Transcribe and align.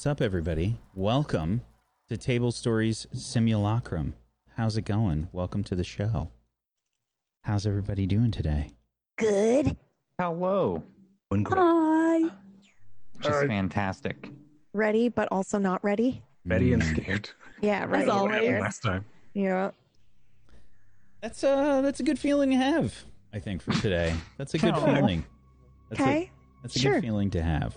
What's 0.00 0.06
up, 0.06 0.22
everybody? 0.22 0.78
Welcome 0.94 1.60
to 2.08 2.16
Table 2.16 2.52
Stories 2.52 3.06
Simulacrum. 3.12 4.14
How's 4.56 4.78
it 4.78 4.86
going? 4.86 5.28
Welcome 5.30 5.62
to 5.64 5.74
the 5.74 5.84
show. 5.84 6.30
How's 7.42 7.66
everybody 7.66 8.06
doing 8.06 8.30
today? 8.30 8.70
Good. 9.18 9.76
Hello. 10.18 10.82
One 11.28 11.42
great. 11.42 11.58
Hi. 11.60 12.20
Just 13.18 13.28
Alright. 13.30 13.48
fantastic. 13.48 14.30
Ready, 14.72 15.10
but 15.10 15.28
also 15.30 15.58
not 15.58 15.84
ready. 15.84 16.22
Ready 16.46 16.72
and 16.72 16.82
Mm. 16.82 16.96
scared. 17.02 17.30
Yeah, 17.60 17.80
That's 17.80 17.90
ready. 17.92 18.06
what 18.06 18.22
and 18.22 18.30
happened 18.30 18.46
scared. 18.46 18.60
last 18.62 18.82
time. 18.82 19.04
Yeah. 19.34 19.70
That's 21.20 21.44
uh 21.44 21.82
that's 21.82 22.00
a 22.00 22.04
good 22.04 22.18
feeling 22.18 22.48
to 22.52 22.56
have, 22.56 23.04
I 23.34 23.38
think, 23.38 23.60
for 23.60 23.72
today. 23.72 24.14
That's 24.38 24.54
a 24.54 24.58
good 24.58 24.72
Oh. 24.74 24.80
feeling. 24.94 25.26
That's 25.90 26.00
a, 26.00 26.04
Okay. 26.04 26.30
that's 26.62 26.74
a 26.74 26.78
Sure. 26.78 26.94
good 26.94 27.02
feeling 27.02 27.28
to 27.32 27.42
have. 27.42 27.76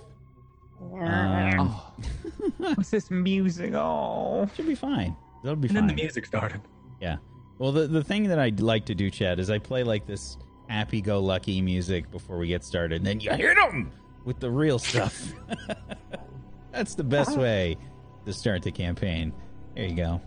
Um, 0.92 1.70
what's 2.58 2.90
this 2.90 3.10
music? 3.12 3.74
Oh, 3.74 4.50
should 4.56 4.68
be 4.68 4.76
fine. 4.76 5.16
That'll 5.44 5.56
be 5.56 5.68
And 5.68 5.78
then 5.78 5.88
the 5.88 5.94
music 5.94 6.26
started. 6.26 6.62
Yeah. 7.02 7.18
Well, 7.60 7.72
the 7.72 7.88
the 7.88 8.04
thing 8.04 8.24
that 8.30 8.40
I 8.40 8.50
like 8.58 8.86
to 8.86 8.96
do, 8.96 9.10
Chad, 9.10 9.40
is 9.40 9.50
I 9.50 9.60
play 9.60 9.84
like 9.84 10.06
this 10.06 10.38
happy-go-lucky 10.68 11.62
music 11.62 12.10
before 12.12 12.38
we 12.38 12.48
get 12.48 12.64
started, 12.64 12.98
and 12.98 13.06
then 13.06 13.20
you 13.20 13.32
hit 13.32 13.56
them 13.56 13.92
with 14.26 14.40
the 14.40 14.50
real 14.50 14.80
stuff. 14.80 15.34
That's 16.72 16.96
the 16.96 17.04
best 17.04 17.38
way 17.38 17.78
to 18.26 18.34
start 18.34 18.64
the 18.64 18.72
campaign. 18.72 19.34
There 19.76 19.86
you 19.86 19.96
go. 19.96 20.22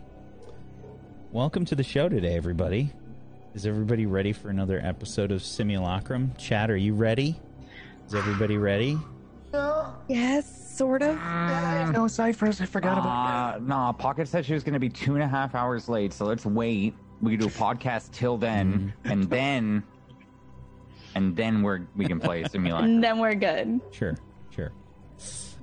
Welcome 1.32 1.64
to 1.66 1.74
the 1.74 1.82
show 1.82 2.08
today, 2.08 2.36
everybody. 2.36 2.92
Is 3.54 3.66
everybody 3.66 4.06
ready 4.06 4.32
for 4.32 4.50
another 4.50 4.80
episode 4.84 5.32
of 5.32 5.42
Simulacrum? 5.42 6.32
Chad, 6.38 6.70
are 6.70 6.76
you 6.76 6.94
ready? 6.94 7.40
Is 8.06 8.14
everybody 8.14 8.58
ready? 8.58 8.98
Yes, 10.08 10.76
sort 10.76 11.02
of. 11.02 11.16
No 11.92 12.06
ciphers. 12.08 12.60
I 12.60 12.66
forgot 12.66 12.98
about 12.98 13.56
uh, 13.56 13.58
nah. 13.60 13.92
Pocket 13.92 14.28
said 14.28 14.44
she 14.44 14.54
was 14.54 14.62
going 14.62 14.74
to 14.74 14.80
be 14.80 14.88
two 14.88 15.14
and 15.14 15.22
a 15.22 15.28
half 15.28 15.54
hours 15.54 15.88
late, 15.88 16.12
so 16.12 16.24
let's 16.26 16.44
wait. 16.46 16.94
We 17.22 17.32
can 17.32 17.40
do 17.40 17.46
a 17.46 17.50
podcast 17.50 18.12
till 18.12 18.36
then, 18.36 18.92
and 19.04 19.24
then, 19.30 19.82
and 21.14 21.34
then 21.34 21.62
we're 21.62 21.86
we 21.96 22.04
can 22.06 22.20
play 22.20 22.44
simulacrum. 22.50 22.90
And 22.90 23.04
then 23.04 23.18
we're 23.18 23.34
good. 23.34 23.80
Sure, 23.90 24.16
sure. 24.50 24.72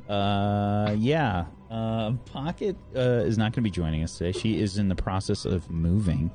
Uh, 0.10 0.96
yeah. 0.98 1.46
Uh, 1.70 2.12
Pocket 2.26 2.76
uh, 2.96 3.00
is 3.00 3.38
not 3.38 3.46
going 3.46 3.54
to 3.54 3.62
be 3.62 3.72
joining 3.72 4.04
us 4.04 4.18
today. 4.18 4.32
She 4.38 4.60
is 4.60 4.78
in 4.78 4.90
the 4.90 4.96
process 4.96 5.46
of 5.46 5.70
moving. 5.72 6.30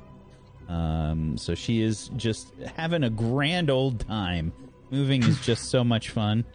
Um, 0.67 1.37
so 1.37 1.55
she 1.55 1.81
is 1.81 2.09
just 2.15 2.53
having 2.75 3.03
a 3.03 3.09
grand 3.09 3.69
old 3.69 4.01
time. 4.01 4.51
Moving 4.91 5.23
is 5.23 5.39
just 5.41 5.69
so 5.69 5.83
much 5.83 6.09
fun. 6.09 6.45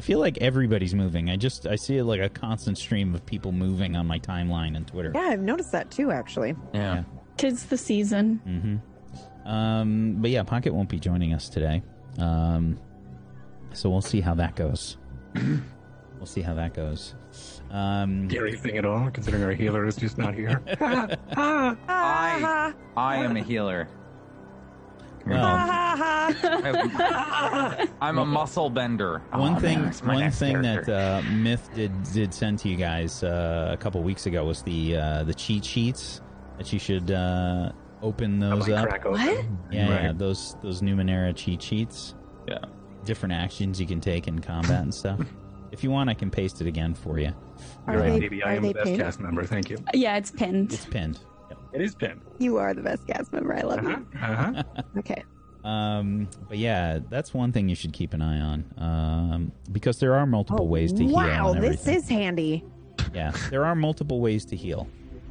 I 0.00 0.02
feel 0.02 0.18
like 0.18 0.38
everybody's 0.38 0.94
moving. 0.94 1.28
I 1.28 1.36
just 1.36 1.66
I 1.66 1.76
see 1.76 2.00
like 2.00 2.22
a 2.22 2.30
constant 2.30 2.78
stream 2.78 3.14
of 3.14 3.26
people 3.26 3.52
moving 3.52 3.96
on 3.96 4.06
my 4.06 4.18
timeline 4.18 4.74
and 4.74 4.86
Twitter. 4.86 5.12
Yeah, 5.14 5.28
I've 5.28 5.42
noticed 5.42 5.72
that 5.72 5.90
too, 5.90 6.10
actually. 6.10 6.54
Yeah. 6.72 7.02
Tis 7.36 7.66
the 7.66 7.76
season. 7.76 8.40
Mm-hmm. 8.48 9.46
Um, 9.46 10.16
but 10.18 10.30
yeah, 10.30 10.42
Pocket 10.42 10.72
won't 10.72 10.88
be 10.88 10.98
joining 10.98 11.34
us 11.34 11.50
today. 11.50 11.82
Um, 12.16 12.80
so 13.74 13.90
we'll 13.90 14.00
see 14.00 14.22
how 14.22 14.32
that 14.36 14.56
goes. 14.56 14.96
we'll 15.34 16.24
see 16.24 16.40
how 16.40 16.54
that 16.54 16.72
goes. 16.72 17.14
Um, 17.70 18.30
Scary 18.30 18.56
thing 18.56 18.78
at 18.78 18.86
all, 18.86 19.10
considering 19.10 19.42
our 19.42 19.52
healer 19.52 19.84
is 19.84 19.96
just 19.96 20.16
not 20.16 20.32
here. 20.34 20.62
I 20.80 22.72
I 22.96 23.16
am 23.16 23.36
a 23.36 23.42
healer. 23.42 23.86
Well, 25.26 25.44
I'm 28.00 28.18
a 28.18 28.24
muscle 28.24 28.70
bender. 28.70 29.22
one 29.32 29.56
Oh, 29.56 29.60
thing, 29.60 29.82
man, 29.82 29.92
one 30.04 30.18
next 30.18 30.38
thing 30.38 30.62
that 30.62 30.88
uh, 30.88 31.22
Myth 31.30 31.68
did 31.74 31.92
did 32.12 32.32
send 32.34 32.58
to 32.60 32.68
you 32.68 32.76
guys 32.76 33.22
uh, 33.22 33.70
a 33.72 33.76
couple 33.76 34.02
weeks 34.02 34.26
ago 34.26 34.44
was 34.44 34.62
the 34.62 34.96
uh, 34.96 35.24
the 35.24 35.34
cheat 35.34 35.64
sheets 35.64 36.20
that 36.58 36.72
you 36.72 36.78
should 36.78 37.10
uh, 37.10 37.72
open 38.02 38.38
those 38.38 38.68
might 38.68 38.76
up. 38.78 38.88
crack 38.88 39.06
open. 39.06 39.20
What? 39.20 39.44
Yeah, 39.72 39.88
yeah, 39.88 40.12
those 40.14 40.56
those 40.62 40.82
Numenera 40.82 41.34
cheat 41.34 41.62
sheets. 41.62 42.14
Yeah. 42.48 42.58
Different 43.04 43.32
actions 43.32 43.80
you 43.80 43.86
can 43.86 44.00
take 44.00 44.28
in 44.28 44.40
combat 44.40 44.82
and 44.82 44.94
stuff. 44.94 45.20
If 45.72 45.84
you 45.84 45.90
want, 45.92 46.10
I 46.10 46.14
can 46.14 46.32
paste 46.32 46.60
it 46.60 46.66
again 46.66 46.94
for 46.94 47.20
you. 47.20 47.28
Are 47.86 47.94
You're 47.94 48.02
right, 48.02 48.12
they, 48.14 48.18
baby. 48.18 48.42
I 48.42 48.54
are 48.54 48.56
am 48.56 48.62
the 48.64 48.72
best 48.72 48.86
pinned? 48.86 49.00
cast 49.00 49.20
member. 49.20 49.44
Thank 49.44 49.70
you. 49.70 49.78
Yeah, 49.94 50.16
it's 50.16 50.32
pinned. 50.32 50.72
It's 50.72 50.84
pinned. 50.84 51.20
Yep. 51.72 51.80
It 51.80 51.84
is 51.84 51.94
pinned. 51.94 52.20
You 52.38 52.56
are 52.58 52.74
the 52.74 52.82
best 52.82 53.06
cast 53.06 53.32
member. 53.32 53.54
I 53.56 53.62
love 53.62 53.78
Uh-huh. 53.80 53.88
you. 53.90 54.06
Uh-huh. 54.20 54.62
Okay. 54.98 55.22
Um, 55.62 56.28
but 56.48 56.56
yeah, 56.58 57.00
that's 57.10 57.34
one 57.34 57.52
thing 57.52 57.68
you 57.68 57.74
should 57.74 57.92
keep 57.92 58.14
an 58.14 58.22
eye 58.22 58.40
on. 58.40 58.64
Um, 58.78 59.52
because 59.72 59.98
there 59.98 60.14
are 60.14 60.24
multiple 60.26 60.64
Oh, 60.64 60.68
ways 60.68 60.92
to 60.94 61.04
heal. 61.04 61.12
wow, 61.14 61.52
this 61.52 61.86
is 61.86 62.08
handy. 62.08 62.64
yeah, 63.14 63.32
there 63.50 63.64
are 63.66 63.74
multiple 63.74 64.20
ways 64.20 64.44
to 64.46 64.56
heal. 64.56 64.88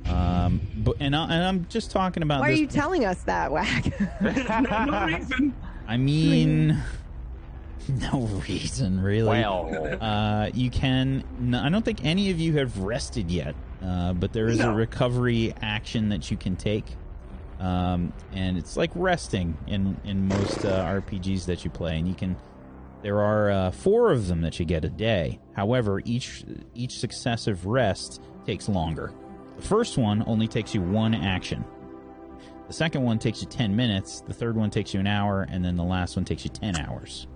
Um, 0.07 0.61
but 0.77 0.95
and 0.99 1.15
I, 1.15 1.23
and 1.25 1.43
I'm 1.43 1.67
just 1.67 1.91
talking 1.91 2.23
about 2.23 2.41
Why 2.41 2.47
are 2.49 2.51
this. 2.51 2.59
you 2.61 2.67
telling 2.67 3.05
us 3.05 3.21
that, 3.23 3.51
Whack? 3.51 3.91
no, 4.21 4.85
no 4.85 5.05
reason. 5.05 5.55
I 5.87 5.97
mean, 5.97 6.77
no 7.87 8.21
reason 8.47 9.01
really. 9.01 9.27
Well, 9.29 9.97
Uh, 10.01 10.49
you 10.53 10.69
can. 10.69 11.23
No, 11.39 11.61
I 11.61 11.69
don't 11.69 11.83
think 11.83 12.05
any 12.05 12.29
of 12.31 12.39
you 12.39 12.53
have 12.57 12.77
rested 12.79 13.29
yet, 13.31 13.55
uh, 13.83 14.13
but 14.13 14.33
there 14.33 14.47
is 14.47 14.59
a 14.59 14.71
recovery 14.71 15.53
action 15.61 16.09
that 16.09 16.29
you 16.29 16.37
can 16.37 16.55
take, 16.55 16.85
um, 17.59 18.11
and 18.33 18.57
it's 18.57 18.75
like 18.75 18.91
resting 18.93 19.57
in 19.67 19.97
in 20.03 20.27
most 20.27 20.65
uh, 20.65 20.85
RPGs 20.85 21.45
that 21.45 21.63
you 21.63 21.71
play, 21.71 21.97
and 21.97 22.07
you 22.07 22.13
can. 22.13 22.35
There 23.01 23.21
are 23.21 23.49
uh, 23.49 23.71
four 23.71 24.11
of 24.11 24.27
them 24.27 24.41
that 24.41 24.59
you 24.59 24.65
get 24.65 24.83
a 24.83 24.89
day. 24.89 25.39
However, 25.53 26.01
each 26.03 26.43
each 26.75 26.99
successive 26.99 27.65
rest 27.65 28.21
takes 28.45 28.67
longer. 28.67 29.13
The 29.55 29.61
first 29.61 29.97
one 29.97 30.23
only 30.27 30.47
takes 30.47 30.73
you 30.73 30.81
one 30.81 31.13
action. 31.13 31.63
The 32.67 32.73
second 32.73 33.03
one 33.03 33.17
takes 33.17 33.41
you 33.41 33.47
ten 33.47 33.75
minutes. 33.75 34.21
The 34.21 34.33
third 34.33 34.57
one 34.57 34.69
takes 34.69 34.93
you 34.93 34.99
an 34.99 35.07
hour, 35.07 35.47
and 35.49 35.63
then 35.63 35.77
the 35.77 35.83
last 35.83 36.17
one 36.17 36.25
takes 36.25 36.43
you 36.43 36.49
ten 36.49 36.75
hours. 36.75 37.27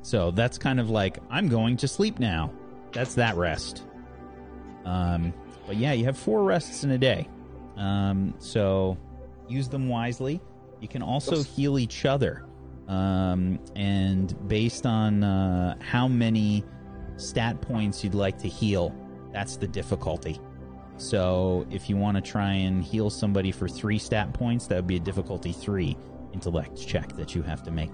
So 0.00 0.30
that's 0.30 0.56
kind 0.56 0.80
of 0.80 0.88
like 0.88 1.18
I'm 1.28 1.48
going 1.48 1.76
to 1.78 1.88
sleep 1.88 2.18
now. 2.18 2.50
That's 2.92 3.14
that 3.14 3.36
rest. 3.36 3.84
Um, 4.84 5.32
but 5.66 5.76
yeah, 5.76 5.92
you 5.92 6.04
have 6.04 6.16
four 6.16 6.42
rests 6.44 6.84
in 6.84 6.90
a 6.90 6.98
day. 6.98 7.28
Um, 7.76 8.34
so 8.38 8.96
use 9.48 9.68
them 9.68 9.88
wisely. 9.88 10.40
You 10.80 10.88
can 10.88 11.02
also 11.02 11.42
heal 11.42 11.78
each 11.78 12.04
other. 12.04 12.44
Um, 12.88 13.58
and 13.76 14.48
based 14.48 14.86
on 14.86 15.22
uh, 15.22 15.76
how 15.80 16.08
many 16.08 16.64
stat 17.16 17.60
points 17.60 18.02
you'd 18.02 18.14
like 18.14 18.38
to 18.38 18.48
heal, 18.48 18.94
that's 19.32 19.56
the 19.56 19.68
difficulty. 19.68 20.40
So 20.96 21.66
if 21.70 21.88
you 21.88 21.96
want 21.96 22.16
to 22.16 22.22
try 22.22 22.52
and 22.52 22.82
heal 22.82 23.10
somebody 23.10 23.52
for 23.52 23.68
three 23.68 23.98
stat 23.98 24.32
points, 24.32 24.66
that 24.68 24.76
would 24.76 24.86
be 24.86 24.96
a 24.96 25.00
difficulty 25.00 25.52
three 25.52 25.96
intellect 26.32 26.76
check 26.86 27.14
that 27.16 27.34
you 27.34 27.42
have 27.42 27.62
to 27.64 27.70
make. 27.70 27.92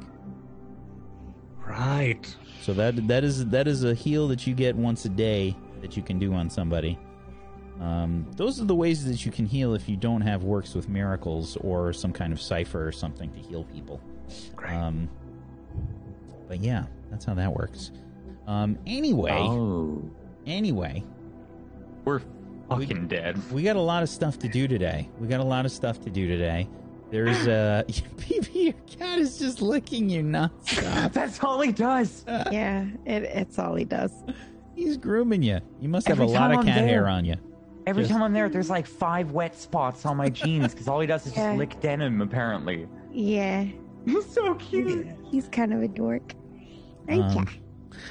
Right. 1.67 2.35
So 2.65 2.73
that 2.73 3.07
that 3.09 3.25
is 3.25 3.45
that 3.49 3.69
is 3.69 3.85
a 3.85 3.93
heal 3.93 4.27
that 4.29 4.47
you 4.47 4.55
get 4.55 4.75
once 4.75 5.05
a 5.05 5.11
day 5.11 5.55
that 5.83 5.99
you 5.99 6.03
can 6.03 6.19
do 6.19 6.33
on 6.33 6.49
somebody. 6.49 6.99
Um, 7.79 8.27
those 8.37 8.59
are 8.59 8.65
the 8.65 8.75
ways 8.75 9.05
that 9.05 9.27
you 9.27 9.31
can 9.31 9.45
heal 9.45 9.75
if 9.75 9.87
you 9.87 9.97
don't 9.97 10.23
have 10.23 10.45
works 10.45 10.75
with 10.75 10.89
miracles 10.89 11.59
or 11.59 11.93
some 11.93 12.11
kind 12.11 12.33
of 12.33 12.41
cipher 12.41 12.89
or 12.89 12.91
something 12.91 13.31
to 13.33 13.39
heal 13.39 13.65
people. 13.65 14.01
Great. 14.57 14.73
Um, 14.73 15.11
but 16.49 16.61
yeah, 16.61 16.87
that's 17.11 17.27
how 17.27 17.35
that 17.35 17.53
works. 17.53 17.91
Um, 18.47 18.79
anyway, 18.87 19.33
oh, 19.33 20.03
anyway, 20.47 21.05
we're 22.07 22.23
fucking 22.71 23.09
dead. 23.09 23.39
we 23.53 23.63
got 23.63 23.77
a 23.77 23.81
lot 23.81 24.03
of 24.03 24.09
stuff 24.09 24.39
to 24.39 24.49
do 24.49 24.67
today. 24.67 25.11
We 25.21 25.29
got 25.29 25.41
a 25.41 25.45
lot 25.45 25.67
of 25.67 25.73
stuff 25.73 26.01
to 26.05 26.09
do 26.09 26.27
today. 26.27 26.67
There's 27.15 27.47
uh, 27.47 27.85
PB, 27.89 28.49
your 28.65 28.73
cat 28.89 29.21
is 29.21 29.39
just 29.39 29.63
licking 29.63 30.11
you 30.11 30.25
nonstop. 30.25 31.13
That's 31.13 31.45
all 31.45 31.61
he 31.61 31.71
does. 31.71 32.25
yeah, 32.29 32.87
it, 33.07 33.23
it's 33.23 33.57
all 33.57 33.77
he 33.77 33.85
does. 33.85 34.11
He's 34.75 34.97
grooming 34.97 35.41
you. 35.45 35.61
You 35.81 35.89
must 35.89 36.09
have 36.09 36.19
Every 36.19 36.27
a 36.35 36.37
lot 36.37 36.49
time 36.49 36.51
of 36.51 36.59
I'm 36.59 36.67
cat 36.67 36.79
there. 36.79 36.89
hair 36.89 37.09
on 37.09 37.25
you. 37.25 37.37
Every 37.87 38.03
Just- 38.03 38.11
time 38.13 38.21
I'm 38.25 38.33
there, 38.33 38.49
there's 38.49 38.69
like 38.69 38.85
five 38.85 39.31
wet 39.31 39.55
spots 39.57 40.05
on 40.05 40.17
my 40.17 40.29
jeans 40.29 40.73
because 40.73 40.89
all 40.89 40.99
he 40.99 41.07
does 41.07 41.25
is 41.25 41.33
just 41.35 41.57
lick 41.57 41.79
denim. 41.79 42.21
Apparently, 42.21 42.89
Yeah, 43.13 43.65
he's 44.05 44.27
so 44.29 44.57
cute. 44.57 45.07
he's 45.31 45.47
kind 45.47 45.73
of 45.73 45.83
a 45.83 45.87
dork. 45.89 46.35
Thank 47.07 47.23
Um, 47.27 47.37
ya. 47.37 47.45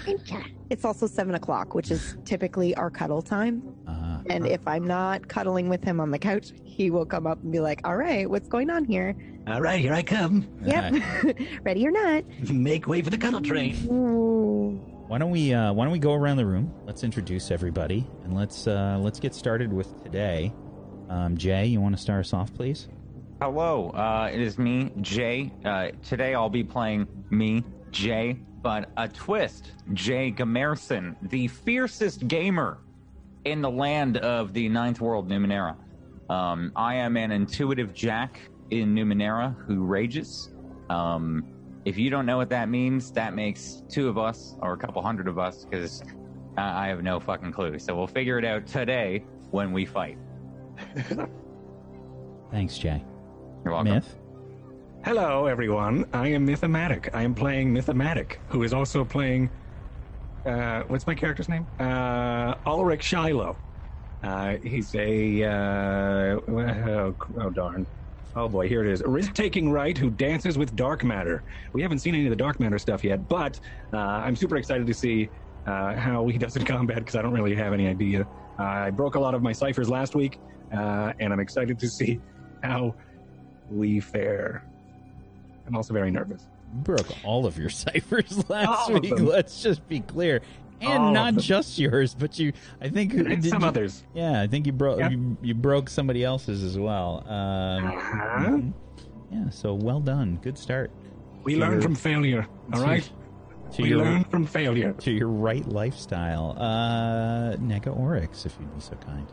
Thank 0.05 0.31
ya. 0.31 0.39
It's 0.69 0.85
also 0.85 1.07
seven 1.07 1.35
o'clock, 1.35 1.73
which 1.75 1.91
is 1.91 2.15
typically 2.23 2.73
our 2.75 2.89
cuddle 2.89 3.21
time. 3.21 3.63
Uh, 3.85 4.12
And 4.29 4.45
if 4.47 4.67
I'm 4.67 4.85
not 4.85 5.27
cuddling 5.27 5.69
with 5.69 5.83
him 5.83 5.99
on 5.99 6.11
the 6.11 6.19
couch, 6.19 6.51
he 6.63 6.89
will 6.89 7.05
come 7.05 7.27
up 7.27 7.41
and 7.43 7.51
be 7.51 7.59
like, 7.59 7.81
"All 7.85 7.95
right, 7.95 8.29
what's 8.29 8.47
going 8.47 8.69
on 8.69 8.85
here?" 8.85 9.15
All 9.47 9.61
right, 9.61 9.79
here 9.79 9.93
I 9.93 10.03
come. 10.03 10.47
Yep, 10.63 11.37
ready 11.63 11.85
or 11.85 11.91
not. 11.91 12.23
Make 12.51 12.87
way 12.87 13.01
for 13.01 13.09
the 13.09 13.17
cuddle 13.17 13.41
train. 13.41 13.75
Why 15.07 15.17
don't 15.17 15.31
we 15.31 15.53
uh, 15.53 15.73
Why 15.73 15.85
don't 15.85 15.91
we 15.91 15.99
go 15.99 16.13
around 16.13 16.37
the 16.37 16.45
room? 16.45 16.73
Let's 16.85 17.03
introduce 17.03 17.51
everybody 17.51 18.07
and 18.23 18.35
let's 18.35 18.67
uh, 18.67 18.97
let's 18.99 19.19
get 19.19 19.35
started 19.35 19.71
with 19.71 20.01
today. 20.03 20.53
Um, 21.09 21.37
Jay, 21.37 21.65
you 21.65 21.81
want 21.81 21.95
to 21.95 22.01
start 22.01 22.21
us 22.21 22.33
off, 22.33 22.53
please? 22.53 22.87
Hello, 23.41 23.89
uh, 23.89 24.29
it 24.31 24.39
is 24.39 24.57
me, 24.57 24.91
Jay. 25.01 25.51
Uh, 25.65 25.89
today 26.01 26.33
I'll 26.33 26.49
be 26.49 26.63
playing 26.63 27.07
me, 27.29 27.63
Jay, 27.91 28.39
but 28.61 28.89
a 28.95 29.09
twist. 29.09 29.73
Jay 29.91 30.31
Gamerson, 30.31 31.15
the 31.29 31.49
fiercest 31.49 32.27
gamer 32.27 32.79
in 33.45 33.61
the 33.61 33.69
land 33.69 34.17
of 34.17 34.53
the 34.53 34.69
Ninth 34.69 35.01
World 35.01 35.29
Numenera. 35.29 35.75
Um, 36.29 36.71
I 36.75 36.95
am 36.95 37.17
an 37.17 37.31
intuitive 37.31 37.93
jack 37.93 38.39
in 38.71 38.95
Numenera 38.95 39.55
who 39.65 39.83
rages. 39.83 40.53
Um, 40.89 41.45
if 41.85 41.97
you 41.97 42.09
don't 42.09 42.25
know 42.25 42.37
what 42.37 42.49
that 42.49 42.69
means, 42.69 43.11
that 43.11 43.33
makes 43.33 43.83
two 43.89 44.07
of 44.07 44.17
us 44.17 44.55
or 44.61 44.73
a 44.73 44.77
couple 44.77 45.01
hundred 45.01 45.27
of 45.27 45.37
us 45.37 45.65
because 45.65 46.01
I 46.57 46.85
I 46.85 46.87
have 46.87 47.03
no 47.03 47.19
fucking 47.19 47.51
clue. 47.51 47.77
So 47.79 47.95
we'll 47.95 48.07
figure 48.07 48.39
it 48.39 48.45
out 48.45 48.65
today 48.65 49.25
when 49.51 49.73
we 49.73 49.85
fight. 49.85 50.17
Thanks, 52.51 52.77
Jay. 52.77 53.03
You're 53.63 53.73
welcome. 53.73 53.95
Myth. 53.95 54.17
Hello, 55.03 55.47
everyone. 55.47 56.05
I 56.13 56.29
am 56.29 56.47
Mythomatic. 56.47 57.09
I 57.13 57.23
am 57.23 57.35
playing 57.35 57.73
Mythomatic, 57.73 58.37
who 58.47 58.63
is 58.63 58.73
also 58.73 59.03
playing. 59.03 59.49
Uh, 60.45 60.83
what's 60.87 61.07
my 61.07 61.15
character's 61.15 61.47
name? 61.47 61.67
Uh, 61.79 62.55
Ulrich 62.65 63.03
Shiloh. 63.03 63.57
Uh, 64.23 64.55
he's 64.63 64.93
a. 64.95 65.43
Uh, 65.43 66.39
oh, 66.47 67.15
oh, 67.39 67.49
darn. 67.49 67.87
Oh 68.35 68.49
boy, 68.49 68.67
here 68.67 68.83
it 68.83 68.91
is. 68.91 69.01
A 69.01 69.07
risk 69.07 69.33
taking 69.33 69.71
right 69.71 69.97
who 69.97 70.09
dances 70.09 70.57
with 70.57 70.75
dark 70.75 71.03
matter. 71.03 71.43
We 71.73 71.81
haven't 71.81 71.99
seen 71.99 72.15
any 72.15 72.25
of 72.25 72.29
the 72.31 72.35
dark 72.35 72.59
matter 72.59 72.79
stuff 72.79 73.03
yet, 73.03 73.27
but 73.27 73.59
uh, 73.93 73.97
I'm 73.97 74.35
super 74.35 74.57
excited 74.57 74.87
to 74.87 74.93
see 74.93 75.29
uh, 75.67 75.95
how 75.95 76.27
he 76.27 76.37
does 76.37 76.55
in 76.55 76.65
combat 76.65 76.99
because 76.99 77.15
I 77.15 77.21
don't 77.21 77.33
really 77.33 77.55
have 77.55 77.73
any 77.73 77.87
idea. 77.87 78.25
I 78.57 78.89
broke 78.91 79.15
a 79.15 79.19
lot 79.19 79.35
of 79.35 79.43
my 79.43 79.51
ciphers 79.51 79.89
last 79.89 80.15
week, 80.15 80.39
and 80.71 81.33
I'm 81.33 81.39
excited 81.39 81.79
to 81.79 81.87
see 81.89 82.19
how 82.63 82.95
we 83.69 83.99
fare. 83.99 84.63
I'm 85.67 85.75
also 85.75 85.93
very 85.93 86.11
nervous. 86.11 86.47
Broke 86.73 87.07
all 87.23 87.45
of 87.45 87.57
your 87.57 87.69
ciphers 87.83 88.49
last 88.49 88.89
All 88.89 88.99
week. 88.99 89.19
Let's 89.19 89.61
just 89.63 89.87
be 89.87 89.99
clear, 90.01 90.41
and 90.81 91.03
All 91.03 91.11
not 91.11 91.35
just 91.37 91.77
yours, 91.79 92.15
but 92.15 92.37
you. 92.39 92.53
I 92.81 92.89
think 92.89 93.13
And 93.13 93.43
some 93.45 93.61
you- 93.61 93.67
others. 93.67 94.03
Yeah, 94.13 94.41
I 94.41 94.47
think 94.47 94.65
you 94.65 94.71
broke 94.73 94.99
Yeah. 94.99 95.09
you, 95.09 95.37
you 95.41 95.53
broke 95.53 95.89
somebody 95.89 96.23
else's 96.23 96.63
as 96.63 96.77
well. 96.77 97.23
Um, 97.27 97.85
Uh-huh. 97.85 98.39
mhm. 98.39 98.73
Yeah, 99.31 99.49
so 99.49 99.73
well 99.73 99.99
done. 99.99 100.37
Good 100.41 100.57
start 100.57 100.91
We 101.43 101.55
To 101.55 101.59
learn 101.61 101.71
your- 101.73 101.81
from 101.81 101.95
failure. 101.95 102.47
All 102.73 102.79
to- 102.81 102.85
right, 102.85 103.09
to 103.73 103.81
we 103.81 103.89
your 103.89 103.97
learn 103.99 104.23
from 104.25 104.45
failure. 104.45 104.93
to 104.93 105.11
your 105.11 105.27
right 105.27 105.67
lifestyle. 105.67 106.55
Uh, 106.57 107.55
Nega 107.57 107.95
Oryx, 107.97 108.45
if 108.45 108.55
you'd 108.59 108.73
be 108.73 108.79
so 108.81 108.95
kind. 109.05 109.27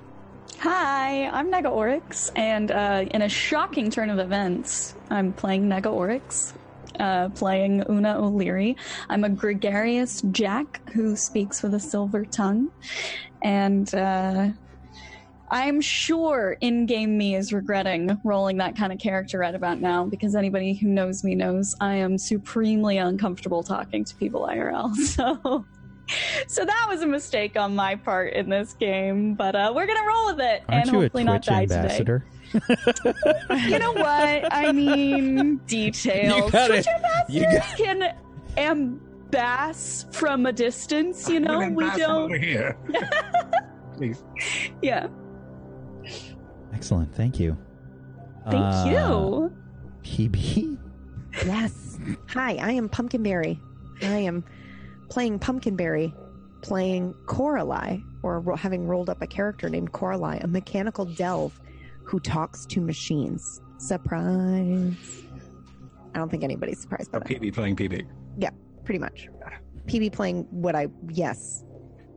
Hi, 0.58 1.26
I'm 1.28 1.50
Nega 1.50 1.70
Oryx, 1.70 2.30
and 2.36 2.70
uh, 2.70 3.04
in 3.12 3.22
a 3.22 3.28
shocking 3.28 3.90
turn 3.90 4.10
of 4.10 4.18
events, 4.18 4.94
I'm 5.08 5.32
playing 5.32 5.68
Nega 5.68 5.90
Oryx, 5.92 6.52
uh, 6.98 7.28
playing 7.30 7.84
Una 7.88 8.18
O'Leary. 8.18 8.76
I'm 9.08 9.24
a 9.24 9.28
gregarious 9.28 10.22
jack 10.30 10.80
who 10.90 11.16
speaks 11.16 11.62
with 11.62 11.74
a 11.74 11.80
silver 11.80 12.24
tongue, 12.24 12.70
and 13.42 13.94
uh, 13.94 14.48
I'm 15.50 15.80
sure 15.80 16.56
in-game 16.60 17.18
me 17.18 17.34
is 17.34 17.52
regretting 17.52 18.20
rolling 18.24 18.58
that 18.58 18.76
kind 18.76 18.92
of 18.92 18.98
character 18.98 19.38
right 19.38 19.54
about 19.54 19.80
now 19.80 20.04
because 20.04 20.36
anybody 20.36 20.74
who 20.74 20.88
knows 20.88 21.24
me 21.24 21.34
knows 21.34 21.74
I 21.80 21.94
am 21.96 22.18
supremely 22.18 22.98
uncomfortable 22.98 23.62
talking 23.62 24.04
to 24.04 24.14
people 24.16 24.48
IRL. 24.50 24.94
So. 25.10 25.64
So 26.48 26.64
that 26.64 26.86
was 26.88 27.02
a 27.02 27.06
mistake 27.06 27.56
on 27.56 27.76
my 27.76 27.94
part 27.94 28.32
in 28.32 28.48
this 28.48 28.72
game, 28.72 29.34
but 29.34 29.54
uh, 29.54 29.72
we're 29.72 29.86
gonna 29.86 30.04
roll 30.04 30.26
with 30.26 30.40
it 30.40 30.64
Aren't 30.68 30.88
and 30.88 30.90
hopefully 30.90 31.22
not 31.22 31.42
die 31.42 31.62
ambassador? 31.62 32.18
today. 32.18 32.39
You 32.52 33.78
know 33.78 33.92
what? 33.92 34.52
I 34.52 34.72
mean, 34.72 35.56
details. 35.66 36.44
You 36.44 36.50
gotta- 36.50 36.82
Twitch 36.82 36.86
you 37.28 37.44
ambassadors 37.44 37.76
can 37.76 38.98
ambass 39.30 40.12
from 40.14 40.46
a 40.46 40.52
distance. 40.52 41.28
You 41.28 41.40
know, 41.40 41.68
we 41.68 41.88
don't. 41.96 42.24
over 42.24 42.36
here. 42.38 42.76
Please. 43.96 44.22
Yeah. 44.82 45.08
Excellent, 46.72 47.14
thank 47.14 47.38
you. 47.38 47.56
Thank 48.44 48.56
Uh, 48.56 48.84
you. 48.88 49.52
PB. 50.02 50.78
Yes. 51.44 51.98
Hi, 52.28 52.54
I 52.56 52.72
am 52.72 52.88
Pumpkinberry. 52.88 53.60
I 54.02 54.06
am 54.06 54.42
playing 55.10 55.38
Pumpkinberry, 55.38 56.14
playing 56.62 57.14
Coralie, 57.26 58.02
or 58.22 58.40
ro- 58.40 58.56
having 58.56 58.86
rolled 58.86 59.10
up 59.10 59.20
a 59.20 59.26
character 59.26 59.68
named 59.68 59.92
Coralie, 59.92 60.38
a 60.40 60.46
mechanical 60.46 61.04
delve 61.04 61.60
who 62.10 62.18
talks 62.18 62.66
to 62.66 62.80
machines. 62.80 63.60
Surprise. 63.78 65.22
I 66.12 66.18
don't 66.18 66.28
think 66.28 66.42
anybody's 66.42 66.80
surprised 66.80 67.12
by 67.12 67.18
Oh, 67.18 67.20
that. 67.20 67.28
PB 67.40 67.54
playing 67.54 67.76
PB. 67.76 68.04
Yeah, 68.36 68.50
pretty 68.84 68.98
much. 68.98 69.28
PB 69.86 70.12
playing 70.12 70.46
what 70.50 70.74
I, 70.74 70.88
yes, 71.08 71.64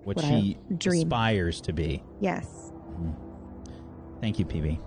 What, 0.03 0.15
What 0.17 0.25
she 0.25 0.57
dream. 0.77 1.03
aspires 1.07 1.61
to 1.61 1.73
be. 1.73 2.03
yes. 2.19 2.71
Hmm. 2.97 3.11
Thank 4.19 4.39
you, 4.39 4.45
PB. 4.45 4.79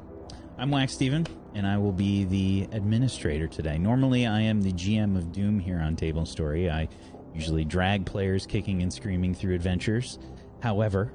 I'm 0.58 0.70
Wax 0.70 0.92
Steven, 0.94 1.24
and 1.54 1.66
I 1.66 1.78
will 1.78 1.92
be 1.92 2.24
the 2.24 2.68
administrator 2.72 3.46
today. 3.46 3.78
Normally, 3.78 4.26
I 4.26 4.40
am 4.40 4.60
the 4.60 4.72
GM 4.72 5.16
of 5.16 5.30
Doom 5.30 5.60
here 5.60 5.78
on 5.78 5.94
Table 5.94 6.26
Story. 6.26 6.68
I 6.70 6.88
usually 7.34 7.64
drag 7.64 8.06
players 8.06 8.44
kicking 8.46 8.82
and 8.82 8.92
screaming 8.92 9.34
through 9.34 9.54
adventures. 9.54 10.18
However, 10.60 11.12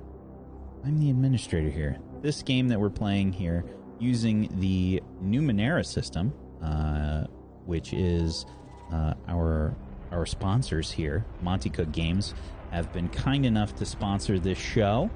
I'm 0.86 0.98
the 0.98 1.10
administrator 1.10 1.70
here. 1.70 1.98
This 2.22 2.42
game 2.44 2.68
that 2.70 2.80
we're 2.80 2.90
playing 2.92 3.34
here, 3.34 3.66
using 4.02 4.50
the 4.60 5.02
Numenera 5.24 5.86
system, 5.86 6.34
uh, 6.62 7.26
which 7.66 7.94
is 7.94 8.46
uh, 8.92 9.14
our 9.28 9.76
our 10.12 10.26
sponsors 10.26 10.92
here, 10.92 11.26
Monte 11.42 11.70
Cook 11.70 11.92
Games, 11.94 12.34
have 12.72 12.92
been 12.92 13.08
kind 13.08 13.46
enough 13.46 13.74
to 13.76 13.86
sponsor 13.86 14.38
this 14.40 14.58
show 14.58 15.10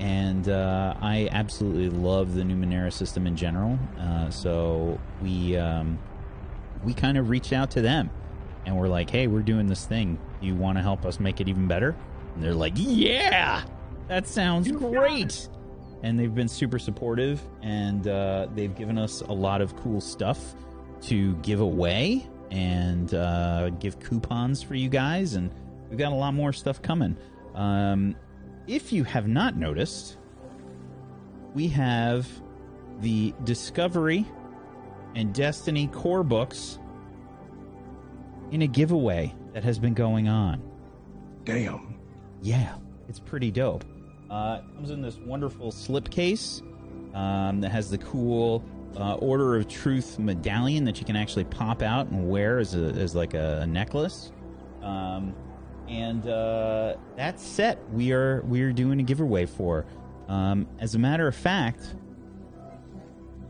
and 0.00 0.48
uh, 0.48 0.94
I 1.00 1.28
absolutely 1.30 1.90
love 1.90 2.34
the 2.34 2.42
Numenera 2.42 2.90
system 2.92 3.26
in 3.26 3.36
general. 3.36 3.78
Uh, 3.98 4.30
so 4.30 4.98
we 5.22 5.56
um, 5.56 5.98
we 6.82 6.94
kind 6.94 7.18
of 7.18 7.28
reached 7.28 7.52
out 7.52 7.70
to 7.72 7.82
them, 7.82 8.10
and 8.64 8.76
we're 8.76 8.88
like, 8.88 9.10
"Hey, 9.10 9.26
we're 9.26 9.42
doing 9.42 9.66
this 9.66 9.84
thing. 9.84 10.18
You 10.40 10.54
want 10.54 10.78
to 10.78 10.82
help 10.82 11.04
us 11.04 11.20
make 11.20 11.40
it 11.40 11.48
even 11.48 11.68
better?" 11.68 11.94
And 12.34 12.42
they're 12.42 12.54
like, 12.54 12.72
"Yeah, 12.76 13.62
that 14.08 14.26
sounds 14.26 14.72
great." 14.72 15.48
And 16.02 16.18
they've 16.18 16.34
been 16.34 16.48
super 16.48 16.78
supportive, 16.78 17.42
and 17.62 18.06
uh, 18.08 18.48
they've 18.54 18.74
given 18.74 18.96
us 18.96 19.20
a 19.20 19.32
lot 19.32 19.60
of 19.60 19.76
cool 19.76 20.00
stuff 20.00 20.54
to 21.02 21.34
give 21.36 21.60
away 21.60 22.26
and 22.50 23.12
uh, 23.14 23.70
give 23.70 24.00
coupons 24.00 24.62
for 24.62 24.74
you 24.74 24.88
guys, 24.88 25.34
and 25.34 25.52
we've 25.88 25.98
got 25.98 26.12
a 26.12 26.16
lot 26.16 26.34
more 26.34 26.52
stuff 26.52 26.80
coming. 26.82 27.16
Um, 27.54 28.16
if 28.66 28.92
you 28.92 29.04
have 29.04 29.28
not 29.28 29.56
noticed, 29.56 30.16
we 31.54 31.68
have 31.68 32.28
the 33.00 33.34
Discovery 33.44 34.26
and 35.14 35.34
Destiny 35.34 35.88
core 35.88 36.22
books 36.22 36.78
in 38.50 38.62
a 38.62 38.66
giveaway 38.66 39.34
that 39.52 39.64
has 39.64 39.78
been 39.78 39.94
going 39.94 40.28
on. 40.28 40.62
Damn. 41.44 41.98
Yeah, 42.42 42.74
it's 43.08 43.20
pretty 43.20 43.50
dope. 43.50 43.84
Uh, 44.30 44.60
it 44.60 44.74
comes 44.76 44.90
in 44.90 45.02
this 45.02 45.16
wonderful 45.16 45.72
slipcase 45.72 46.62
um, 47.14 47.60
that 47.60 47.70
has 47.70 47.90
the 47.90 47.98
cool 47.98 48.64
uh, 48.96 49.14
Order 49.14 49.56
of 49.56 49.68
Truth 49.68 50.18
medallion 50.18 50.84
that 50.84 51.00
you 51.00 51.04
can 51.04 51.16
actually 51.16 51.44
pop 51.44 51.82
out 51.82 52.06
and 52.08 52.28
wear 52.28 52.58
as, 52.58 52.74
a, 52.74 52.86
as 52.90 53.14
like 53.14 53.34
a, 53.34 53.66
necklace. 53.66 54.30
Um, 54.82 55.34
and 55.88 56.26
uh, 56.28 56.94
that 57.16 57.40
set 57.40 57.78
we 57.90 58.12
are 58.12 58.42
we 58.42 58.62
are 58.62 58.72
doing 58.72 59.00
a 59.00 59.02
giveaway 59.02 59.46
for. 59.46 59.84
Um, 60.28 60.68
as 60.78 60.94
a 60.94 60.98
matter 60.98 61.26
of 61.26 61.34
fact, 61.34 61.96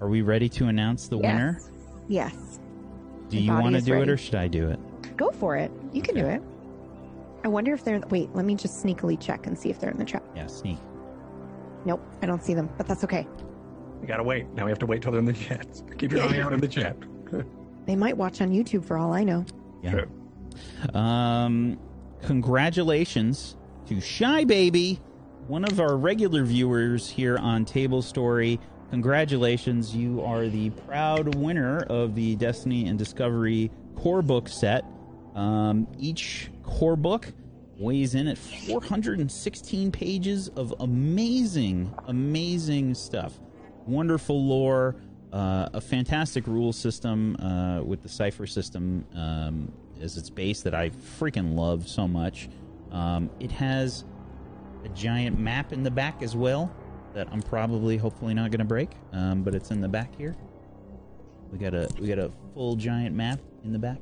are 0.00 0.08
we 0.08 0.22
ready 0.22 0.48
to 0.50 0.66
announce 0.68 1.08
the 1.08 1.18
winner? 1.18 1.60
Yes. 2.08 2.32
Yes. 2.32 2.60
Do 3.28 3.36
My 3.36 3.42
you 3.42 3.62
want 3.62 3.76
to 3.76 3.82
do 3.82 4.00
it 4.00 4.08
or 4.08 4.16
should 4.16 4.34
I 4.34 4.48
do 4.48 4.70
it? 4.70 4.80
Go 5.16 5.30
for 5.30 5.56
it. 5.56 5.70
You 5.92 6.00
can 6.00 6.16
Okay. 6.16 6.22
do 6.22 6.26
it. 6.28 6.42
I 7.44 7.48
wonder 7.48 7.72
if 7.72 7.84
they're. 7.84 8.00
Wait, 8.10 8.34
let 8.34 8.44
me 8.44 8.54
just 8.54 8.84
sneakily 8.84 9.18
check 9.20 9.46
and 9.46 9.58
see 9.58 9.70
if 9.70 9.80
they're 9.80 9.90
in 9.90 9.98
the 9.98 10.04
chat. 10.04 10.22
Yeah, 10.34 10.46
sneak. 10.46 10.78
Nope, 11.84 12.02
I 12.22 12.26
don't 12.26 12.42
see 12.42 12.54
them, 12.54 12.68
but 12.76 12.86
that's 12.86 13.04
okay. 13.04 13.26
We 14.00 14.06
gotta 14.06 14.22
wait. 14.22 14.48
Now 14.50 14.64
we 14.64 14.70
have 14.70 14.78
to 14.80 14.86
wait 14.86 15.02
till 15.02 15.12
they're 15.12 15.18
in 15.20 15.24
the 15.24 15.32
chat. 15.32 15.66
Keep 15.98 16.12
your 16.12 16.22
eye 16.28 16.40
out 16.40 16.52
in 16.52 16.60
the 16.60 16.68
chat. 16.68 16.96
They 17.86 17.96
might 17.96 18.16
watch 18.16 18.40
on 18.40 18.50
YouTube 18.50 18.84
for 18.84 18.98
all 18.98 19.12
I 19.12 19.24
know. 19.24 19.44
Yeah. 19.82 20.04
Um, 20.94 21.78
congratulations 22.22 23.56
to 23.86 24.00
Shy 24.00 24.44
Baby, 24.44 25.00
one 25.48 25.64
of 25.64 25.80
our 25.80 25.96
regular 25.96 26.44
viewers 26.44 27.08
here 27.08 27.36
on 27.38 27.64
Table 27.64 28.02
Story. 28.02 28.60
Congratulations, 28.90 29.96
you 29.96 30.20
are 30.22 30.46
the 30.46 30.70
proud 30.70 31.34
winner 31.34 31.78
of 31.88 32.14
the 32.14 32.36
Destiny 32.36 32.86
and 32.86 32.98
Discovery 32.98 33.70
core 33.96 34.22
book 34.22 34.48
set. 34.48 34.84
Um, 35.34 35.88
each 35.98 36.50
core 36.70 36.96
book 36.96 37.32
weighs 37.78 38.14
in 38.14 38.28
at 38.28 38.38
416 38.38 39.90
pages 39.90 40.48
of 40.48 40.74
amazing, 40.80 41.92
amazing 42.06 42.94
stuff. 42.94 43.40
Wonderful 43.86 44.42
lore, 44.42 44.96
uh, 45.32 45.68
a 45.72 45.80
fantastic 45.80 46.46
rule 46.46 46.72
system 46.72 47.36
uh, 47.36 47.82
with 47.82 48.02
the 48.02 48.08
cipher 48.08 48.46
system 48.46 49.04
um, 49.14 49.72
as 50.00 50.16
its 50.16 50.28
base 50.28 50.62
that 50.62 50.74
I 50.74 50.90
freaking 50.90 51.56
love 51.56 51.88
so 51.88 52.06
much. 52.06 52.48
Um, 52.90 53.30
it 53.40 53.50
has 53.52 54.04
a 54.84 54.88
giant 54.90 55.38
map 55.38 55.72
in 55.72 55.82
the 55.82 55.90
back 55.90 56.22
as 56.22 56.36
well 56.36 56.74
that 57.14 57.28
I'm 57.32 57.42
probably, 57.42 57.96
hopefully, 57.96 58.34
not 58.34 58.50
going 58.50 58.60
to 58.60 58.64
break. 58.64 58.90
Um, 59.12 59.42
but 59.42 59.54
it's 59.54 59.70
in 59.70 59.80
the 59.80 59.88
back 59.88 60.14
here. 60.16 60.36
We 61.50 61.58
got 61.58 61.74
a 61.74 61.88
we 61.98 62.06
got 62.06 62.18
a 62.18 62.30
full 62.54 62.76
giant 62.76 63.14
map 63.14 63.40
in 63.64 63.72
the 63.72 63.78
back. 63.78 63.98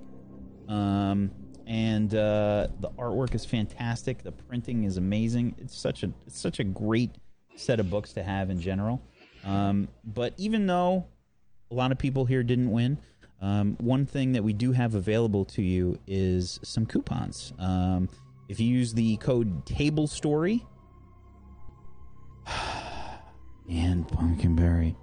Um, 0.69 1.31
and 1.69 2.15
uh, 2.15 2.69
the 2.81 2.89
artwork 2.99 3.35
is 3.35 3.45
fantastic. 3.45 4.23
The 4.23 4.33
printing 4.33 4.85
is 4.85 4.97
amazing. 4.97 5.55
It's 5.59 5.77
such 5.77 6.03
a 6.03 6.11
it's 6.27 6.41
such 6.41 6.61
a 6.61 6.65
great 6.65 7.11
set 7.57 7.79
of 7.79 7.91
books 7.91 8.15
to 8.15 8.23
have 8.23 8.49
in 8.49 8.59
general. 8.59 9.03
Um, 9.45 9.89
but 10.03 10.33
even 10.39 10.67
though 10.67 11.07
a 11.71 11.75
lot 11.75 11.93
of 11.93 11.99
people 11.99 12.25
here 12.25 12.43
didn't 12.43 12.71
win, 12.71 12.99
um, 13.43 13.77
one 13.81 14.07
thing 14.07 14.33
that 14.33 14.43
we 14.43 14.55
do 14.55 14.73
have 14.73 14.95
available 14.95 15.45
to 15.45 15.63
you 15.63 15.99
is 16.07 16.59
some 16.63 16.87
coupons. 16.87 17.53
Um, 17.59 18.09
if 18.49 18.59
you 18.59 18.67
use 18.67 18.95
the 18.95 19.19
code 19.19 19.67
Table 19.67 20.07
Story 20.07 20.65
and 23.69 24.09
Pumpkinberry, 24.09 24.97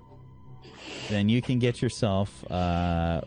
then 1.09 1.29
you 1.29 1.43
can 1.43 1.59
get 1.59 1.79
yourself 1.79 2.43
uh, 2.51 3.21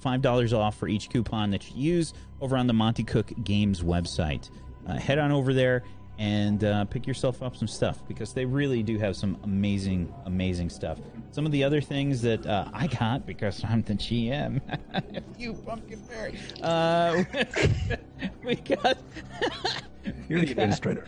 five 0.00 0.20
dollars 0.20 0.52
off 0.52 0.76
for 0.76 0.86
each 0.86 1.08
coupon 1.08 1.50
that 1.50 1.70
you 1.70 1.94
use 1.94 2.12
over 2.44 2.58
on 2.58 2.66
the 2.66 2.74
Monte 2.74 3.02
Cook 3.04 3.32
Games 3.42 3.80
website. 3.80 4.50
Uh, 4.86 4.98
head 4.98 5.18
on 5.18 5.32
over 5.32 5.54
there 5.54 5.82
and 6.18 6.62
uh, 6.62 6.84
pick 6.84 7.06
yourself 7.06 7.42
up 7.42 7.56
some 7.56 7.66
stuff 7.66 8.06
because 8.06 8.34
they 8.34 8.44
really 8.44 8.82
do 8.82 8.98
have 8.98 9.16
some 9.16 9.38
amazing, 9.44 10.12
amazing 10.26 10.68
stuff. 10.68 10.98
Some 11.30 11.46
of 11.46 11.52
the 11.52 11.64
other 11.64 11.80
things 11.80 12.20
that 12.20 12.46
uh, 12.46 12.68
I 12.74 12.86
got 12.88 13.24
because 13.24 13.64
I'm 13.64 13.80
the 13.80 13.94
GM, 13.94 14.60
you 15.38 15.54
pumpkin 15.54 16.00
fairy. 16.00 16.38
Uh, 16.62 17.24
we 18.44 18.56
got. 18.56 18.98
You're 20.28 20.40
the 20.40 20.50
administrator. 20.50 21.06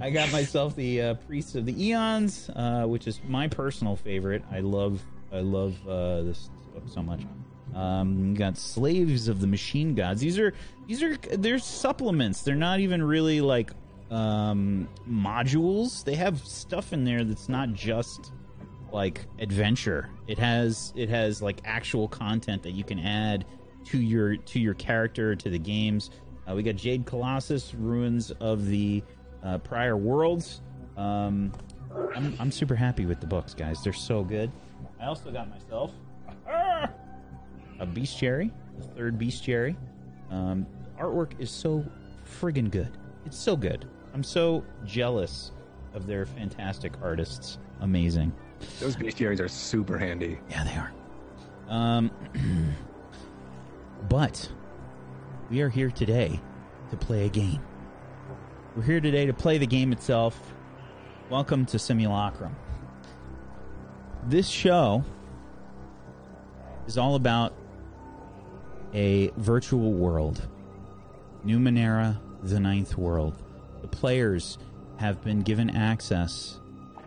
I 0.00 0.10
got 0.10 0.32
myself 0.32 0.74
the 0.74 1.02
uh, 1.02 1.14
Priests 1.14 1.54
of 1.54 1.66
the 1.66 1.84
Aeons, 1.84 2.50
uh, 2.56 2.84
which 2.84 3.06
is 3.06 3.20
my 3.28 3.46
personal 3.46 3.94
favorite. 3.94 4.42
I 4.50 4.58
love, 4.58 5.00
I 5.32 5.38
love 5.38 5.76
uh, 5.86 6.22
this 6.22 6.50
book 6.74 6.82
so 6.88 7.00
much. 7.00 7.20
Um, 7.78 8.34
got 8.34 8.56
Slaves 8.56 9.28
of 9.28 9.40
the 9.40 9.46
Machine 9.46 9.94
Gods. 9.94 10.20
These 10.20 10.36
are 10.38 10.52
these 10.88 11.00
are 11.00 11.16
they're 11.16 11.60
supplements. 11.60 12.42
They're 12.42 12.56
not 12.56 12.80
even 12.80 13.00
really 13.00 13.40
like 13.40 13.70
um, 14.10 14.88
modules. 15.08 16.02
They 16.02 16.16
have 16.16 16.40
stuff 16.40 16.92
in 16.92 17.04
there 17.04 17.22
that's 17.22 17.48
not 17.48 17.72
just 17.74 18.32
like 18.92 19.26
adventure. 19.38 20.10
It 20.26 20.38
has 20.38 20.92
it 20.96 21.08
has 21.08 21.40
like 21.40 21.60
actual 21.64 22.08
content 22.08 22.64
that 22.64 22.72
you 22.72 22.82
can 22.82 22.98
add 22.98 23.44
to 23.84 23.98
your 23.98 24.36
to 24.36 24.58
your 24.58 24.74
character 24.74 25.36
to 25.36 25.48
the 25.48 25.58
games. 25.58 26.10
Uh, 26.48 26.56
we 26.56 26.64
got 26.64 26.74
Jade 26.74 27.06
Colossus, 27.06 27.74
Ruins 27.74 28.32
of 28.40 28.66
the 28.66 29.04
uh, 29.44 29.58
Prior 29.58 29.96
Worlds. 29.96 30.62
Um, 30.96 31.52
I'm, 32.16 32.34
I'm 32.40 32.50
super 32.50 32.74
happy 32.74 33.06
with 33.06 33.20
the 33.20 33.26
books, 33.26 33.54
guys. 33.54 33.84
They're 33.84 33.92
so 33.92 34.24
good. 34.24 34.50
I 35.00 35.06
also 35.06 35.30
got 35.30 35.48
myself 35.48 35.92
ah, 36.48 36.90
a 37.78 37.86
Bestiary, 37.86 38.50
the 38.78 38.84
third 38.84 39.18
Bestiary. 39.18 39.76
Um, 40.30 40.66
artwork 40.98 41.38
is 41.38 41.50
so 41.50 41.84
friggin' 42.40 42.70
good. 42.70 42.96
It's 43.24 43.38
so 43.38 43.56
good. 43.56 43.86
I'm 44.14 44.22
so 44.22 44.64
jealous 44.84 45.52
of 45.94 46.06
their 46.06 46.26
fantastic 46.26 46.92
artists. 47.02 47.58
Amazing. 47.80 48.32
Those 48.80 48.96
beast 48.96 49.18
bestiaries 49.18 49.40
are 49.40 49.48
super 49.48 49.98
handy. 49.98 50.38
Yeah, 50.50 50.64
they 50.64 50.74
are. 50.74 50.92
Um, 51.68 52.10
but 54.08 54.50
we 55.50 55.60
are 55.60 55.68
here 55.68 55.90
today 55.90 56.40
to 56.90 56.96
play 56.96 57.26
a 57.26 57.28
game. 57.28 57.60
We're 58.74 58.82
here 58.82 59.00
today 59.00 59.26
to 59.26 59.32
play 59.32 59.58
the 59.58 59.66
game 59.66 59.92
itself. 59.92 60.54
Welcome 61.30 61.66
to 61.66 61.78
Simulacrum. 61.78 62.56
This 64.26 64.48
show 64.48 65.04
is 66.86 66.98
all 66.98 67.14
about 67.14 67.52
a 68.94 69.28
virtual 69.36 69.92
world. 69.92 70.46
Numenera, 71.44 72.18
the 72.42 72.60
ninth 72.60 72.96
world. 72.96 73.42
The 73.82 73.88
players 73.88 74.58
have 74.98 75.22
been 75.22 75.42
given 75.42 75.70
access 75.70 76.58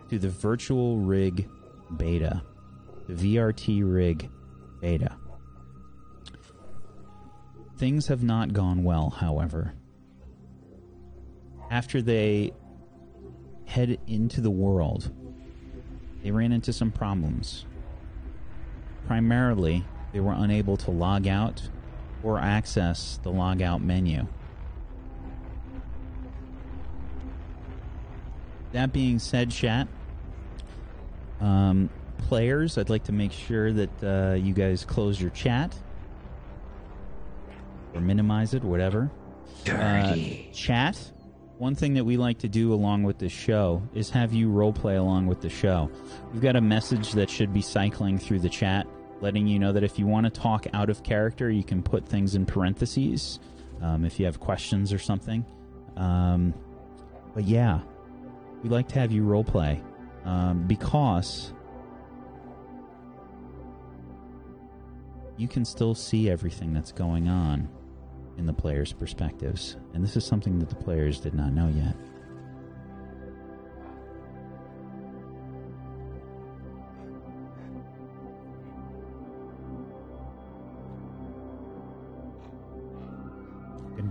to 0.08 0.18
the 0.18 0.28
virtual 0.28 0.98
rig 0.98 1.48
beta, 1.96 2.42
the 3.08 3.14
VRT 3.14 3.82
rig 3.84 4.30
beta. 4.80 5.16
Things 7.78 8.06
have 8.06 8.22
not 8.22 8.52
gone 8.52 8.84
well, 8.84 9.10
however. 9.10 9.74
After 11.70 12.02
they 12.02 12.52
head 13.66 13.98
into 14.06 14.40
the 14.40 14.50
world, 14.50 15.10
they 16.22 16.30
ran 16.30 16.52
into 16.52 16.72
some 16.72 16.90
problems. 16.90 17.64
Primarily, 19.06 19.84
they 20.12 20.20
were 20.20 20.34
unable 20.34 20.76
to 20.78 20.90
log 20.90 21.26
out 21.26 21.62
or 22.22 22.38
access 22.38 23.18
the 23.22 23.30
logout 23.30 23.82
menu. 23.82 24.26
That 28.72 28.92
being 28.92 29.18
said, 29.18 29.50
chat, 29.50 29.86
um, 31.40 31.90
players, 32.16 32.78
I'd 32.78 32.88
like 32.88 33.04
to 33.04 33.12
make 33.12 33.32
sure 33.32 33.72
that 33.72 34.02
uh, 34.02 34.34
you 34.34 34.54
guys 34.54 34.84
close 34.84 35.20
your 35.20 35.30
chat 35.30 35.74
or 37.94 38.00
minimize 38.00 38.54
it, 38.54 38.64
whatever. 38.64 39.10
Uh, 39.68 40.16
chat. 40.52 41.12
One 41.58 41.74
thing 41.74 41.94
that 41.94 42.04
we 42.04 42.16
like 42.16 42.38
to 42.38 42.48
do 42.48 42.72
along 42.72 43.04
with 43.04 43.18
this 43.18 43.30
show 43.30 43.82
is 43.94 44.10
have 44.10 44.32
you 44.32 44.48
roleplay 44.48 44.98
along 44.98 45.26
with 45.26 45.42
the 45.42 45.50
show. 45.50 45.90
We've 46.32 46.42
got 46.42 46.56
a 46.56 46.60
message 46.60 47.12
that 47.12 47.30
should 47.30 47.52
be 47.52 47.62
cycling 47.62 48.18
through 48.18 48.40
the 48.40 48.48
chat, 48.48 48.86
letting 49.22 49.46
you 49.46 49.58
know 49.58 49.72
that 49.72 49.84
if 49.84 49.98
you 49.98 50.06
want 50.06 50.24
to 50.24 50.30
talk 50.30 50.66
out 50.74 50.90
of 50.90 51.02
character, 51.02 51.48
you 51.48 51.62
can 51.62 51.82
put 51.82 52.06
things 52.06 52.34
in 52.34 52.44
parentheses 52.44 53.38
um, 53.80 54.04
if 54.04 54.18
you 54.18 54.26
have 54.26 54.40
questions 54.40 54.92
or 54.92 54.98
something. 54.98 55.46
Um, 55.96 56.52
but 57.34 57.44
yeah, 57.44 57.80
we 58.62 58.68
like 58.68 58.88
to 58.88 58.98
have 58.98 59.12
you 59.12 59.22
roleplay 59.22 59.80
um, 60.24 60.66
because 60.66 61.52
you 65.36 65.48
can 65.48 65.64
still 65.64 65.94
see 65.94 66.28
everything 66.28 66.74
that's 66.74 66.92
going 66.92 67.28
on 67.28 67.68
in 68.38 68.46
the 68.46 68.52
players' 68.52 68.92
perspectives. 68.92 69.76
And 69.94 70.02
this 70.02 70.16
is 70.16 70.24
something 70.24 70.58
that 70.58 70.68
the 70.68 70.76
players 70.76 71.20
did 71.20 71.34
not 71.34 71.52
know 71.52 71.68
yet. 71.68 71.94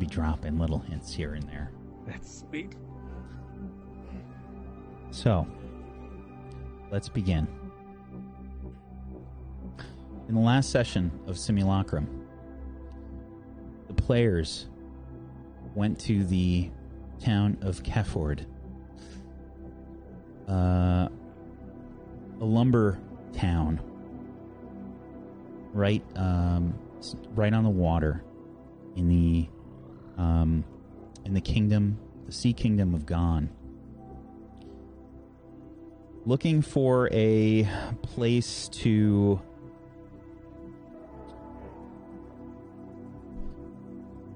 Be 0.02 0.08
dropping 0.08 0.58
little 0.58 0.80
hints 0.80 1.14
here 1.14 1.36
and 1.36 1.44
there. 1.44 1.72
That's 2.08 2.40
sweet. 2.40 2.74
So, 5.12 5.46
let's 6.92 7.08
begin. 7.08 7.48
In 10.28 10.34
the 10.34 10.42
last 10.42 10.72
session 10.72 11.12
of 11.28 11.38
Simulacrum, 11.38 12.26
the 13.88 13.94
players 13.94 14.70
went 15.76 16.00
to 16.00 16.24
the 16.24 16.72
town 17.20 17.60
of 17.62 17.84
Keford, 17.84 18.44
uh, 20.50 21.10
a 22.40 22.44
lumber 22.44 23.00
town, 23.34 23.80
right, 25.74 26.02
um, 26.16 26.74
right 27.36 27.54
on 27.54 27.64
the 27.64 27.70
water, 27.70 28.24
in 28.96 29.08
the, 29.08 29.48
um, 30.18 30.64
in 31.26 31.34
the 31.34 31.42
kingdom, 31.42 31.98
the 32.26 32.32
Sea 32.32 32.54
Kingdom 32.54 32.94
of 32.94 33.06
Ghan 33.06 33.50
looking 36.26 36.62
for 36.62 37.10
a 37.12 37.68
place 38.04 38.70
to 38.70 39.42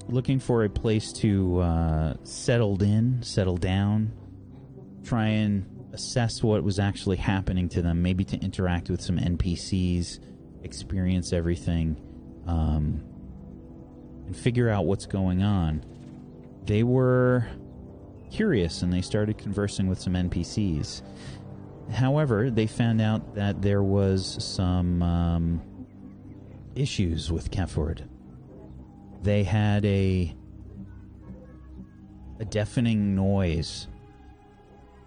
looking 0.07 0.39
for 0.39 0.63
a 0.63 0.69
place 0.69 1.11
to 1.11 1.59
uh, 1.59 2.13
settled 2.23 2.83
in, 2.83 3.21
settle 3.23 3.57
down, 3.57 4.11
try 5.03 5.27
and 5.27 5.65
assess 5.93 6.43
what 6.43 6.63
was 6.63 6.77
actually 6.77 7.17
happening 7.17 7.67
to 7.69 7.81
them, 7.81 8.01
maybe 8.01 8.23
to 8.23 8.37
interact 8.37 8.89
with 8.89 9.01
some 9.01 9.17
NPCs, 9.17 10.19
experience 10.63 11.33
everything, 11.33 11.99
um, 12.45 13.03
and 14.25 14.35
figure 14.35 14.69
out 14.69 14.85
what's 14.85 15.05
going 15.05 15.43
on. 15.43 15.83
They 16.65 16.83
were 16.83 17.47
curious 18.31 18.81
and 18.81 18.91
they 18.91 19.01
started 19.01 19.37
conversing 19.37 19.87
with 19.87 19.99
some 19.99 20.13
NPCs. 20.13 21.01
However, 21.93 22.49
they 22.49 22.67
found 22.67 23.01
out 23.01 23.35
that 23.35 23.61
there 23.61 23.83
was 23.83 24.43
some 24.43 25.01
um, 25.03 25.61
issues 26.75 27.31
with 27.31 27.51
Keford. 27.51 28.07
they 29.21 29.43
had 29.43 29.85
a 29.85 30.35
a 32.39 32.45
deafening 32.45 33.15
noise 33.15 33.87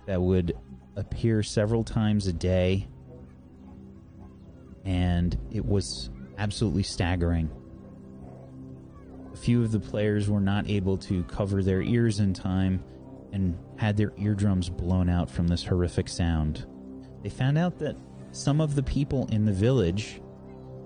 that 0.06 0.20
would 0.22 0.56
appear 0.96 1.42
several 1.42 1.84
times 1.84 2.26
a 2.26 2.32
day 2.32 2.88
and 4.86 5.36
it 5.50 5.64
was 5.64 6.08
absolutely 6.38 6.82
staggering. 6.82 7.50
Few 9.40 9.62
of 9.62 9.70
the 9.70 9.80
players 9.80 10.28
were 10.28 10.40
not 10.40 10.68
able 10.68 10.96
to 10.98 11.22
cover 11.24 11.62
their 11.62 11.80
ears 11.80 12.18
in 12.18 12.34
time 12.34 12.82
and 13.32 13.56
had 13.76 13.96
their 13.96 14.12
eardrums 14.18 14.68
blown 14.68 15.08
out 15.08 15.30
from 15.30 15.46
this 15.46 15.64
horrific 15.64 16.08
sound. 16.08 16.66
They 17.22 17.28
found 17.28 17.56
out 17.56 17.78
that 17.78 17.96
some 18.32 18.60
of 18.60 18.74
the 18.74 18.82
people 18.82 19.28
in 19.30 19.44
the 19.44 19.52
village 19.52 20.20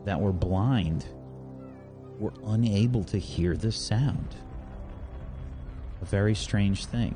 that 0.04 0.21
were 0.21 0.32
blind 0.32 1.06
were 2.18 2.35
unable 2.44 3.04
to 3.04 3.18
hear 3.18 3.56
this 3.56 3.76
sound. 3.76 4.37
A 6.02 6.04
very 6.04 6.35
strange 6.35 6.85
thing. 6.85 7.14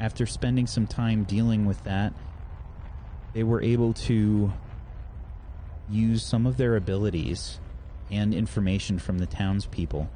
After 0.00 0.24
spending 0.24 0.66
some 0.66 0.86
time 0.86 1.24
dealing 1.24 1.66
with 1.66 1.82
that, 1.84 2.14
they 3.32 3.42
were 3.42 3.60
able 3.60 3.92
to 3.92 4.52
use 5.90 6.24
some 6.24 6.46
of 6.46 6.56
their 6.56 6.76
abilities 6.76 7.60
and 8.14 8.32
information 8.32 8.98
from 8.98 9.18
the 9.18 9.26
townspeople 9.26 10.08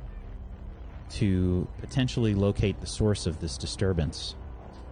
to 1.11 1.67
potentially 1.81 2.35
locate 2.35 2.81
the 2.81 2.87
source 2.87 3.27
of 3.27 3.41
this 3.41 3.59
disturbance. 3.59 4.35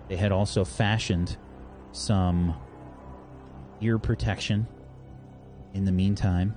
They 0.09 0.17
had 0.17 0.33
also 0.33 0.65
fashioned 0.65 1.37
some 1.93 2.55
ear 3.81 3.99
protection 3.99 4.67
in 5.75 5.85
the 5.85 5.93
meantime, 5.93 6.55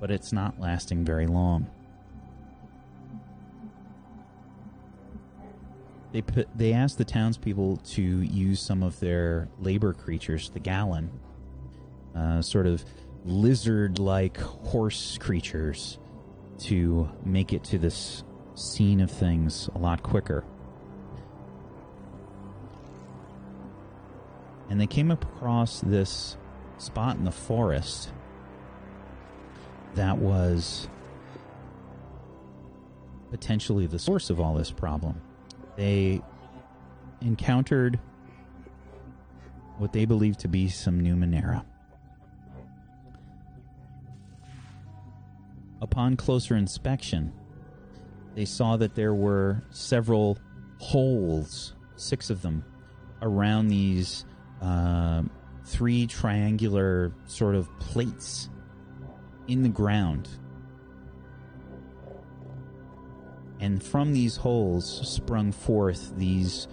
but 0.00 0.10
it's 0.10 0.32
not 0.32 0.58
lasting 0.60 1.04
very 1.04 1.26
long. 1.26 1.68
They 6.12 6.22
put, 6.22 6.48
they 6.56 6.72
asked 6.72 6.98
the 6.98 7.04
townspeople 7.04 7.76
to 7.76 8.02
use 8.02 8.60
some 8.60 8.82
of 8.82 8.98
their 8.98 9.48
labor 9.60 9.92
creatures, 9.92 10.50
the 10.50 10.58
Gallon, 10.58 11.08
uh, 12.16 12.42
sort 12.42 12.66
of 12.66 12.84
lizard-like 13.24 14.38
horse 14.38 15.18
creatures, 15.18 15.98
to 16.58 17.08
make 17.24 17.52
it 17.52 17.64
to 17.64 17.78
this 17.78 18.22
scene 18.54 19.00
of 19.00 19.10
things 19.10 19.70
a 19.74 19.78
lot 19.78 20.02
quicker. 20.02 20.44
And 24.68 24.80
they 24.80 24.86
came 24.86 25.10
across 25.10 25.80
this 25.80 26.36
spot 26.78 27.16
in 27.16 27.24
the 27.24 27.32
forest 27.32 28.12
that 29.94 30.18
was 30.18 30.88
potentially 33.30 33.86
the 33.86 33.98
source 33.98 34.30
of 34.30 34.38
all 34.38 34.54
this 34.54 34.70
problem. 34.70 35.20
They 35.76 36.22
encountered 37.20 37.98
what 39.78 39.92
they 39.92 40.04
believed 40.04 40.40
to 40.40 40.48
be 40.48 40.68
some 40.68 41.00
Numenera. 41.00 41.64
Upon 45.82 46.16
closer 46.16 46.56
inspection, 46.56 47.32
they 48.34 48.44
saw 48.44 48.76
that 48.76 48.94
there 48.94 49.14
were 49.14 49.62
several 49.70 50.38
holes, 50.78 51.74
six 51.96 52.30
of 52.30 52.42
them, 52.42 52.64
around 53.22 53.68
these 53.68 54.24
uh, 54.60 55.22
three 55.64 56.06
triangular 56.06 57.12
sort 57.26 57.54
of 57.54 57.68
plates 57.78 58.50
in 59.48 59.62
the 59.62 59.68
ground. 59.68 60.28
And 63.58 63.82
from 63.82 64.12
these 64.12 64.36
holes 64.36 65.08
sprung 65.08 65.52
forth 65.52 66.16
these 66.16 66.66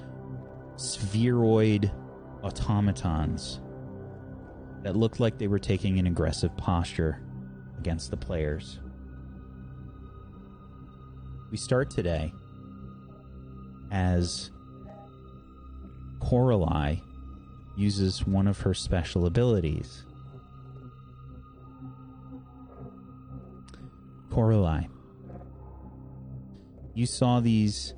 spheroid 0.78 1.92
automatons 2.44 3.60
that 4.84 4.96
looked 4.96 5.20
like 5.20 5.38
they 5.38 5.48
were 5.48 5.60
taking 5.60 6.00
an 6.00 6.08
aggressive 6.08 6.56
posture 6.56 7.22
against 7.80 8.10
the 8.10 8.18
players. 8.18 8.80
We 11.50 11.56
start 11.58 11.90
today 11.90 12.34
as 13.90 14.52
Coralie 16.20 17.02
uses 17.78 18.28
one 18.28 18.48
of 18.48 18.60
her 18.62 18.74
special 18.74 19.26
abilities. 19.26 20.04
Coralie, 24.30 24.90
you 26.94 27.06
saw 27.06 27.40
these 27.40 27.94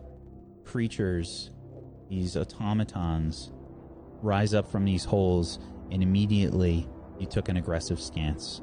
creatures, 0.63 1.49
these 2.07 2.37
automatons, 2.37 3.51
rise 4.21 4.53
up 4.53 4.71
from 4.71 4.85
these 4.85 5.05
holes, 5.05 5.57
and 5.91 6.03
immediately 6.03 6.87
you 7.19 7.25
took 7.25 7.49
an 7.49 7.57
aggressive 7.57 7.99
stance. 7.99 8.61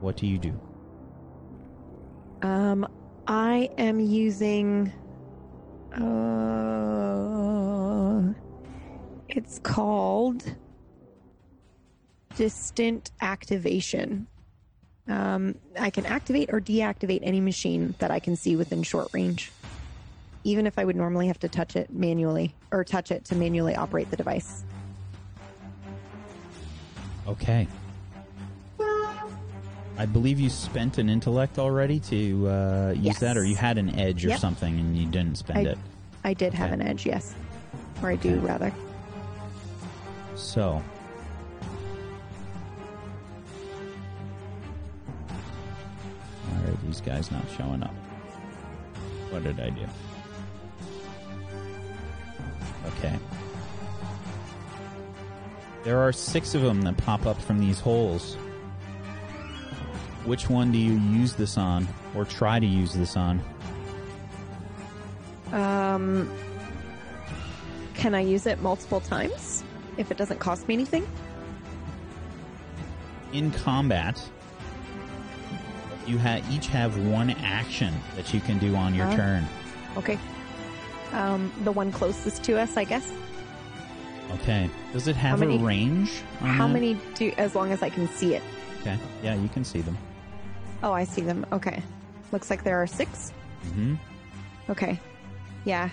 What 0.00 0.16
do 0.16 0.26
you 0.26 0.38
do? 0.38 0.65
Um, 2.42 2.86
I 3.26 3.70
am 3.78 4.00
using. 4.00 4.92
Uh, 5.92 6.06
it's 9.28 9.58
called 9.60 10.44
distant 12.36 13.10
activation. 13.20 14.26
Um, 15.08 15.54
I 15.78 15.90
can 15.90 16.04
activate 16.04 16.50
or 16.52 16.60
deactivate 16.60 17.20
any 17.22 17.40
machine 17.40 17.94
that 17.98 18.10
I 18.10 18.18
can 18.18 18.36
see 18.36 18.56
within 18.56 18.82
short 18.82 19.08
range, 19.12 19.52
even 20.44 20.66
if 20.66 20.78
I 20.78 20.84
would 20.84 20.96
normally 20.96 21.28
have 21.28 21.38
to 21.40 21.48
touch 21.48 21.76
it 21.76 21.92
manually 21.92 22.54
or 22.72 22.84
touch 22.84 23.10
it 23.10 23.24
to 23.26 23.36
manually 23.36 23.74
operate 23.74 24.10
the 24.10 24.16
device. 24.16 24.64
Okay. 27.26 27.66
I 29.98 30.04
believe 30.06 30.38
you 30.38 30.50
spent 30.50 30.98
an 30.98 31.08
intellect 31.08 31.58
already 31.58 32.00
to 32.00 32.48
uh, 32.48 32.92
use 32.94 33.04
Yes. 33.04 33.18
that, 33.20 33.36
or 33.36 33.44
you 33.44 33.56
had 33.56 33.78
an 33.78 33.98
edge 33.98 34.24
or 34.24 34.28
Yep. 34.30 34.40
something 34.40 34.78
and 34.78 34.96
you 34.96 35.06
didn't 35.06 35.38
spend 35.38 35.66
I- 35.66 35.70
it. 35.72 35.78
I 36.24 36.34
did 36.34 36.52
have 36.54 36.72
an 36.72 36.82
edge, 36.82 37.06
yes, 37.06 37.34
or 38.02 38.10
I 38.10 38.16
do 38.16 38.36
rather. 38.40 38.72
So. 40.34 40.82
Why 46.48 46.70
are 46.70 46.76
these 46.86 47.00
guys 47.00 47.30
not 47.30 47.44
showing 47.56 47.82
up? 47.82 47.94
What 49.30 49.42
did 49.44 49.58
I 49.60 49.70
do? 49.70 49.86
Okay. 52.98 53.18
There 55.84 55.98
are 55.98 56.12
six 56.12 56.54
of 56.54 56.62
them 56.62 56.82
that 56.82 56.96
pop 56.96 57.26
up 57.26 57.40
from 57.40 57.58
these 57.60 57.78
holes. 57.80 58.36
Which 60.26 60.50
one 60.50 60.72
do 60.72 60.78
you 60.78 60.92
use 60.98 61.34
this 61.34 61.56
on, 61.56 61.86
or 62.14 62.24
try 62.24 62.58
to 62.58 62.66
use 62.66 62.92
this 62.92 63.16
on? 63.16 63.40
Um, 65.52 66.30
can 67.94 68.14
I 68.14 68.20
use 68.20 68.46
it 68.46 68.60
multiple 68.60 69.00
times 69.00 69.62
if 69.96 70.10
it 70.10 70.16
doesn't 70.18 70.38
cost 70.40 70.68
me 70.68 70.74
anything? 70.74 71.06
in 73.32 73.50
combat, 73.50 74.22
you 76.06 76.16
ha- 76.18 76.40
each 76.50 76.68
have 76.68 76.96
one 77.08 77.28
action 77.30 77.92
that 78.14 78.32
you 78.32 78.40
can 78.40 78.56
do 78.58 78.74
on 78.76 78.94
your 78.94 79.04
Huh? 79.06 79.16
turn. 79.16 79.46
Okay. 79.96 80.18
Um, 81.12 81.52
the 81.64 81.72
one 81.72 81.92
closest 81.92 82.42
to 82.44 82.58
us, 82.58 82.76
I 82.78 82.84
guess. 82.84 83.12
Okay. 84.34 84.70
Does 84.92 85.06
it 85.08 85.16
have 85.16 85.40
many- 85.40 85.56
a 85.56 85.58
range? 85.58 86.22
On 86.40 86.48
How 86.48 86.66
that? 86.66 86.72
many 86.72 86.94
do? 87.14 87.30
As 87.36 87.54
long 87.54 87.72
as 87.72 87.82
I 87.82 87.90
can 87.90 88.08
see 88.08 88.34
it. 88.34 88.42
Okay. 88.80 88.96
Yeah, 89.22 89.34
you 89.34 89.48
can 89.48 89.64
see 89.64 89.80
them. 89.82 89.98
Oh, 90.82 90.92
I 90.92 91.04
see 91.04 91.22
them. 91.22 91.46
Okay. 91.52 91.82
Looks 92.32 92.50
like 92.50 92.62
there 92.64 92.80
are 92.82 92.86
six. 92.86 93.32
hmm 93.74 93.94
Okay. 94.68 94.98
Yeah. 95.64 95.88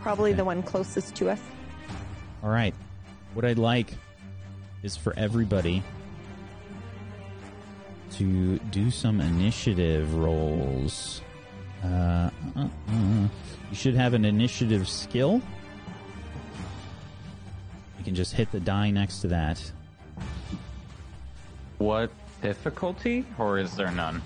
Probably 0.00 0.30
Okay. 0.30 0.36
the 0.38 0.44
one 0.44 0.62
closest 0.62 1.14
to 1.16 1.30
us. 1.30 1.40
All 2.42 2.50
right. 2.50 2.74
What 3.34 3.44
I'd 3.44 3.58
like 3.58 3.92
is 4.82 4.96
for 4.96 5.12
everybody 5.16 5.82
to 8.12 8.58
do 8.70 8.90
some 8.90 9.20
initiative 9.20 10.14
rolls. 10.14 11.20
Uh, 11.84 12.30
uh, 12.56 12.68
uh. 12.88 13.28
You 13.70 13.74
should 13.76 13.94
have 13.94 14.14
an 14.14 14.24
initiative 14.24 14.88
skill. 14.88 15.40
You 17.98 18.04
can 18.04 18.14
just 18.14 18.32
hit 18.32 18.50
the 18.50 18.60
die 18.60 18.90
next 18.90 19.20
to 19.20 19.28
that. 19.28 19.60
What 21.78 22.10
difficulty, 22.40 23.24
or 23.38 23.58
is 23.58 23.76
there 23.76 23.90
none? 23.90 24.22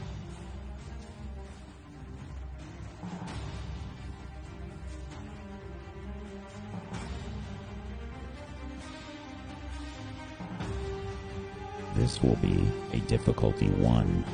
This 11.95 12.23
will 12.23 12.37
be 12.37 12.69
a 12.93 12.99
difficulty 12.99 13.69
one. 13.69 14.25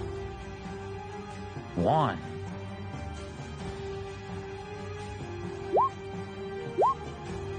One. 1.77 2.19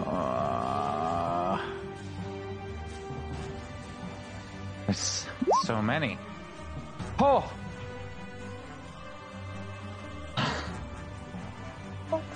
Uh, 0.05 1.59
so 5.71 5.81
many. 5.81 6.17
Oh! 7.19 7.49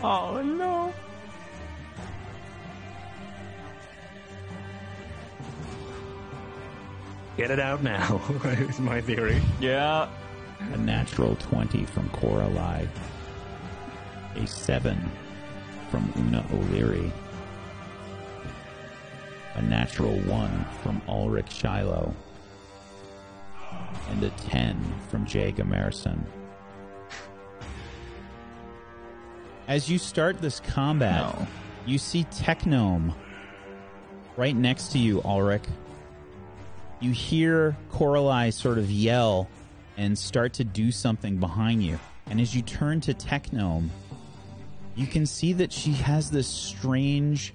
Oh 0.01 0.41
no. 0.41 0.93
Get 7.35 7.51
it 7.51 7.59
out 7.59 7.83
now. 7.83 8.21
is 8.45 8.79
my 8.79 9.01
theory. 9.01 9.41
Yeah. 9.59 10.07
A 10.71 10.77
natural 10.77 11.35
20 11.35 11.83
from 11.83 12.07
Cora 12.11 12.45
Coralie. 12.45 12.87
A 14.37 14.47
7 14.47 15.11
from 15.91 16.13
Una 16.15 16.45
O'Leary. 16.53 17.11
A 19.55 19.61
natural 19.61 20.17
1 20.21 20.65
from 20.81 21.01
Ulrich 21.09 21.51
Shiloh. 21.51 22.15
And 24.09 24.23
a 24.23 24.29
10 24.29 24.79
from 25.09 25.25
Jay 25.25 25.51
Gamerson. 25.51 26.23
As 29.67 29.89
you 29.89 29.97
start 29.97 30.41
this 30.41 30.59
combat, 30.59 31.35
No. 31.37 31.47
you 31.85 31.97
see 31.97 32.23
Technome 32.25 33.13
right 34.37 34.55
next 34.55 34.91
to 34.91 34.99
you, 34.99 35.21
Ulrich. 35.23 35.63
You 36.99 37.11
hear 37.11 37.75
Coralie 37.91 38.51
sort 38.51 38.77
of 38.77 38.89
yell 38.91 39.49
and 39.97 40.17
start 40.17 40.53
to 40.53 40.63
do 40.63 40.91
something 40.91 41.37
behind 41.37 41.83
you. 41.83 41.99
And 42.27 42.39
as 42.39 42.55
you 42.55 42.61
turn 42.61 43.01
to 43.01 43.13
Technome, 43.13 43.89
you 44.95 45.07
can 45.07 45.25
see 45.25 45.53
that 45.53 45.73
she 45.73 45.93
has 45.93 46.31
this 46.31 46.47
strange 46.47 47.53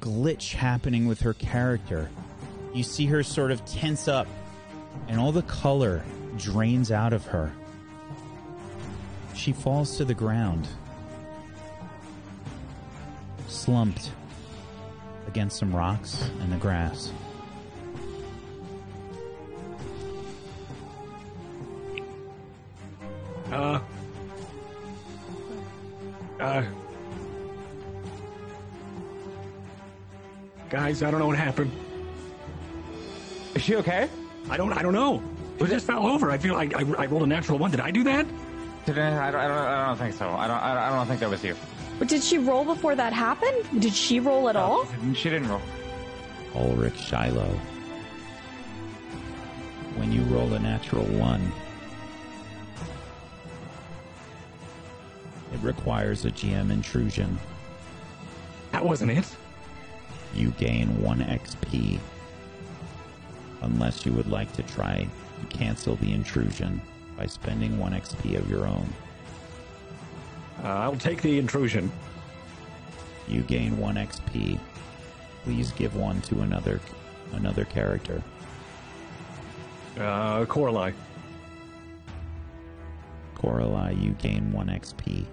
glitch 0.00 0.54
happening 0.54 1.06
with 1.06 1.20
her 1.20 1.34
character. 1.34 2.10
You 2.74 2.82
see 2.82 3.06
her 3.06 3.22
sort 3.22 3.50
of 3.50 3.64
tense 3.66 4.08
up, 4.08 4.26
and 5.12 5.20
all 5.20 5.30
the 5.30 5.42
color 5.42 6.02
drains 6.38 6.90
out 6.90 7.12
of 7.12 7.26
her. 7.26 7.52
She 9.34 9.52
falls 9.52 9.98
to 9.98 10.06
the 10.06 10.14
ground, 10.14 10.66
slumped 13.46 14.10
against 15.28 15.58
some 15.58 15.76
rocks 15.76 16.30
and 16.40 16.50
the 16.50 16.56
grass. 16.56 17.12
Uh. 23.50 23.80
Uh. 26.40 26.62
Guys, 30.70 31.02
I 31.02 31.10
don't 31.10 31.20
know 31.20 31.26
what 31.26 31.36
happened. 31.36 31.70
Is 33.54 33.60
she 33.60 33.76
okay? 33.76 34.08
I 34.50 34.56
don't. 34.56 34.72
I 34.72 34.82
don't 34.82 34.92
know. 34.92 35.22
It 35.58 35.66
just 35.68 35.86
fell 35.86 36.06
over. 36.06 36.30
I 36.30 36.38
feel 36.38 36.54
like 36.54 36.74
I, 36.74 36.80
I 37.02 37.06
rolled 37.06 37.22
a 37.22 37.26
natural 37.26 37.58
one. 37.58 37.70
Did 37.70 37.80
I 37.80 37.90
do 37.90 38.02
that? 38.04 38.26
Did 38.86 38.98
I, 38.98 39.28
I, 39.28 39.30
don't, 39.30 39.40
I, 39.40 39.48
don't, 39.48 39.56
I 39.56 39.86
don't 39.86 39.96
think 39.96 40.14
so. 40.14 40.28
I 40.28 40.48
don't, 40.48 40.56
I 40.56 40.74
don't- 40.74 40.82
I 40.82 40.96
don't 40.96 41.06
think 41.06 41.20
that 41.20 41.30
was 41.30 41.44
you. 41.44 41.54
But 41.98 42.08
did 42.08 42.22
she 42.22 42.38
roll 42.38 42.64
before 42.64 42.96
that 42.96 43.12
happened? 43.12 43.80
Did 43.80 43.92
she 43.94 44.18
roll 44.18 44.48
at 44.48 44.56
all? 44.56 44.86
She 45.14 45.30
didn't 45.30 45.48
roll. 45.48 45.60
Ulrich 46.56 46.98
Shiloh. 46.98 47.58
When 49.96 50.10
you 50.10 50.22
roll 50.22 50.52
a 50.54 50.58
natural 50.58 51.04
one, 51.04 51.52
it 55.52 55.60
requires 55.62 56.24
a 56.24 56.30
GM 56.30 56.72
intrusion. 56.72 57.38
That 58.72 58.84
wasn't 58.84 59.12
it. 59.12 59.26
You 60.34 60.50
gain 60.52 61.00
1 61.02 61.18
XP. 61.20 62.00
Unless 63.62 64.04
you 64.04 64.12
would 64.12 64.28
like 64.28 64.52
to 64.52 64.62
try 64.62 65.06
to 65.40 65.56
cancel 65.56 65.96
the 65.96 66.12
intrusion 66.12 66.80
by 67.16 67.26
spending 67.26 67.78
1 67.78 67.92
XP 67.92 68.38
of 68.38 68.50
your 68.50 68.66
own. 68.66 68.86
Uh, 70.62 70.68
I'll 70.68 70.96
take 70.96 71.22
the 71.22 71.38
intrusion. 71.38 71.90
You 73.28 73.42
gain 73.42 73.78
1 73.78 73.94
XP. 73.94 74.58
Please 75.44 75.72
give 75.72 75.96
one 75.96 76.20
to 76.22 76.42
another 76.42 76.80
another 77.32 77.64
character. 77.64 78.22
Uh, 79.98 80.44
Coralie. 80.44 80.94
Coralie, 83.34 83.94
you 83.96 84.10
gain 84.12 84.52
1 84.52 84.66
XP. 84.68 85.24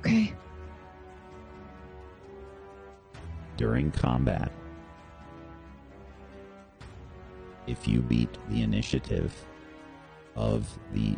Okay. 0.00 0.32
during 3.56 3.90
combat. 3.90 4.52
If 7.66 7.88
you 7.88 8.00
beat 8.00 8.30
the 8.48 8.62
initiative 8.62 9.34
of 10.34 10.78
the 10.92 11.16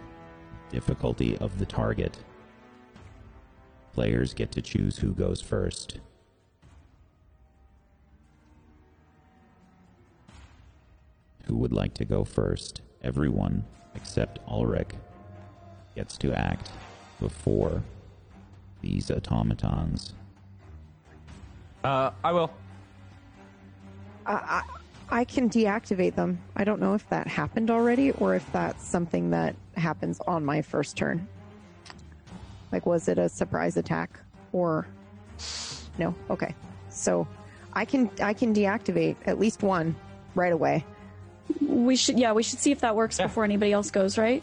difficulty 0.71 1.37
of 1.39 1.59
the 1.59 1.67
target, 1.67 2.17
players 3.93 4.33
get 4.33 4.53
to 4.53 4.63
choose 4.63 4.99
who 4.99 5.13
goes 5.13 5.41
first. 5.41 6.01
Who 11.45 11.57
would 11.57 11.73
like 11.73 11.95
to 11.95 12.05
go 12.05 12.25
first? 12.25 12.83
Everyone 13.03 13.65
except 13.95 14.39
Ulrich 14.49 14.91
gets 15.95 16.17
to 16.19 16.33
act 16.33 16.71
before 17.21 17.83
these 18.81 19.11
automatons. 19.11 20.15
Uh, 21.83 22.11
I 22.23 22.33
will. 22.33 22.51
I, 24.27 24.33
I, 24.33 24.63
I 25.11 25.25
can 25.25 25.49
deactivate 25.49 26.15
them. 26.15 26.39
I 26.55 26.65
don't 26.65 26.81
know 26.81 26.95
if 26.95 27.09
that 27.09 27.27
happened 27.27 27.71
already 27.71 28.11
or 28.13 28.35
if 28.35 28.51
that's 28.53 28.85
something 28.87 29.31
that 29.31 29.57
happens 29.77 30.21
on 30.27 30.45
my 30.45 30.61
first 30.63 30.97
turn. 30.97 31.27
Like, 32.73 32.85
was 32.85 33.09
it 33.09 33.19
a 33.19 33.29
surprise 33.29 33.77
attack 33.79 34.21
or 34.53 34.87
no? 35.97 36.15
Okay, 36.29 36.55
so 36.91 37.27
I 37.73 37.87
can 37.87 38.11
I 38.23 38.35
can 38.35 38.55
deactivate 38.55 39.17
at 39.25 39.39
least 39.41 39.63
one 39.63 39.97
right 40.35 40.53
away. 40.53 40.85
We 41.63 41.97
should, 41.97 42.19
yeah, 42.19 42.33
we 42.33 42.43
should 42.43 42.59
see 42.59 42.73
if 42.73 42.81
that 42.81 42.95
works 42.95 43.19
Yeah. 43.19 43.27
before 43.29 43.45
anybody 43.45 43.73
else 43.73 43.91
goes, 43.91 44.19
right? 44.19 44.43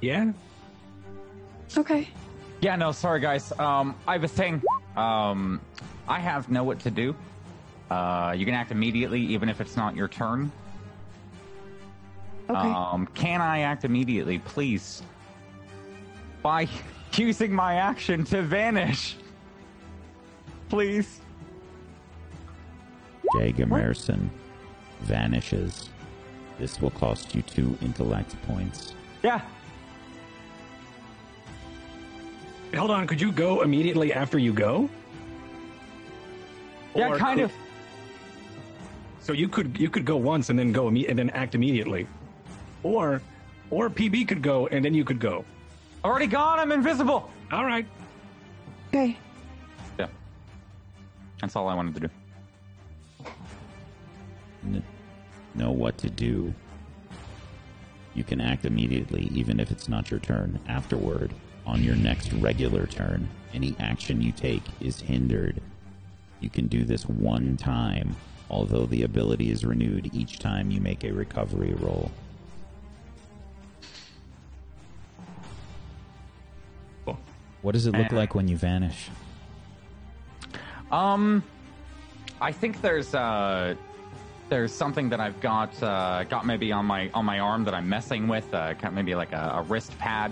Yeah. 0.00 0.32
Okay. 1.76 2.08
Yeah, 2.62 2.76
no, 2.76 2.92
sorry 2.92 3.20
guys. 3.20 3.52
Um, 3.58 3.94
I 4.06 4.12
have 4.14 4.24
a 4.24 4.28
thing. 4.28 4.62
Um, 4.96 5.60
I 6.08 6.20
have 6.20 6.50
know 6.50 6.64
what 6.64 6.80
to 6.80 6.90
do. 6.90 7.14
Uh, 7.90 8.34
you 8.36 8.44
can 8.44 8.54
act 8.54 8.70
immediately, 8.70 9.20
even 9.20 9.48
if 9.48 9.60
it's 9.60 9.76
not 9.76 9.94
your 9.94 10.08
turn. 10.08 10.50
Okay. 12.48 12.58
Um, 12.58 13.06
can 13.14 13.40
I 13.40 13.60
act 13.60 13.84
immediately, 13.84 14.38
please? 14.38 15.02
By 16.42 16.68
using 17.14 17.52
my 17.52 17.76
action 17.76 18.24
to 18.24 18.42
vanish. 18.42 19.16
Please. 20.68 21.20
Jay 23.36 23.52
Gamerson 23.52 24.28
vanishes. 25.02 25.88
This 26.58 26.80
will 26.80 26.90
cost 26.90 27.34
you 27.34 27.42
two 27.42 27.76
intellect 27.80 28.36
points. 28.46 28.94
Yeah. 29.22 29.40
Hold 32.74 32.90
on. 32.90 33.06
Could 33.06 33.20
you 33.20 33.32
go 33.32 33.62
immediately 33.62 34.12
after 34.12 34.38
you 34.38 34.52
go? 34.52 34.88
Yeah, 36.94 37.08
Or 37.08 37.16
kind 37.18 37.38
could- 37.40 37.44
of. 37.46 37.52
So 39.20 39.32
you 39.32 39.48
could 39.48 39.78
you 39.80 39.88
could 39.88 40.04
go 40.04 40.16
once 40.16 40.50
and 40.50 40.58
then 40.58 40.70
go 40.70 40.84
imme- 40.90 41.08
and 41.08 41.18
then 41.18 41.30
act 41.30 41.54
immediately, 41.54 42.06
or 42.82 43.22
or 43.70 43.88
PB 43.88 44.28
could 44.28 44.42
go 44.42 44.66
and 44.66 44.84
then 44.84 44.92
you 44.94 45.02
could 45.04 45.18
go. 45.18 45.44
Already 46.04 46.26
gone. 46.26 46.58
I'm 46.58 46.70
invisible. 46.72 47.30
All 47.50 47.64
right. 47.64 47.86
okay. 48.88 49.16
Yeah. 49.98 50.08
That's 51.40 51.56
all 51.56 51.68
I 51.68 51.74
wanted 51.74 51.94
to 51.94 52.00
do. 52.02 52.08
N- 54.66 54.82
know 55.54 55.70
what 55.70 55.96
to 55.98 56.10
do. 56.10 56.52
You 58.14 58.24
can 58.24 58.40
act 58.42 58.64
immediately, 58.66 59.30
even 59.34 59.58
if 59.58 59.70
it's 59.70 59.88
not 59.88 60.10
your 60.10 60.20
turn. 60.20 60.60
Afterward, 60.68 61.32
on 61.66 61.82
your 61.82 61.96
next 61.96 62.32
regular 62.34 62.86
turn, 62.86 63.28
any 63.54 63.74
action 63.80 64.20
you 64.20 64.32
take 64.32 64.62
is 64.80 65.00
hindered. 65.00 65.60
You 66.44 66.50
can 66.50 66.66
do 66.66 66.84
this 66.84 67.08
one 67.08 67.56
time, 67.56 68.14
although 68.50 68.84
the 68.84 69.02
ability 69.04 69.50
is 69.50 69.64
renewed 69.64 70.10
each 70.12 70.38
time 70.38 70.70
you 70.70 70.78
make 70.78 71.02
a 71.02 71.10
recovery 71.10 71.72
roll. 71.80 72.10
What 77.62 77.72
does 77.72 77.86
it 77.86 77.92
look 77.92 78.12
Eh. 78.12 78.14
like 78.14 78.34
when 78.34 78.46
you 78.46 78.58
vanish? 78.58 79.08
Um, 80.92 81.42
I 82.38 82.52
think 82.52 82.82
there's 82.82 83.14
uh, 83.14 83.74
there's 84.50 84.70
something 84.70 85.08
that 85.08 85.20
I've 85.20 85.40
got 85.40 85.82
uh, 85.82 86.24
got 86.24 86.44
maybe 86.44 86.72
on 86.72 86.84
my 86.84 87.08
on 87.14 87.24
my 87.24 87.38
arm 87.38 87.64
that 87.64 87.72
I'm 87.72 87.88
messing 87.88 88.28
with, 88.28 88.52
uh, 88.52 88.74
maybe 88.92 89.14
like 89.14 89.32
a, 89.32 89.54
a 89.56 89.62
wrist 89.62 89.98
pad. 89.98 90.30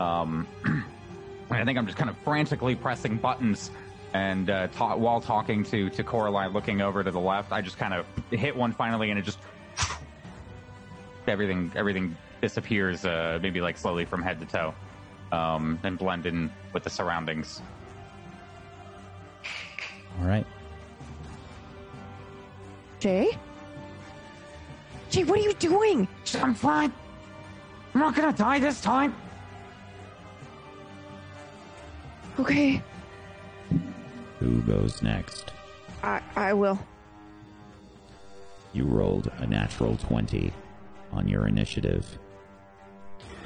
Um, 0.00 0.46
I 1.50 1.62
think 1.66 1.76
I'm 1.76 1.84
just 1.84 1.98
kind 1.98 2.08
of 2.08 2.16
frantically 2.24 2.76
pressing 2.76 3.18
buttons 3.18 3.70
and 4.12 4.50
uh, 4.50 4.68
ta- 4.68 4.96
while 4.96 5.20
talking 5.20 5.64
to 5.64 5.90
to 5.90 6.04
Coraline, 6.04 6.52
looking 6.52 6.80
over 6.80 7.04
to 7.04 7.10
the 7.10 7.20
left, 7.20 7.52
I 7.52 7.60
just 7.60 7.78
kind 7.78 7.94
of 7.94 8.06
hit 8.30 8.56
one 8.56 8.72
finally, 8.72 9.10
and 9.10 9.18
it 9.18 9.22
just 9.22 9.38
everything 11.26 11.72
everything 11.76 12.16
disappears, 12.40 13.04
uh, 13.04 13.38
maybe 13.40 13.60
like 13.60 13.76
slowly 13.76 14.04
from 14.04 14.22
head 14.22 14.40
to 14.40 14.46
toe, 14.46 14.74
um, 15.32 15.78
and 15.82 15.98
blend 15.98 16.26
in 16.26 16.50
with 16.72 16.82
the 16.82 16.90
surroundings. 16.90 17.62
All 20.20 20.26
right. 20.26 20.46
Jay? 22.98 23.36
Jay, 25.10 25.24
what 25.24 25.38
are 25.38 25.42
you 25.42 25.54
doing? 25.54 26.06
I'm 26.34 26.54
fine. 26.54 26.92
I'm 27.94 28.00
not 28.00 28.14
gonna 28.14 28.32
die 28.32 28.58
this 28.58 28.80
time. 28.80 29.14
Okay, 32.38 32.82
Who 34.60 34.72
goes 34.72 35.02
next? 35.02 35.52
I 36.02 36.20
I 36.36 36.52
will. 36.52 36.78
You 38.72 38.84
rolled 38.84 39.30
a 39.38 39.46
natural 39.46 39.96
20 39.96 40.52
on 41.12 41.26
your 41.26 41.46
initiative. 41.46 42.18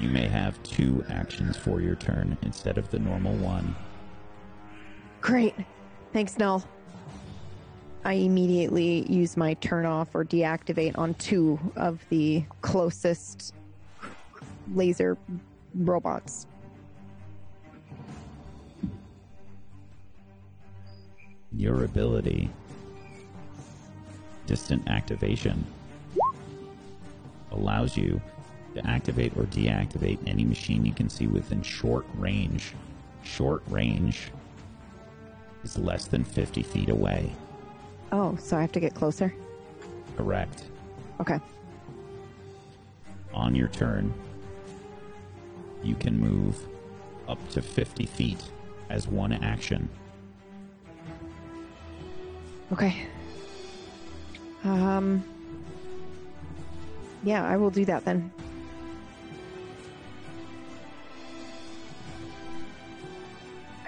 You 0.01 0.09
may 0.09 0.27
have 0.27 0.61
two 0.65 1.05
actions 1.09 1.57
for 1.57 1.81
your 1.81 1.95
turn 1.95 2.37
instead 2.43 2.79
of 2.79 2.91
the 2.91 2.99
normal 2.99 3.35
one. 3.37 3.77
Great. 5.21 5.55
Thanks, 6.13 6.37
Null. 6.37 6.65
I 8.05 8.15
immediately 8.15 9.11
use 9.11 9.37
my 9.37 9.55
turn 9.55 9.87
off 9.87 10.15
or 10.15 10.25
deactivate 10.25 10.99
on 10.99 11.15
two 11.15 11.59
of 11.77 12.05
the 12.11 12.45
closest 12.61 13.55
laser 14.75 15.17
robots. 15.75 16.47
Your 21.57 21.85
ability, 21.85 22.51
distant 24.47 24.89
activation, 24.89 25.65
allows 27.53 27.97
you 27.97 28.21
to 28.75 28.85
activate 28.87 29.37
or 29.37 29.45
deactivate 29.45 30.19
any 30.27 30.45
machine 30.45 30.85
you 30.85 30.93
can 30.93 31.09
see 31.09 31.29
within 31.29 31.63
short 31.63 32.07
range. 32.15 32.73
Short 33.23 33.63
range 33.69 34.33
is 35.63 35.79
less 35.79 36.07
than 36.07 36.25
50 36.25 36.63
feet 36.65 36.89
away. 36.89 37.33
Oh, 38.11 38.37
so 38.37 38.57
I 38.57 38.61
have 38.61 38.73
to 38.73 38.81
get 38.81 38.95
closer? 38.95 39.33
Correct. 40.17 40.65
Okay. 41.21 41.39
On 43.33 43.55
your 43.55 43.69
turn, 43.69 44.13
you 45.85 45.95
can 45.95 46.19
move 46.19 46.59
up 47.29 47.39
to 47.51 47.63
50 47.63 48.07
feet 48.07 48.43
as 48.91 49.07
one 49.07 49.33
action. 49.33 49.89
Okay. 52.73 53.07
Um. 54.65 55.25
Yeah, 57.23 57.45
I 57.45 57.57
will 57.57 57.71
do 57.71 57.85
that 57.85 58.05
then. 58.05 58.33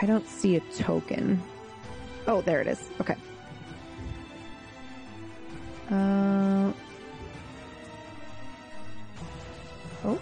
I 0.00 0.06
don't 0.06 0.28
see 0.28 0.56
a 0.56 0.60
token. 0.76 1.42
Oh, 2.26 2.42
there 2.42 2.60
it 2.60 2.66
is. 2.66 2.88
Okay. 3.00 3.16
Uh. 5.90 6.72
Oh. 10.04 10.20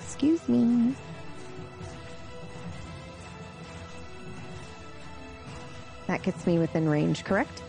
Excuse 0.00 0.48
me. 0.48 0.94
That 6.06 6.22
gets 6.22 6.46
me 6.46 6.58
within 6.58 6.88
range, 6.88 7.24
correct? 7.24 7.63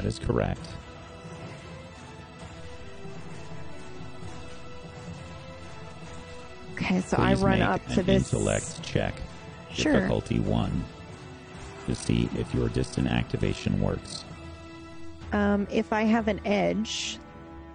That 0.00 0.08
is 0.08 0.18
correct. 0.18 0.66
Okay, 6.72 7.02
so 7.02 7.18
I 7.18 7.34
run 7.34 7.60
up 7.60 7.86
to 7.88 8.02
this. 8.02 8.32
intellect 8.32 8.82
check, 8.82 9.12
Sure. 9.70 9.92
difficulty 9.92 10.40
one, 10.40 10.84
to 11.86 11.94
see 11.94 12.30
if 12.38 12.54
your 12.54 12.70
distant 12.70 13.08
activation 13.08 13.78
works. 13.78 14.24
Um, 15.32 15.66
if 15.70 15.92
I 15.92 16.04
have 16.04 16.28
an 16.28 16.40
edge, 16.46 17.18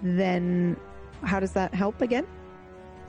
then 0.01 0.77
how 1.21 1.39
does 1.39 1.51
that 1.51 1.75
help 1.75 2.01
again? 2.01 2.25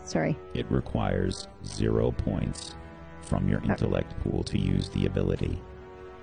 Sorry. 0.05 0.37
It 0.53 0.67
requires 0.71 1.49
zero 1.65 2.11
points 2.11 2.75
from 3.23 3.49
your 3.49 3.63
intellect 3.63 4.15
pool 4.23 4.43
to 4.45 4.59
use 4.59 4.91
the 4.91 5.07
ability. 5.07 5.59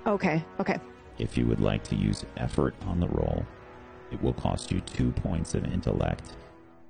Okay. 0.06 0.44
Okay. 0.60 0.78
If 1.18 1.36
you 1.38 1.46
would 1.46 1.60
like 1.60 1.84
to 1.84 1.96
use 1.96 2.24
effort 2.36 2.74
on 2.86 2.98
the 3.00 3.08
roll, 3.08 3.44
it 4.10 4.20
will 4.22 4.32
cost 4.32 4.70
you 4.72 4.80
two 4.80 5.12
points 5.12 5.54
of 5.54 5.64
intellect 5.64 6.32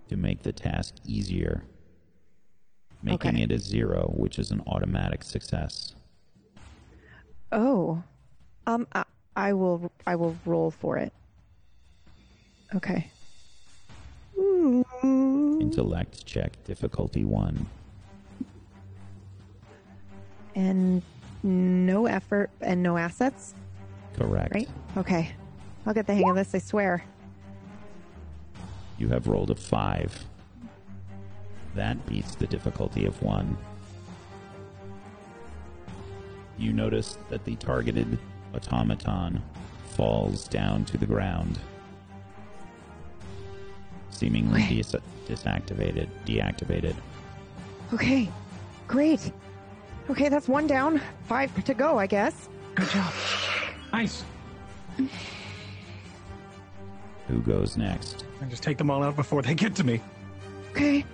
to 0.08 0.16
make 0.16 0.42
the 0.42 0.52
task 0.52 0.94
easier, 1.06 1.64
making 3.02 3.34
Okay. 3.34 3.42
it 3.42 3.52
a 3.52 3.58
zero, 3.58 4.12
which 4.16 4.38
is 4.38 4.50
an 4.50 4.62
automatic 4.66 5.22
success. 5.22 5.94
Oh. 7.52 8.02
Um. 8.66 8.86
I, 8.92 9.04
I 9.36 9.52
will. 9.52 9.90
I 10.06 10.16
will 10.16 10.36
roll 10.46 10.70
for 10.70 10.96
it. 10.96 11.12
Okay. 12.74 13.10
Intellect 15.02 16.24
check, 16.26 16.62
difficulty 16.64 17.24
one. 17.24 17.66
And 20.54 21.02
no 21.42 22.06
effort 22.06 22.50
and 22.60 22.82
no 22.82 22.96
assets, 22.96 23.54
Correct. 24.16 24.54
right? 24.54 24.68
Okay. 24.96 25.30
I'll 25.86 25.94
get 25.94 26.06
the 26.06 26.14
hang 26.14 26.28
of 26.30 26.36
this. 26.36 26.54
I 26.54 26.58
swear. 26.58 27.04
You 28.98 29.08
have 29.08 29.26
rolled 29.26 29.50
a 29.50 29.54
five. 29.54 30.24
That 31.74 32.04
beats 32.06 32.34
the 32.36 32.46
difficulty 32.46 33.04
of 33.06 33.20
one. 33.22 33.56
You 36.56 36.72
notice 36.72 37.18
that 37.30 37.44
the 37.44 37.56
targeted 37.56 38.18
automaton 38.54 39.42
falls 39.96 40.46
down 40.46 40.84
to 40.86 40.96
the 40.96 41.06
ground, 41.06 41.58
seemingly 44.10 44.62
Okay. 44.62 44.76
dis- 44.76 44.94
disactivated, 45.28 46.08
deactivated. 46.24 46.94
Okay. 47.92 48.28
Great. 48.86 49.32
Okay, 50.10 50.28
that's 50.28 50.46
one 50.48 50.66
down. 50.68 51.00
Five 51.26 51.52
to 51.64 51.74
go, 51.74 51.98
I 51.98 52.06
guess. 52.06 52.48
Good 52.76 52.88
job. 52.90 53.12
Nice. 53.94 54.24
Who 57.28 57.40
goes 57.42 57.76
next? 57.76 58.24
I 58.42 58.46
just 58.46 58.64
take 58.64 58.76
them 58.76 58.90
all 58.90 59.04
out 59.04 59.14
before 59.14 59.40
they 59.40 59.54
get 59.54 59.76
to 59.76 59.84
me. 59.84 60.00
Okay. 60.72 61.04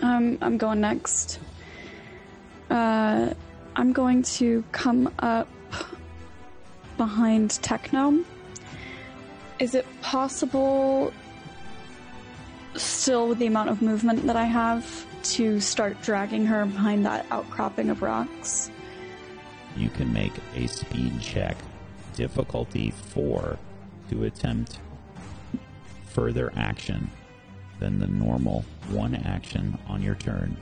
Um, 0.00 0.38
I'm 0.40 0.56
going 0.56 0.80
next. 0.80 1.38
Uh, 2.70 3.34
I'm 3.76 3.92
going 3.92 4.22
to 4.22 4.64
come 4.72 5.12
up 5.18 5.48
behind 6.96 7.50
Techno. 7.62 8.24
Is 9.58 9.74
it 9.74 9.84
possible, 10.00 11.12
still 12.74 13.28
with 13.28 13.38
the 13.38 13.46
amount 13.46 13.68
of 13.68 13.82
movement 13.82 14.26
that 14.28 14.36
I 14.36 14.44
have, 14.44 15.06
to 15.34 15.60
start 15.60 16.00
dragging 16.00 16.46
her 16.46 16.64
behind 16.64 17.04
that 17.04 17.26
outcropping 17.30 17.90
of 17.90 18.00
rocks? 18.00 18.70
You 19.76 19.90
can 19.90 20.10
make 20.10 20.32
a 20.54 20.66
speed 20.68 21.20
check, 21.20 21.58
difficulty 22.14 22.90
four, 22.90 23.58
to 24.10 24.24
attempt 24.24 24.78
further 26.06 26.52
action 26.56 27.10
than 27.80 27.98
the 27.98 28.06
normal 28.06 28.64
one 28.90 29.14
action 29.14 29.78
on 29.88 30.02
your 30.02 30.14
turn. 30.14 30.56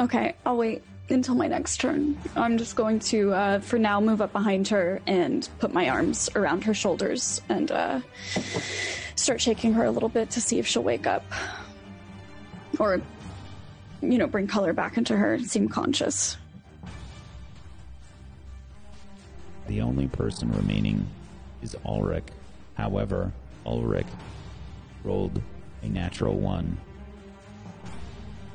Okay, 0.00 0.34
I'll 0.44 0.56
wait 0.56 0.82
until 1.10 1.34
my 1.34 1.48
next 1.48 1.78
turn. 1.80 2.18
I'm 2.36 2.58
just 2.58 2.76
going 2.76 2.98
to, 3.00 3.32
uh, 3.32 3.60
for 3.60 3.78
now, 3.78 4.00
move 4.00 4.20
up 4.20 4.32
behind 4.32 4.68
her 4.68 5.00
and 5.06 5.48
put 5.58 5.72
my 5.72 5.88
arms 5.88 6.28
around 6.36 6.64
her 6.64 6.74
shoulders 6.74 7.40
and 7.48 7.70
uh, 7.70 8.00
start 9.14 9.40
shaking 9.40 9.72
her 9.72 9.84
a 9.84 9.90
little 9.90 10.08
bit 10.08 10.30
to 10.30 10.40
see 10.40 10.58
if 10.58 10.66
she'll 10.66 10.82
wake 10.82 11.06
up. 11.06 11.24
Or, 12.78 13.00
you 14.02 14.18
know, 14.18 14.26
bring 14.26 14.46
color 14.46 14.72
back 14.72 14.98
into 14.98 15.16
her 15.16 15.34
and 15.34 15.50
seem 15.50 15.68
conscious. 15.68 16.36
The 19.68 19.82
only 19.82 20.08
person 20.08 20.50
remaining 20.50 21.06
is 21.62 21.76
Ulrich. 21.84 22.24
However, 22.74 23.32
Ulrich 23.66 24.06
rolled 25.04 25.42
a 25.82 25.88
natural 25.88 26.38
one. 26.38 26.78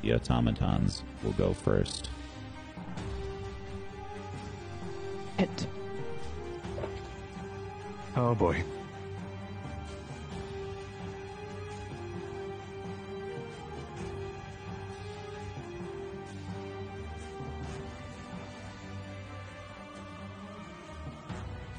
The 0.02 0.15
automatons 0.15 1.04
will 1.23 1.34
go 1.34 1.54
first. 1.54 2.10
It. 5.38 5.67
Oh 8.15 8.34
boy. 8.34 8.63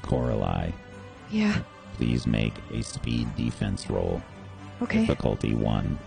Coralie, 0.05 0.73
Yeah. 1.31 1.57
please 1.97 2.27
make 2.27 2.53
a 2.71 2.81
speed 2.83 3.33
defense 3.35 3.89
roll. 3.89 4.21
Okay. 4.81 5.01
Difficulty 5.01 5.53
one. 5.53 5.97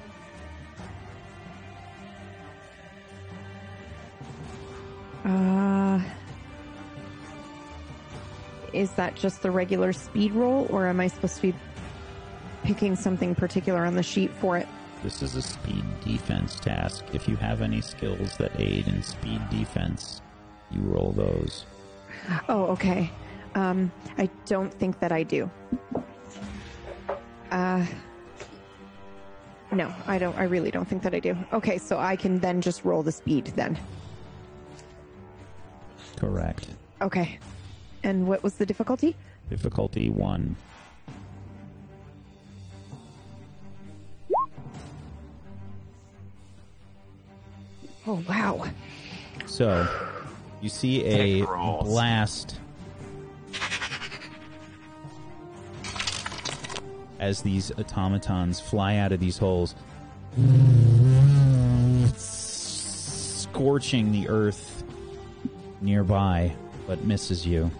Uh, 5.25 6.01
is 8.73 8.91
that 8.93 9.15
just 9.15 9.43
the 9.43 9.51
regular 9.51 9.93
speed 9.93 10.33
roll, 10.33 10.67
or 10.71 10.87
am 10.87 11.01
I 11.01 11.09
supposed 11.09 11.37
to 11.37 11.43
be 11.43 11.55
picking 12.63 12.97
something 12.97 13.35
particular 13.35 13.85
on 13.85 13.95
the 13.95 14.03
sheet 14.03 14.31
for 14.31 14.57
it? 14.57 14.69
This 15.03 15.23
is 15.23 15.35
a 15.37 15.43
speed 15.43 15.85
defense 16.05 16.57
task. 16.57 17.05
If 17.13 17.29
you 17.29 17.37
have 17.37 17.63
any 17.63 17.81
skills 17.81 18.37
that 18.39 18.53
aid 18.61 18.89
in 18.89 19.03
speed 19.03 19.41
defense, 19.51 20.23
you 20.71 20.81
roll 20.83 21.13
those. 21.13 21.67
Oh, 22.49 22.65
okay. 22.67 23.11
Um, 23.59 23.91
I 24.17 24.31
don't 24.47 24.73
think 24.73 25.01
that 25.01 25.11
I 25.11 25.25
do. 25.25 25.51
Uh, 27.51 27.85
no, 29.73 29.93
I 30.07 30.19
don't. 30.19 30.37
I 30.39 30.45
really 30.45 30.71
don't 30.71 30.87
think 30.87 31.03
that 31.03 31.13
I 31.13 31.19
do. 31.19 31.37
Okay, 31.53 31.77
so 31.77 31.99
I 31.99 32.15
can 32.15 32.39
then 32.39 32.61
just 32.61 32.85
roll 32.85 33.03
the 33.03 33.11
speed 33.11 33.47
then. 33.57 33.77
Correct. 36.17 36.69
Okay. 37.03 37.41
And 38.05 38.29
what 38.29 38.45
was 38.45 38.55
the 38.55 38.67
difficulty? 38.67 39.17
Difficulty 39.51 40.09
one. 40.09 40.55
Oh, 48.07 48.23
wow. 48.29 48.69
So, 49.47 49.87
you 50.63 50.69
see 50.69 51.05
a 51.05 51.41
Dick 51.41 51.49
rolls. 51.49 51.89
blast 51.89 52.59
as 57.19 57.43
these 57.43 57.73
automatons 57.73 58.61
fly 58.61 58.97
out 58.97 59.13
of 59.13 59.21
these 59.21 59.39
holes, 59.39 59.75
scorching 62.17 64.13
the 64.13 64.29
earth 64.29 64.85
nearby, 65.81 66.55
but 66.87 67.05
misses 67.05 67.47
you. 67.47 67.71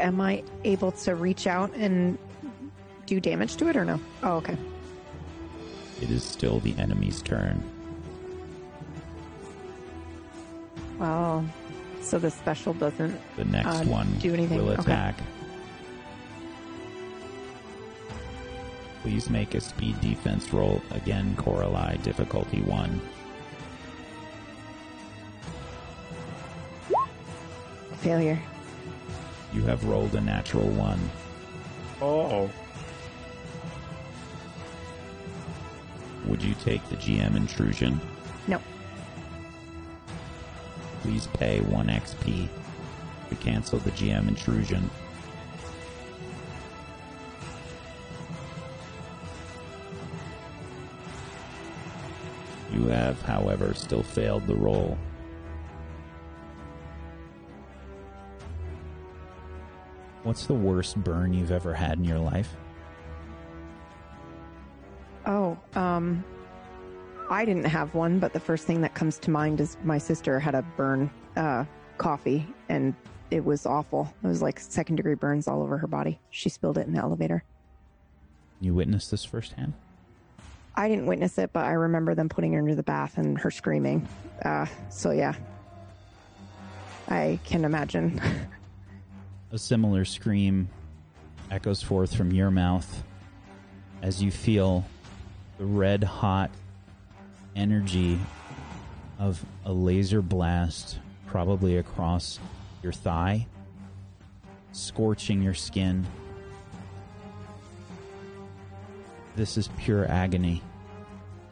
Am 0.00 0.20
I 0.20 0.42
able 0.64 0.92
to 0.92 1.14
reach 1.14 1.46
out 1.46 1.74
and 1.74 2.16
do 3.06 3.20
damage 3.20 3.56
to 3.56 3.68
it 3.68 3.76
or 3.76 3.84
no? 3.84 4.00
Oh, 4.22 4.36
okay. 4.36 4.56
It 6.00 6.10
is 6.10 6.24
still 6.24 6.60
the 6.60 6.74
enemy's 6.78 7.20
turn. 7.20 7.62
Oh, 11.00 11.44
so 12.02 12.18
the 12.18 12.30
special 12.30 12.72
doesn't. 12.74 13.18
The 13.36 13.44
next 13.44 13.66
Uh, 13.66 13.84
one 13.84 14.10
do 14.18 14.32
anything? 14.34 14.58
will 14.58 14.70
Okay. 14.72 14.82
attack. 14.82 15.14
Please 19.02 19.30
make 19.30 19.54
a 19.54 19.60
speed 19.60 19.98
defense 20.00 20.52
roll. 20.52 20.82
Again, 20.90 21.34
Coralie, 21.36 21.98
difficulty 22.02 22.60
one. 22.62 23.00
Failure. 27.98 28.38
You 29.52 29.62
have 29.62 29.84
rolled 29.84 30.14
a 30.14 30.20
natural 30.20 30.68
one. 30.70 30.98
Oh. 32.00 32.50
Would 36.26 36.42
you 36.42 36.54
take 36.64 36.86
the 36.88 36.96
GM 36.96 37.36
intrusion? 37.36 38.00
No. 38.46 38.60
Please 41.02 41.26
pay 41.28 41.60
1 41.60 41.86
XP 41.86 42.48
to 43.28 43.34
cancel 43.36 43.78
the 43.78 43.90
GM 43.92 44.28
intrusion. 44.28 44.90
You 52.72 52.86
have, 52.86 53.20
however, 53.22 53.74
still 53.74 54.02
failed 54.02 54.46
the 54.46 54.54
roll. 54.54 54.96
What's 60.22 60.46
the 60.46 60.54
worst 60.54 61.02
burn 61.02 61.32
you've 61.32 61.50
ever 61.50 61.74
had 61.74 61.98
in 61.98 62.04
your 62.04 62.18
life? 62.18 62.54
I 67.40 67.46
didn't 67.46 67.64
have 67.64 67.94
one, 67.94 68.18
but 68.18 68.34
the 68.34 68.38
first 68.38 68.66
thing 68.66 68.82
that 68.82 68.92
comes 68.92 69.16
to 69.20 69.30
mind 69.30 69.62
is 69.62 69.78
my 69.82 69.96
sister 69.96 70.38
had 70.38 70.54
a 70.54 70.60
burn, 70.76 71.10
uh, 71.36 71.64
coffee, 71.96 72.46
and 72.68 72.94
it 73.30 73.42
was 73.42 73.64
awful. 73.64 74.12
It 74.22 74.26
was 74.26 74.42
like 74.42 74.60
second 74.60 74.96
degree 74.96 75.14
burns 75.14 75.48
all 75.48 75.62
over 75.62 75.78
her 75.78 75.86
body. 75.86 76.20
She 76.28 76.50
spilled 76.50 76.76
it 76.76 76.86
in 76.86 76.92
the 76.92 76.98
elevator. 76.98 77.42
You 78.60 78.74
witnessed 78.74 79.10
this 79.10 79.24
firsthand? 79.24 79.72
I 80.74 80.86
didn't 80.90 81.06
witness 81.06 81.38
it, 81.38 81.50
but 81.54 81.64
I 81.64 81.72
remember 81.72 82.14
them 82.14 82.28
putting 82.28 82.52
her 82.52 82.58
into 82.58 82.74
the 82.74 82.82
bath 82.82 83.16
and 83.16 83.38
her 83.38 83.50
screaming. 83.50 84.06
Uh, 84.44 84.66
so 84.90 85.10
yeah, 85.10 85.32
I 87.08 87.40
can 87.46 87.64
imagine. 87.64 88.20
A 89.50 89.58
similar 89.58 90.04
scream 90.04 90.68
echoes 91.50 91.82
forth 91.82 92.14
from 92.14 92.32
your 92.32 92.50
mouth 92.50 93.02
as 94.02 94.22
you 94.22 94.30
feel 94.30 94.84
the 95.56 95.64
red 95.64 96.04
hot 96.04 96.50
energy 97.56 98.18
of 99.18 99.44
a 99.64 99.72
laser 99.72 100.22
blast, 100.22 100.98
probably 101.26 101.76
across 101.76 102.38
your 102.82 102.92
thigh, 102.92 103.46
scorching 104.72 105.42
your 105.42 105.54
skin. 105.54 106.06
This 109.36 109.56
is 109.56 109.68
pure 109.78 110.10
agony. 110.10 110.62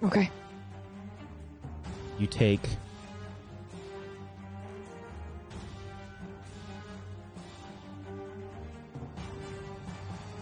okay. 0.03 0.30
You 2.18 2.26
take 2.26 2.61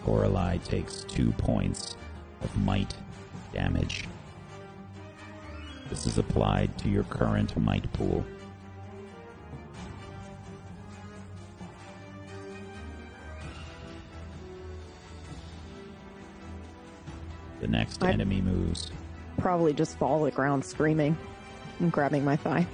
Coralie 0.06 0.60
takes 0.60 1.02
two 1.02 1.32
points 1.32 1.96
of 2.40 2.56
might 2.58 2.94
damage. 3.52 4.04
This 5.88 6.06
is 6.06 6.18
applied 6.18 6.76
to 6.78 6.88
your 6.88 7.04
current 7.04 7.56
might 7.56 7.90
pool. 7.92 8.24
The 17.60 17.68
next 17.68 18.02
I- 18.02 18.10
enemy 18.10 18.40
moves. 18.40 18.90
Probably 19.38 19.72
just 19.72 19.96
fall 19.98 20.20
to 20.20 20.24
the 20.26 20.30
ground 20.30 20.64
screaming 20.64 21.16
and 21.80 21.92
grabbing 21.92 22.24
my 22.24 22.36
thigh. 22.36 22.66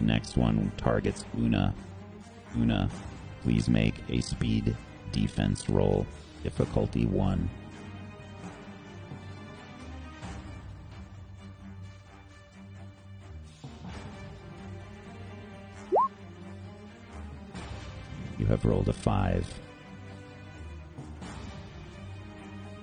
The 0.00 0.06
next 0.06 0.38
one 0.38 0.72
targets 0.78 1.26
Una. 1.38 1.74
Una, 2.56 2.88
please 3.42 3.68
make 3.68 3.96
a 4.08 4.22
speed 4.22 4.74
defense 5.12 5.68
roll. 5.68 6.06
Difficulty 6.42 7.04
1. 7.04 7.50
You 18.38 18.46
have 18.46 18.64
rolled 18.64 18.88
a 18.88 18.94
5. 18.94 19.60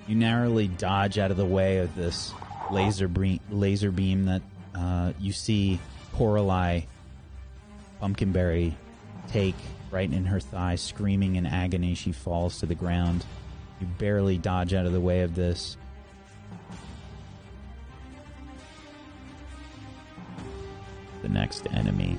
You 0.06 0.14
narrowly 0.14 0.68
dodge 0.68 1.18
out 1.18 1.32
of 1.32 1.36
the 1.36 1.44
way 1.44 1.78
of 1.78 1.96
this 1.96 2.32
laser, 2.70 3.10
laser 3.50 3.90
beam 3.90 4.26
that 4.26 4.42
uh, 4.76 5.14
you 5.18 5.32
see 5.32 5.80
Coralie 6.14 6.86
Pumpkinberry 8.00 8.76
take 9.28 9.54
right 9.90 10.10
in 10.12 10.24
her 10.26 10.40
thigh, 10.40 10.76
screaming 10.76 11.36
in 11.36 11.46
agony. 11.46 11.94
She 11.94 12.12
falls 12.12 12.60
to 12.60 12.66
the 12.66 12.74
ground. 12.74 13.24
You 13.80 13.86
barely 13.98 14.38
dodge 14.38 14.74
out 14.74 14.86
of 14.86 14.92
the 14.92 15.00
way 15.00 15.22
of 15.22 15.34
this. 15.34 15.76
The 21.22 21.28
next 21.28 21.66
enemy. 21.72 22.18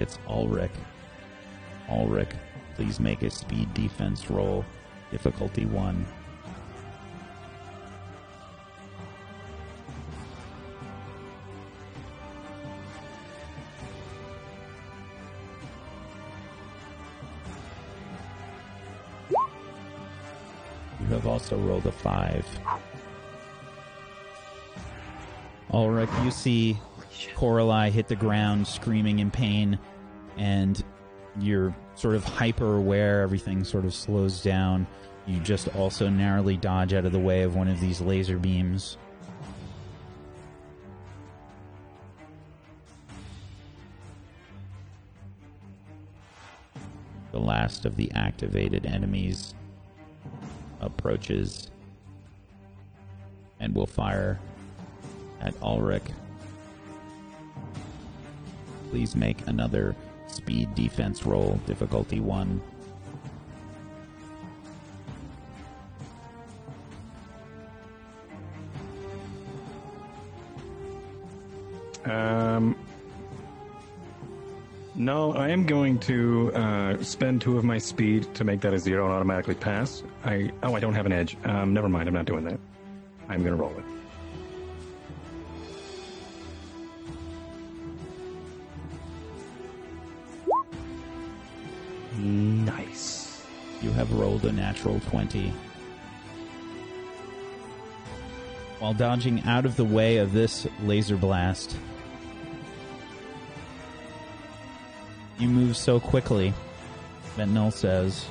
Targets 0.00 0.18
Ulrich. 0.28 0.70
Ulrich, 1.90 2.30
please 2.74 2.98
make 2.98 3.22
a 3.22 3.28
speed 3.28 3.72
defense 3.74 4.30
roll. 4.30 4.64
Difficulty 5.10 5.66
1. 5.66 6.06
You 21.00 21.06
have 21.08 21.26
also 21.26 21.58
rolled 21.58 21.84
a 21.84 21.92
5. 21.92 22.46
Ulrich, 25.74 26.08
you 26.24 26.30
see 26.30 26.78
Coralie 27.34 27.90
hit 27.90 28.08
the 28.08 28.16
ground 28.16 28.66
screaming 28.66 29.18
in 29.18 29.30
pain, 29.30 29.78
and 30.36 30.82
you're 31.38 31.74
sort 31.94 32.14
of 32.14 32.24
hyper 32.24 32.76
aware. 32.76 33.22
Everything 33.22 33.64
sort 33.64 33.84
of 33.84 33.94
slows 33.94 34.42
down. 34.42 34.86
You 35.26 35.38
just 35.40 35.68
also 35.76 36.08
narrowly 36.08 36.56
dodge 36.56 36.92
out 36.92 37.04
of 37.04 37.12
the 37.12 37.18
way 37.18 37.42
of 37.42 37.54
one 37.54 37.68
of 37.68 37.80
these 37.80 38.00
laser 38.00 38.38
beams. 38.38 38.96
The 47.32 47.38
last 47.38 47.84
of 47.84 47.96
the 47.96 48.10
activated 48.12 48.86
enemies 48.86 49.54
approaches 50.80 51.70
and 53.60 53.74
will 53.74 53.86
fire 53.86 54.40
at 55.40 55.54
Ulrich. 55.62 56.02
Please 58.90 59.14
make 59.14 59.46
another 59.46 59.94
speed 60.26 60.74
defense 60.74 61.24
roll, 61.24 61.60
difficulty 61.66 62.20
1. 62.20 62.60
Um, 72.04 72.76
no, 74.96 75.32
I 75.34 75.48
am 75.50 75.64
going 75.64 75.98
to 76.00 76.52
uh, 76.54 77.02
spend 77.02 77.40
two 77.40 77.56
of 77.56 77.64
my 77.64 77.78
speed 77.78 78.34
to 78.34 78.44
make 78.44 78.60
that 78.62 78.74
a 78.74 78.78
zero 78.78 79.04
and 79.06 79.14
automatically 79.14 79.54
pass. 79.54 80.02
I 80.24 80.50
oh, 80.62 80.74
I 80.74 80.80
don't 80.80 80.94
have 80.94 81.06
an 81.06 81.12
edge. 81.12 81.36
Um, 81.44 81.72
never 81.72 81.88
mind. 81.88 82.08
I'm 82.08 82.14
not 82.14 82.26
doing 82.26 82.44
that. 82.44 82.58
I'm 83.28 83.44
going 83.44 83.56
to 83.56 83.62
roll 83.62 83.72
it. 83.78 83.99
Rolled 94.20 94.44
a 94.44 94.52
natural 94.52 95.00
20. 95.00 95.50
While 98.78 98.94
dodging 98.94 99.42
out 99.44 99.64
of 99.64 99.76
the 99.76 99.84
way 99.84 100.18
of 100.18 100.32
this 100.32 100.66
laser 100.82 101.16
blast, 101.16 101.76
you 105.38 105.48
move 105.48 105.76
so 105.76 105.98
quickly 105.98 106.52
Null 107.48 107.70
says, 107.70 108.26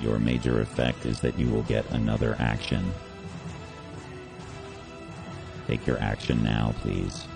Your 0.00 0.18
major 0.18 0.60
effect 0.60 1.06
is 1.06 1.20
that 1.20 1.38
you 1.38 1.48
will 1.48 1.62
get 1.62 1.88
another 1.90 2.36
action. 2.38 2.92
Take 5.66 5.86
your 5.86 5.98
action 5.98 6.42
now, 6.42 6.74
please. 6.80 7.26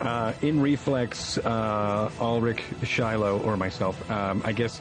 Uh, 0.00 0.32
in 0.40 0.60
reflex, 0.60 1.36
uh, 1.38 2.10
Ulrich, 2.20 2.62
Shiloh, 2.82 3.40
or 3.42 3.56
myself, 3.56 4.10
um, 4.10 4.40
I 4.44 4.52
guess 4.52 4.80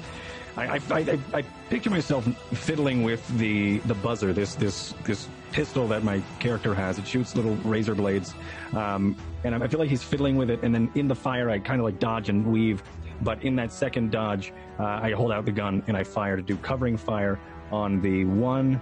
I, 0.55 0.75
I, 0.75 0.79
I, 0.91 1.19
I 1.33 1.41
picture 1.69 1.89
myself 1.89 2.25
fiddling 2.53 3.03
with 3.03 3.25
the, 3.37 3.77
the 3.79 3.95
buzzer, 3.95 4.33
this, 4.33 4.55
this, 4.55 4.93
this 5.03 5.27
pistol 5.51 5.87
that 5.87 6.03
my 6.03 6.21
character 6.39 6.73
has. 6.73 6.99
It 6.99 7.07
shoots 7.07 7.35
little 7.35 7.55
razor 7.57 7.95
blades. 7.95 8.33
Um, 8.73 9.15
and 9.43 9.55
I 9.55 9.67
feel 9.67 9.79
like 9.79 9.89
he's 9.89 10.03
fiddling 10.03 10.35
with 10.35 10.49
it. 10.49 10.61
And 10.63 10.73
then 10.73 10.91
in 10.95 11.07
the 11.07 11.15
fire, 11.15 11.49
I 11.49 11.59
kind 11.59 11.79
of 11.79 11.85
like 11.85 11.99
dodge 11.99 12.29
and 12.29 12.45
weave. 12.45 12.83
But 13.21 13.43
in 13.43 13.55
that 13.57 13.71
second 13.71 14.11
dodge, 14.11 14.53
uh, 14.79 14.83
I 14.83 15.11
hold 15.11 15.31
out 15.31 15.45
the 15.45 15.51
gun 15.51 15.83
and 15.87 15.97
I 15.97 16.03
fire 16.03 16.35
to 16.35 16.41
do 16.41 16.55
covering 16.57 16.97
fire 16.97 17.39
on 17.71 18.01
the 18.01 18.25
one 18.25 18.81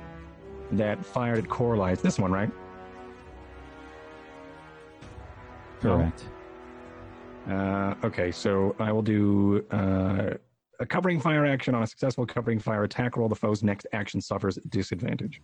that 0.71 1.05
fired 1.05 1.39
at 1.39 1.49
Coralie. 1.49 1.95
This 1.95 2.19
one, 2.19 2.31
right? 2.31 2.49
Correct. 5.79 6.25
Uh, 7.49 7.95
okay, 8.03 8.31
so 8.31 8.75
I 8.79 8.91
will 8.91 9.01
do 9.01 9.65
uh, 9.71 10.31
a 10.79 10.85
covering 10.85 11.19
fire 11.19 11.45
action 11.45 11.73
on 11.73 11.83
a 11.83 11.87
successful 11.87 12.25
covering 12.25 12.59
fire 12.59 12.83
attack 12.83 13.15
roll. 13.15 13.29
The 13.29 13.35
foe's 13.35 13.63
next 13.63 13.87
action 13.93 14.19
suffers 14.19 14.59
disadvantage. 14.69 15.41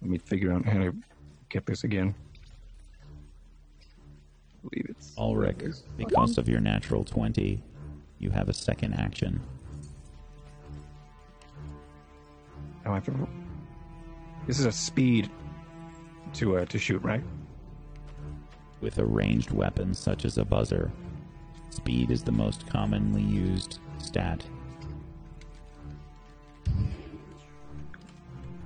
Let 0.00 0.10
me 0.10 0.18
figure 0.18 0.52
out 0.52 0.64
how 0.64 0.78
to 0.78 0.94
get 1.48 1.66
this 1.66 1.84
again. 1.84 2.14
I 4.64 4.68
believe 4.68 4.86
it's 4.88 5.12
Ulrich, 5.18 5.58
because 5.96 6.38
of 6.38 6.48
your 6.48 6.60
natural 6.60 7.04
20, 7.04 7.62
you 8.18 8.30
have 8.30 8.48
a 8.48 8.54
second 8.54 8.94
action. 8.94 9.40
Oh, 12.86 12.90
I 12.90 12.94
have 12.94 13.04
to. 13.04 13.28
This 14.46 14.58
is 14.58 14.66
a 14.66 14.72
speed 14.72 15.30
to 16.34 16.58
uh, 16.58 16.64
to 16.64 16.78
shoot, 16.78 17.02
right? 17.02 17.22
With 18.82 18.98
a 18.98 19.06
ranged 19.06 19.52
weapon 19.52 19.94
such 19.94 20.24
as 20.24 20.36
a 20.38 20.44
buzzer, 20.44 20.90
speed 21.70 22.10
is 22.10 22.24
the 22.24 22.32
most 22.32 22.66
commonly 22.66 23.22
used 23.22 23.78
stat. 23.98 24.44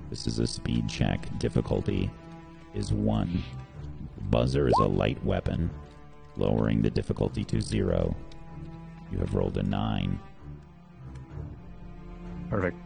This 0.09 0.25
is 0.25 0.39
a 0.39 0.47
speed 0.47 0.89
check. 0.89 1.27
Difficulty 1.37 2.09
is 2.73 2.91
1. 2.91 3.43
Buzzer 4.31 4.67
is 4.67 4.73
a 4.81 4.87
light 4.87 5.23
weapon, 5.23 5.69
lowering 6.35 6.81
the 6.81 6.89
difficulty 6.89 7.43
to 7.43 7.61
0. 7.61 8.15
You 9.11 9.17
have 9.19 9.35
rolled 9.35 9.57
a 9.57 9.63
9. 9.63 10.19
Perfect. 12.49 12.77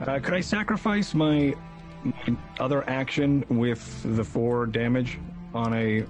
Uh, 0.00 0.18
could 0.18 0.34
I 0.34 0.40
sacrifice 0.40 1.14
my, 1.14 1.54
my 1.54 1.69
other 2.58 2.88
action 2.88 3.44
with 3.48 4.16
the 4.16 4.24
four 4.24 4.66
damage 4.66 5.18
on 5.54 5.74
a 5.74 6.04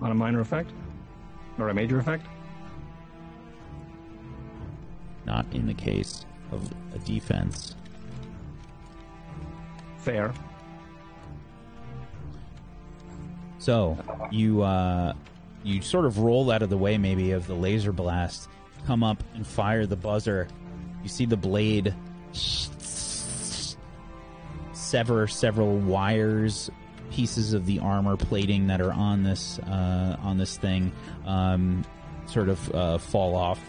on 0.00 0.10
a 0.10 0.14
minor 0.14 0.40
effect 0.40 0.70
or 1.58 1.68
a 1.68 1.74
major 1.74 1.98
effect? 1.98 2.26
Not 5.24 5.46
in 5.52 5.66
the 5.66 5.74
case 5.74 6.24
of 6.52 6.70
a 6.94 6.98
defense. 6.98 7.74
Fair. 9.98 10.32
So 13.58 13.98
you 14.30 14.62
uh, 14.62 15.14
you 15.64 15.82
sort 15.82 16.04
of 16.04 16.18
roll 16.18 16.52
out 16.52 16.62
of 16.62 16.70
the 16.70 16.78
way, 16.78 16.96
maybe 16.96 17.32
of 17.32 17.48
the 17.48 17.54
laser 17.54 17.90
blast, 17.90 18.48
come 18.86 19.02
up 19.02 19.22
and 19.34 19.44
fire 19.44 19.84
the 19.86 19.96
buzzer. 19.96 20.46
You 21.02 21.08
see 21.08 21.26
the 21.26 21.36
blade 21.36 21.92
sever 24.86 25.26
several 25.26 25.76
wires, 25.78 26.70
pieces 27.10 27.52
of 27.52 27.66
the 27.66 27.80
armor 27.80 28.16
plating 28.16 28.68
that 28.68 28.80
are 28.80 28.92
on 28.92 29.24
this 29.24 29.58
uh, 29.60 30.16
on 30.22 30.38
this 30.38 30.56
thing, 30.56 30.92
um, 31.26 31.84
sort 32.26 32.48
of 32.48 32.74
uh, 32.74 32.98
fall 32.98 33.34
off. 33.34 33.60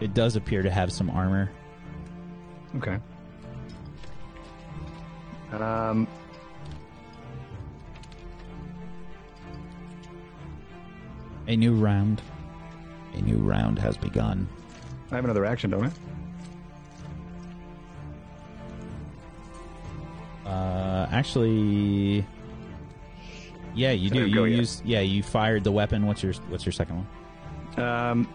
It 0.00 0.12
does 0.12 0.34
appear 0.36 0.62
to 0.62 0.70
have 0.70 0.92
some 0.92 1.08
armor. 1.10 1.50
Okay. 2.76 2.98
Um. 5.52 6.08
A 11.46 11.56
new 11.56 11.74
round. 11.74 12.20
A 13.12 13.20
new 13.20 13.36
round 13.36 13.78
has 13.78 13.96
begun. 13.96 14.48
I 15.12 15.16
have 15.16 15.24
another 15.24 15.44
action, 15.44 15.70
don't 15.70 15.84
I? 15.84 15.90
Uh, 20.46 21.06
actually, 21.10 22.24
yeah, 23.74 23.92
you 23.92 24.10
do. 24.10 24.26
You 24.26 24.44
use 24.44 24.82
yeah, 24.84 25.00
you 25.00 25.22
fired 25.22 25.64
the 25.64 25.72
weapon. 25.72 26.06
What's 26.06 26.22
your 26.22 26.34
what's 26.48 26.66
your 26.66 26.72
second 26.72 27.06
one? 27.76 27.84
Um. 27.84 28.28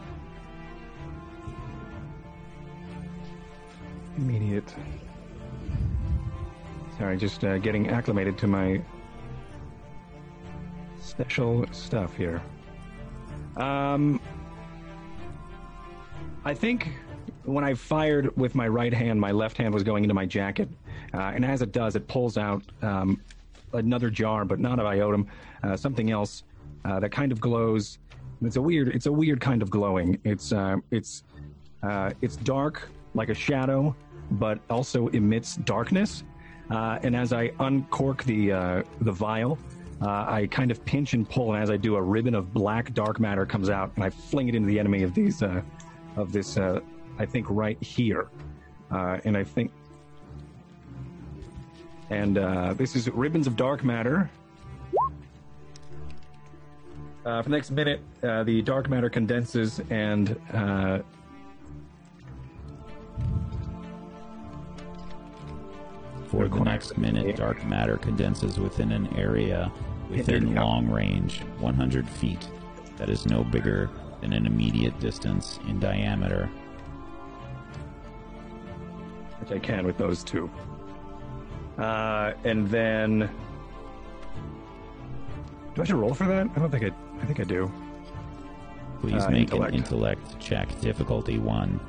Immediate. 4.17 4.75
Sorry, 6.97 7.15
just 7.15 7.45
uh, 7.45 7.57
getting 7.59 7.89
acclimated 7.89 8.37
to 8.39 8.47
my 8.47 8.81
special 10.99 11.65
stuff 11.71 12.15
here. 12.15 12.41
Um, 13.55 14.19
I 16.43 16.53
think 16.53 16.91
when 17.43 17.63
I 17.63 17.73
fired 17.73 18.35
with 18.37 18.55
my 18.55 18.67
right 18.67 18.93
hand, 18.93 19.19
my 19.19 19.31
left 19.31 19.57
hand 19.57 19.73
was 19.73 19.83
going 19.83 20.03
into 20.03 20.13
my 20.13 20.25
jacket, 20.25 20.69
uh, 21.13 21.31
and 21.35 21.43
as 21.45 21.61
it 21.61 21.71
does, 21.71 21.95
it 21.95 22.07
pulls 22.07 22.37
out 22.37 22.63
um, 22.81 23.21
another 23.73 24.09
jar, 24.09 24.45
but 24.45 24.59
not 24.59 24.79
of 24.79 24.85
iotum, 24.85 25.27
uh, 25.63 25.75
something 25.75 26.11
else 26.11 26.43
uh, 26.85 26.99
that 26.99 27.11
kind 27.11 27.31
of 27.31 27.39
glows. 27.39 27.99
It's 28.41 28.55
a 28.55 28.61
weird, 28.61 28.89
it's 28.95 29.05
a 29.05 29.11
weird 29.11 29.41
kind 29.41 29.61
of 29.61 29.69
glowing. 29.69 30.19
It's 30.23 30.53
uh, 30.53 30.77
it's 30.91 31.23
uh, 31.83 32.11
it's 32.21 32.35
dark 32.37 32.89
like 33.13 33.29
a 33.29 33.33
shadow, 33.33 33.95
but 34.31 34.59
also 34.69 35.07
emits 35.09 35.55
darkness. 35.57 36.23
Uh, 36.69 36.99
and 37.03 37.15
as 37.15 37.33
I 37.33 37.51
uncork 37.59 38.23
the 38.23 38.83
the 39.01 39.11
vial, 39.11 39.57
I 40.01 40.47
kind 40.51 40.71
of 40.71 40.85
pinch 40.85 41.13
and 41.13 41.29
pull, 41.29 41.53
and 41.53 41.61
as 41.61 41.69
I 41.69 41.77
do, 41.77 41.95
a 41.95 42.01
ribbon 42.01 42.35
of 42.35 42.53
black 42.53 42.93
dark 42.93 43.19
matter 43.19 43.45
comes 43.45 43.69
out, 43.69 43.91
and 43.95 44.03
I 44.03 44.09
fling 44.09 44.47
it 44.47 44.55
into 44.55 44.67
the 44.67 44.79
enemy 44.79 45.03
of 45.03 45.13
these 45.13 45.41
of 46.15 46.31
this. 46.31 46.57
I 46.57 47.25
think 47.25 47.47
right 47.49 47.81
here, 47.83 48.29
and 48.91 49.35
I 49.35 49.43
think, 49.43 49.71
and 52.09 52.37
uh, 52.37 52.73
this 52.73 52.95
is 52.95 53.09
ribbons 53.09 53.47
of 53.47 53.55
dark 53.55 53.83
matter. 53.83 54.29
Uh, 57.25 57.41
for 57.43 57.49
the 57.49 57.55
next 57.55 57.71
minute, 57.71 58.01
uh, 58.23 58.43
the 58.43 58.61
dark 58.61 58.89
matter 58.89 59.09
condenses 59.09 59.81
and 59.89 60.39
uh, 60.53 60.99
For 66.27 66.47
the 66.47 66.59
next 66.59 66.95
minute, 66.95 67.37
dark 67.37 67.65
matter 67.65 67.97
condenses 67.97 68.59
within 68.59 68.91
an 68.91 69.15
area 69.17 69.71
within 70.11 70.53
long 70.53 70.87
range, 70.87 71.41
100 71.57 72.07
feet, 72.07 72.47
that 72.97 73.09
is 73.09 73.25
no 73.25 73.43
bigger 73.43 73.89
than 74.21 74.33
an 74.33 74.45
immediate 74.45 74.99
distance 74.99 75.59
in 75.67 75.79
diameter. 75.79 76.47
which 79.39 79.51
I 79.51 79.59
can 79.59 79.85
with 79.85 79.97
those 79.97 80.23
two. 80.23 80.49
Uh, 81.79 82.33
and 82.43 82.67
then, 82.69 83.19
do 83.19 83.27
I 85.77 85.79
have 85.79 85.87
to 85.87 85.95
roll 85.95 86.13
for 86.13 86.25
that? 86.27 86.47
I 86.55 86.59
don't 86.59 86.69
think 86.69 86.83
I. 86.83 86.91
I 87.21 87.25
think 87.25 87.39
I 87.39 87.43
do. 87.43 87.71
Please 89.01 89.23
Uh, 89.23 89.29
make 89.29 89.41
intellect. 89.51 89.71
an 89.73 89.77
intellect 89.77 90.39
check, 90.39 90.67
difficulty 90.81 91.37
one. 91.37 91.79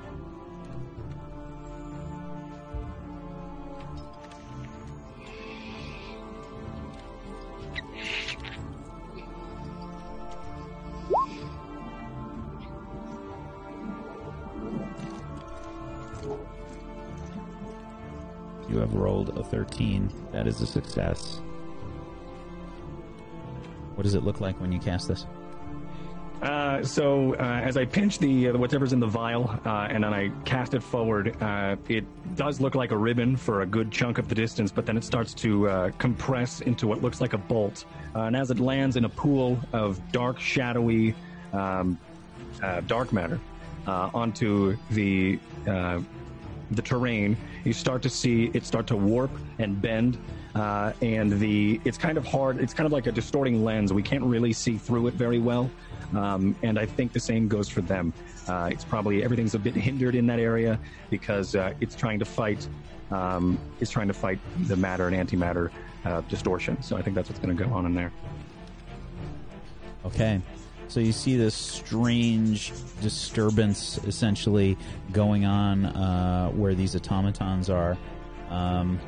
A 19.37 19.45
13. 19.45 20.13
That 20.33 20.47
is 20.47 20.61
a 20.61 20.67
success. 20.67 21.41
What 23.95 24.05
does 24.05 24.15
it 24.15 24.23
look 24.23 24.41
like 24.41 24.61
when 24.61 24.73
you 24.73 24.79
cast 24.79 25.09
this? 25.09 25.27
Uh, 26.43 26.83
so 26.83 27.35
uh, 27.35 27.61
as 27.63 27.77
I 27.77 27.85
pinch 27.85 28.19
the 28.19 28.49
uh, 28.49 28.57
whatever's 28.57 28.95
in 28.95 29.01
the 29.01 29.07
vial 29.07 29.51
uh, 29.67 29.89
and 29.91 30.03
then 30.03 30.15
I 30.15 30.31
cast 30.47 30.73
it 30.73 30.83
forward, 30.83 31.37
uh, 31.43 31.77
it 31.89 32.05
does 32.35 32.61
look 32.61 32.75
like 32.75 32.93
a 32.93 32.97
ribbon 32.97 33.37
for 33.37 33.61
a 33.61 33.67
good 33.67 33.91
chunk 33.91 34.17
of 34.17 34.29
the 34.29 34.35
distance, 34.35 34.73
but 34.73 34.87
then 34.87 34.97
it 34.97 35.05
starts 35.05 35.35
to 35.35 35.69
uh, 35.69 35.91
compress 35.99 36.63
into 36.63 36.87
what 36.87 37.03
looks 37.03 37.21
like 37.21 37.35
a 37.35 37.39
bolt. 37.39 37.85
And 38.15 38.35
as 38.35 38.51
it 38.51 38.59
lands 38.59 38.97
in 38.97 39.05
a 39.05 39.09
pool 39.09 39.59
of 39.75 40.01
dark, 40.13 40.41
shadowy, 40.41 41.15
um, 41.53 41.99
dark 42.87 43.13
matter 43.13 43.39
onto 43.87 44.79
the 44.91 45.39
the 46.71 46.83
terrain, 46.83 47.37
you 47.65 47.73
start 47.73 48.03
to 48.03 48.11
see 48.11 48.51
it 48.55 48.65
start 48.65 48.87
to 48.89 48.97
warp 48.97 49.31
and 49.59 49.81
bend. 49.81 50.19
Uh, 50.55 50.93
and 51.01 51.33
the 51.39 51.81
it's 51.85 51.99
kind 51.99 52.19
of 52.19 52.27
hard. 52.27 52.59
It's 52.59 52.75
kind 52.75 52.87
of 52.87 52.93
like 52.93 53.07
a 53.07 53.13
distorting 53.13 53.65
lens. 53.65 53.93
We 53.93 54.03
can't 54.03 54.25
really 54.25 54.53
see 54.53 54.77
through 54.77 55.07
it 55.07 55.15
very 55.15 55.39
well. 55.39 55.71
Um, 56.15 56.57
and 56.63 56.79
I 56.79 56.87
think 56.87 57.13
the 57.13 57.21
same 57.21 57.47
goes 57.47 57.69
for 57.69 57.83
them. 57.83 58.13
Uh, 58.49 58.69
it's 58.73 58.85
probably 58.85 59.23
everything's 59.23 59.55
a 59.55 59.59
bit 59.59 59.75
hindered 59.75 60.17
in 60.17 60.27
that 60.27 60.41
area 60.41 60.79
because 61.09 61.55
uh, 61.55 61.73
it's 61.81 61.95
trying 61.95 62.19
to 62.19 62.25
fight. 62.25 62.67
Um, 63.13 63.59
it's 63.81 63.91
trying 63.91 64.09
to 64.09 64.15
fight 64.15 64.41
the 64.67 64.77
matter 64.77 65.09
and 65.09 65.29
antimatter 65.29 65.71
uh, 66.05 66.21
distortion. 66.23 66.83
So 66.83 66.97
I 66.97 67.03
think 67.03 67.15
that's 67.15 67.29
what's 67.29 67.41
going 67.41 67.57
to 67.57 67.65
go 67.65 67.73
on 67.73 67.87
in 67.87 67.95
there. 67.95 68.13
Okay. 70.05 70.41
So 70.91 70.99
you 70.99 71.13
see 71.13 71.37
this 71.37 71.55
strange 71.55 72.73
disturbance 73.01 73.99
essentially 73.99 74.77
going 75.13 75.45
on 75.45 75.85
uh, 75.85 76.51
where 76.51 76.75
these 76.75 76.97
automatons 76.97 77.71
are. 77.71 77.97
Um, 78.49 78.99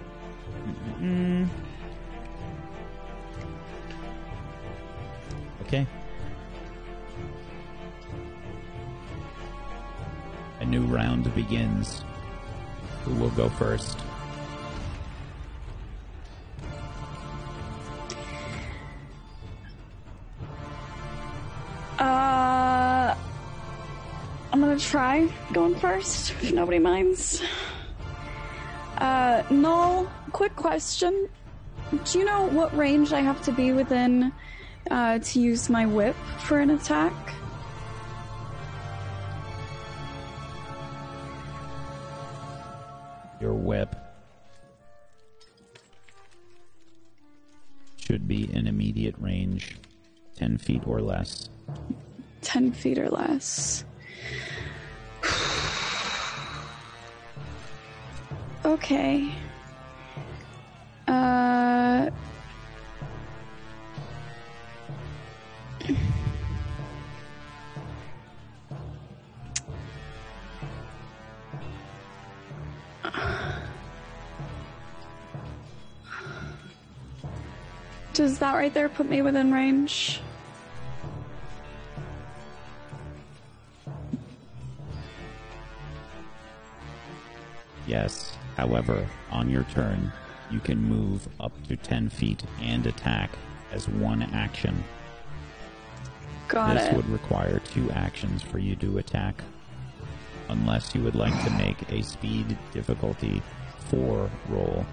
okay. 5.62 5.84
A 10.60 10.64
new 10.64 10.84
round 10.84 11.34
begins. 11.34 12.04
Who 13.04 13.14
will 13.14 13.30
go 13.30 13.48
first? 13.48 13.98
Uh, 21.98 23.14
I'm 24.52 24.60
gonna 24.60 24.78
try 24.78 25.28
going 25.52 25.74
first, 25.76 26.32
if 26.42 26.52
nobody 26.52 26.78
minds. 26.78 27.42
Uh, 28.98 29.42
Null, 29.50 30.10
quick 30.32 30.54
question. 30.56 31.28
Do 32.04 32.18
you 32.18 32.24
know 32.24 32.46
what 32.46 32.76
range 32.76 33.12
I 33.12 33.20
have 33.20 33.42
to 33.42 33.52
be 33.52 33.72
within 33.72 34.32
uh, 34.90 35.18
to 35.18 35.40
use 35.40 35.68
my 35.68 35.86
whip 35.86 36.16
for 36.38 36.60
an 36.60 36.70
attack? 36.70 37.12
Your 43.40 43.54
whip 43.54 43.96
should 47.96 48.28
be 48.28 48.54
in 48.54 48.66
immediate 48.66 49.16
range, 49.18 49.78
10 50.36 50.58
feet 50.58 50.82
or 50.86 51.00
less. 51.00 51.48
10 52.42 52.72
feet 52.72 52.98
or 52.98 53.08
less. 53.08 53.84
okay. 58.64 59.32
Uh. 61.08 62.10
Does 78.14 78.38
that 78.38 78.54
right 78.54 78.72
there 78.74 78.88
put 78.88 79.08
me 79.08 79.22
within 79.22 79.52
range? 79.52 80.20
Yes. 87.86 88.36
However, 88.56 89.06
on 89.30 89.48
your 89.48 89.64
turn, 89.64 90.12
you 90.50 90.60
can 90.60 90.78
move 90.78 91.26
up 91.40 91.52
to 91.68 91.76
10 91.76 92.10
feet 92.10 92.42
and 92.60 92.86
attack 92.86 93.30
as 93.72 93.88
one 93.88 94.22
action. 94.22 94.84
Got 96.48 96.74
this 96.74 96.88
it. 96.88 96.96
would 96.96 97.08
require 97.08 97.60
two 97.72 97.90
actions 97.92 98.42
for 98.42 98.58
you 98.58 98.76
to 98.76 98.98
attack. 98.98 99.42
Unless 100.48 100.94
you 100.94 101.02
would 101.02 101.14
like 101.14 101.32
to 101.44 101.50
make 101.52 101.90
a 101.90 102.02
speed 102.02 102.58
difficulty 102.72 103.42
4 103.88 104.30
roll. 104.48 104.84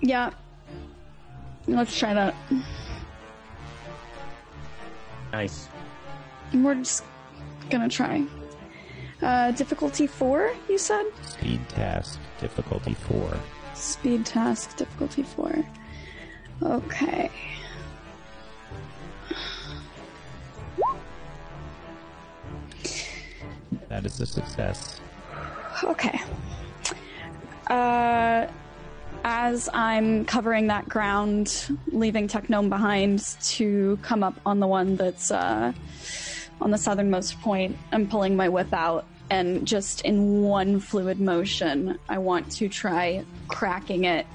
Yeah. 0.00 0.30
Let's 1.66 1.98
try 1.98 2.14
that. 2.14 2.34
Nice. 5.32 5.68
We're 6.54 6.74
just 6.76 7.04
gonna 7.70 7.88
try. 7.88 8.24
Uh, 9.20 9.50
difficulty 9.52 10.06
four, 10.06 10.54
you 10.68 10.78
said? 10.78 11.04
Speed 11.26 11.68
task 11.68 12.18
difficulty 12.40 12.94
4. 12.94 13.36
Speed 13.74 14.26
task, 14.26 14.76
difficulty 14.76 15.22
four. 15.22 15.64
Okay. 16.62 17.30
That 23.88 24.04
is 24.04 24.20
a 24.20 24.26
success. 24.26 25.00
Okay. 25.84 26.20
Uh, 27.68 28.46
as 29.24 29.68
I'm 29.72 30.24
covering 30.24 30.68
that 30.68 30.88
ground, 30.88 31.78
leaving 31.88 32.28
Technome 32.28 32.68
behind 32.68 33.20
to 33.42 33.98
come 34.02 34.22
up 34.22 34.40
on 34.46 34.60
the 34.60 34.66
one 34.66 34.96
that's 34.96 35.30
uh, 35.30 35.72
on 36.60 36.70
the 36.70 36.78
southernmost 36.78 37.40
point, 37.40 37.76
I'm 37.92 38.08
pulling 38.08 38.36
my 38.36 38.48
whip 38.48 38.72
out 38.72 39.06
and 39.30 39.66
just 39.66 40.00
in 40.02 40.42
one 40.42 40.80
fluid 40.80 41.20
motion, 41.20 41.98
I 42.08 42.18
want 42.18 42.50
to 42.52 42.68
try 42.68 43.24
cracking 43.48 44.04
it 44.04 44.26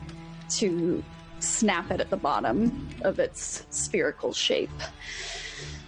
to 0.51 1.03
snap 1.39 1.91
it 1.91 1.99
at 1.99 2.09
the 2.09 2.17
bottom 2.17 2.87
of 3.01 3.19
its 3.19 3.65
spherical 3.69 4.33
shape. 4.33 4.69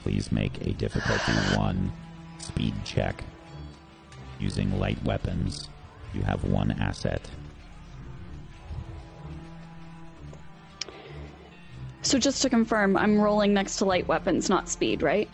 Please 0.01 0.31
make 0.31 0.59
a 0.61 0.73
difficulty 0.73 1.31
one 1.55 1.91
speed 2.39 2.73
check 2.83 3.23
using 4.39 4.79
light 4.79 5.01
weapons. 5.03 5.69
You 6.13 6.21
have 6.21 6.43
one 6.43 6.71
asset. 6.71 7.21
So 12.05 12.19
just 12.19 12.43
to 12.43 12.49
confirm, 12.49 12.95
I'm 12.95 13.19
rolling 13.19 13.51
next 13.51 13.77
to 13.77 13.85
light 13.85 14.07
weapons, 14.07 14.47
not 14.47 14.69
speed, 14.69 15.01
right? 15.01 15.27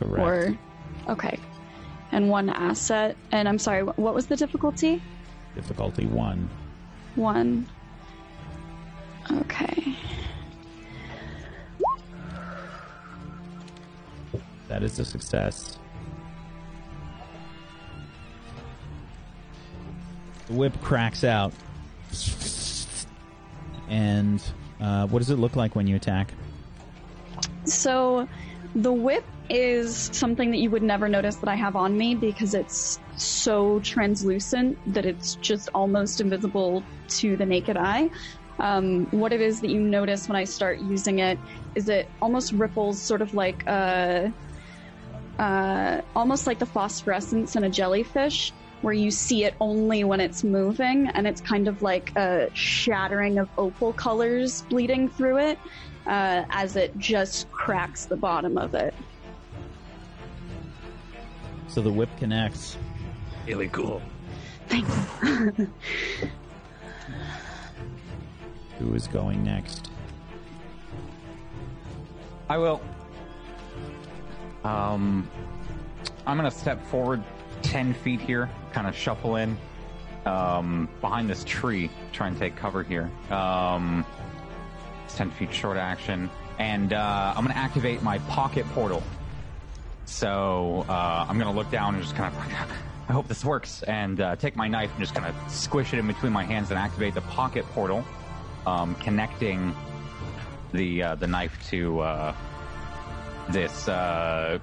Correct. 0.00 0.18
Or 0.18 0.58
okay. 1.12 1.38
And 2.10 2.28
one 2.28 2.50
asset. 2.50 3.16
And 3.30 3.48
I'm 3.48 3.60
sorry, 3.60 3.84
what 3.84 4.12
was 4.12 4.26
the 4.26 4.36
difficulty? 4.36 5.00
difficulty 5.54 6.06
one. 6.06 6.50
One. 7.14 7.66
Okay. 9.30 9.96
That 14.66 14.82
is 14.82 14.98
a 14.98 15.04
success. 15.04 15.78
The 20.48 20.54
whip 20.54 20.80
cracks 20.80 21.22
out. 21.22 21.52
And 23.88 24.42
uh, 24.80 25.06
what 25.06 25.18
does 25.18 25.30
it 25.30 25.36
look 25.36 25.56
like 25.56 25.76
when 25.76 25.86
you 25.86 25.96
attack? 25.96 26.32
So 27.64 28.28
the 28.74 28.92
whip 28.92 29.24
is 29.48 30.10
something 30.12 30.50
that 30.52 30.58
you 30.58 30.70
would 30.70 30.82
never 30.82 31.08
notice 31.08 31.36
that 31.36 31.48
I 31.48 31.56
have 31.56 31.76
on 31.76 31.96
me 31.96 32.14
because 32.14 32.54
it's 32.54 33.00
so 33.16 33.80
translucent 33.80 34.78
that 34.94 35.04
it's 35.04 35.34
just 35.36 35.68
almost 35.74 36.20
invisible 36.20 36.84
to 37.08 37.36
the 37.36 37.44
naked 37.44 37.76
eye. 37.76 38.10
Um, 38.58 39.06
what 39.06 39.32
it 39.32 39.40
is 39.40 39.60
that 39.62 39.70
you 39.70 39.80
notice 39.80 40.28
when 40.28 40.36
I 40.36 40.44
start 40.44 40.80
using 40.80 41.18
it 41.18 41.38
is 41.74 41.88
it 41.88 42.10
almost 42.20 42.52
ripples 42.52 43.02
sort 43.02 43.22
of 43.22 43.34
like 43.34 43.66
a, 43.66 44.32
uh, 45.38 46.00
almost 46.14 46.46
like 46.46 46.58
the 46.58 46.66
phosphorescence 46.66 47.56
in 47.56 47.64
a 47.64 47.70
jellyfish 47.70 48.52
where 48.82 48.94
you 48.94 49.10
see 49.10 49.44
it 49.44 49.54
only 49.60 50.04
when 50.04 50.20
it's 50.20 50.42
moving 50.42 51.08
and 51.08 51.26
it's 51.26 51.40
kind 51.40 51.68
of 51.68 51.82
like 51.82 52.16
a 52.16 52.48
shattering 52.54 53.38
of 53.38 53.48
opal 53.58 53.92
colors 53.92 54.62
bleeding 54.62 55.08
through 55.08 55.38
it 55.38 55.58
uh, 56.06 56.44
as 56.50 56.76
it 56.76 56.96
just 56.98 57.50
cracks 57.50 58.06
the 58.06 58.16
bottom 58.16 58.56
of 58.56 58.74
it. 58.74 58.94
So 61.68 61.80
the 61.80 61.92
whip 61.92 62.08
connects. 62.18 62.76
Really 63.46 63.68
cool. 63.68 64.02
Thanks. 64.68 64.92
Who 68.78 68.94
is 68.94 69.06
going 69.06 69.44
next? 69.44 69.90
I 72.48 72.56
will. 72.58 72.80
Um, 74.64 75.30
I'm 76.26 76.36
gonna 76.36 76.50
step 76.50 76.84
forward 76.86 77.22
ten 77.62 77.94
feet 77.94 78.20
here, 78.20 78.50
kind 78.72 78.86
of 78.86 78.96
shuffle 78.96 79.36
in 79.36 79.56
um, 80.26 80.88
behind 81.00 81.28
this 81.28 81.44
tree, 81.44 81.90
try 82.12 82.28
and 82.28 82.38
take 82.38 82.56
cover 82.56 82.82
here. 82.82 83.10
Um, 83.30 84.04
it's 85.04 85.16
ten 85.16 85.30
feet 85.30 85.52
short 85.52 85.76
action, 85.76 86.30
and 86.58 86.92
uh, 86.92 87.34
I'm 87.36 87.44
gonna 87.44 87.58
activate 87.58 88.02
my 88.02 88.18
pocket 88.20 88.66
portal. 88.68 89.02
So 90.04 90.84
uh, 90.88 91.26
I'm 91.28 91.38
gonna 91.38 91.52
look 91.52 91.70
down 91.70 91.94
and 91.94 92.02
just 92.02 92.16
kind 92.16 92.34
of. 92.34 92.72
I 93.08 93.12
hope 93.12 93.26
this 93.26 93.44
works, 93.44 93.82
and 93.82 94.20
uh, 94.20 94.36
take 94.36 94.54
my 94.54 94.68
knife 94.68 94.90
and 94.90 95.00
just 95.00 95.16
kind 95.16 95.26
of 95.26 95.52
squish 95.52 95.92
it 95.92 95.98
in 95.98 96.06
between 96.06 96.32
my 96.32 96.44
hands 96.44 96.70
and 96.70 96.78
activate 96.78 97.14
the 97.14 97.22
pocket 97.22 97.64
portal, 97.72 98.04
um, 98.66 98.94
connecting 98.96 99.74
the 100.72 101.02
uh, 101.02 101.14
the 101.16 101.26
knife 101.26 101.58
to 101.70 102.00
uh, 102.00 102.34
this 103.48 103.88
uh, 103.88 104.60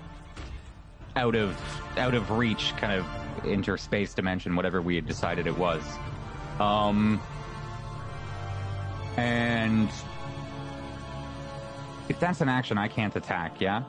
out 1.18 1.36
of 1.36 1.58
out 1.98 2.14
of 2.14 2.32
reach 2.32 2.74
kind 2.78 2.94
of 2.94 3.06
interspace 3.46 4.14
dimension, 4.14 4.56
whatever 4.56 4.82
we 4.82 4.96
had 4.96 5.06
decided 5.06 5.48
it 5.48 5.58
was. 5.58 5.82
Um, 6.60 7.22
and 9.18 9.90
if 12.10 12.20
that's 12.20 12.42
an 12.42 12.50
action, 12.50 12.78
I 12.78 12.88
can't 12.88 13.16
attack. 13.16 13.60
Yeah. 13.62 13.84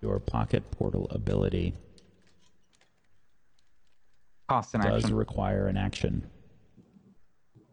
Your 0.00 0.18
pocket 0.18 0.68
portal 0.72 1.06
ability 1.10 1.74
Cost 4.48 4.74
an 4.74 4.80
does 4.80 5.04
action. 5.04 5.16
require 5.16 5.68
an 5.68 5.76
action. 5.76 6.26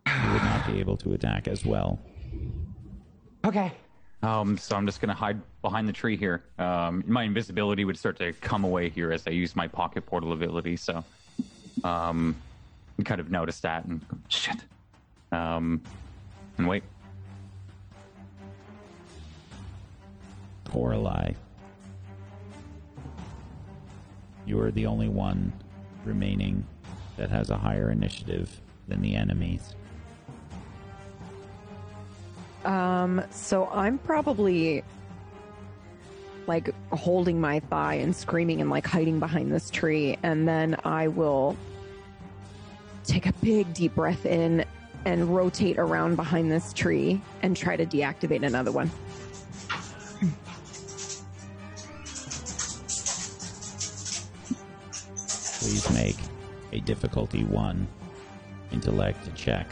You 0.07 0.31
would 0.33 0.43
not 0.43 0.65
be 0.67 0.79
able 0.79 0.95
to 0.97 1.13
attack 1.13 1.47
as 1.47 1.65
well. 1.65 1.99
Okay. 3.45 3.71
Um, 4.21 4.57
so 4.57 4.75
I'm 4.75 4.85
just 4.85 4.99
gonna 4.99 5.13
hide 5.13 5.41
behind 5.61 5.87
the 5.87 5.93
tree 5.93 6.17
here. 6.17 6.43
Um, 6.57 7.03
my 7.07 7.23
invisibility 7.23 7.85
would 7.85 7.97
start 7.97 8.17
to 8.17 8.33
come 8.33 8.63
away 8.63 8.89
here 8.89 9.11
as 9.11 9.25
I 9.25 9.31
use 9.31 9.55
my 9.55 9.67
pocket 9.67 10.05
portal 10.05 10.33
ability. 10.33 10.75
So, 10.75 11.03
um, 11.83 12.35
kind 13.05 13.21
of 13.21 13.31
noticed 13.31 13.61
that 13.61 13.85
and 13.85 14.01
shit. 14.27 14.57
Um, 15.31 15.81
and 16.57 16.67
wait. 16.67 16.83
Coralie. 20.69 21.35
You 24.45 24.59
are 24.59 24.71
the 24.71 24.85
only 24.85 25.07
one 25.07 25.53
remaining 26.05 26.65
that 27.17 27.29
has 27.29 27.49
a 27.49 27.57
higher 27.57 27.91
initiative 27.91 28.59
than 28.87 29.01
the 29.01 29.15
enemies. 29.15 29.75
Um, 32.65 33.23
so 33.31 33.67
I'm 33.67 33.97
probably 33.99 34.83
like 36.47 36.69
holding 36.91 37.39
my 37.39 37.59
thigh 37.59 37.95
and 37.95 38.15
screaming 38.15 38.59
and 38.59 38.69
like 38.69 38.85
hiding 38.85 39.19
behind 39.19 39.51
this 39.51 39.69
tree, 39.69 40.17
and 40.23 40.47
then 40.47 40.75
I 40.83 41.07
will 41.07 41.55
take 43.05 43.25
a 43.25 43.33
big 43.33 43.73
deep 43.73 43.95
breath 43.95 44.25
in 44.25 44.65
and 45.05 45.33
rotate 45.33 45.77
around 45.79 46.15
behind 46.15 46.51
this 46.51 46.73
tree 46.73 47.21
and 47.41 47.55
try 47.55 47.75
to 47.75 47.85
deactivate 47.85 48.43
another 48.43 48.71
one. 48.71 48.91
Please 55.59 55.89
make 55.91 56.17
a 56.73 56.79
difficulty 56.81 57.43
one 57.43 57.87
intellect 58.71 59.33
check 59.35 59.67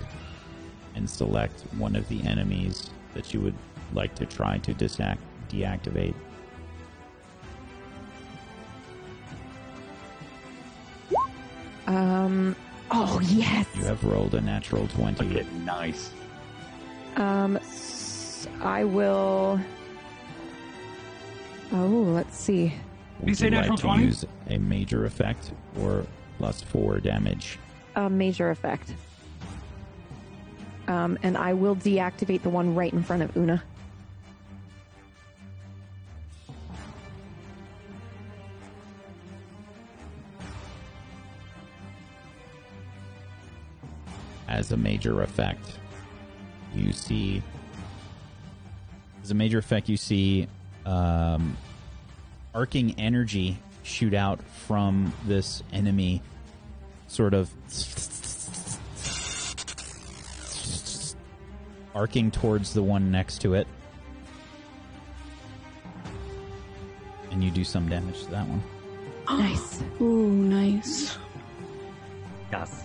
and 0.98 1.08
select 1.10 1.62
one 1.78 1.96
of 1.96 2.10
the 2.10 2.22
enemies 2.28 2.90
that 3.14 3.34
you 3.34 3.40
would 3.40 3.56
like 3.94 4.14
to 4.16 4.26
try 4.26 4.58
to 4.58 4.74
disac- 4.74 5.18
deactivate. 5.50 6.16
Um, 11.86 12.56
oh 12.92 13.20
yes. 13.24 13.66
You 13.76 13.84
have 13.86 14.04
rolled 14.04 14.34
a 14.36 14.42
natural 14.42 14.88
20. 14.90 15.46
Nice. 15.64 16.12
Um, 17.16 17.58
s- 17.58 18.48
I 18.62 18.84
will. 18.84 19.60
Oh, 21.72 21.88
let's 21.88 22.38
see. 22.38 22.74
Would 23.20 23.30
you 23.30 23.36
say 23.36 23.46
you 23.46 23.52
like 23.52 23.62
natural 23.62 23.78
to 23.78 23.84
20? 23.84 24.04
use 24.04 24.26
a 24.50 24.58
major 24.58 25.06
effect 25.06 25.52
or 25.80 26.06
plus 26.38 26.62
four 26.62 27.00
damage? 27.00 27.58
A 27.96 28.10
major 28.10 28.52
effect. 28.52 28.94
Um, 30.88 31.18
and 31.22 31.38
I 31.38 31.54
will 31.54 31.76
deactivate 31.76 32.44
the 32.44 32.50
one 32.50 32.76
right 32.76 32.92
in 32.92 33.04
front 33.04 33.24
of 33.24 33.36
Una. 33.36 33.64
as 44.48 44.72
a 44.72 44.78
major 44.78 45.22
effect. 45.22 45.66
You 46.74 46.92
see, 46.92 47.44
as 49.24 49.32
a 49.32 49.36
major 49.36 49.58
effect, 49.58 49.88
you 49.90 49.98
see 49.98 50.48
um, 50.86 51.56
arcing 52.56 52.96
energy 53.00 53.60
shoot 53.84 54.14
out 54.14 54.42
from 54.66 55.14
this 55.26 55.64
enemy, 55.72 56.22
sort 57.08 57.34
of 57.34 57.50
arcing 61.98 62.30
towards 62.30 62.74
the 62.74 62.84
one 62.84 63.10
next 63.10 63.40
to 63.40 63.56
it. 63.56 63.66
And 67.32 67.38
and 67.38 67.44
you 67.44 67.52
do 67.52 67.64
some 67.64 67.88
damage 67.88 68.24
to 68.24 68.32
that 68.32 68.48
one. 68.48 68.64
Nice. 69.28 69.84
Ooh, 70.02 70.28
nice. 70.30 71.16
Yes. 72.52 72.84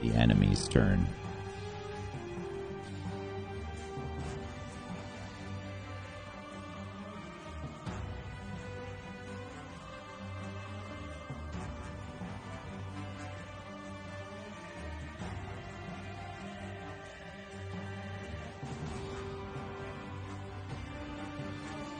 The 0.00 0.12
enemy's 0.14 0.68
turn. 0.68 1.08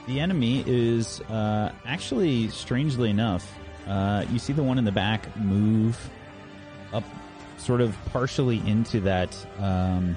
The 0.07 0.21
enemy 0.21 0.63
is 0.65 1.19
uh, 1.21 1.73
actually, 1.85 2.47
strangely 2.47 3.09
enough, 3.09 3.53
uh, 3.87 4.25
you 4.31 4.39
see 4.39 4.53
the 4.53 4.63
one 4.63 4.77
in 4.77 4.85
the 4.85 4.91
back 4.91 5.35
move 5.35 5.99
up, 6.93 7.03
sort 7.57 7.81
of 7.81 7.95
partially 8.11 8.65
into 8.65 9.01
that 9.01 9.35
um, 9.59 10.15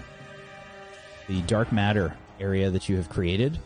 the 1.26 1.42
dark 1.42 1.72
matter 1.72 2.16
area 2.38 2.70
that 2.70 2.88
you 2.88 2.96
have 2.96 3.08
created, 3.08 3.58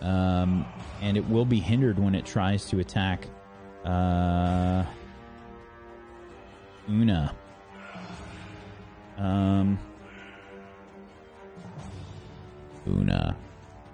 um, 0.00 0.64
and 1.02 1.18
it 1.18 1.28
will 1.28 1.44
be 1.44 1.60
hindered 1.60 1.98
when 1.98 2.14
it 2.14 2.24
tries 2.24 2.64
to 2.66 2.80
attack 2.80 3.26
uh, 3.84 4.84
Una. 6.88 7.34
Um, 9.18 9.78
Una, 12.86 13.36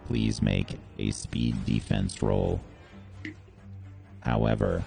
please 0.07 0.43
make 0.43 0.79
a 0.99 1.11
speed 1.11 1.65
defense 1.65 2.23
roll. 2.23 2.61
However, 4.21 4.83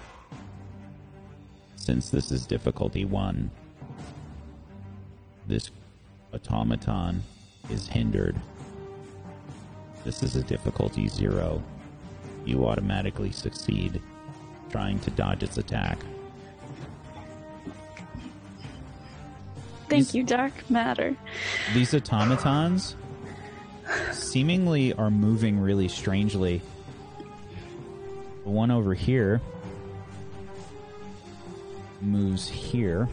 since 1.76 2.10
this 2.10 2.30
is 2.30 2.46
difficulty 2.46 3.04
one, 3.04 3.50
this 5.46 5.70
automaton 6.32 7.22
is 7.70 7.88
hindered. 7.88 8.36
This 10.04 10.22
is 10.22 10.36
a 10.36 10.42
difficulty 10.42 11.08
zero. 11.08 11.62
You 12.44 12.66
automatically 12.66 13.32
succeed 13.32 14.00
trying 14.70 14.98
to 15.00 15.10
dodge 15.10 15.42
its 15.42 15.58
attack. 15.58 15.98
Thank 19.88 20.12
you, 20.12 20.22
Dark 20.22 20.52
Matter. 20.68 21.16
These 21.72 21.94
automatons 21.94 22.94
seemingly 24.12 24.92
are 24.92 25.10
moving 25.10 25.58
really 25.60 25.88
strangely. 25.88 26.60
The 28.44 28.50
one 28.50 28.70
over 28.70 28.94
here 28.94 29.40
moves 32.00 32.48
here, 32.48 33.08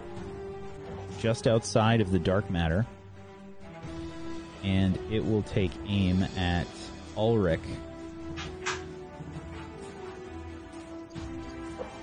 just 1.20 1.48
outside 1.48 2.02
of 2.02 2.12
the 2.12 2.20
dark 2.20 2.50
matter, 2.50 2.86
and 4.64 4.98
it 5.12 5.26
will 5.26 5.44
take 5.44 5.72
aim 5.88 6.24
at 6.38 6.68
Ulrich. 7.18 7.60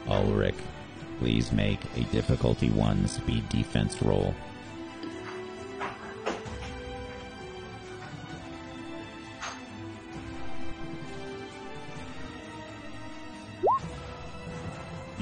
Ulrich, 0.08 0.54
please 1.18 1.52
make 1.52 1.80
a 1.96 2.00
difficulty 2.12 2.70
one 2.70 3.06
speed 3.06 3.48
defense 3.48 4.02
roll. 4.02 4.34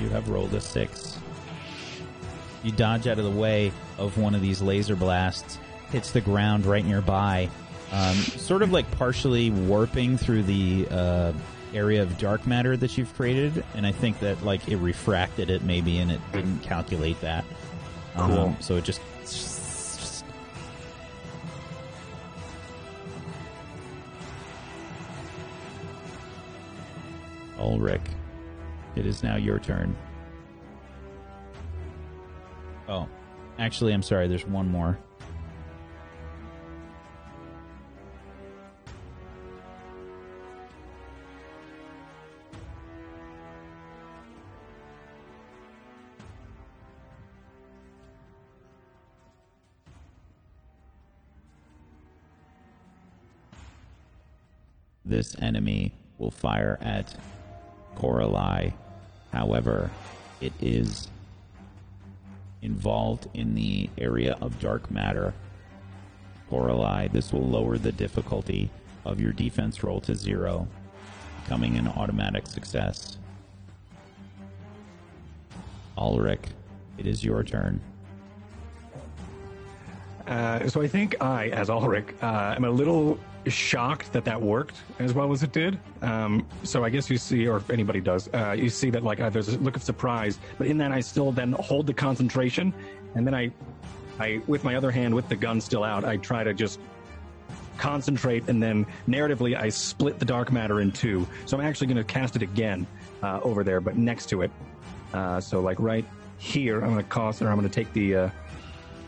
You 0.01 0.09
have 0.09 0.28
rolled 0.30 0.55
a 0.55 0.61
six. 0.61 1.18
You 2.62 2.72
dodge 2.72 3.07
out 3.07 3.18
of 3.18 3.24
the 3.24 3.30
way 3.30 3.72
of 3.98 4.16
one 4.18 4.34
of 4.34 4.40
these 4.40 4.62
laser 4.62 4.96
blasts, 4.96 5.59
hits 5.92 6.11
the 6.11 6.20
ground 6.20 6.64
right 6.66 6.84
nearby, 6.84 7.51
um, 7.92 8.14
sort 8.16 8.62
of 8.62 8.72
like 8.72 8.90
partially 8.92 9.51
warping 9.51 10.16
through 10.16 10.44
the 10.44 10.86
uh, 10.90 11.32
area 11.74 12.03
of 12.03 12.16
dark 12.18 12.46
matter 12.46 12.76
that 12.76 12.96
you've 12.96 13.14
created. 13.14 13.64
And 13.74 13.86
I 13.86 13.92
think 13.92 14.20
that 14.20 14.42
like 14.42 14.68
it 14.68 14.76
refracted 14.76 15.51
it 15.51 15.62
maybe, 15.62 15.98
and 15.98 16.11
it 16.11 16.20
didn't 16.32 16.61
calculate 16.61 17.20
that. 17.20 17.44
Um, 18.16 18.30
Cool. 18.30 18.57
so 18.61 18.76
it 18.76 18.84
just 18.84 19.01
Ulrich, 27.59 28.01
it 28.97 29.07
is 29.07 29.22
now 29.22 29.36
your 29.36 29.59
turn. 29.59 29.97
Oh, 32.88 33.09
actually, 33.59 33.93
I'm 33.93 34.03
sorry. 34.03 34.26
There's 34.26 34.47
one 34.47 34.68
more. 34.68 34.99
This 55.05 55.34
enemy 55.41 55.93
will 56.18 56.30
fire 56.30 56.78
at 56.80 57.16
Coralie. 58.01 58.72
However, 59.30 59.90
it 60.40 60.55
is 60.59 61.09
involved 62.62 63.28
in 63.34 63.55
the 63.55 63.90
area 63.98 64.38
of 64.40 64.59
dark 64.59 64.90
matter. 64.90 65.34
Coralie, 66.48 67.09
this 67.09 67.30
will 67.30 67.46
lower 67.46 67.76
the 67.76 67.92
difficulty 67.92 68.70
of 69.05 69.20
your 69.20 69.32
defense 69.32 69.82
roll 69.84 70.01
to 70.01 70.14
zero, 70.14 70.66
becoming 71.42 71.76
an 71.76 71.88
automatic 71.88 72.46
success. 72.46 73.18
Ulrich, 75.98 76.46
it 76.96 77.07
is 77.07 77.22
your 77.22 77.44
turn. 77.44 77.82
Uh, 80.26 80.66
so 80.68 80.80
I 80.80 80.88
think 80.88 81.22
I, 81.22 81.48
as 81.48 81.68
Ulrich, 81.68 82.14
uh, 82.22 82.55
am 82.57 82.64
a 82.64 82.70
little 82.70 83.18
shocked 83.47 84.12
that 84.12 84.24
that 84.24 84.41
worked 84.41 84.76
as 84.99 85.14
well 85.14 85.32
as 85.32 85.43
it 85.43 85.53
did. 85.53 85.78
Um, 86.03 86.47
so 86.62 86.84
I 86.84 86.91
guess 86.91 87.09
you 87.09 87.18
see, 87.18 87.49
or 87.49 87.57
if 87.57 87.70
anybody 87.70 88.01
does, 88.01 88.28
uh, 88.34 88.53
you 88.53 88.68
see 88.68 88.91
that 88.91 89.03
like 89.03 89.20
uh, 89.20 89.30
there's 89.30 89.49
a 89.49 89.59
look 89.59 89.76
of 89.76 89.82
surprise, 89.82 90.38
but 90.59 90.66
in 90.66 90.78
that 90.78 90.93
I 90.93 91.01
still 91.01 91.32
then 91.32 91.53
hold 91.53 91.86
the 91.86 91.95
concentration, 91.95 92.74
and 93.14 93.26
then 93.26 93.34
I, 93.34 93.51
I 94.18 94.43
with 94.47 94.64
my 94.64 94.74
other 94.76 94.91
hand 94.91 95.14
with 95.14 95.28
the 95.28 95.36
gun 95.36 95.61
still 95.61 95.84
out, 95.84 96.05
I 96.05 96.16
try 96.18 96.45
to 96.45 96.53
just 96.53 96.80
concentrate, 97.78 98.49
and 98.49 98.62
then 98.62 98.86
narratively 99.09 99.59
I 99.59 99.70
split 99.70 100.18
the 100.18 100.26
dark 100.26 100.53
matter 100.53 100.80
in 100.80 100.93
two. 100.93 101.26
So 101.47 101.59
I'm 101.59 101.64
actually 101.64 101.86
going 101.86 101.97
to 101.97 102.05
cast 102.05 102.36
it 102.36 102.43
again 102.43 102.86
uh, 103.22 103.41
over 103.43 103.64
there, 103.64 103.80
but 103.80 103.97
next 103.97 104.26
to 104.30 104.43
it. 104.43 104.51
Uh, 105.14 105.41
so 105.41 105.61
like 105.61 105.80
right 105.80 106.05
here, 106.38 106.82
I'm 106.82 106.93
going 106.93 107.05
to 107.05 107.11
cost, 107.11 107.41
or 107.43 107.49
I'm 107.49 107.57
going 107.57 107.68
to 107.68 107.74
take 107.74 107.93
the 107.95 108.16
uh, 108.16 108.30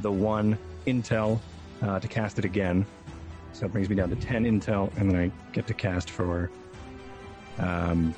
the 0.00 0.10
one 0.10 0.58
intel 0.86 1.38
uh, 1.82 2.00
to 2.00 2.08
cast 2.08 2.38
it 2.38 2.44
again. 2.44 2.86
So 3.52 3.60
that 3.60 3.72
brings 3.72 3.88
me 3.88 3.96
down 3.96 4.10
to 4.10 4.16
10 4.16 4.44
intel, 4.44 4.94
and 4.96 5.10
then 5.10 5.16
I 5.18 5.30
get 5.52 5.66
to 5.66 5.74
cast 5.74 6.10
for. 6.10 6.50
Um, 7.58 8.14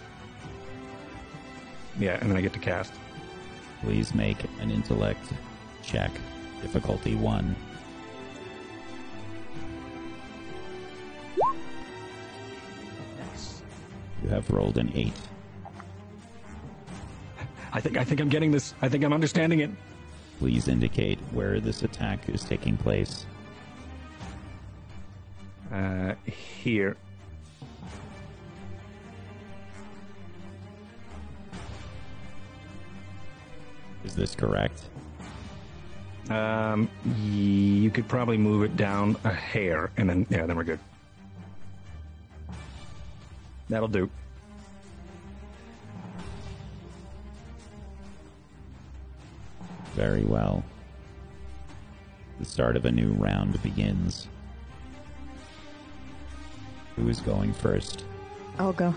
yeah, 1.99 2.19
and 2.21 2.31
then 2.31 2.37
I 2.37 2.41
get 2.41 2.53
to 2.53 2.59
cast. 2.59 2.93
Please 3.83 4.15
make 4.15 4.39
an 4.61 4.71
intellect 4.71 5.25
check, 5.83 6.11
difficulty 6.63 7.15
one. 7.15 7.55
You 14.23 14.31
have 14.31 14.51
rolled 14.51 14.79
an 14.79 14.91
eight. 14.95 15.13
I 17.73 17.81
think 17.81 17.99
I 17.99 18.05
think 18.05 18.21
I'm 18.21 18.29
getting 18.31 18.53
this. 18.53 18.73
I 18.81 18.89
think 18.89 19.05
I'm 19.05 19.13
understanding 19.13 19.61
it. 19.61 19.71
Please 20.39 20.69
indicate 20.69 21.19
where 21.33 21.61
this 21.61 21.83
attack 21.83 22.29
is 22.29 22.43
taking 22.43 22.77
place. 22.77 23.27
Uh, 25.75 26.15
here. 26.25 26.97
Is 34.05 34.15
this 34.15 34.37
correct? 34.37 34.85
Um, 36.31 36.89
you 37.25 37.91
could 37.91 38.07
probably 38.07 38.39
move 38.39 38.63
it 38.63 38.77
down 38.77 39.17
a 39.25 39.33
hair, 39.33 39.91
and 39.97 40.09
then 40.09 40.27
yeah, 40.31 40.47
then 40.47 40.57
we're 40.57 40.63
good. 40.63 40.79
That'll 43.69 43.89
do. 43.89 44.09
Very 49.95 50.23
well. 50.23 50.63
The 52.39 52.45
start 52.45 52.77
of 52.77 52.85
a 52.85 52.93
new 52.93 53.11
round 53.15 53.61
begins. 53.61 54.29
Who 56.97 57.09
is 57.09 57.21
going 57.21 57.53
first? 57.53 58.05
I'll 58.59 58.73
go. 58.73 58.95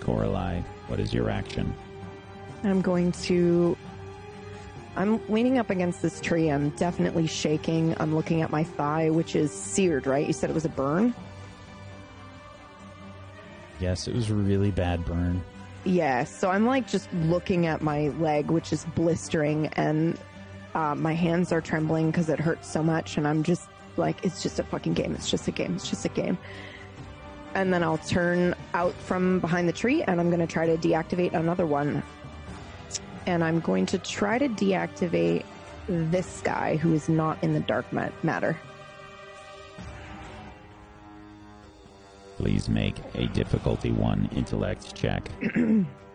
Coralie, 0.00 0.64
what 0.86 1.00
is 1.00 1.12
your 1.12 1.30
action? 1.30 1.74
I'm 2.64 2.80
going 2.80 3.12
to. 3.12 3.76
I'm 4.96 5.20
leaning 5.28 5.58
up 5.58 5.70
against 5.70 6.02
this 6.02 6.20
tree. 6.20 6.50
I'm 6.50 6.70
definitely 6.70 7.26
shaking. 7.26 7.94
I'm 8.00 8.14
looking 8.14 8.42
at 8.42 8.50
my 8.50 8.64
thigh, 8.64 9.10
which 9.10 9.36
is 9.36 9.52
seared, 9.52 10.06
right? 10.06 10.26
You 10.26 10.32
said 10.32 10.50
it 10.50 10.54
was 10.54 10.64
a 10.64 10.70
burn? 10.70 11.14
Yes, 13.80 14.08
it 14.08 14.14
was 14.14 14.30
a 14.30 14.34
really 14.34 14.72
bad 14.72 15.04
burn. 15.04 15.42
Yeah, 15.84 16.24
so 16.24 16.50
I'm 16.50 16.66
like 16.66 16.88
just 16.88 17.12
looking 17.14 17.66
at 17.66 17.80
my 17.80 18.08
leg, 18.18 18.50
which 18.50 18.72
is 18.72 18.84
blistering, 18.96 19.68
and 19.74 20.18
uh, 20.74 20.94
my 20.96 21.14
hands 21.14 21.52
are 21.52 21.60
trembling 21.60 22.10
because 22.10 22.28
it 22.28 22.40
hurts 22.40 22.68
so 22.70 22.82
much. 22.82 23.16
And 23.16 23.28
I'm 23.28 23.44
just 23.44 23.68
like, 23.98 24.24
it's 24.24 24.42
just 24.42 24.58
a 24.58 24.62
fucking 24.62 24.94
game. 24.94 25.14
It's 25.14 25.30
just 25.30 25.48
a 25.48 25.50
game. 25.50 25.74
It's 25.74 25.88
just 25.88 26.04
a 26.04 26.08
game. 26.08 26.38
And 27.54 27.72
then 27.72 27.82
I'll 27.82 27.98
turn 27.98 28.54
out 28.74 28.94
from 28.94 29.40
behind 29.40 29.68
the 29.68 29.72
tree 29.72 30.02
and 30.02 30.20
I'm 30.20 30.28
going 30.28 30.40
to 30.40 30.46
try 30.46 30.66
to 30.66 30.76
deactivate 30.76 31.32
another 31.32 31.66
one. 31.66 32.02
And 33.26 33.42
I'm 33.42 33.60
going 33.60 33.86
to 33.86 33.98
try 33.98 34.38
to 34.38 34.48
deactivate 34.48 35.44
this 35.88 36.40
guy 36.42 36.76
who 36.76 36.94
is 36.94 37.08
not 37.08 37.42
in 37.42 37.54
the 37.54 37.60
dark 37.60 37.92
mat- 37.92 38.12
matter. 38.22 38.56
Please 42.36 42.68
make 42.68 42.94
a 43.14 43.26
difficulty 43.28 43.90
one 43.90 44.28
intellect 44.34 44.94
check. 44.94 45.28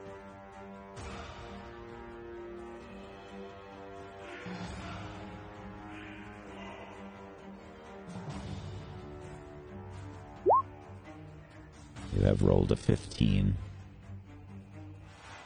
you 12.16 12.24
have 12.26 12.42
rolled 12.42 12.72
a 12.72 12.76
15. 12.76 13.56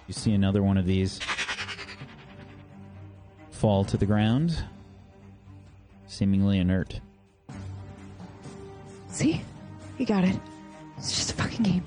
You 0.07 0.13
see 0.13 0.33
another 0.33 0.63
one 0.63 0.77
of 0.77 0.85
these 0.85 1.19
fall 3.51 3.83
to 3.85 3.97
the 3.97 4.05
ground, 4.05 4.63
seemingly 6.07 6.59
inert. 6.59 6.99
See? 9.09 9.41
You 9.97 10.05
got 10.05 10.23
it. 10.23 10.39
It's 10.97 11.15
just 11.15 11.31
a 11.31 11.33
fucking 11.35 11.63
game. 11.63 11.83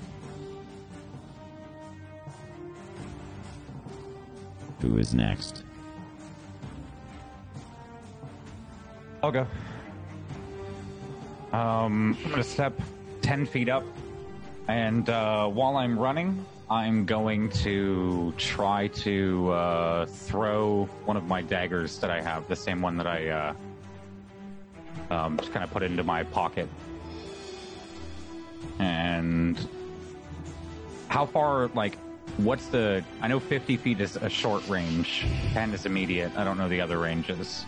Who 4.81 4.97
is 4.97 5.13
next? 5.13 5.63
I'll 9.23 9.31
go. 9.31 9.47
Um, 11.53 12.17
I'm 12.23 12.29
gonna 12.31 12.43
step 12.43 12.79
ten 13.21 13.45
feet 13.45 13.69
up, 13.69 13.83
and 14.71 15.09
uh, 15.09 15.47
while 15.47 15.75
I'm 15.75 15.99
running, 15.99 16.45
I'm 16.69 17.05
going 17.05 17.49
to 17.49 18.33
try 18.37 18.87
to 18.87 19.51
uh, 19.51 20.05
throw 20.05 20.85
one 21.03 21.17
of 21.17 21.27
my 21.27 21.41
daggers 21.41 21.99
that 21.99 22.09
I 22.09 22.21
have, 22.21 22.47
the 22.47 22.55
same 22.55 22.81
one 22.81 22.95
that 22.97 23.05
I 23.05 23.27
uh, 23.27 23.53
um, 25.09 25.37
just 25.37 25.51
kind 25.51 25.65
of 25.65 25.71
put 25.71 25.83
into 25.83 26.03
my 26.03 26.23
pocket. 26.23 26.69
And 28.79 29.59
how 31.09 31.25
far, 31.25 31.67
like, 31.75 31.97
what's 32.37 32.67
the? 32.67 33.03
I 33.21 33.27
know 33.27 33.41
50 33.41 33.75
feet 33.75 33.99
is 33.99 34.15
a 34.15 34.29
short 34.29 34.65
range, 34.69 35.25
10 35.51 35.73
is 35.73 35.85
immediate. 35.85 36.31
I 36.37 36.45
don't 36.45 36.57
know 36.57 36.69
the 36.69 36.79
other 36.79 36.97
ranges. 36.97 37.65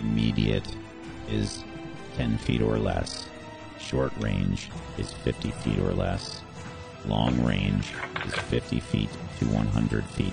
Immediate 0.00 0.74
is 1.28 1.64
10 2.18 2.36
feet 2.38 2.60
or 2.60 2.78
less. 2.78 3.28
Short 3.78 4.12
range 4.18 4.70
is 4.98 5.12
50 5.12 5.52
feet 5.52 5.78
or 5.78 5.92
less. 5.92 6.42
Long 7.06 7.40
range 7.44 7.92
is 8.26 8.34
50 8.34 8.80
feet 8.80 9.08
to 9.38 9.46
100 9.46 10.04
feet. 10.04 10.32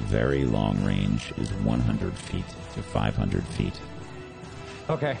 Very 0.00 0.44
long 0.44 0.84
range 0.84 1.32
is 1.38 1.50
100 1.50 2.12
feet 2.12 2.44
to 2.74 2.82
500 2.82 3.42
feet. 3.42 3.72
Okay. 4.90 5.16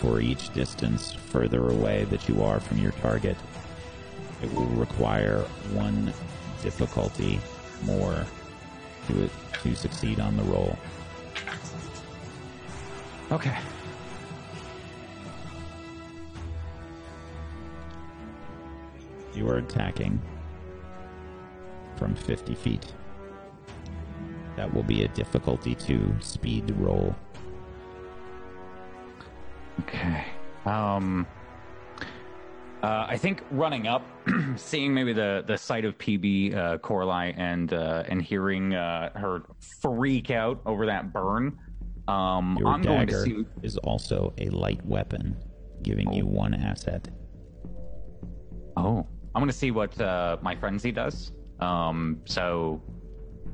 For 0.00 0.20
each 0.20 0.52
distance 0.52 1.12
further 1.14 1.70
away 1.70 2.04
that 2.10 2.28
you 2.28 2.42
are 2.42 2.60
from 2.60 2.76
your 2.76 2.92
target, 2.92 3.38
it 4.42 4.52
will 4.52 4.66
require 4.66 5.38
one 5.72 6.12
difficulty 6.62 7.40
more 7.84 8.26
to, 9.06 9.30
to 9.62 9.74
succeed 9.74 10.20
on 10.20 10.36
the 10.36 10.42
roll. 10.42 10.76
Okay. 13.30 13.56
You 19.34 19.48
are 19.48 19.58
attacking 19.58 20.20
from 21.96 22.14
50 22.14 22.54
feet. 22.54 22.92
That 24.56 24.72
will 24.72 24.82
be 24.82 25.04
a 25.04 25.08
difficulty 25.08 25.74
two 25.74 26.14
speed 26.20 26.70
roll. 26.78 27.14
Okay. 29.80 30.24
Um. 30.66 31.26
Uh, 32.82 33.06
I 33.08 33.16
think 33.16 33.44
running 33.52 33.86
up, 33.86 34.04
seeing 34.56 34.92
maybe 34.92 35.12
the, 35.12 35.44
the 35.46 35.56
sight 35.56 35.84
of 35.84 35.96
PB 35.98 36.56
uh, 36.56 36.78
Coralie 36.78 37.32
and 37.36 37.72
uh, 37.72 38.02
and 38.08 38.20
hearing 38.20 38.74
uh, 38.74 39.16
her 39.16 39.42
freak 39.80 40.32
out 40.32 40.60
over 40.66 40.84
that 40.86 41.12
burn, 41.12 41.56
um, 42.08 42.56
Your 42.58 42.68
I'm 42.68 42.82
going 42.82 43.06
to 43.06 43.12
dagger 43.12 43.24
see. 43.24 43.44
is 43.62 43.76
also 43.78 44.34
a 44.38 44.48
light 44.48 44.84
weapon, 44.84 45.36
giving 45.82 46.12
you 46.12 46.26
one 46.26 46.54
asset. 46.54 47.06
Oh, 48.76 49.06
I'm 49.34 49.40
to 49.48 49.56
see 49.56 49.70
what 49.70 49.98
uh, 50.00 50.36
my 50.42 50.54
frenzy 50.54 50.92
does. 50.92 51.32
Um, 51.60 52.20
so 52.24 52.82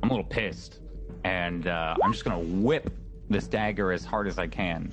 I'm 0.03 0.11
a 0.11 0.13
little 0.13 0.29
pissed, 0.29 0.81
and 1.25 1.67
uh, 1.67 1.95
I'm 2.03 2.13
just 2.13 2.25
to 2.45 2.53
whip 2.53 2.91
this 3.29 3.47
dagger 3.47 3.93
as 3.93 4.05
hard 4.05 4.27
as 4.27 4.39
I 4.39 4.47
can. 4.47 4.93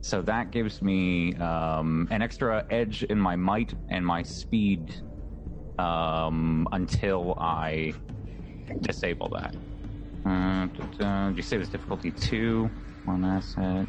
So 0.00 0.22
that 0.22 0.50
gives 0.50 0.82
me 0.82 1.34
um, 1.36 2.08
an 2.10 2.22
extra 2.22 2.64
edge 2.70 3.02
in 3.04 3.18
my 3.18 3.36
might 3.36 3.74
and 3.88 4.06
my 4.06 4.22
speed 4.22 4.94
um, 5.78 6.68
until 6.72 7.34
I 7.38 7.92
disable 8.80 9.28
that. 9.30 9.54
Uh, 10.24 11.32
you 11.36 11.42
say 11.42 11.56
was 11.56 11.68
difficulty 11.68 12.10
two? 12.10 12.70
One 13.04 13.24
asset. 13.24 13.86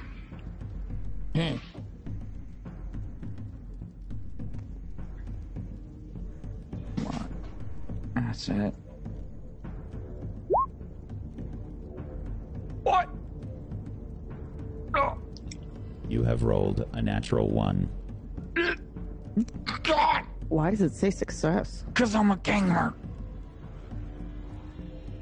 Asset. 8.28 8.74
What? 12.84 13.10
Oh, 14.96 15.18
You 16.10 16.24
have 16.24 16.44
rolled 16.44 16.86
a 16.94 17.02
natural 17.02 17.50
one. 17.50 17.90
God! 19.84 20.24
Why 20.50 20.72
does 20.72 20.82
it 20.82 20.94
say 20.94 21.10
success? 21.10 21.84
Because 21.88 22.16
I'm 22.16 22.32
a 22.32 22.38
gamer. 22.38 22.94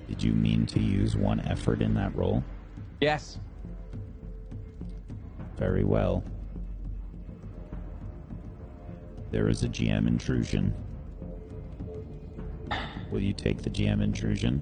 Did 0.08 0.24
you 0.24 0.34
mean 0.34 0.66
to 0.68 0.80
use 0.80 1.16
one 1.16 1.39
effort 1.41 1.82
in 1.82 1.93
that 1.95 2.16
roll? 2.16 2.43
Yes. 3.01 3.39
Very 5.58 5.84
well. 5.84 6.24
There 9.32 9.49
is 9.49 9.64
a 9.64 9.68
GM 9.68 10.08
intrusion. 10.08 10.74
Will 13.12 13.22
you 13.22 13.34
take 13.34 13.62
the 13.62 13.70
GM 13.70 14.01
intrusion? 14.01 14.62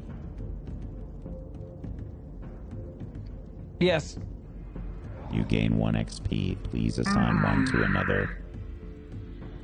Yes. 3.80 4.18
You 5.32 5.44
gain 5.44 5.78
one 5.78 5.96
XP. 5.96 6.62
Please 6.64 7.00
assign 7.00 7.42
one 7.42 7.66
to 7.68 7.84
another. 7.84 8.38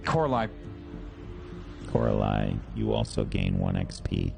Coralie. 0.05 0.49
Coralie, 1.87 2.59
you 2.75 2.93
also 2.93 3.23
gain 3.23 3.57
one 3.59 3.75
XP. 3.75 4.33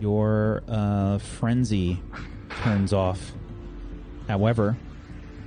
Your 0.00 0.62
uh, 0.68 1.18
frenzy 1.18 1.98
turns 2.64 2.92
off. 2.94 3.32
However, 4.26 4.76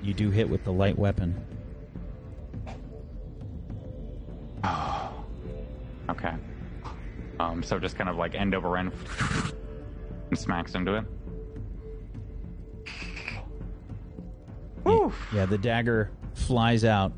you 0.04 0.14
do 0.14 0.30
hit 0.30 0.48
with 0.48 0.64
the 0.64 0.72
light 0.72 0.98
weapon. 0.98 1.36
Okay. 6.10 6.34
Um, 7.38 7.62
so 7.62 7.78
just 7.80 7.98
kind 7.98 8.10
of 8.10 8.16
like 8.16 8.34
end 8.34 8.56
over 8.56 8.78
end 8.78 8.94
and 10.30 10.40
smacks 10.40 10.74
into 10.74 10.96
it. 10.96 11.04
Yeah, 15.34 15.46
the 15.46 15.58
dagger 15.58 16.10
flies 16.34 16.86
out 16.86 17.12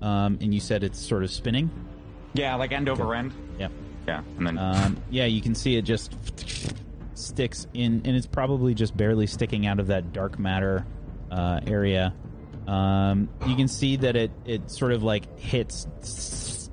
um, 0.00 0.38
and 0.40 0.54
you 0.54 0.60
said 0.60 0.82
it's 0.82 0.98
sort 0.98 1.22
of 1.22 1.30
spinning. 1.30 1.70
Yeah, 2.32 2.54
like 2.54 2.72
end 2.72 2.88
over 2.88 3.14
end. 3.14 3.34
Yep. 3.58 3.72
Yeah, 4.08 4.22
and 4.38 4.46
then 4.46 4.56
Um, 4.58 4.96
yeah, 5.10 5.26
you 5.26 5.42
can 5.42 5.54
see 5.54 5.76
it 5.76 5.82
just 5.82 6.14
sticks 7.30 7.66
in, 7.72 8.02
and 8.04 8.16
it's 8.16 8.26
probably 8.26 8.74
just 8.74 8.96
barely 8.96 9.26
sticking 9.26 9.66
out 9.66 9.80
of 9.80 9.86
that 9.86 10.12
dark 10.12 10.38
matter 10.38 10.84
uh, 11.30 11.60
area. 11.66 12.14
Um, 12.66 13.28
you 13.46 13.56
can 13.56 13.68
see 13.68 13.96
that 13.96 14.16
it 14.16 14.30
it 14.44 14.70
sort 14.70 14.92
of 14.92 15.02
like 15.02 15.38
hits, 15.38 16.70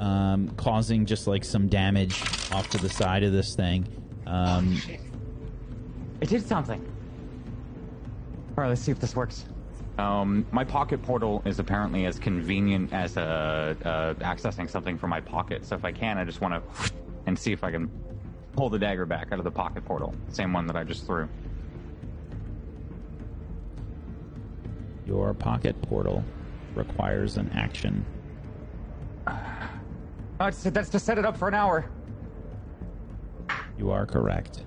um, 0.00 0.50
causing 0.56 1.06
just 1.06 1.26
like 1.26 1.44
some 1.44 1.68
damage 1.68 2.20
off 2.52 2.68
to 2.70 2.78
the 2.78 2.88
side 2.88 3.22
of 3.22 3.32
this 3.32 3.54
thing. 3.54 3.86
Um, 4.26 4.80
it 6.20 6.28
did 6.28 6.46
something. 6.46 6.80
All 8.50 8.64
right, 8.64 8.68
let's 8.68 8.80
see 8.82 8.92
if 8.92 9.00
this 9.00 9.14
works. 9.14 9.44
Um, 9.98 10.46
my 10.50 10.64
pocket 10.64 11.02
portal 11.02 11.42
is 11.44 11.58
apparently 11.58 12.06
as 12.06 12.18
convenient 12.18 12.92
as 12.92 13.16
uh, 13.16 13.74
uh, 13.84 14.14
accessing 14.14 14.68
something 14.68 14.96
from 14.96 15.10
my 15.10 15.20
pocket. 15.20 15.66
So 15.66 15.76
if 15.76 15.84
I 15.84 15.92
can, 15.92 16.16
I 16.16 16.24
just 16.24 16.40
want 16.40 16.54
to 16.54 16.92
and 17.26 17.38
see 17.38 17.52
if 17.52 17.62
I 17.62 17.70
can 17.70 17.90
pull 18.52 18.70
the 18.70 18.78
dagger 18.78 19.06
back 19.06 19.32
out 19.32 19.38
of 19.38 19.44
the 19.44 19.50
pocket 19.50 19.84
portal. 19.84 20.14
Same 20.28 20.52
one 20.52 20.66
that 20.66 20.76
I 20.76 20.84
just 20.84 21.06
threw. 21.06 21.28
your 25.10 25.34
pocket 25.34 25.74
portal 25.82 26.24
requires 26.76 27.36
an 27.36 27.50
action. 27.52 28.06
Uh, 29.26 29.36
oh, 30.38 30.46
it's, 30.46 30.62
that's 30.62 30.88
to 30.88 31.00
set 31.00 31.18
it 31.18 31.24
up 31.24 31.36
for 31.36 31.48
an 31.48 31.54
hour. 31.54 31.90
You 33.76 33.90
are 33.90 34.06
correct. 34.06 34.62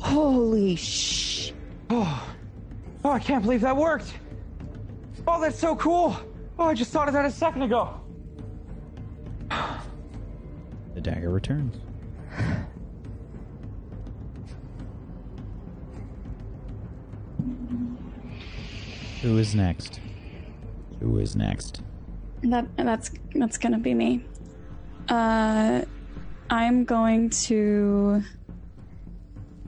Holy 0.00 0.74
sh! 0.74 1.52
Oh, 1.88 2.34
oh, 3.04 3.10
I 3.10 3.20
can't 3.20 3.44
believe 3.44 3.60
that 3.60 3.76
worked. 3.76 4.12
Oh, 5.24 5.40
that's 5.40 5.58
so 5.58 5.76
cool. 5.76 6.16
Oh, 6.58 6.64
I 6.64 6.74
just 6.74 6.90
thought 6.90 7.06
of 7.06 7.14
that 7.14 7.24
a 7.24 7.30
second 7.30 7.62
ago. 7.62 8.00
The 10.94 11.00
dagger 11.00 11.30
returns. 11.30 11.76
Who 19.22 19.38
is 19.38 19.54
next? 19.54 20.00
Who 21.00 21.18
is 21.18 21.34
next? 21.34 21.82
That 22.42 22.66
that's 22.76 23.10
that's 23.34 23.56
gonna 23.56 23.78
be 23.78 23.94
me. 23.94 24.24
Uh, 25.08 25.82
I'm 26.50 26.84
going 26.84 27.30
to 27.30 28.22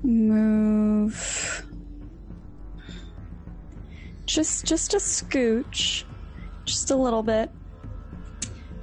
move 0.02 1.66
just 4.26 4.66
just 4.66 4.92
a 4.92 4.98
scooch, 4.98 6.04
just 6.64 6.90
a 6.90 6.96
little 6.96 7.22
bit, 7.22 7.50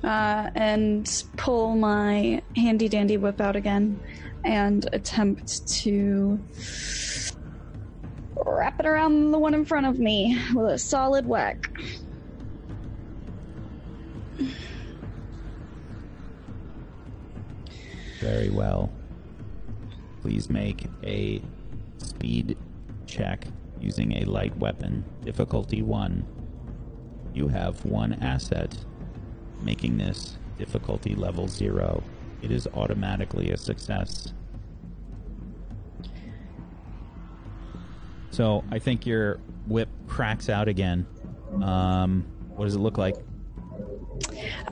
uh, 0.04 0.50
and 0.56 1.24
pull 1.38 1.76
my 1.76 2.42
handy 2.56 2.90
dandy 2.90 3.18
whip 3.18 3.40
out 3.42 3.56
again, 3.56 4.00
and 4.44 4.88
attempt 4.94 5.68
to 5.68 6.40
wrap 8.46 8.80
it 8.80 8.86
around 8.86 9.32
the 9.32 9.40
one 9.40 9.54
in 9.54 9.66
front 9.66 9.86
of 9.86 10.00
me 10.00 10.38
with 10.54 10.72
a 10.72 10.78
solid 10.78 11.26
whack. 11.26 11.70
Very 18.20 18.50
well. 18.50 18.90
Please 20.22 20.50
make 20.50 20.88
a 21.04 21.42
speed 21.98 22.58
check 23.06 23.46
using 23.82 24.14
a 24.14 24.24
light 24.24 24.56
weapon. 24.58 25.04
Difficulty 25.26 25.82
1. 25.82 26.26
You 27.34 27.50
have 27.50 27.84
one 27.84 28.14
asset, 28.14 28.78
making 29.64 29.98
this 29.98 30.38
difficulty 30.58 31.16
level 31.16 31.48
0. 31.48 32.04
It 32.42 32.52
is 32.52 32.68
automatically 32.74 33.52
a 33.52 33.58
success. 33.58 34.34
So 38.32 38.64
I 38.72 38.80
think 38.80 39.06
your 39.06 39.40
whip 39.68 39.90
cracks 40.08 40.50
out 40.50 40.68
again. 40.68 41.06
Um, 41.62 42.26
what 42.56 42.66
does 42.66 42.76
it 42.76 42.80
look 42.80 42.98
like? 42.98 43.16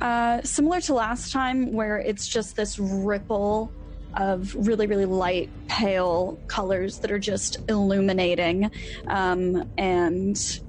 Uh, 0.01 0.41
similar 0.41 0.81
to 0.81 0.93
last 0.93 1.31
time, 1.31 1.71
where 1.73 1.99
it's 1.99 2.27
just 2.27 2.55
this 2.55 2.79
ripple 2.79 3.71
of 4.15 4.53
really, 4.55 4.87
really 4.87 5.05
light, 5.05 5.49
pale 5.67 6.39
colors 6.47 6.99
that 6.99 7.11
are 7.11 7.19
just 7.19 7.57
illuminating, 7.69 8.69
um, 9.07 9.69
and 9.77 10.59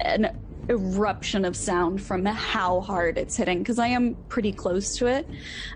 an 0.00 0.36
eruption 0.70 1.44
of 1.44 1.56
sound 1.56 2.00
from 2.00 2.24
how 2.24 2.80
hard 2.80 3.18
it's 3.18 3.36
hitting. 3.36 3.58
Because 3.58 3.78
I 3.78 3.88
am 3.88 4.14
pretty 4.28 4.52
close 4.52 4.96
to 4.98 5.06
it, 5.06 5.28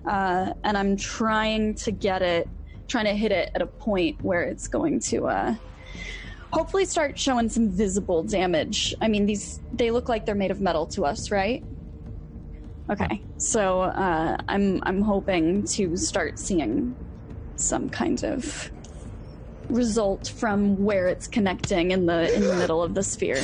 uh, 0.07 0.53
and 0.63 0.79
I'm 0.79 0.97
trying 0.97 1.75
to 1.77 1.91
get 1.91 2.23
it, 2.23 2.49
trying 2.89 3.07
to 3.07 3.15
hit 3.15 3.33
it 3.33 3.51
at 3.55 3.61
a 3.61 3.67
point 3.67 4.23
where 4.23 4.43
it's 4.43 4.69
going 4.69 5.01
to. 5.01 5.27
Uh, 5.27 5.55
hopefully 6.53 6.85
start 6.85 7.19
showing 7.19 7.49
some 7.49 7.69
visible 7.69 8.23
damage. 8.23 8.95
I 9.01 9.09
mean, 9.09 9.27
these 9.27 9.61
they 9.73 9.91
look 9.91 10.09
like 10.09 10.25
they're 10.25 10.37
made 10.37 10.53
of 10.53 10.61
metal 10.61 10.87
to 10.89 11.05
us, 11.05 11.31
right? 11.31 11.65
Okay, 12.89 13.21
so 13.39 13.81
uh, 13.81 14.37
I'm 14.49 14.81
I'm 14.85 15.03
hoping 15.03 15.65
to 15.69 15.97
start 15.97 16.39
seeing 16.39 16.95
some 17.57 17.89
kind 17.91 18.23
of 18.23 18.71
result 19.69 20.29
from 20.29 20.85
where 20.85 21.09
it's 21.09 21.27
connecting 21.27 21.91
in 21.91 22.07
the 22.07 22.33
in 22.35 22.43
the 22.43 22.55
middle 22.57 22.83
of 22.83 22.95
the 22.95 23.03
sphere. 23.03 23.43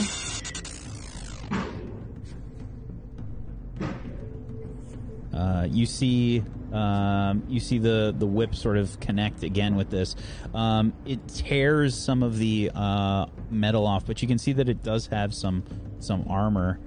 Uh, 5.61 5.65
you 5.65 5.85
see, 5.85 6.43
um, 6.73 7.43
you 7.47 7.61
see 7.61 7.79
the 7.79 8.15
the 8.17 8.27
whip 8.27 8.55
sort 8.55 8.79
of 8.79 8.99
connect 8.99 9.43
again 9.43 9.77
with 9.77 9.91
this. 9.91 10.17
Um, 10.55 10.95
it 11.05 11.27
tears 11.29 11.95
some 11.95 12.23
of 12.23 12.39
the 12.39 12.71
uh, 12.75 13.27
metal 13.51 13.87
off, 13.87 14.07
but 14.07 14.23
you 14.23 14.29
can 14.29 14.39
see 14.39 14.55
that 14.55 14.71
it 14.71 14.83
does 14.83 15.07
have 15.09 15.35
some 15.35 15.65
some 15.99 16.25
armor. 16.29 16.81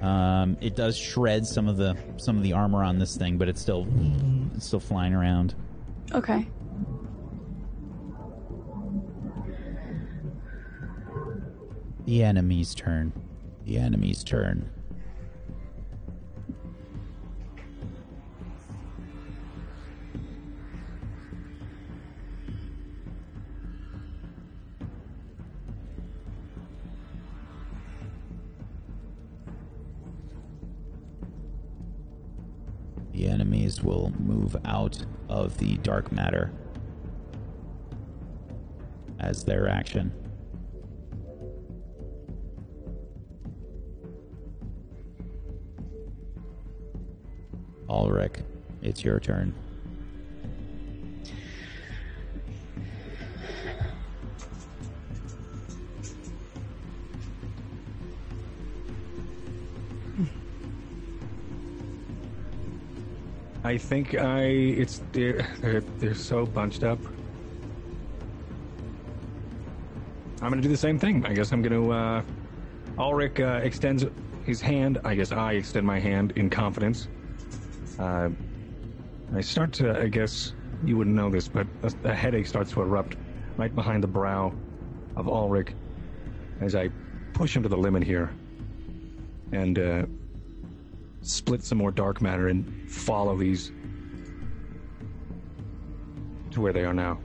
Um, 0.00 0.56
it 0.60 0.74
does 0.74 0.98
shred 0.98 1.46
some 1.46 1.68
of 1.68 1.76
the 1.76 1.96
some 2.16 2.36
of 2.36 2.42
the 2.42 2.54
armor 2.54 2.82
on 2.82 2.98
this 2.98 3.16
thing, 3.16 3.38
but 3.38 3.48
it's 3.48 3.60
still 3.60 3.86
it's 4.56 4.66
still 4.66 4.80
flying 4.80 5.14
around. 5.14 5.54
Okay. 6.12 6.48
The 12.04 12.24
enemy's 12.24 12.74
turn. 12.74 13.12
The 13.64 13.78
enemy's 13.78 14.24
turn. 14.24 14.70
The 33.14 33.28
enemies 33.28 33.80
will 33.80 34.12
move 34.18 34.56
out 34.64 35.06
of 35.28 35.58
the 35.58 35.76
dark 35.76 36.10
matter 36.10 36.50
as 39.20 39.44
their 39.44 39.68
action. 39.68 40.12
Ulrich, 47.88 48.40
it's 48.82 49.04
your 49.04 49.20
turn. 49.20 49.54
I 63.64 63.78
think 63.78 64.14
I 64.14 64.42
it's 64.42 65.00
they're, 65.12 65.46
they're 65.60 65.80
they're 65.98 66.14
so 66.14 66.44
bunched 66.44 66.84
up. 66.84 66.98
I'm 70.42 70.50
gonna 70.50 70.60
do 70.60 70.68
the 70.68 70.76
same 70.76 70.98
thing. 70.98 71.24
I 71.24 71.32
guess 71.32 71.50
I'm 71.50 71.62
gonna. 71.62 71.88
uh 71.90 72.22
Ulrich 72.98 73.40
uh, 73.40 73.60
extends 73.62 74.04
his 74.44 74.60
hand. 74.60 74.98
I 75.04 75.14
guess 75.14 75.32
I 75.32 75.52
extend 75.52 75.86
my 75.86 75.98
hand 75.98 76.34
in 76.36 76.50
confidence. 76.50 77.08
Uh, 77.98 78.28
I 79.34 79.40
start 79.40 79.72
to. 79.74 79.98
I 79.98 80.08
guess 80.08 80.52
you 80.84 80.98
wouldn't 80.98 81.16
know 81.16 81.30
this, 81.30 81.48
but 81.48 81.66
a, 81.82 81.92
a 82.04 82.14
headache 82.14 82.46
starts 82.46 82.72
to 82.72 82.82
erupt 82.82 83.16
right 83.56 83.74
behind 83.74 84.02
the 84.02 84.08
brow 84.08 84.52
of 85.16 85.26
Ulrich 85.26 85.74
as 86.60 86.74
I 86.74 86.90
push 87.32 87.56
him 87.56 87.62
to 87.62 87.68
the 87.70 87.78
limit 87.78 88.04
here, 88.04 88.30
and 89.52 89.78
uh, 89.78 90.04
split 91.24 91.62
some 91.64 91.78
more 91.78 91.90
dark 91.90 92.20
matter 92.20 92.48
and 92.48 92.90
follow 92.90 93.36
these 93.36 93.72
to 96.50 96.60
where 96.60 96.72
they 96.72 96.84
are 96.84 96.94
now. 96.94 97.18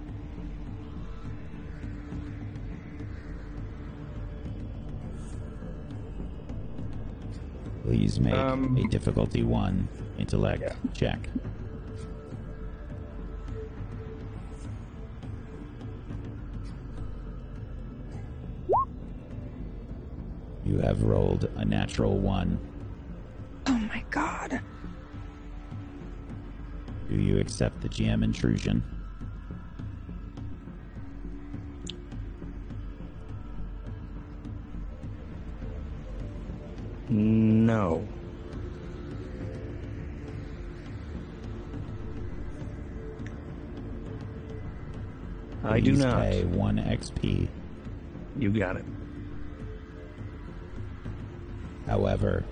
Please 7.83 8.19
make 8.19 8.33
Um, 8.33 8.77
a 8.77 8.87
difficulty 8.87 9.43
one 9.43 9.87
intellect 10.17 10.61
Yeah. 10.61 10.73
check. 10.93 11.29
You 20.65 20.77
have 20.79 21.03
rolled 21.03 21.45
a 21.55 21.65
natural 21.65 22.17
one. 22.19 22.59
My 24.09 24.13
god. 24.13 24.61
Do 27.09 27.15
you 27.15 27.39
accept 27.39 27.81
the 27.81 27.89
GM 27.89 28.23
intrusion? 28.23 28.83
No. 37.09 38.07
I 45.63 45.79
do 45.79 45.91
Please 45.91 46.03
not. 46.03 46.21
Pay 46.21 46.45
one 46.45 46.77
XP. 46.77 47.47
You 48.37 48.49
got 48.51 48.77
it. 48.77 48.85
However, 51.85 52.43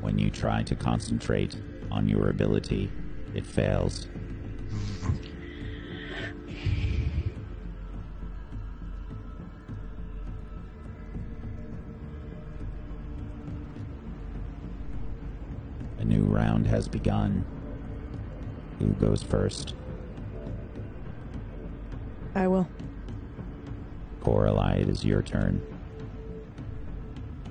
when 0.00 0.18
you 0.18 0.30
try 0.30 0.62
to 0.62 0.74
concentrate 0.74 1.56
on 1.90 2.08
your 2.08 2.28
ability, 2.28 2.90
it 3.34 3.46
fails. 3.46 4.06
A 15.98 16.04
new 16.04 16.22
round 16.22 16.66
has 16.66 16.88
begun. 16.88 17.44
Who 18.78 18.86
goes 18.94 19.22
first? 19.22 19.74
I 22.34 22.46
will. 22.46 22.66
Coralie, 24.22 24.80
it 24.80 24.88
is 24.88 25.04
your 25.04 25.22
turn. 25.22 25.60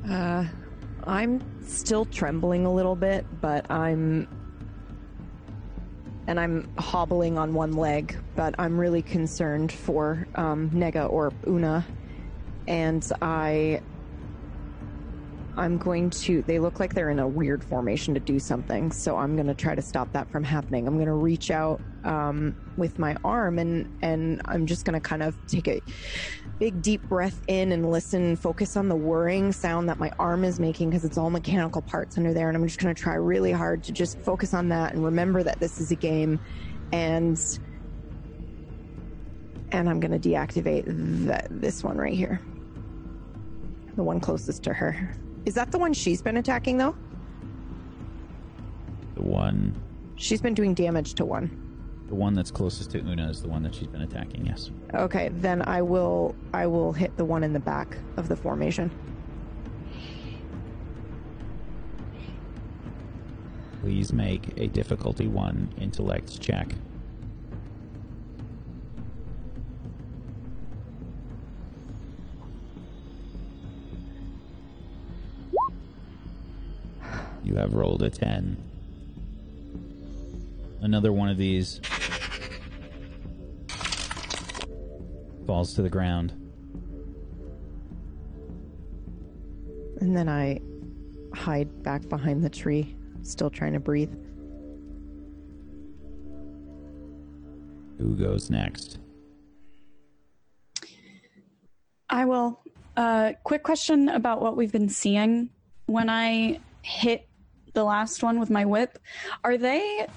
Uh, 0.10 0.45
I'm 1.10 1.41
still 1.66 2.05
trembling 2.05 2.68
a 2.68 2.72
little 2.74 2.95
bit, 2.95 3.26
but 3.41 3.70
I'm. 3.72 4.28
And 6.28 6.39
I'm 6.39 6.70
hobbling 6.78 7.39
on 7.39 7.55
one 7.55 7.74
leg, 7.74 8.16
but 8.36 8.53
I'm 8.60 8.80
really 8.80 9.01
concerned 9.01 9.72
for 9.72 10.28
um, 10.36 10.70
Nega 10.70 11.12
or 11.12 11.34
Una. 11.47 11.84
And 12.68 13.12
I. 13.24 13.82
I'm 15.57 15.80
going 15.80 16.12
to. 16.12 16.43
They 16.43 16.60
look 16.60 16.80
like 16.80 16.93
they're 16.93 17.10
in 17.10 17.18
a 17.18 17.28
weird 17.28 17.64
formation 17.64 18.14
to 18.14 18.20
do 18.20 18.38
something, 18.38 18.91
so 18.91 19.18
I'm 19.18 19.36
going 19.36 19.47
to 19.47 19.55
try 19.55 19.74
to 19.74 19.82
stop 19.82 20.14
that 20.14 20.30
from 20.30 20.43
happening. 20.43 20.88
I'm 20.88 20.93
going 20.93 21.07
to 21.07 21.14
reach 21.14 21.49
out 21.49 21.82
um, 22.03 22.55
with 22.78 22.99
my 22.99 23.18
arm, 23.24 23.57
and 23.57 23.91
and 24.03 24.43
I'm 24.45 24.68
just 24.68 24.86
going 24.86 24.93
to 24.93 25.01
kind 25.01 25.24
of 25.24 25.36
take 25.47 25.68
a 25.68 25.82
big 26.60 26.82
deep 26.82 27.01
breath 27.03 27.41
in 27.47 27.72
and 27.72 27.89
listen, 27.89 28.36
focus 28.36 28.76
on 28.76 28.89
the 28.89 28.95
whirring 28.95 29.51
sound 29.51 29.88
that 29.89 29.97
my 29.97 30.12
arm 30.20 30.43
is 30.43 30.60
making 30.60 30.89
because 30.89 31.05
it's 31.05 31.18
all 31.18 31.30
mechanical 31.30 31.82
parts 31.82 32.18
under 32.18 32.34
there. 32.34 32.49
And 32.49 32.57
I'm 32.57 32.68
just 32.68 32.80
going 32.80 32.93
to 32.93 33.01
try 33.01 33.16
really 33.16 33.51
hard 33.51 33.84
to 33.86 33.91
just 33.91 34.20
focus 34.20 34.53
on 34.53 34.70
that 34.70 34.93
and 34.93 35.03
remember 35.03 35.41
that 35.43 35.60
this 35.60 35.80
is 35.80 35.91
a 35.91 35.95
game 35.95 36.39
and 36.91 37.39
and 39.72 39.88
I'm 39.88 39.99
going 39.99 40.20
to 40.20 40.30
deactivate 40.30 40.84
that 41.28 41.47
this 41.49 41.84
one 41.84 41.97
right 41.97 42.14
here. 42.14 42.41
The 43.95 44.03
one 44.03 44.20
closest 44.20 44.64
to 44.64 44.74
her. 44.74 45.16
Is 45.45 45.53
that 45.53 45.72
the 45.72 45.78
one 45.78 45.93
she's 45.93 46.22
been 46.22 46.38
attacking 46.38 46.78
though? 46.78 46.95
The 49.16 49.24
one 49.24 49.80
She's 50.20 50.41
been 50.41 50.53
doing 50.53 50.74
damage 50.74 51.14
to 51.16 51.26
one. 51.26 51.69
The 52.10 52.15
one 52.15 52.34
that's 52.34 52.49
closest 52.49 52.91
to 52.91 52.99
Una 52.99 53.30
is 53.30 53.41
the 53.44 53.48
one 53.48 53.61
that 53.64 53.76
she's 53.76 53.88
been 53.88 54.02
attacking, 54.02 54.45
yes. 54.48 54.72
Okay, 54.95 55.30
then 55.34 55.61
I 55.61 55.84
will 55.84 56.36
I 56.53 56.65
will 56.65 56.91
hit 56.91 57.15
the 57.18 57.26
one 57.26 57.44
in 57.44 57.53
the 57.53 57.60
back 57.60 57.98
of 58.18 58.27
the 58.27 58.36
formation. 58.36 58.91
Please 63.81 64.11
make 64.11 64.57
a 64.57 64.68
difficulty 64.68 65.27
one 65.27 65.72
intellect 65.80 66.41
check. 66.41 66.73
You 77.44 77.56
have 77.56 77.73
rolled 77.73 78.02
a 78.03 78.10
10. 78.10 78.69
Another 80.81 81.11
one 81.11 81.30
of 81.30 81.38
these 81.38 81.81
falls 85.45 85.73
to 85.73 85.81
the 85.81 85.89
ground. 85.89 86.31
And 89.99 90.15
then 90.15 90.30
I 90.30 90.61
hide 91.34 91.84
back 91.84 92.07
behind 92.07 92.43
the 92.43 92.49
tree, 92.49 92.95
still 93.23 93.49
trying 93.49 93.73
to 93.73 93.80
breathe. 93.80 94.14
Who 97.97 98.15
goes 98.15 98.49
next? 98.49 98.99
I 102.10 102.26
will. 102.26 102.61
Uh, 102.95 103.34
quick 103.43 103.64
question 103.64 104.10
about 104.10 104.41
what 104.41 104.56
we've 104.56 104.72
been 104.72 104.89
seeing. 104.89 105.49
When 105.85 106.10
I 106.10 106.60
hit 106.81 107.27
the 107.73 107.84
last 107.84 108.23
one 108.23 108.39
with 108.39 108.49
my 108.49 108.65
whip, 108.65 108.97
are 109.43 109.57
they 109.57 110.07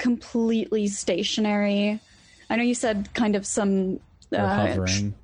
completely 0.00 0.88
stationary? 0.88 2.00
I 2.48 2.56
know 2.56 2.62
you 2.62 2.74
said 2.74 3.12
kind 3.14 3.36
of 3.36 3.46
some. 3.46 4.00
They're 4.30 4.44
uh, 4.44 4.66
hovering. 4.66 5.14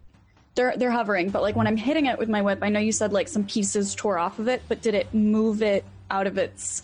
They're 0.55 0.77
they're 0.77 0.90
hovering, 0.90 1.31
but 1.31 1.43
like 1.43 1.57
when 1.57 1.66
I'm 1.66 1.77
hitting 1.77 2.07
it 2.07 2.19
with 2.19 2.28
my 2.28 2.43
whip, 2.43 2.61
I 2.62 2.69
know 2.69 2.81
you 2.81 2.93
said 2.93 3.12
like 3.12 3.28
some 3.28 3.44
pieces 3.44 3.94
tore 3.94 4.19
off 4.19 4.39
of 4.39 4.48
it, 4.48 4.62
but 4.69 4.82
did 4.82 4.94
it 4.94 5.12
move 5.12 5.62
it 5.62 5.85
out 6.11 6.27
of 6.27 6.39
its? 6.39 6.82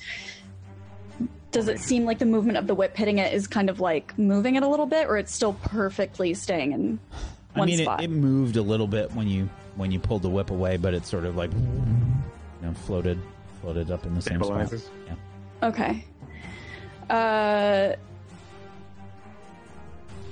Does 1.52 1.68
it 1.68 1.78
seem 1.78 2.06
like 2.06 2.18
the 2.18 2.26
movement 2.26 2.56
of 2.56 2.66
the 2.66 2.74
whip 2.74 2.96
hitting 2.96 3.18
it 3.18 3.34
is 3.34 3.46
kind 3.46 3.68
of 3.68 3.78
like 3.78 4.18
moving 4.18 4.56
it 4.56 4.62
a 4.62 4.68
little 4.68 4.86
bit, 4.86 5.06
or 5.06 5.18
it's 5.18 5.32
still 5.32 5.52
perfectly 5.52 6.32
staying 6.34 6.72
in 6.72 6.98
one 7.54 7.68
I 7.68 7.70
mean, 7.70 7.80
it, 7.80 7.84
spot? 7.84 8.02
it 8.02 8.10
moved 8.10 8.56
a 8.56 8.62
little 8.62 8.86
bit 8.86 9.12
when 9.12 9.28
you 9.28 9.48
when 9.76 9.92
you 9.92 10.00
pulled 10.00 10.22
the 10.22 10.30
whip 10.30 10.50
away, 10.50 10.76
but 10.76 10.94
it 10.94 11.04
sort 11.04 11.24
of 11.24 11.36
like 11.36 11.52
you 11.52 11.60
know 12.62 12.72
floated 12.72 13.18
floated 13.60 13.90
up 13.90 14.06
in 14.06 14.14
the 14.14 14.22
same 14.22 14.42
spot. 14.42 14.72
Yeah. 15.06 15.68
Okay. 15.68 16.04
Uh, 17.12 17.94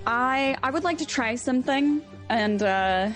I 0.06 0.56
I 0.62 0.70
would 0.70 0.82
like 0.82 0.96
to 0.98 1.06
try 1.06 1.34
something, 1.34 2.00
and 2.30 2.62
uh, 2.62 3.10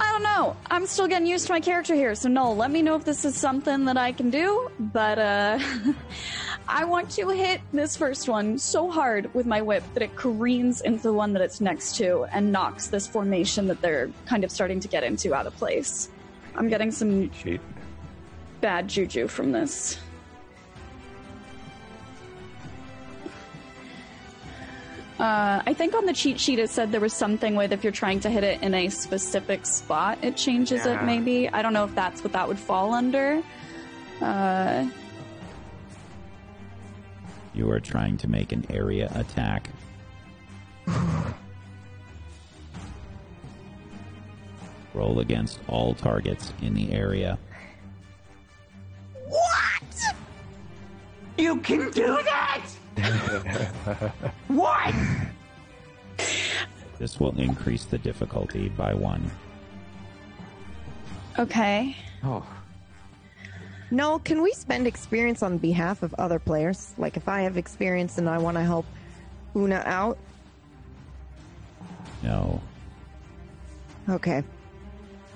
I 0.00 0.12
don't 0.12 0.22
know. 0.22 0.56
I'm 0.70 0.86
still 0.86 1.08
getting 1.08 1.26
used 1.26 1.48
to 1.48 1.52
my 1.52 1.58
character 1.58 1.92
here, 1.92 2.14
so 2.14 2.28
no. 2.28 2.52
Let 2.52 2.70
me 2.70 2.82
know 2.82 2.94
if 2.94 3.04
this 3.04 3.24
is 3.24 3.34
something 3.34 3.86
that 3.86 3.96
I 3.96 4.12
can 4.12 4.30
do. 4.30 4.70
But 4.78 5.18
uh, 5.18 5.58
I 6.68 6.84
want 6.84 7.10
to 7.10 7.30
hit 7.30 7.60
this 7.72 7.96
first 7.96 8.28
one 8.28 8.58
so 8.58 8.88
hard 8.88 9.34
with 9.34 9.44
my 9.44 9.60
whip 9.60 9.82
that 9.94 10.02
it 10.04 10.14
careens 10.14 10.82
into 10.82 11.02
the 11.02 11.12
one 11.12 11.32
that 11.32 11.42
it's 11.42 11.60
next 11.60 11.96
to 11.96 12.26
and 12.32 12.52
knocks 12.52 12.86
this 12.86 13.08
formation 13.08 13.66
that 13.66 13.80
they're 13.82 14.08
kind 14.26 14.44
of 14.44 14.52
starting 14.52 14.78
to 14.78 14.88
get 14.88 15.02
into 15.02 15.34
out 15.34 15.48
of 15.48 15.56
place. 15.56 16.08
I'm 16.54 16.68
getting 16.68 16.92
some 16.92 17.28
Cheat. 17.30 17.60
bad 18.60 18.86
juju 18.86 19.26
from 19.26 19.50
this. 19.50 19.98
Uh, 25.18 25.62
I 25.64 25.74
think 25.74 25.94
on 25.94 26.06
the 26.06 26.12
cheat 26.12 26.40
sheet 26.40 26.58
it 26.58 26.70
said 26.70 26.90
there 26.90 27.00
was 27.00 27.12
something 27.12 27.54
with 27.54 27.72
if 27.72 27.84
you're 27.84 27.92
trying 27.92 28.18
to 28.20 28.30
hit 28.30 28.42
it 28.42 28.60
in 28.62 28.74
a 28.74 28.88
specific 28.88 29.64
spot, 29.64 30.18
it 30.22 30.36
changes 30.36 30.84
Yeah. 30.84 31.00
it 31.02 31.04
maybe. 31.04 31.48
I 31.48 31.62
don't 31.62 31.72
know 31.72 31.84
if 31.84 31.94
that's 31.94 32.24
what 32.24 32.32
that 32.32 32.48
would 32.48 32.58
fall 32.58 32.92
under. 32.92 33.42
Uh, 34.20 34.86
You 37.54 37.70
are 37.70 37.78
trying 37.78 38.16
to 38.18 38.28
make 38.28 38.50
an 38.50 38.66
area 38.68 39.08
attack. 39.14 39.68
Roll 44.92 45.20
against 45.20 45.60
all 45.68 45.94
targets 45.94 46.52
in 46.62 46.74
the 46.74 46.92
area. 46.92 47.38
What? 49.28 50.02
You 51.36 51.56
can 51.60 51.90
do 51.90 52.18
that? 52.24 52.62
what? 54.48 54.94
This 56.98 57.18
will 57.18 57.38
increase 57.38 57.84
the 57.84 57.98
difficulty 57.98 58.68
by 58.68 58.94
one. 58.94 59.30
okay. 61.38 61.96
Oh, 62.22 62.46
No, 63.90 64.18
can 64.20 64.40
we 64.42 64.52
spend 64.52 64.86
experience 64.86 65.42
on 65.42 65.58
behalf 65.58 66.02
of 66.02 66.14
other 66.14 66.38
players? 66.38 66.94
Like 66.96 67.16
if 67.16 67.28
I 67.28 67.42
have 67.42 67.56
experience 67.56 68.18
and 68.18 68.28
I 68.28 68.38
want 68.38 68.56
to 68.56 68.62
help 68.62 68.86
Una 69.56 69.82
out? 69.84 70.16
No. 72.22 72.60
Okay. 74.08 74.42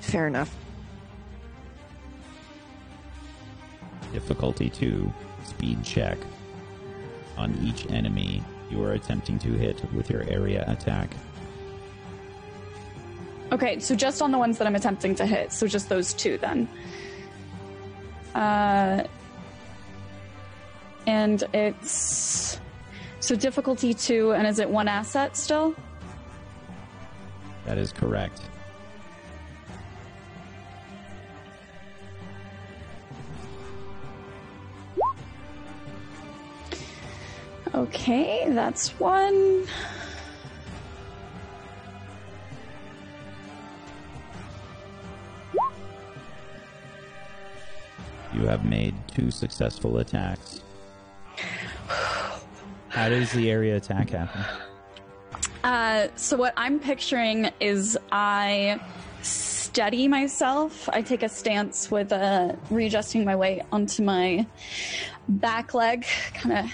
Fair 0.00 0.26
enough. 0.26 0.54
difficulty 4.12 4.70
2 4.70 5.12
speed 5.44 5.84
check 5.84 6.16
on 7.38 7.56
each 7.62 7.90
enemy 7.90 8.42
you 8.70 8.82
are 8.84 8.92
attempting 8.92 9.38
to 9.38 9.52
hit 9.52 9.82
with 9.94 10.10
your 10.10 10.22
area 10.24 10.64
attack. 10.68 11.10
Okay, 13.50 13.78
so 13.78 13.94
just 13.94 14.20
on 14.20 14.30
the 14.30 14.38
ones 14.38 14.58
that 14.58 14.66
I'm 14.66 14.76
attempting 14.76 15.14
to 15.16 15.26
hit. 15.26 15.52
So 15.52 15.66
just 15.66 15.88
those 15.88 16.12
two 16.12 16.36
then. 16.36 16.68
Uh, 18.34 19.04
and 21.06 21.42
it's 21.54 22.60
so 23.20 23.34
difficulty 23.34 23.94
two, 23.94 24.32
and 24.32 24.46
is 24.46 24.58
it 24.58 24.68
one 24.68 24.86
asset 24.86 25.36
still? 25.36 25.74
That 27.64 27.78
is 27.78 27.92
correct. 27.92 28.42
Okay, 37.74 38.46
that's 38.48 38.90
one. 38.98 39.66
You 48.34 48.46
have 48.46 48.64
made 48.64 48.94
two 49.08 49.30
successful 49.30 49.98
attacks. 49.98 50.62
How 52.88 53.08
does 53.08 53.32
the 53.32 53.50
area 53.50 53.76
attack 53.76 54.10
happen? 54.10 54.44
Uh, 55.64 56.08
so 56.16 56.36
what 56.36 56.54
I'm 56.56 56.78
picturing 56.78 57.50
is 57.60 57.98
I 58.12 58.80
steady 59.22 60.08
myself. 60.08 60.88
I 60.88 61.02
take 61.02 61.22
a 61.22 61.28
stance 61.28 61.90
with 61.90 62.12
uh, 62.12 62.54
readjusting 62.70 63.24
my 63.24 63.36
weight 63.36 63.62
onto 63.72 64.02
my 64.02 64.46
back 65.28 65.74
leg, 65.74 66.06
kind 66.34 66.66
of 66.66 66.72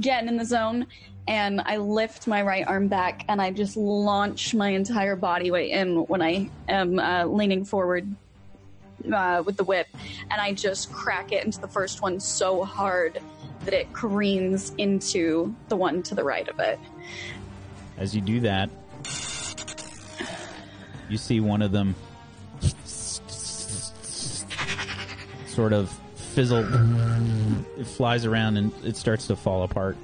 getting 0.00 0.28
in 0.28 0.36
the 0.36 0.44
zone, 0.44 0.86
and 1.28 1.60
I 1.60 1.76
lift 1.76 2.26
my 2.26 2.42
right 2.42 2.66
arm 2.66 2.88
back 2.88 3.24
and 3.28 3.40
I 3.40 3.50
just 3.50 3.76
launch 3.76 4.54
my 4.54 4.70
entire 4.70 5.14
body 5.14 5.50
weight 5.50 5.70
in 5.70 6.06
when 6.06 6.20
I 6.20 6.50
am 6.68 6.98
uh, 6.98 7.24
leaning 7.26 7.64
forward 7.64 8.12
uh, 9.12 9.42
with 9.44 9.56
the 9.56 9.64
whip, 9.64 9.86
and 10.30 10.40
I 10.40 10.52
just 10.52 10.92
crack 10.92 11.32
it 11.32 11.44
into 11.44 11.60
the 11.60 11.68
first 11.68 12.02
one 12.02 12.20
so 12.20 12.64
hard 12.64 13.20
that 13.64 13.74
it 13.74 13.92
careens 13.92 14.72
into 14.78 15.54
the 15.68 15.76
one 15.76 16.02
to 16.04 16.14
the 16.14 16.24
right 16.24 16.48
of 16.48 16.58
it. 16.58 16.78
As 17.98 18.14
you 18.14 18.20
do 18.20 18.40
that, 18.40 18.70
you 21.08 21.18
see 21.18 21.40
one 21.40 21.62
of 21.62 21.72
them 21.72 21.94
sort 25.46 25.72
of 25.72 25.96
fizzle. 26.32 26.66
It 27.78 27.86
flies 27.86 28.24
around 28.24 28.56
and 28.56 28.72
it 28.84 28.96
starts 28.96 29.26
to 29.28 29.36
fall 29.36 29.62
apart. 29.62 29.96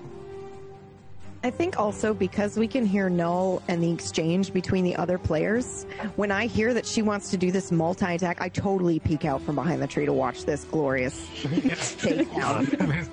I 1.44 1.50
think 1.50 1.78
also 1.78 2.14
because 2.14 2.56
we 2.56 2.66
can 2.66 2.84
hear 2.84 3.08
Null 3.08 3.62
and 3.68 3.80
the 3.82 3.92
exchange 3.92 4.52
between 4.52 4.82
the 4.84 4.96
other 4.96 5.18
players, 5.18 5.84
when 6.16 6.32
I 6.32 6.46
hear 6.46 6.74
that 6.74 6.84
she 6.84 7.00
wants 7.00 7.30
to 7.30 7.36
do 7.36 7.52
this 7.52 7.70
multi 7.70 8.06
attack, 8.06 8.40
I 8.40 8.48
totally 8.48 8.98
peek 8.98 9.24
out 9.24 9.40
from 9.42 9.54
behind 9.54 9.80
the 9.80 9.86
tree 9.86 10.04
to 10.06 10.12
watch 10.12 10.44
this 10.44 10.64
glorious 10.64 11.24
takedown. 11.42 13.08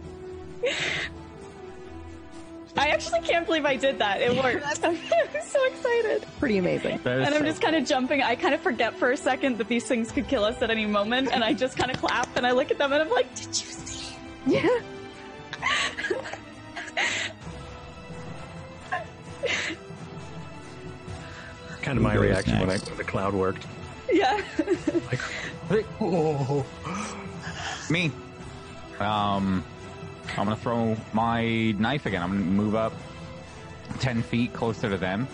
I 2.76 2.88
actually 2.88 3.20
can't 3.20 3.46
believe 3.46 3.64
I 3.64 3.76
did 3.76 3.98
that. 3.98 4.20
It 4.20 4.34
worked. 4.36 4.66
I'm 4.84 4.96
so 4.96 5.64
excited. 5.66 6.26
Pretty 6.38 6.58
amazing. 6.58 7.00
And 7.04 7.26
I'm 7.26 7.40
so 7.40 7.44
just 7.44 7.62
kind 7.62 7.74
of 7.76 7.86
jumping. 7.86 8.22
I 8.22 8.36
kind 8.36 8.54
of 8.54 8.60
forget 8.60 8.94
for 8.94 9.12
a 9.12 9.16
second 9.16 9.58
that 9.58 9.68
these 9.68 9.84
things 9.84 10.12
could 10.12 10.28
kill 10.28 10.44
us 10.44 10.60
at 10.62 10.70
any 10.70 10.86
moment. 10.86 11.30
And 11.32 11.42
I 11.42 11.54
just 11.54 11.78
kind 11.78 11.90
of 11.90 11.98
clap 11.98 12.36
and 12.36 12.46
I 12.46 12.52
look 12.52 12.70
at 12.70 12.78
them 12.78 12.92
and 12.92 13.02
I'm 13.02 13.10
like, 13.10 13.34
did 13.34 13.46
you 13.46 13.52
see? 13.52 14.14
Yeah. 14.46 14.68
Kind 21.82 21.98
of 21.98 22.02
my 22.02 22.14
Who 22.14 22.18
goes 22.18 22.30
reaction 22.30 22.58
when, 22.58 22.68
I, 22.68 22.78
when 22.78 22.96
the 22.96 23.04
cloud 23.04 23.32
worked. 23.32 23.64
Yeah. 24.10 24.42
Like, 25.08 25.20
oh. 26.00 26.66
Me. 27.88 28.10
Um, 28.98 29.64
I'm 30.30 30.44
gonna 30.44 30.56
throw 30.56 30.96
my 31.12 31.72
knife 31.78 32.06
again. 32.06 32.22
I'm 32.22 32.30
gonna 32.30 32.44
move 32.44 32.74
up 32.74 32.92
ten 33.98 34.22
feet 34.22 34.52
closer 34.52 34.90
to 34.90 34.96
them, 34.96 35.26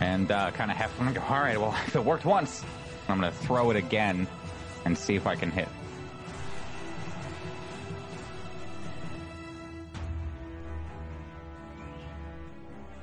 and 0.00 0.30
uh, 0.30 0.50
kind 0.52 0.70
of 0.70 0.76
have 0.76 0.96
them 0.98 1.12
go. 1.12 1.20
All 1.22 1.40
right, 1.40 1.58
well, 1.58 1.76
if 1.86 1.96
it 1.96 2.04
worked 2.04 2.24
once, 2.24 2.64
I'm 3.08 3.16
gonna 3.16 3.32
throw 3.32 3.70
it 3.70 3.76
again 3.76 4.26
and 4.84 4.96
see 4.96 5.14
if 5.14 5.26
I 5.26 5.34
can 5.34 5.50
hit. 5.50 5.68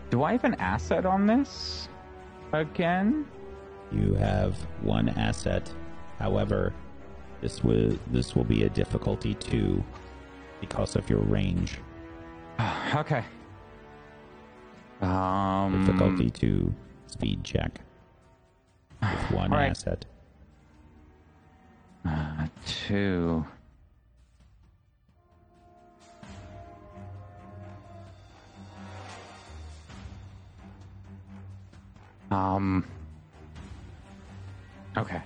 Do 0.09 0.23
I 0.23 0.31
have 0.31 0.45
an 0.45 0.55
asset 0.55 1.05
on 1.05 1.25
this 1.25 1.89
again? 2.53 3.27
You 3.91 4.13
have 4.13 4.55
one 4.81 5.09
asset. 5.09 5.71
However, 6.19 6.73
this 7.41 7.63
will 7.63 7.97
this 8.07 8.35
will 8.35 8.45
be 8.45 8.63
a 8.63 8.69
difficulty 8.69 9.33
two 9.33 9.83
because 10.59 10.95
of 10.95 11.09
your 11.09 11.19
range. 11.19 11.77
okay. 12.95 13.23
Um, 15.01 15.83
Difficulty 15.85 16.29
two 16.29 16.73
speed 17.07 17.43
check 17.43 17.81
with 19.01 19.31
one 19.31 19.51
right. 19.51 19.71
asset. 19.71 20.05
Uh, 22.07 22.47
two. 22.65 23.45
Um. 32.31 32.85
Okay. 34.97 35.21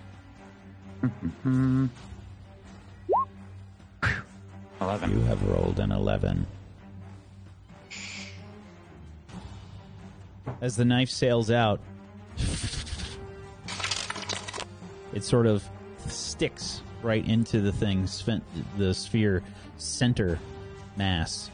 Eleven. 4.82 5.12
You 5.12 5.22
have 5.26 5.42
rolled 5.44 5.80
an 5.80 5.92
11. 5.92 6.46
As 10.62 10.76
the 10.76 10.86
knife 10.86 11.10
sails 11.10 11.52
out, 11.52 11.80
it 15.14 15.24
sort 15.24 15.46
of 15.46 15.64
sticks 16.08 16.82
right 17.02 17.26
into 17.28 17.62
the 17.62 17.72
thing, 17.72 18.08
the 18.78 18.94
sphere 18.94 19.44
center 19.78 20.40
mass. 20.98 21.50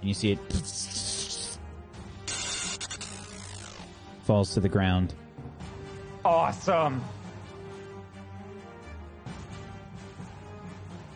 And 0.00 0.08
you 0.08 0.14
see 0.14 0.32
it 0.32 0.38
falls 4.24 4.54
to 4.54 4.60
the 4.60 4.68
ground. 4.68 5.14
Awesome. 6.24 7.02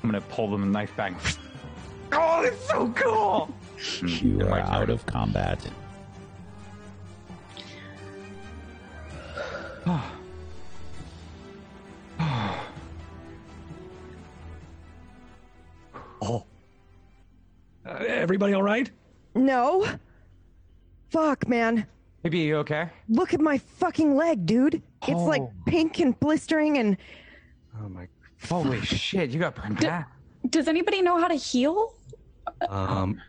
I'm 0.02 0.10
gonna 0.10 0.20
pull 0.20 0.50
the 0.50 0.58
knife 0.58 0.94
back. 0.96 1.14
Oh, 2.12 2.42
it's 2.42 2.68
so 2.68 2.88
cool. 2.94 3.54
You 4.02 4.40
are 4.46 4.60
out 4.60 4.86
turn. 4.86 4.90
of 4.90 5.06
combat. 5.06 5.58
oh. 16.22 16.44
Uh, 17.84 17.90
everybody 18.06 18.52
all 18.54 18.62
right? 18.62 18.90
No. 19.34 19.86
Fuck, 21.10 21.48
man. 21.48 21.86
Maybe 22.22 22.38
you 22.38 22.56
okay? 22.58 22.88
Look 23.08 23.34
at 23.34 23.40
my 23.40 23.58
fucking 23.58 24.14
leg, 24.16 24.46
dude. 24.46 24.80
It's 25.08 25.20
like 25.22 25.42
Oh. 25.42 25.52
pink 25.66 25.98
and 25.98 26.18
blistering 26.20 26.78
and 26.78 26.96
Oh 27.82 27.88
my. 27.88 28.06
Holy 28.48 28.80
shit! 28.80 29.30
You 29.30 29.38
got 29.40 29.54
burned 29.54 29.78
back. 29.80 30.10
Does 30.50 30.66
anybody 30.68 31.00
know 31.00 31.18
how 31.18 31.28
to 31.28 31.34
heal? 31.34 31.94
Um, 32.68 33.20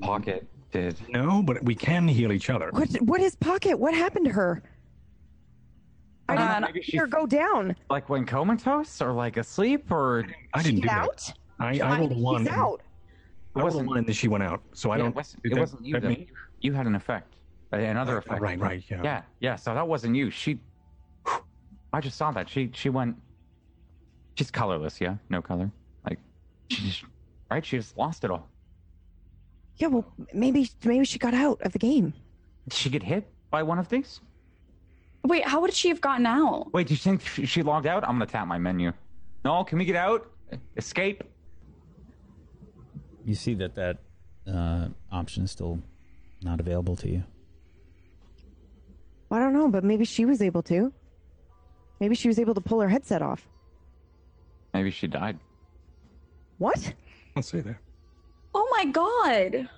Pocket 0.00 0.46
did. 0.72 0.96
no, 1.08 1.42
but 1.42 1.62
we 1.64 1.74
can 1.74 2.06
heal 2.06 2.32
each 2.32 2.50
other. 2.50 2.70
what 2.72 2.88
what 3.02 3.20
is 3.20 3.34
Pocket? 3.36 3.78
What 3.78 3.94
happened 3.94 4.26
to 4.26 4.32
her? 4.32 4.62
I 6.28 6.36
Uh, 6.36 6.48
didn't 6.60 6.60
maybe 6.74 6.82
see 6.84 6.92
she- 6.92 6.96
her 6.98 7.06
go 7.06 7.24
down. 7.26 7.76
Like 7.88 8.08
when 8.08 8.26
comatose 8.26 9.00
or 9.00 9.12
like 9.12 9.36
asleep 9.36 9.90
or 9.90 10.26
I 10.54 10.62
didn't 10.62 10.76
do 10.76 10.82
Get 10.82 10.90
that. 10.90 11.04
out? 11.04 11.32
I, 11.58 11.78
I 11.80 11.98
rolled 11.98 12.12
a 12.12 12.16
one. 12.16 12.40
He's 12.42 12.48
out. 12.50 12.82
I 13.54 13.60
rolled 13.60 13.74
a 13.80 13.84
one 13.84 13.98
and 13.98 14.06
then 14.06 14.14
she 14.14 14.28
went 14.28 14.42
out. 14.44 14.60
So 14.72 14.90
I 14.90 14.96
Yeah, 14.96 15.02
don't. 15.04 15.10
it, 15.10 15.16
was, 15.16 15.28
is 15.28 15.34
it 15.44 15.50
that- 15.54 15.60
wasn't 15.60 15.84
you. 15.86 15.92
that 15.94 16.02
Though. 16.02 16.08
me? 16.08 16.26
You 16.60 16.72
had 16.72 16.86
an 16.86 16.94
effect, 16.94 17.34
Uh, 17.72 17.76
another 17.76 18.18
effect. 18.18 18.40
right, 18.40 18.58
right, 18.58 18.82
yeah. 18.88 19.00
yeah, 19.02 19.22
yeah. 19.40 19.56
So 19.56 19.72
that 19.74 19.86
wasn't 19.86 20.16
you. 20.16 20.30
She. 20.30 20.58
I 21.92 22.00
just 22.00 22.16
saw 22.18 22.30
that. 22.32 22.48
She 22.48 22.70
she 22.74 22.88
went. 22.90 23.16
She's 24.34 24.50
colorless. 24.50 25.00
Yeah, 25.00 25.16
no 25.30 25.40
color. 25.40 25.70
Like, 26.04 26.18
she 26.70 26.82
just 26.88 27.04
right. 27.50 27.64
She 27.64 27.76
just 27.76 27.96
lost 27.96 28.24
it 28.24 28.30
all. 28.30 28.48
Yeah, 29.76 29.88
well, 29.88 30.06
maybe 30.32 30.70
maybe 30.84 31.04
she 31.04 31.18
got 31.18 31.34
out 31.34 31.60
of 31.62 31.72
the 31.72 31.78
game. 31.78 32.14
Did 32.68 32.72
she 32.74 32.90
get 32.90 33.02
hit 33.02 33.26
by 33.50 33.62
one 33.62 33.78
of 33.78 33.88
these? 33.88 34.20
Wait, 35.24 35.46
how 35.46 35.60
would 35.60 35.72
she 35.74 35.88
have 35.88 36.00
gotten 36.00 36.24
out? 36.24 36.72
Wait, 36.72 36.86
do 36.86 36.94
you 36.94 36.98
think 36.98 37.20
she 37.22 37.46
she 37.46 37.62
logged 37.62 37.86
out? 37.86 38.04
I'm 38.04 38.14
gonna 38.14 38.26
tap 38.26 38.46
my 38.46 38.58
menu. 38.58 38.92
No, 39.44 39.64
can 39.64 39.78
we 39.78 39.84
get 39.84 39.96
out? 39.96 40.30
Escape? 40.76 41.22
You 43.24 43.34
see 43.34 43.54
that 43.54 43.74
that 43.74 43.98
uh, 44.46 44.88
option 45.10 45.44
is 45.44 45.50
still 45.50 45.80
not 46.42 46.60
available 46.60 46.96
to 46.96 47.08
you. 47.08 47.24
I 49.30 49.40
don't 49.40 49.52
know, 49.52 49.68
but 49.68 49.82
maybe 49.84 50.04
she 50.04 50.24
was 50.24 50.40
able 50.40 50.62
to. 50.62 50.92
Maybe 52.00 52.14
she 52.14 52.28
was 52.28 52.38
able 52.38 52.54
to 52.54 52.60
pull 52.60 52.80
her 52.80 52.88
headset 52.88 53.22
off. 53.22 53.48
Maybe 54.72 54.90
she 54.90 55.06
died. 55.06 55.38
What? 56.58 56.94
I'll 57.36 57.42
say 57.42 57.60
that. 57.60 57.76
Oh 58.54 58.66
my 58.70 58.86
god! 58.86 59.68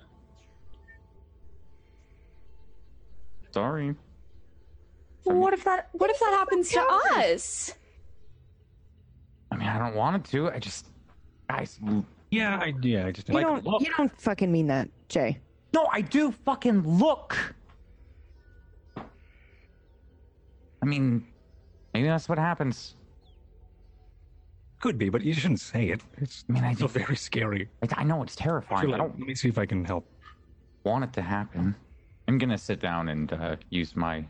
Sorry. 3.51 3.93
Well, 5.25 5.35
what 5.35 5.53
if 5.53 5.65
that 5.65 5.89
what 5.91 6.09
if 6.09 6.17
that 6.19 6.31
happens 6.31 6.69
to 6.69 6.79
us? 7.17 7.73
I 9.51 9.57
mean, 9.57 9.67
I 9.67 9.77
don't 9.77 9.95
want 9.95 10.15
it 10.15 10.31
to. 10.31 10.49
I 10.51 10.59
just, 10.59 10.85
guys. 11.49 11.79
Yeah, 12.31 12.57
I 12.61 12.73
yeah, 12.81 13.07
I 13.07 13.11
just 13.11 13.27
You 13.27 13.41
don't. 13.41 13.65
look. 13.65 13.81
You 13.81 13.91
don't 13.97 14.21
fucking 14.21 14.49
mean 14.51 14.67
that, 14.67 14.87
Jay. 15.09 15.39
No, 15.73 15.87
I 15.91 15.99
do 16.01 16.31
fucking 16.31 16.83
look. 16.83 17.35
I 20.81 20.85
mean, 20.85 21.27
maybe 21.93 22.07
that's 22.07 22.29
what 22.29 22.37
happens. 22.37 22.95
Could 24.79 24.97
be, 24.97 25.09
but 25.09 25.21
you 25.23 25.33
shouldn't 25.33 25.59
say 25.59 25.89
it. 25.89 26.01
It's 26.17 26.43
I 26.49 26.53
mean, 26.53 26.63
I 26.63 26.73
still 26.73 26.87
just- 26.87 26.97
very 27.05 27.15
scary. 27.15 27.69
I, 27.83 28.01
I 28.01 28.03
know 28.03 28.21
it's 28.23 28.35
terrifying. 28.35 28.85
Feel 28.87 28.95
I 28.95 28.97
don't 28.97 29.17
let 29.19 29.27
me 29.27 29.35
see 29.35 29.49
if 29.49 29.57
I 29.57 29.65
can 29.65 29.83
help. 29.85 30.05
want 30.83 31.03
it 31.03 31.13
to 31.13 31.21
happen. 31.21 31.75
I'm 32.27 32.37
gonna 32.37 32.57
sit 32.57 32.79
down 32.79 33.09
and 33.09 33.31
uh, 33.33 33.55
use 33.69 33.95
my 33.95 34.25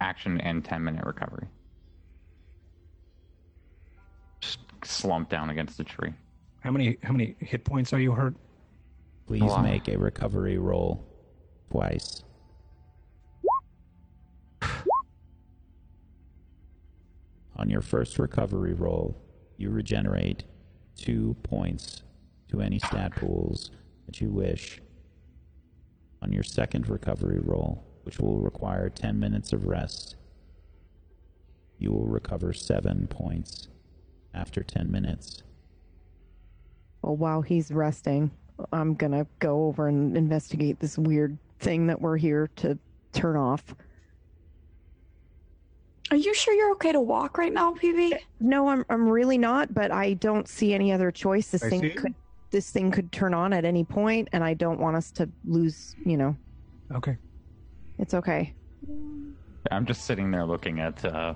action 0.00 0.40
and 0.40 0.64
10 0.64 0.82
minute 0.84 1.04
recovery. 1.04 1.46
Just 4.40 4.58
slump 4.84 5.28
down 5.30 5.50
against 5.50 5.76
the 5.78 5.84
tree. 5.84 6.12
How 6.60 6.70
many 6.70 6.96
how 7.02 7.12
many 7.12 7.36
hit 7.40 7.64
points 7.64 7.92
are 7.92 8.00
you 8.00 8.12
hurt? 8.12 8.34
Please 9.26 9.42
Wow. 9.42 9.62
make 9.62 9.88
a 9.88 9.96
recovery 9.98 10.58
roll 10.58 11.04
twice. 11.70 12.22
On 17.56 17.70
your 17.70 17.82
first 17.82 18.18
recovery 18.18 18.74
roll, 18.74 19.16
you 19.56 19.70
regenerate 19.70 20.44
two 20.96 21.36
points 21.42 22.02
to 22.48 22.60
any 22.60 22.78
stat 22.78 23.14
pools 23.16 23.70
that 24.06 24.20
you 24.20 24.30
wish. 24.30 24.80
On 26.22 26.32
your 26.32 26.42
second 26.42 26.88
recovery 26.88 27.38
roll, 27.40 27.84
which 28.02 28.18
will 28.18 28.38
require 28.38 28.88
10 28.88 29.18
minutes 29.18 29.52
of 29.52 29.66
rest, 29.66 30.16
you 31.78 31.92
will 31.92 32.06
recover 32.06 32.52
seven 32.52 33.06
points 33.06 33.68
after 34.32 34.62
10 34.62 34.90
minutes. 34.90 35.42
Well, 37.02 37.16
while 37.16 37.42
he's 37.42 37.70
resting, 37.70 38.30
I'm 38.72 38.94
gonna 38.94 39.26
go 39.38 39.66
over 39.66 39.88
and 39.88 40.16
investigate 40.16 40.80
this 40.80 40.96
weird 40.96 41.36
thing 41.58 41.86
that 41.88 42.00
we're 42.00 42.16
here 42.16 42.48
to 42.56 42.78
turn 43.12 43.36
off. 43.36 43.74
Are 46.14 46.16
you 46.16 46.32
sure 46.32 46.54
you're 46.54 46.70
okay 46.74 46.92
to 46.92 47.00
walk 47.00 47.38
right 47.38 47.52
now, 47.52 47.74
PB? 47.74 48.16
No, 48.38 48.68
I'm 48.68 48.84
I'm 48.88 49.08
really 49.08 49.36
not, 49.36 49.74
but 49.74 49.90
I 49.90 50.12
don't 50.14 50.46
see 50.46 50.72
any 50.72 50.92
other 50.92 51.10
choice. 51.10 51.48
This 51.48 51.64
I 51.64 51.70
thing 51.70 51.80
see. 51.80 51.90
could 51.90 52.14
this 52.52 52.70
thing 52.70 52.92
could 52.92 53.10
turn 53.10 53.34
on 53.34 53.52
at 53.52 53.64
any 53.64 53.82
point, 53.82 54.28
and 54.32 54.44
I 54.44 54.54
don't 54.54 54.78
want 54.78 54.94
us 54.94 55.10
to 55.10 55.28
lose. 55.44 55.96
You 56.06 56.16
know, 56.16 56.36
Okay. 56.94 57.16
it's 57.98 58.14
okay. 58.14 58.54
I'm 59.72 59.84
just 59.86 60.04
sitting 60.04 60.30
there 60.30 60.46
looking 60.46 60.78
at 60.78 61.04
uh, 61.04 61.34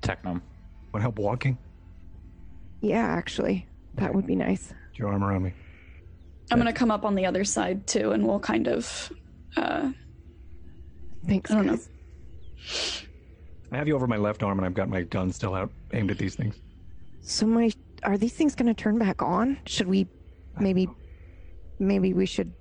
Technum. 0.00 0.40
Want 0.92 1.02
help 1.02 1.18
walking? 1.18 1.58
Yeah, 2.82 3.04
actually, 3.04 3.66
that 3.96 4.14
would 4.14 4.28
be 4.28 4.36
nice. 4.36 4.72
Put 4.90 4.98
your 5.00 5.08
arm 5.08 5.24
around 5.24 5.42
me. 5.42 5.54
I'm 6.52 6.58
gonna 6.58 6.72
come 6.72 6.92
up 6.92 7.04
on 7.04 7.16
the 7.16 7.26
other 7.26 7.42
side 7.42 7.88
too, 7.88 8.12
and 8.12 8.24
we'll 8.24 8.38
kind 8.38 8.68
of. 8.68 9.12
Uh, 9.56 9.90
Thanks. 11.26 11.50
I 11.50 11.54
don't 11.56 11.66
know. 11.66 11.78
I 13.72 13.76
have 13.76 13.86
you 13.86 13.94
over 13.94 14.06
my 14.06 14.16
left 14.16 14.42
arm, 14.42 14.58
and 14.58 14.66
I've 14.66 14.74
got 14.74 14.88
my 14.88 15.02
gun 15.02 15.30
still 15.32 15.54
out, 15.54 15.70
aimed 15.92 16.10
at 16.10 16.18
these 16.18 16.34
things. 16.34 16.60
So 17.20 17.46
my 17.46 17.70
are 18.02 18.16
these 18.16 18.32
things 18.32 18.54
going 18.54 18.66
to 18.66 18.74
turn 18.74 18.98
back 18.98 19.22
on? 19.22 19.58
Should 19.66 19.86
we 19.86 20.08
maybe 20.58 20.88
maybe 21.78 22.12
we 22.12 22.26
should 22.26 22.52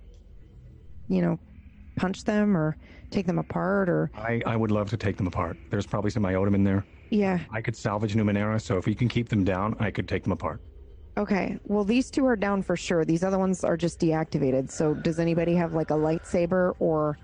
you 1.07 1.22
know 1.22 1.40
punch 1.95 2.23
them 2.23 2.56
or 2.56 2.77
take 3.10 3.26
them 3.26 3.40
apart 3.40 3.90
or 3.90 4.11
I, 4.15 4.41
I 4.45 4.56
would 4.56 4.72
love 4.72 4.90
to 4.91 4.98
take 4.98 5.18
them 5.18 5.27
apart. 5.27 5.57
There's 5.69 5.86
probably 5.88 6.11
some 6.11 6.23
iotum 6.23 6.56
in 6.56 6.64
there. 6.64 6.86
yeah. 7.10 7.40
I 7.52 7.61
could 7.61 7.76
salvage 7.76 8.15
Numenera, 8.15 8.61
so 8.61 8.77
if 8.77 8.86
we 8.86 8.94
can 8.95 9.07
keep 9.07 9.27
them 9.30 9.44
down, 9.44 9.76
I 9.80 9.91
could 9.91 10.07
take 10.07 10.23
them 10.23 10.31
apart. 10.31 10.61
Okay. 11.18 11.57
Well, 11.65 11.84
these 11.84 12.10
two 12.11 12.26
are 12.26 12.36
down 12.36 12.61
for 12.61 12.77
sure. 12.77 13.03
These 13.03 13.23
other 13.23 13.38
ones 13.40 13.64
are 13.64 13.76
just 13.76 13.99
deactivated. 13.99 14.69
So 14.72 14.94
does 14.94 15.19
anybody 15.19 15.56
have 15.56 15.73
like 15.73 15.90
a 15.90 15.95
lightsaber 15.95 16.73
or 16.80 17.18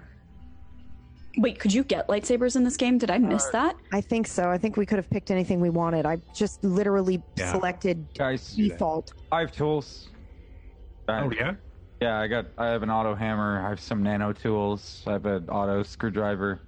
wait, 1.37 1.59
could 1.59 1.73
you 1.73 1.83
get 1.83 2.07
lightsabers 2.07 2.55
in 2.55 2.63
this 2.63 2.77
game? 2.77 2.97
Did 2.97 3.11
I 3.11 3.17
miss 3.17 3.45
that? 3.49 3.75
I 3.91 4.01
think 4.01 4.27
so. 4.27 4.49
I 4.49 4.57
think 4.57 4.77
we 4.77 4.85
could 4.85 4.97
have 4.97 5.09
picked 5.09 5.31
anything 5.31 5.59
we 5.59 5.69
wanted. 5.69 6.05
I 6.05 6.17
just 6.33 6.63
literally 6.63 7.21
Yeah. 7.37 7.51
selected 7.51 8.05
Guys, 8.17 8.55
default. 8.55 9.13
I 9.31 9.41
have 9.41 9.51
tools. 9.51 10.09
I- 11.07 11.21
Oh 11.21 11.31
yeah. 11.31 11.53
Yeah, 12.01 12.19
I 12.19 12.27
got. 12.27 12.47
I 12.57 12.67
have 12.67 12.83
an 12.83 12.89
auto 12.89 13.15
hammer. 13.15 13.63
I 13.65 13.69
have 13.69 13.79
some 13.79 14.03
nano 14.03 14.33
tools. 14.33 15.03
I 15.07 15.13
have 15.13 15.25
an 15.25 15.47
auto 15.49 15.81
screwdriver. 15.83 16.61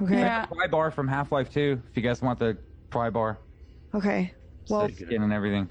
Okay. 0.00 0.18
Yeah. 0.20 0.46
Pry 0.46 0.66
bar 0.66 0.90
from 0.90 1.06
Half 1.06 1.32
Life 1.32 1.50
2. 1.52 1.80
If 1.90 1.96
you 1.96 2.02
guys 2.02 2.22
want 2.22 2.38
the 2.38 2.56
pry 2.88 3.10
bar, 3.10 3.38
Okay. 3.94 4.32
Well, 4.70 4.88
skin 4.88 5.22
and 5.22 5.32
everything. 5.32 5.68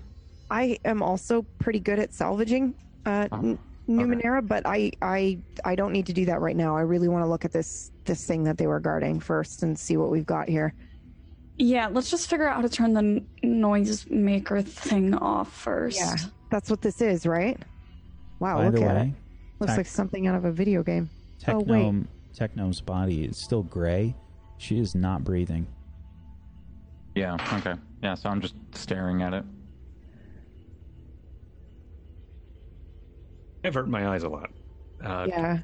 I 0.52 0.78
am 0.86 1.02
also 1.02 1.42
pretty 1.58 1.80
good 1.80 1.98
at 2.00 2.14
salvaging 2.14 2.76
uh, 3.06 3.28
Oh, 3.32 3.38
N- 3.38 3.60
Numenera, 3.90 4.46
but 4.48 4.66
I, 4.66 4.92
I 5.02 5.40
I 5.66 5.76
don't 5.76 5.92
need 5.92 6.06
to 6.06 6.14
do 6.14 6.26
that 6.26 6.42
right 6.42 6.56
now. 6.56 6.78
I 6.78 6.82
really 6.82 7.08
want 7.08 7.24
to 7.24 7.28
look 7.28 7.44
at 7.44 7.52
this 7.52 7.92
this 8.06 8.26
thing 8.26 8.44
that 8.44 8.58
they 8.58 8.68
were 8.68 8.80
guarding 8.80 9.20
first 9.20 9.64
and 9.64 9.78
see 9.78 9.98
what 9.98 10.10
we've 10.12 10.26
got 10.26 10.48
here. 10.48 10.74
Yeah, 11.58 11.88
let's 11.88 12.10
just 12.10 12.30
figure 12.30 12.48
out 12.48 12.56
how 12.56 12.62
to 12.62 12.70
turn 12.70 12.94
the 12.94 13.00
n- 13.00 13.28
noise 13.44 14.06
maker 14.10 14.62
thing 14.62 15.14
off 15.16 15.52
first. 15.52 15.98
Yeah, 16.00 16.16
that's 16.52 16.70
what 16.70 16.82
this 16.82 17.02
is, 17.02 17.26
right? 17.26 17.60
Wow, 18.40 18.58
By 18.60 18.66
look 18.66 18.76
the 18.76 18.84
at 18.84 18.96
way, 18.96 19.02
it. 19.02 19.60
Looks 19.60 19.72
Tac- 19.72 19.78
like 19.78 19.88
something 19.88 20.28
out 20.28 20.36
of 20.36 20.46
a 20.46 20.52
video 20.52 20.84
game. 20.84 21.10
Oh, 21.48 21.60
wait. 21.60 21.66
Technome, 21.84 22.06
Technome's 22.38 22.80
body 22.82 23.26
is 23.26 23.38
still 23.38 23.64
gray. 23.64 24.16
She 24.58 24.80
is 24.80 24.94
not 24.96 25.24
breathing. 25.24 25.68
Yeah. 27.16 27.36
Okay. 27.58 27.74
Yeah. 28.04 28.14
So 28.16 28.30
I'm 28.30 28.40
just 28.40 28.56
staring 28.72 29.22
at 29.22 29.34
it. 29.34 29.44
I've 33.64 33.74
hurt 33.74 33.88
my 33.90 34.08
eyes 34.08 34.24
a 34.24 34.30
lot. 34.30 34.50
Uh, 35.04 35.26
Yeah. 35.30 35.60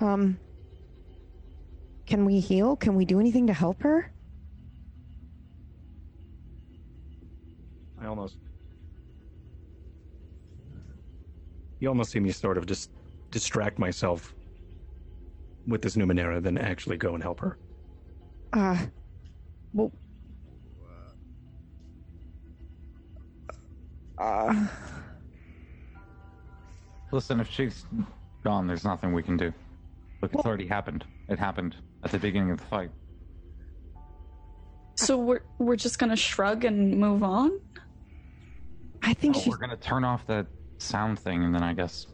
Um. 0.00 0.38
Can 2.06 2.24
we 2.24 2.40
heal? 2.40 2.76
Can 2.76 2.94
we 2.96 3.04
do 3.04 3.20
anything 3.20 3.46
to 3.46 3.52
help 3.52 3.82
her? 3.82 4.12
I 8.00 8.06
almost. 8.06 8.36
You 11.78 11.88
almost 11.88 12.10
see 12.10 12.20
me 12.20 12.30
sort 12.32 12.58
of 12.58 12.66
just 12.66 12.90
distract 13.30 13.78
myself 13.78 14.34
with 15.66 15.82
this 15.82 15.96
Numenera 15.96 16.42
than 16.42 16.58
actually 16.58 16.96
go 16.96 17.14
and 17.14 17.22
help 17.22 17.40
her. 17.40 17.58
Uh. 18.52 18.86
Well. 19.72 19.92
Uh. 24.18 24.66
Listen, 27.12 27.40
if 27.40 27.50
she's 27.50 27.84
gone, 28.42 28.66
there's 28.66 28.84
nothing 28.84 29.12
we 29.12 29.22
can 29.22 29.36
do. 29.36 29.52
Look, 30.22 30.34
it's 30.34 30.44
already 30.46 30.66
happened. 30.66 31.04
It 31.28 31.38
happened 31.38 31.76
at 32.02 32.10
the 32.10 32.18
beginning 32.18 32.50
of 32.50 32.58
the 32.58 32.64
fight. 32.64 32.90
So 34.94 35.16
we're 35.18 35.42
we're 35.58 35.76
just 35.76 35.98
gonna 35.98 36.16
shrug 36.16 36.64
and 36.64 36.98
move 36.98 37.22
on. 37.22 37.60
I 39.02 39.14
think 39.14 39.36
Oh, 39.36 39.40
she's 39.40 39.48
we're 39.52 39.58
gonna 39.58 39.76
turn 39.76 40.04
off 40.04 40.26
the 40.26 40.46
sound 40.78 41.18
thing, 41.18 41.44
and 41.44 41.54
then 41.54 41.62
I 41.62 41.72
guess. 41.74 42.06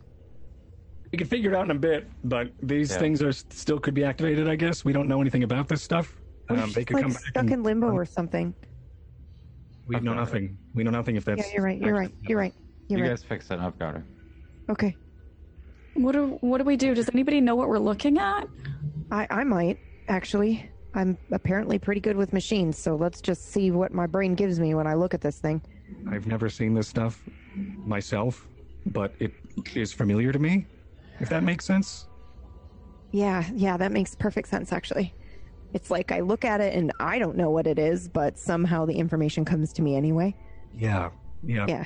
We 1.12 1.16
can 1.18 1.26
figure 1.26 1.50
it 1.52 1.56
out 1.56 1.64
in 1.64 1.70
a 1.70 1.74
bit, 1.78 2.06
but 2.24 2.52
these 2.62 2.90
Yeah. 2.92 2.98
things 2.98 3.22
are 3.22 3.32
still 3.32 3.78
could 3.78 3.94
be 3.94 4.04
activated. 4.04 4.48
I 4.48 4.56
guess 4.56 4.84
we 4.84 4.92
don't 4.92 5.08
know 5.08 5.20
anything 5.20 5.42
about 5.42 5.66
this 5.68 5.82
stuff. 5.82 6.20
What 6.48 6.58
if 6.58 6.64
Um, 6.66 6.72
they 6.72 6.84
could 6.84 6.94
like 6.94 7.02
come 7.04 7.12
back. 7.12 7.22
stuck 7.22 7.42
and- 7.44 7.52
in 7.52 7.62
limbo 7.62 7.90
or 7.92 8.04
something. 8.04 8.54
We 9.86 10.00
know 10.00 10.12
nothing. 10.14 10.58
We 10.74 10.82
know 10.84 10.90
nothing 10.90 11.16
if 11.16 11.24
that's. 11.24 11.46
Yeah, 11.48 11.54
you're 11.54 11.64
right. 11.64 11.80
You're 11.80 11.94
right. 11.94 12.14
You're 12.22 12.38
right. 12.38 12.54
You're 12.88 12.98
you 12.98 13.04
right. 13.04 13.10
guys 13.10 13.22
fix 13.24 13.50
it. 13.50 13.58
I've 13.58 13.78
got 13.78 13.96
it. 13.96 14.02
Okay. 14.68 14.96
What 15.94 16.12
do 16.12 16.38
what 16.40 16.58
do 16.58 16.64
we 16.64 16.76
do? 16.76 16.94
Does 16.94 17.08
anybody 17.12 17.40
know 17.40 17.56
what 17.56 17.68
we're 17.68 17.78
looking 17.78 18.18
at? 18.18 18.48
I 19.10 19.26
I 19.30 19.44
might 19.44 19.78
actually. 20.08 20.70
I'm 20.94 21.18
apparently 21.32 21.78
pretty 21.78 22.00
good 22.00 22.16
with 22.16 22.32
machines, 22.32 22.78
so 22.78 22.96
let's 22.96 23.20
just 23.20 23.52
see 23.52 23.70
what 23.70 23.92
my 23.92 24.06
brain 24.06 24.34
gives 24.34 24.58
me 24.58 24.74
when 24.74 24.86
I 24.86 24.94
look 24.94 25.12
at 25.12 25.20
this 25.20 25.38
thing. 25.38 25.60
I've 26.10 26.26
never 26.26 26.48
seen 26.48 26.74
this 26.74 26.88
stuff 26.88 27.22
myself, 27.54 28.46
but 28.86 29.14
it 29.18 29.32
is 29.74 29.92
familiar 29.92 30.32
to 30.32 30.38
me. 30.38 30.66
If 31.20 31.28
that 31.28 31.42
makes 31.42 31.66
sense. 31.66 32.06
Yeah, 33.12 33.44
yeah, 33.54 33.76
that 33.76 33.92
makes 33.92 34.14
perfect 34.14 34.48
sense 34.48 34.72
actually. 34.72 35.14
It's 35.74 35.90
like 35.90 36.10
I 36.10 36.20
look 36.20 36.44
at 36.44 36.60
it 36.60 36.74
and 36.74 36.92
I 36.98 37.18
don't 37.18 37.36
know 37.36 37.50
what 37.50 37.66
it 37.66 37.78
is, 37.78 38.08
but 38.08 38.38
somehow 38.38 38.86
the 38.86 38.94
information 38.94 39.44
comes 39.44 39.72
to 39.74 39.82
me 39.82 39.94
anyway. 39.94 40.34
Yeah, 40.74 41.10
yeah. 41.44 41.66
Yeah. 41.68 41.84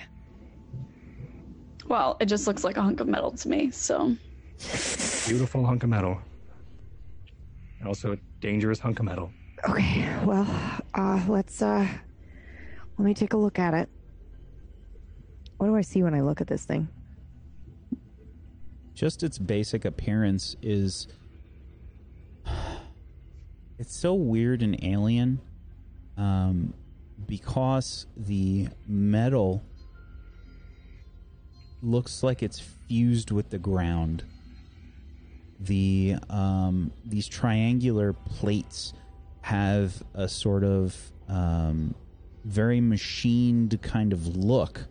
Well, 1.92 2.16
it 2.20 2.26
just 2.26 2.46
looks 2.46 2.64
like 2.64 2.78
a 2.78 2.82
hunk 2.82 3.00
of 3.00 3.06
metal 3.06 3.32
to 3.32 3.48
me, 3.50 3.70
so. 3.70 4.16
Beautiful 5.28 5.66
hunk 5.66 5.82
of 5.82 5.90
metal. 5.90 6.18
And 7.78 7.86
also 7.86 8.14
a 8.14 8.16
dangerous 8.40 8.78
hunk 8.78 8.98
of 8.98 9.04
metal. 9.04 9.30
Okay. 9.68 10.08
Well, 10.24 10.46
uh, 10.94 11.22
let's 11.28 11.60
uh, 11.60 11.86
let 12.96 13.04
me 13.04 13.12
take 13.12 13.34
a 13.34 13.36
look 13.36 13.58
at 13.58 13.74
it. 13.74 13.90
What 15.58 15.66
do 15.66 15.76
I 15.76 15.82
see 15.82 16.02
when 16.02 16.14
I 16.14 16.22
look 16.22 16.40
at 16.40 16.46
this 16.46 16.64
thing? 16.64 16.88
just 18.94 19.22
its 19.22 19.36
basic 19.36 19.84
appearance 19.84 20.56
is 20.62 21.08
it's 23.78 23.94
so 23.94 24.14
weird 24.14 24.62
and 24.62 24.82
alien 24.82 25.40
um, 26.16 26.72
because 27.26 28.06
the 28.16 28.68
metal 28.86 29.62
looks 31.82 32.22
like 32.22 32.42
it's 32.42 32.60
fused 32.60 33.30
with 33.30 33.50
the 33.50 33.58
ground 33.58 34.24
the 35.60 36.16
um, 36.28 36.92
these 37.04 37.28
triangular 37.28 38.12
plates 38.12 38.94
have 39.42 40.02
a 40.14 40.28
sort 40.28 40.64
of 40.64 40.96
um, 41.28 41.94
very 42.44 42.80
machined 42.80 43.80
kind 43.82 44.12
of 44.12 44.36
look 44.36 44.86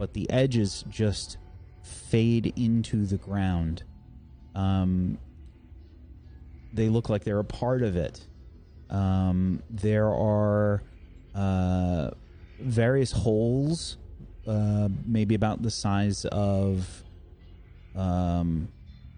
but 0.00 0.14
the 0.14 0.28
edges 0.30 0.82
just 0.88 1.36
fade 1.82 2.54
into 2.56 3.04
the 3.04 3.18
ground. 3.18 3.82
Um, 4.54 5.18
they 6.72 6.88
look 6.88 7.10
like 7.10 7.24
they're 7.24 7.38
a 7.38 7.44
part 7.44 7.82
of 7.82 7.96
it. 7.96 8.26
Um, 8.88 9.62
there 9.68 10.08
are 10.08 10.82
uh, 11.34 12.10
various 12.58 13.12
holes, 13.12 13.98
uh, 14.46 14.88
maybe 15.06 15.34
about 15.34 15.62
the 15.62 15.70
size 15.70 16.24
of 16.26 17.04
um, 17.94 18.68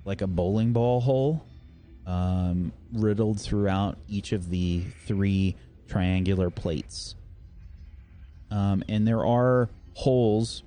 like 0.04 0.20
a 0.20 0.26
bowling 0.26 0.72
ball 0.72 1.00
hole, 1.00 1.44
um, 2.06 2.72
riddled 2.92 3.40
throughout 3.40 3.98
each 4.08 4.32
of 4.32 4.50
the 4.50 4.84
three 5.06 5.56
triangular 5.88 6.50
plates. 6.50 7.14
Um, 8.50 8.82
and 8.88 9.06
there 9.06 9.24
are 9.24 9.68
holes 9.94 10.62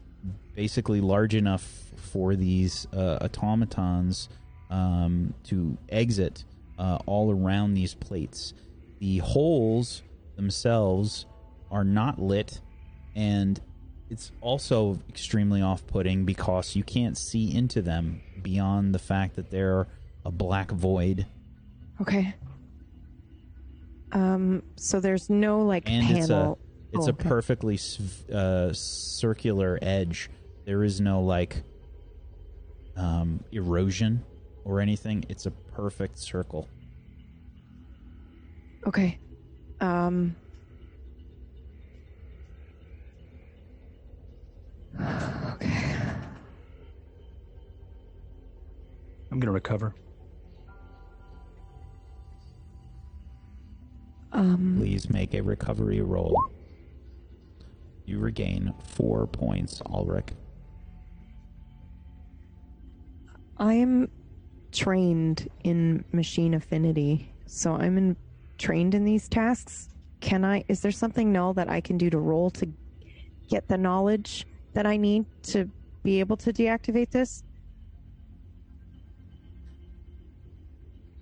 basically 0.56 1.02
large 1.02 1.36
enough 1.36 1.64
for 1.96 2.36
these 2.36 2.88
uh, 2.94 3.18
automatons 3.22 4.30
um, 4.70 5.34
to 5.44 5.78
exit 5.90 6.46
uh, 6.80 6.98
all 7.06 7.32
around 7.32 7.74
these 7.74 7.94
plates. 7.94 8.54
The 9.00 9.18
holes 9.20 10.02
themselves 10.36 11.26
are 11.70 11.84
not 11.84 12.20
lit, 12.22 12.62
and 13.16 13.60
it's 14.10 14.32
also 14.42 15.00
extremely 15.10 15.62
off 15.62 15.86
putting 15.88 16.26
because 16.26 16.76
you 16.76 16.84
can't 16.84 17.18
see 17.18 17.54
into 17.56 17.82
them 17.82 18.22
beyond 18.42 18.94
the 18.94 19.00
fact 19.00 19.36
that 19.36 19.50
they're 19.50 19.88
a 20.24 20.32
black 20.32 20.72
void. 20.72 21.26
Okay. 22.02 22.34
Um. 24.12 24.64
So 24.76 25.00
there's 25.00 25.30
no 25.30 25.62
like 25.62 25.90
And 25.90 26.18
it's 26.18 26.30
a 26.30 26.34
panel. 26.34 26.60
it's 26.94 27.06
Oh, 27.08 27.10
a 27.10 27.14
okay. 27.14 27.28
perfectly 27.28 27.80
uh, 28.34 28.72
circular 28.74 29.80
edge. 29.82 30.30
There 30.66 30.84
is 30.84 31.02
no 31.02 31.22
like 31.22 31.64
um, 32.96 33.44
erosion 33.52 34.24
or 34.64 34.80
anything. 34.80 35.26
It's 35.30 35.46
a 35.46 35.52
perfect 35.52 36.18
circle. 36.20 36.68
Okay. 38.88 39.20
Um. 39.82 40.36
Okay. 45.00 45.96
I'm 49.32 49.40
gonna 49.40 49.52
recover. 49.52 49.94
Um. 54.32 54.76
Please 54.78 55.10
make 55.10 55.34
a 55.34 55.42
recovery 55.42 56.02
roll. 56.02 56.36
You 58.06 58.20
regain 58.20 58.74
four 58.84 59.28
points, 59.28 59.82
Ulrich. 59.88 60.30
I 63.58 63.74
am 63.74 64.10
trained 64.72 65.50
in 65.64 66.04
machine 66.12 66.54
affinity, 66.54 67.32
so 67.46 67.74
I'm 67.74 67.98
in, 67.98 68.18
trained 68.58 68.94
in 68.94 69.06
these 69.06 69.28
tasks. 69.28 69.90
Can 70.20 70.46
I? 70.46 70.64
Is 70.68 70.82
there 70.82 70.92
something 70.92 71.32
Null 71.32 71.54
that 71.54 71.70
I 71.70 71.82
can 71.82 71.98
do 71.98 72.10
to 72.10 72.18
roll 72.18 72.50
to 72.52 72.68
get 73.50 73.68
the 73.68 73.78
knowledge 73.78 74.46
that 74.76 74.86
I 74.86 74.98
need 74.98 75.26
to 75.44 75.70
be 76.04 76.20
able 76.20 76.38
to 76.38 76.54
deactivate 76.54 77.10
this? 77.10 77.44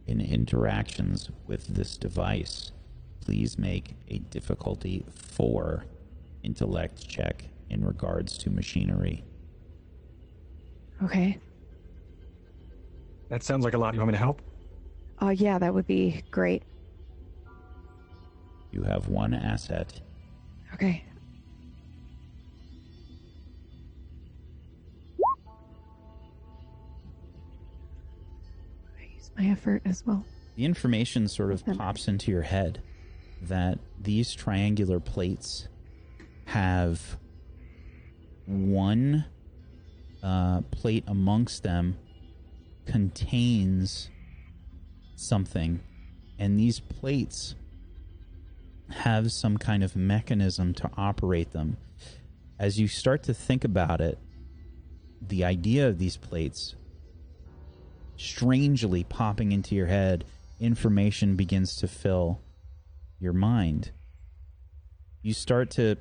In 0.08 0.20
interactions 0.20 1.30
with 1.48 1.68
this 1.68 1.96
device, 1.96 2.72
please 3.22 3.58
make 3.58 3.96
a 4.10 4.18
difficulty 4.18 5.06
four 5.10 5.86
intellect 6.42 7.08
check 7.08 7.46
in 7.70 7.86
regards 7.86 8.38
to 8.40 8.50
machinery. 8.50 9.24
Okay. 11.04 11.40
That 13.30 13.44
sounds 13.44 13.64
like 13.64 13.76
a 13.76 13.78
lot. 13.78 13.94
You 13.94 14.00
want 14.00 14.10
me 14.10 14.14
to 14.14 14.20
help? 14.20 14.42
Uh, 15.22 15.30
yeah, 15.30 15.58
that 15.60 15.74
would 15.74 15.88
be 15.88 16.24
great. 16.32 16.64
You 18.72 18.82
have 18.84 19.08
one 19.08 19.34
asset. 19.34 20.02
Okay. 20.74 21.06
My 29.38 29.46
effort 29.46 29.82
as 29.86 30.06
well. 30.06 30.26
the 30.56 30.66
information 30.66 31.28
sort 31.28 31.52
of 31.52 31.66
pops 31.66 32.08
into 32.08 32.30
your 32.32 32.44
head 32.44 32.82
that 33.42 33.80
these 34.00 34.34
triangular 34.34 35.00
plates 35.00 35.68
have 36.46 37.18
one 38.46 39.26
uh, 40.22 40.62
plate 40.72 41.04
amongst 41.08 41.64
them 41.64 41.98
contains 42.86 44.10
something, 45.16 45.80
and 46.38 46.60
these 46.60 46.80
plates 46.80 47.56
have 48.90 49.32
some 49.32 49.58
kind 49.58 49.84
of 49.84 49.96
mechanism 49.96 50.74
to 50.74 50.90
operate 50.98 51.52
them. 51.52 51.78
As 52.60 52.80
you 52.80 52.88
start 52.88 53.24
to 53.24 53.34
think 53.34 53.64
about 53.64 54.02
it, 54.02 54.20
the 55.22 55.44
idea 55.44 55.88
of 55.88 55.98
these 55.98 56.18
plates 56.18 56.76
strangely 58.24 59.04
popping 59.04 59.52
into 59.52 59.76
your 59.76 59.88
head, 59.88 60.24
information 60.60 61.36
begins 61.36 61.76
to 61.76 61.88
fill 61.88 62.40
your 63.20 63.34
mind. 63.34 63.92
You 65.22 65.34
start 65.34 65.72
to 65.72 65.98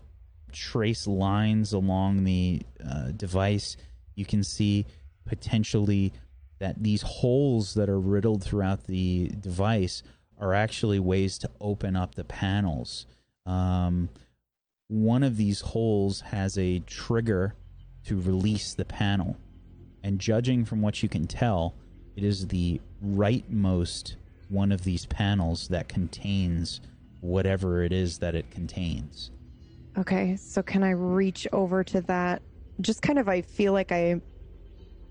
trace 0.53 1.07
lines 1.07 1.73
along 1.73 2.25
the 2.25 2.63
uh, 2.85 3.11
device. 3.17 3.77
You 4.15 4.25
can 4.25 4.45
see 4.45 4.87
potentially 5.25 6.13
that 6.59 6.83
these 6.83 7.03
holes 7.03 7.75
that 7.75 7.89
are 7.89 7.99
riddled 7.99 8.45
throughout 8.45 8.87
the 8.87 9.29
device 9.41 10.03
are 10.39 10.55
actually 10.55 11.01
ways 11.01 11.39
to 11.39 11.51
open 11.61 11.97
up 11.97 12.15
the 12.15 12.25
panels. 12.25 13.07
Um, 13.47 14.09
one 14.89 15.23
of 15.23 15.37
these 15.37 15.61
holes 15.61 16.21
has 16.21 16.59
a 16.59 16.81
trigger 16.81 17.55
to 18.07 18.21
release 18.21 18.75
the 18.75 18.85
panel. 18.85 19.37
And 20.05 20.19
judging 20.21 20.65
from 20.65 20.83
what 20.83 21.03
you 21.03 21.09
can 21.09 21.27
tell, 21.27 21.75
it 22.17 22.25
is 22.25 22.49
the 22.49 22.81
rightmost 23.05 24.17
one 24.49 24.71
of 24.71 24.85
these 24.85 25.07
panels 25.07 25.69
that 25.69 25.89
contains 25.89 26.81
whatever 27.21 27.83
it 27.83 27.93
is 27.93 28.19
that 28.19 28.35
it 28.35 28.51
contains. 28.51 29.31
Okay, 29.97 30.37
so 30.37 30.63
can 30.63 30.83
I 30.83 30.91
reach 30.91 31.47
over 31.53 31.85
to 31.85 32.01
that? 32.03 32.43
Just 32.81 33.03
kind 33.03 33.19
of, 33.19 33.29
I 33.29 33.43
feel 33.43 33.73
like 33.73 33.93
I 33.93 34.21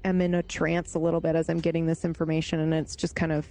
am 0.04 0.22
in 0.22 0.36
a 0.36 0.44
trance 0.44 0.96
a 0.96 1.00
little 1.00 1.22
bit 1.22 1.36
as 1.36 1.50
I'm 1.50 1.60
getting 1.60 1.86
this 1.86 2.04
information, 2.04 2.60
and 2.60 2.74
it's 2.74 2.96
just 2.96 3.16
kind 3.16 3.32
of, 3.32 3.48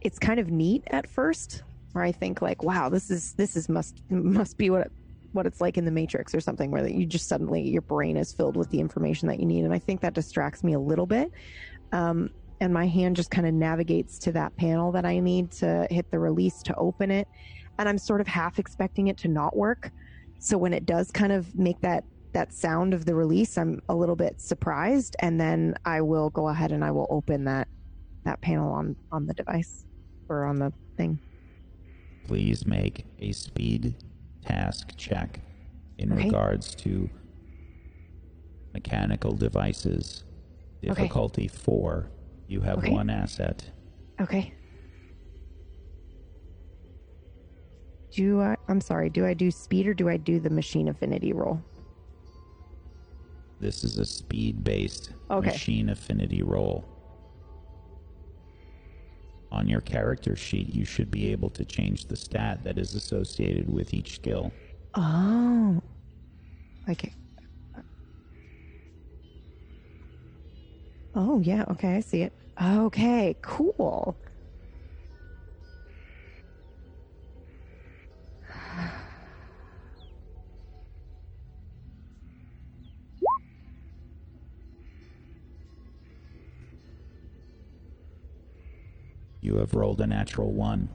it's 0.00 0.18
kind 0.18 0.38
of 0.38 0.50
neat 0.50 0.84
at 0.88 1.08
first, 1.08 1.62
where 1.92 2.04
I 2.04 2.12
think 2.12 2.42
like, 2.42 2.62
wow, 2.62 2.88
this 2.88 3.10
is 3.10 3.32
this 3.34 3.56
is 3.56 3.68
must 3.68 4.02
must 4.10 4.58
be 4.58 4.68
what 4.70 4.82
it, 4.82 4.92
what 5.32 5.46
it's 5.46 5.60
like 5.60 5.78
in 5.78 5.84
the 5.84 5.90
Matrix 5.90 6.34
or 6.34 6.40
something, 6.40 6.70
where 6.70 6.82
that 6.82 6.92
you 6.92 7.06
just 7.06 7.26
suddenly 7.26 7.62
your 7.62 7.82
brain 7.82 8.16
is 8.16 8.32
filled 8.32 8.56
with 8.56 8.70
the 8.70 8.78
information 8.78 9.28
that 9.28 9.40
you 9.40 9.46
need, 9.46 9.64
and 9.64 9.72
I 9.72 9.78
think 9.78 10.02
that 10.02 10.12
distracts 10.12 10.62
me 10.62 10.74
a 10.74 10.78
little 10.78 11.06
bit. 11.06 11.32
Um, 11.92 12.30
and 12.60 12.72
my 12.72 12.86
hand 12.86 13.16
just 13.16 13.30
kind 13.30 13.46
of 13.46 13.54
navigates 13.54 14.18
to 14.20 14.32
that 14.32 14.56
panel 14.56 14.92
that 14.92 15.04
I 15.04 15.18
need 15.20 15.50
to 15.52 15.86
hit 15.90 16.10
the 16.10 16.18
release 16.18 16.62
to 16.64 16.74
open 16.76 17.10
it, 17.10 17.28
and 17.78 17.88
I'm 17.88 17.98
sort 17.98 18.20
of 18.20 18.26
half 18.26 18.58
expecting 18.58 19.08
it 19.08 19.16
to 19.18 19.28
not 19.28 19.56
work. 19.56 19.90
So 20.38 20.58
when 20.58 20.72
it 20.72 20.86
does 20.86 21.10
kind 21.10 21.32
of 21.32 21.54
make 21.56 21.80
that 21.80 22.04
that 22.32 22.52
sound 22.52 22.92
of 22.92 23.06
the 23.06 23.14
release, 23.14 23.56
I'm 23.56 23.80
a 23.88 23.94
little 23.94 24.16
bit 24.16 24.40
surprised, 24.40 25.16
and 25.20 25.40
then 25.40 25.74
I 25.84 26.02
will 26.02 26.28
go 26.30 26.48
ahead 26.48 26.72
and 26.72 26.84
I 26.84 26.90
will 26.90 27.06
open 27.10 27.44
that 27.44 27.68
that 28.24 28.40
panel 28.40 28.72
on 28.72 28.96
on 29.12 29.26
the 29.26 29.34
device 29.34 29.86
or 30.28 30.44
on 30.44 30.56
the 30.58 30.72
thing. 30.96 31.18
Please 32.26 32.66
make 32.66 33.04
a 33.20 33.32
speed 33.32 33.94
task 34.44 34.92
check 34.96 35.40
in 35.98 36.12
Okay. 36.12 36.24
regards 36.24 36.74
to 36.74 37.08
mechanical 38.74 39.32
devices. 39.32 40.24
Difficulty 40.82 41.48
four. 41.48 42.10
You 42.48 42.60
have 42.60 42.78
Okay. 42.78 42.92
one 42.92 43.10
asset. 43.10 43.68
Okay. 44.20 44.52
Do 48.12 48.40
I? 48.40 48.56
I'm 48.68 48.80
sorry. 48.80 49.10
Do 49.10 49.26
I 49.26 49.34
do 49.34 49.50
speed 49.50 49.86
or 49.86 49.94
do 49.94 50.08
I 50.08 50.16
do 50.16 50.40
the 50.40 50.50
machine 50.50 50.88
affinity 50.88 51.32
roll? 51.32 51.60
This 53.60 53.84
is 53.84 53.98
a 53.98 54.04
speed 54.04 54.62
based 54.64 55.12
Okay. 55.30 55.50
machine 55.50 55.88
affinity 55.90 56.42
roll. 56.42 56.84
On 59.52 59.68
your 59.68 59.80
character 59.80 60.36
sheet, 60.36 60.74
you 60.74 60.84
should 60.84 61.10
be 61.10 61.30
able 61.32 61.50
to 61.50 61.64
change 61.64 62.06
the 62.06 62.16
stat 62.16 62.62
that 62.64 62.78
is 62.78 62.94
associated 62.94 63.68
with 63.72 63.94
each 63.94 64.14
skill. 64.16 64.52
Oh. 64.94 65.80
Okay. 66.88 67.12
Oh 71.16 71.40
yeah. 71.40 71.64
Okay, 71.70 71.96
I 71.96 72.00
see 72.00 72.20
it. 72.20 72.32
Okay, 72.62 73.34
cool. 73.40 74.16
You 89.40 89.56
have 89.56 89.74
rolled 89.74 90.00
a 90.00 90.06
natural 90.06 90.52
one. 90.52 90.88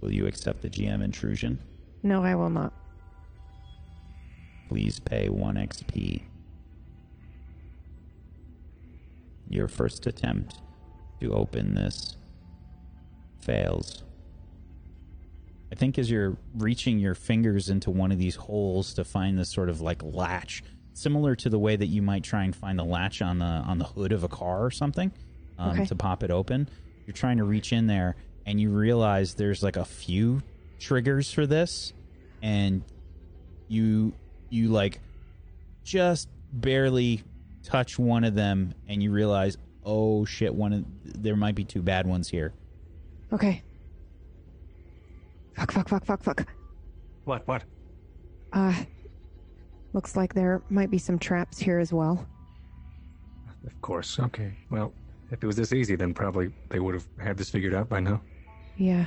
Will 0.00 0.12
you 0.12 0.26
accept 0.26 0.60
the 0.60 0.68
GM 0.68 1.02
intrusion? 1.02 1.58
No, 2.02 2.22
I 2.22 2.34
will 2.34 2.50
not. 2.50 2.72
Please 4.68 4.98
pay 4.98 5.28
1 5.28 5.54
XP. 5.54 6.22
Your 9.48 9.68
first 9.68 10.06
attempt 10.06 10.56
to 11.20 11.32
open 11.32 11.74
this 11.74 12.16
fails. 13.40 14.02
I 15.72 15.74
think 15.74 15.98
as 15.98 16.10
you're 16.10 16.36
reaching 16.54 16.98
your 16.98 17.14
fingers 17.14 17.68
into 17.70 17.90
one 17.90 18.12
of 18.12 18.18
these 18.18 18.36
holes 18.36 18.94
to 18.94 19.04
find 19.04 19.38
this 19.38 19.50
sort 19.50 19.68
of 19.68 19.80
like 19.80 20.02
latch, 20.02 20.62
similar 20.94 21.34
to 21.36 21.48
the 21.48 21.58
way 21.58 21.76
that 21.76 21.86
you 21.86 22.02
might 22.02 22.22
try 22.22 22.44
and 22.44 22.54
find 22.54 22.78
the 22.78 22.84
latch 22.84 23.20
on 23.22 23.38
the 23.38 23.44
on 23.44 23.78
the 23.78 23.84
hood 23.84 24.12
of 24.12 24.24
a 24.24 24.28
car 24.28 24.64
or 24.64 24.70
something 24.70 25.12
um, 25.58 25.70
Okay. 25.70 25.86
to 25.86 25.94
pop 25.96 26.22
it 26.22 26.30
open. 26.30 26.68
You're 27.06 27.14
trying 27.14 27.38
to 27.38 27.44
reach 27.44 27.72
in 27.72 27.86
there 27.86 28.16
and 28.46 28.60
you 28.60 28.70
realize 28.70 29.34
there's 29.34 29.62
like 29.62 29.76
a 29.76 29.84
few 29.84 30.42
triggers 30.78 31.32
for 31.32 31.46
this 31.46 31.92
and 32.42 32.82
you 33.68 34.12
you 34.50 34.68
like 34.68 35.00
just 35.84 36.28
barely 36.52 37.22
touch 37.66 37.98
one 37.98 38.22
of 38.24 38.34
them 38.34 38.72
and 38.88 39.02
you 39.02 39.10
realize 39.10 39.58
oh 39.84 40.24
shit 40.24 40.54
one 40.54 40.72
of 40.72 40.84
there 41.04 41.36
might 41.36 41.54
be 41.54 41.64
two 41.64 41.82
bad 41.82 42.06
ones 42.06 42.28
here 42.28 42.54
Okay. 43.32 43.62
Fuck, 45.54 45.72
fuck, 45.72 45.88
fuck, 45.88 46.04
fuck, 46.04 46.22
fuck. 46.22 46.46
What? 47.24 47.46
What? 47.48 47.64
Uh, 48.52 48.74
looks 49.92 50.16
like 50.16 50.34
there 50.34 50.62
might 50.68 50.90
be 50.90 50.98
some 50.98 51.18
traps 51.18 51.58
here 51.58 51.78
as 51.78 51.92
well. 51.92 52.26
Of 53.66 53.80
course. 53.80 54.20
Okay. 54.20 54.52
Well, 54.70 54.92
if 55.32 55.42
it 55.42 55.46
was 55.46 55.56
this 55.56 55.72
easy, 55.72 55.96
then 55.96 56.14
probably 56.14 56.52
they 56.68 56.78
would 56.78 56.94
have 56.94 57.06
had 57.18 57.36
this 57.36 57.50
figured 57.50 57.74
out 57.74 57.88
by 57.88 58.00
now. 58.00 58.20
Yeah. 58.76 59.06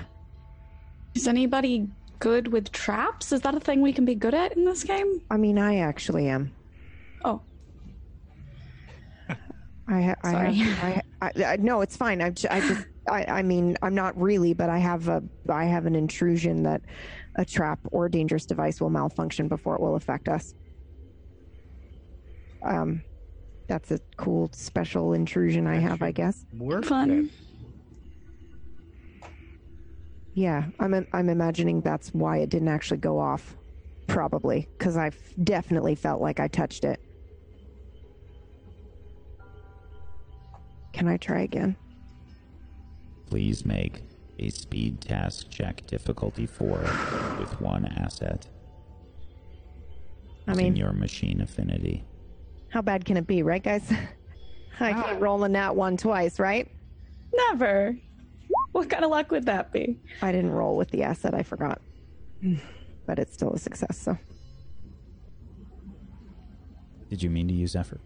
Is 1.16 1.28
anybody 1.28 1.88
good 2.20 2.50
with 2.50 2.72
traps? 2.72 3.32
Is 3.32 3.42
that 3.42 3.56
a 3.56 3.60
thing 3.60 3.82
we 3.82 3.94
can 3.94 4.04
be 4.04 4.16
good 4.16 4.34
at 4.34 4.58
in 4.58 4.66
this 4.66 4.84
game? 4.84 5.22
I 5.32 5.38
mean, 5.38 5.58
I 5.58 5.78
actually 5.78 6.28
am. 6.28 6.52
Oh, 7.24 7.42
I, 9.90 10.02
ha- 10.02 10.16
I, 10.24 10.32
Sorry. 10.32 10.54
have, 10.54 10.84
I, 10.84 11.02
I, 11.22 11.44
I, 11.54 11.56
no, 11.58 11.82
it's 11.82 11.98
fine. 11.98 12.22
I, 12.22 12.28
I 12.28 12.60
just, 12.60 12.86
I, 13.10 13.26
I 13.26 13.42
mean, 13.42 13.76
I'm 13.82 13.96
not 13.96 14.20
really, 14.20 14.54
but 14.54 14.70
I 14.70 14.78
have 14.78 15.08
a, 15.08 15.24
I 15.50 15.66
have 15.66 15.86
an 15.86 15.96
intrusion 15.96 16.64
that 16.64 16.82
a 17.36 17.44
trap 17.46 17.80
or 17.92 18.06
a 18.06 18.12
dangerous 18.12 18.46
device 18.46 18.80
will 18.80 18.90
malfunction 18.90 19.48
before 19.48 19.76
it 19.76 19.82
will 19.82 19.96
affect 19.96 20.30
us. 20.30 20.54
Um, 22.66 23.04
that's 23.68 23.92
a 23.92 24.00
cool 24.18 24.52
special 24.54 25.14
intrusion 25.14 25.66
I 25.68 25.80
have, 25.80 26.02
I 26.02 26.12
guess. 26.12 26.46
Work 26.54 26.86
fun. 26.86 27.30
Yeah, 30.34 30.66
I'm, 30.80 31.08
I'm 31.12 31.30
imagining 31.30 31.82
that's 31.82 32.10
why 32.10 32.38
it 32.38 32.50
didn't 32.50 32.68
actually 32.68 32.98
go 32.98 33.20
off, 33.20 33.56
probably 34.08 34.70
because 34.78 34.98
I 34.98 35.12
definitely 35.44 35.96
felt 35.96 36.22
like 36.22 36.40
I 36.40 36.48
touched 36.48 36.84
it. 36.84 37.00
Can 40.94 41.08
I 41.08 41.18
try 41.18 41.42
again? 41.42 41.76
please 43.30 43.66
make 43.66 44.02
a 44.40 44.50
speed 44.50 45.02
task 45.02 45.50
check 45.50 45.86
difficulty 45.86 46.46
4 46.46 46.80
with 47.40 47.62
one 47.62 47.86
asset 47.86 48.48
I 50.48 50.52
using 50.52 50.64
mean, 50.66 50.76
your 50.76 50.94
machine 50.94 51.42
affinity 51.42 52.04
How 52.70 52.82
bad 52.82 53.06
can 53.06 53.18
it 53.18 53.28
be, 53.28 53.44
right, 53.44 53.62
guys? 53.62 53.84
I 54.80 54.94
can't 54.94 55.18
ah. 55.18 55.20
roll 55.20 55.44
a 55.44 55.50
nat 55.50 55.76
one 55.76 55.98
twice, 55.98 56.40
right? 56.40 56.68
never. 57.34 57.96
What 58.72 58.90
kind 58.90 59.04
of 59.04 59.12
luck 59.12 59.30
would 59.32 59.46
that 59.46 59.72
be? 59.72 60.00
I 60.22 60.32
didn't 60.32 60.52
roll 60.52 60.76
with 60.76 60.90
the 60.90 61.04
asset, 61.04 61.34
I 61.34 61.44
forgot. 61.44 61.82
But 63.06 63.18
it's 63.18 63.34
still 63.34 63.54
a 63.54 63.58
success, 63.58 63.98
so. 63.98 64.16
did 67.10 67.24
you 67.24 67.30
mean 67.32 67.48
to 67.48 67.54
use 67.56 67.76
effort 67.76 68.02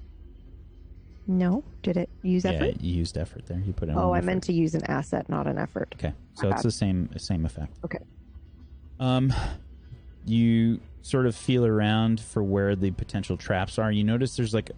No? 1.28 1.64
Did 1.84 1.98
it 1.98 2.10
use 2.22 2.45
effort? 2.45 2.66
yeah 2.66 2.74
you 2.82 2.95
used 2.95 3.18
effort 3.18 3.45
there 3.45 3.60
you 3.60 3.74
put 3.74 3.90
in 3.90 3.98
oh, 3.98 4.12
I 4.12 4.18
effort. 4.18 4.26
meant 4.26 4.44
to 4.44 4.54
use 4.54 4.76
an 4.76 4.84
asset, 4.86 5.30
not 5.30 5.48
an 5.48 5.58
effort. 5.58 5.94
okay 5.95 6.14
so 6.34 6.50
it's 6.50 6.64
the 6.64 6.72
same 6.72 7.10
same 7.18 7.45
effect 7.45 7.78
Okay. 7.86 8.00
Um, 9.00 9.34
you 10.26 10.80
sort 11.02 11.26
of 11.26 11.36
feel 11.36 11.66
around 11.66 12.20
for 12.22 12.41
where 12.44 12.76
the 12.76 12.91
potential 12.91 13.36
traps 13.38 13.78
are. 13.78 13.91
You 13.91 14.04
notice 14.04 14.36
there's 14.38 14.54
like, 14.54 14.72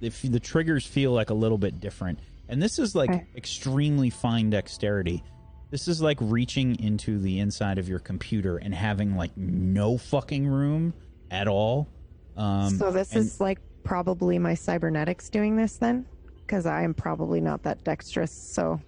if 0.00 0.20
the 0.22 0.40
triggers 0.40 0.84
feel 0.84 1.12
like 1.12 1.30
a 1.30 1.34
little 1.34 1.56
bit 1.56 1.80
different, 1.80 2.18
and 2.48 2.60
this 2.60 2.78
is 2.78 2.94
like 2.94 3.10
Okay. 3.10 3.26
extremely 3.36 4.10
fine 4.10 4.50
dexterity. 4.50 5.22
This 5.70 5.86
is 5.88 6.02
like 6.02 6.18
reaching 6.20 6.78
into 6.80 7.18
the 7.18 7.38
inside 7.38 7.78
of 7.78 7.88
your 7.88 8.00
computer 8.00 8.56
and 8.58 8.74
having 8.74 9.16
like 9.16 9.34
no 9.36 9.96
fucking 9.96 10.46
room 10.46 10.92
at 11.30 11.46
all. 11.48 11.88
Um, 12.36 12.70
so 12.76 12.90
this 12.90 13.14
is 13.14 13.40
like 13.40 13.60
probably 13.84 14.38
my 14.38 14.54
cybernetics 14.54 15.28
doing 15.30 15.56
this 15.56 15.76
then? 15.76 16.06
Because 16.46 16.66
I 16.66 16.82
am 16.82 16.94
probably 16.94 17.40
not 17.40 17.62
that 17.62 17.84
dexterous, 17.84 18.32
so 18.32 18.80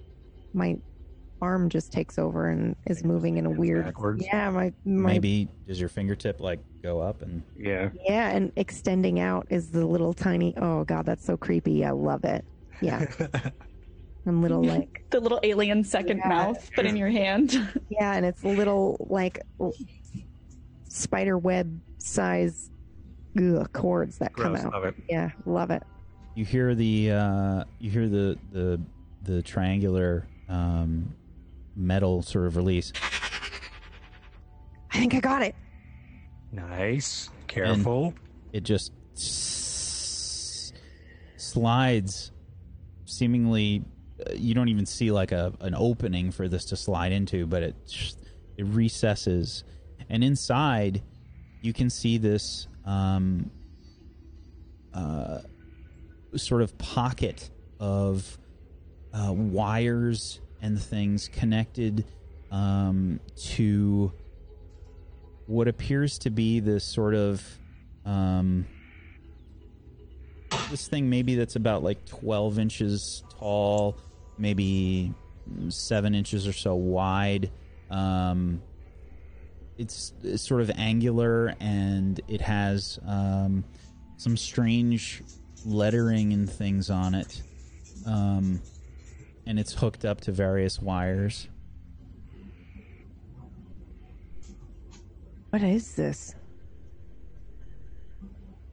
my 0.53 0.77
arm 1.41 1.69
just 1.69 1.91
takes 1.93 2.19
over 2.19 2.49
and 2.51 2.77
is 2.87 3.03
moving 3.05 3.37
in 3.37 3.47
a 3.47 3.51
weird. 3.51 3.85
backwards. 3.85 4.25
Yeah, 4.25 4.51
my, 4.51 4.73
my 4.85 5.13
maybe 5.15 5.49
does 5.67 5.81
your 5.81 5.89
fingertip 5.89 6.41
like 6.41 6.61
go 6.83 7.01
up 7.01 7.23
and 7.23 7.43
Yeah. 7.59 7.91
Yeah, 8.05 8.31
and 8.31 8.53
extending 8.57 9.19
out 9.21 9.47
is 9.51 9.71
the 9.71 9.85
little 9.87 10.13
tiny. 10.15 10.55
Oh 10.57 10.85
god, 10.85 11.05
that's 11.07 11.25
so 11.25 11.37
creepy. 11.37 11.85
I 11.85 11.91
love 11.91 12.25
it. 12.25 12.45
Yeah, 12.81 13.07
and 14.27 14.41
little 14.43 14.63
like 14.63 15.05
The 15.11 15.19
little 15.21 15.41
alien 15.43 15.83
second 15.85 16.19
Yeah. 16.19 16.29
mouth, 16.29 16.71
but 16.77 16.87
in 16.87 16.97
your 16.97 17.09
hand. 17.11 17.53
yeah, 17.89 18.15
and 18.15 18.25
it's 18.27 18.45
little 18.45 19.05
like 19.11 19.41
spider 20.89 21.39
web 21.39 21.81
size 21.99 22.71
ugh, 23.39 23.73
cords 23.73 24.19
that 24.19 24.35
come 24.37 24.57
out. 24.57 24.73
Love 24.73 24.85
it. 24.85 24.95
Yeah, 25.09 25.31
love 25.47 25.71
it. 25.71 25.83
you 26.35 26.45
hear 26.45 26.75
the 26.75 27.11
uh, 27.13 27.65
you 27.79 27.91
hear 27.91 28.09
the 28.09 28.39
the 28.53 28.81
the 29.23 29.43
triangular 29.43 30.27
um, 30.49 31.15
metal 31.77 32.23
sort 32.23 32.47
of 32.47 32.57
release. 32.57 32.93
I 34.93 34.99
think 34.99 35.15
I 35.15 35.21
got 35.21 35.43
it. 35.43 35.55
Nice. 36.53 37.31
Careful. 37.47 38.13
It 38.53 38.63
just 38.63 38.93
s- 39.17 40.73
slides, 41.37 42.33
seemingly. 43.05 43.85
Uh, 44.27 44.33
you 44.35 44.55
don't 44.55 44.69
even 44.69 44.87
see 44.87 45.11
like 45.11 45.33
a 45.33 45.53
an 45.61 45.75
opening 45.75 46.31
for 46.31 46.49
this 46.49 46.65
to 46.67 46.77
slide 46.77 47.13
into, 47.13 47.47
but 47.47 47.63
it 47.63 47.77
it 48.59 48.65
recesses, 48.67 49.65
and 50.11 50.23
inside 50.23 51.03
you 51.63 51.73
can 51.73 51.89
see 51.89 52.19
this 52.19 52.67
um, 52.85 53.51
uh, 54.93 55.39
sort 56.37 56.63
of 56.63 56.77
pocket 56.79 57.51
of 57.81 58.39
uh, 59.15 59.33
wires 59.33 60.41
and 60.61 60.81
things 60.81 61.29
connected 61.29 62.05
um, 62.51 63.19
to 63.37 64.13
what 65.47 65.69
appears 65.69 66.19
to 66.19 66.31
be 66.31 66.61
this 66.61 66.85
sort 66.85 67.15
of 67.15 67.43
um, 68.05 68.67
this 70.71 70.89
thing 70.89 71.09
maybe 71.09 71.35
that's 71.35 71.57
about 71.57 71.83
like 71.83 72.05
12 72.07 72.59
inches 72.59 73.23
tall 73.39 73.97
maybe 74.39 75.15
seven 75.69 76.15
inches 76.15 76.47
or 76.47 76.53
so 76.53 76.75
wide. 76.75 77.51
Um, 77.91 78.63
it's, 79.83 80.13
it's 80.23 80.43
sort 80.43 80.61
of 80.61 80.71
angular 80.77 81.55
and 81.61 82.21
it 82.29 82.41
has 82.41 82.99
um, 83.07 83.65
some 84.17 84.37
strange 84.37 85.23
lettering 85.67 86.33
and 86.33 86.51
things 86.51 86.89
on 86.89 87.15
it. 87.15 87.43
Um, 88.07 88.61
and 89.47 89.59
it's 89.59 89.75
hooked 89.75 90.05
up 90.05 90.21
to 90.23 90.33
various 90.33 90.81
wires. 90.81 91.49
What 95.51 95.63
is 95.63 95.95
this? 95.95 96.35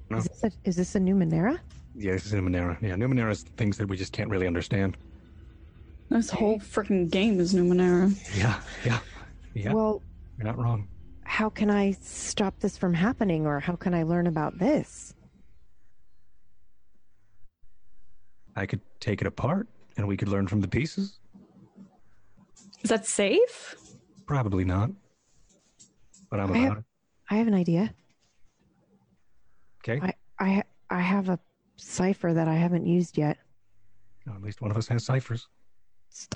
No. 0.09 0.17
Is 0.17 0.25
this 0.25 0.43
a, 0.43 0.51
is 0.63 0.75
this 0.75 0.95
a 0.95 0.99
Numenera? 0.99 1.59
Yeah, 1.95 2.13
this 2.13 2.25
is 2.25 2.33
Numenera. 2.33 2.81
Yeah, 2.81 2.95
Numenera 2.95 3.31
is 3.31 3.43
things 3.57 3.77
that 3.77 3.87
we 3.87 3.97
just 3.97 4.13
can't 4.13 4.29
really 4.29 4.47
understand. 4.47 4.95
This 6.09 6.29
whole 6.29 6.59
freaking 6.59 7.09
game 7.09 7.39
is 7.39 7.53
Numenera. 7.53 8.15
Yeah, 8.37 8.59
yeah, 8.85 8.99
yeah. 9.53 9.73
Well, 9.73 10.01
you're 10.37 10.47
not 10.47 10.57
wrong. 10.57 10.87
How 11.29 11.47
can 11.47 11.69
I 11.69 11.91
stop 12.01 12.59
this 12.59 12.75
from 12.75 12.95
happening 12.95 13.45
or 13.45 13.59
how 13.59 13.75
can 13.75 13.93
I 13.93 14.01
learn 14.01 14.25
about 14.25 14.57
this? 14.57 15.13
I 18.55 18.65
could 18.65 18.81
take 18.99 19.21
it 19.21 19.27
apart 19.27 19.67
and 19.95 20.07
we 20.07 20.17
could 20.17 20.27
learn 20.27 20.47
from 20.47 20.59
the 20.59 20.67
pieces. 20.67 21.19
Is 22.81 22.89
that 22.89 23.05
safe? 23.05 23.75
Probably 24.25 24.65
not. 24.65 24.89
But 26.31 26.39
I'm 26.39 26.51
I 26.51 26.57
about 26.57 26.61
have, 26.61 26.77
it. 26.79 26.83
I 27.29 27.35
have 27.35 27.47
an 27.47 27.53
idea. 27.53 27.93
Okay. 29.87 29.99
I 30.01 30.13
I 30.39 30.63
I 30.89 30.99
have 30.99 31.29
a 31.29 31.39
cipher 31.77 32.33
that 32.33 32.47
I 32.47 32.55
haven't 32.55 32.87
used 32.87 33.19
yet. 33.19 33.37
No, 34.25 34.33
at 34.33 34.41
least 34.41 34.61
one 34.61 34.71
of 34.71 34.77
us 34.77 34.87
has 34.87 35.05
ciphers. 35.05 35.47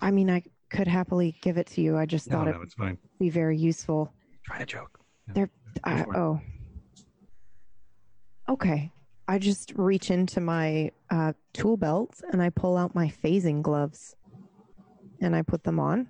I 0.03 0.11
mean, 0.11 0.29
I 0.29 0.43
could 0.69 0.87
happily 0.87 1.35
give 1.41 1.57
it 1.57 1.65
to 1.67 1.81
you. 1.81 1.97
I 1.97 2.05
just 2.05 2.29
No, 2.29 2.37
thought 2.37 2.45
no, 2.45 2.61
it'd 2.61 2.97
be 3.19 3.31
very 3.31 3.57
useful. 3.57 4.13
Try 4.43 4.59
to 4.59 4.65
joke. 4.65 4.99
Yeah. 5.27 5.33
There. 5.33 5.49
I, 5.83 6.03
for 6.03 6.13
it. 6.13 6.17
oh. 6.17 6.41
Okay. 8.49 8.91
I 9.27 9.39
just 9.39 9.71
reach 9.75 10.11
into 10.11 10.41
my 10.41 10.91
uh, 11.09 11.33
tool 11.53 11.77
belt 11.77 12.21
and 12.31 12.41
I 12.41 12.49
pull 12.49 12.75
out 12.77 12.93
my 12.93 13.07
phasing 13.23 13.61
gloves, 13.61 14.15
and 15.21 15.33
I 15.35 15.41
put 15.43 15.63
them 15.63 15.79
on, 15.79 16.09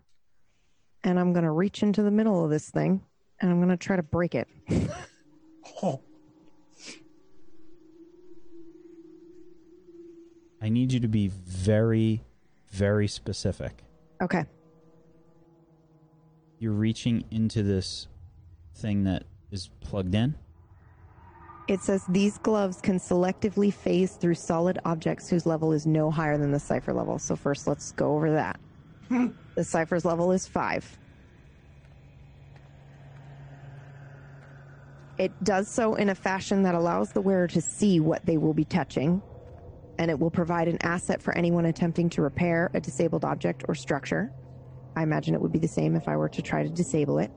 and 1.03 1.19
I'm 1.19 1.31
gonna 1.31 1.51
reach 1.51 1.83
into 1.83 2.01
the 2.01 2.09
middle 2.09 2.43
of 2.43 2.49
this 2.49 2.71
thing, 2.71 3.03
and 3.39 3.51
I'm 3.51 3.59
gonna 3.59 3.77
try 3.77 3.95
to 3.95 4.03
break 4.03 4.33
it. 4.33 4.47
Oh, 5.83 6.01
I 10.61 10.69
need 10.69 10.91
you 10.91 10.99
to 11.01 11.07
be 11.07 11.27
very, 11.27 12.23
very 12.71 13.07
specific. 13.07 13.83
Okay. 14.21 14.45
You're 16.57 16.71
reaching 16.71 17.25
into 17.29 17.61
this 17.61 18.07
thing 18.75 19.03
that 19.05 19.23
is 19.51 19.69
plugged 19.81 20.15
in. 20.15 20.35
It 21.67 21.79
says 21.79 22.03
these 22.09 22.37
gloves 22.39 22.81
can 22.81 22.97
selectively 22.97 23.73
phase 23.73 24.13
through 24.13 24.35
solid 24.35 24.79
objects 24.83 25.29
whose 25.29 25.45
level 25.45 25.71
is 25.71 25.85
no 25.85 26.11
higher 26.11 26.37
than 26.37 26.51
the 26.51 26.59
cipher 26.59 26.93
level. 26.93 27.19
So 27.19 27.35
first, 27.35 27.67
let's 27.67 27.93
go 27.93 28.15
over 28.15 28.31
that. 28.31 28.59
Hmm. 29.07 29.27
the 29.55 29.63
cipher's 29.63 30.05
level 30.05 30.31
is 30.31 30.47
five. 30.47 30.97
It 35.17 35.31
does 35.43 35.67
so 35.67 35.95
in 35.95 36.09
a 36.09 36.15
fashion 36.15 36.63
that 36.63 36.73
allows 36.73 37.11
the 37.11 37.21
wearer 37.21 37.47
to 37.47 37.61
see 37.61 37.99
what 37.99 38.25
they 38.25 38.37
will 38.37 38.53
be 38.53 38.65
touching, 38.65 39.21
and 39.99 40.09
it 40.09 40.19
will 40.19 40.31
provide 40.31 40.67
an 40.67 40.79
asset 40.81 41.21
for 41.21 41.37
anyone 41.37 41.65
attempting 41.65 42.09
to 42.11 42.21
repair 42.21 42.71
a 42.73 42.79
disabled 42.79 43.23
object 43.23 43.63
or 43.67 43.75
structure. 43.75 44.31
I 44.95 45.03
imagine 45.03 45.35
it 45.35 45.41
would 45.41 45.51
be 45.51 45.59
the 45.59 45.67
same 45.67 45.95
if 45.95 46.07
I 46.07 46.17
were 46.17 46.29
to 46.29 46.41
try 46.41 46.63
to 46.63 46.69
disable 46.69 47.19
it. 47.19 47.31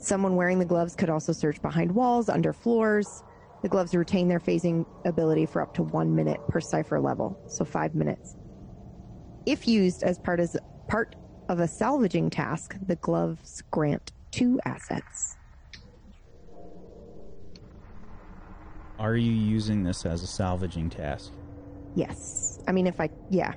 Someone 0.00 0.36
wearing 0.36 0.60
the 0.60 0.64
gloves 0.64 0.94
could 0.94 1.10
also 1.10 1.32
search 1.32 1.60
behind 1.60 1.92
walls, 1.92 2.28
under 2.28 2.52
floors. 2.52 3.24
The 3.62 3.68
gloves 3.68 3.94
retain 3.94 4.28
their 4.28 4.38
phasing 4.38 4.86
ability 5.04 5.46
for 5.46 5.60
up 5.60 5.74
to 5.74 5.82
one 5.82 6.14
minute 6.14 6.40
per 6.48 6.60
cipher 6.60 7.00
level, 7.00 7.36
so 7.48 7.64
five 7.64 7.96
minutes. 7.96 8.36
If 9.44 9.66
used 9.66 10.04
as 10.04 10.18
part, 10.18 10.38
as 10.38 10.56
part 10.86 11.16
of 11.48 11.58
a 11.58 11.66
salvaging 11.66 12.30
task, 12.30 12.76
the 12.86 12.94
gloves 12.96 13.62
grant 13.72 14.12
two 14.30 14.60
assets. 14.64 15.36
Are 19.00 19.16
you 19.16 19.32
using 19.32 19.82
this 19.82 20.06
as 20.06 20.22
a 20.22 20.26
salvaging 20.28 20.90
task? 20.90 21.32
Yes. 21.96 22.60
I 22.68 22.72
mean, 22.72 22.86
if 22.86 23.00
I, 23.00 23.10
yeah. 23.30 23.54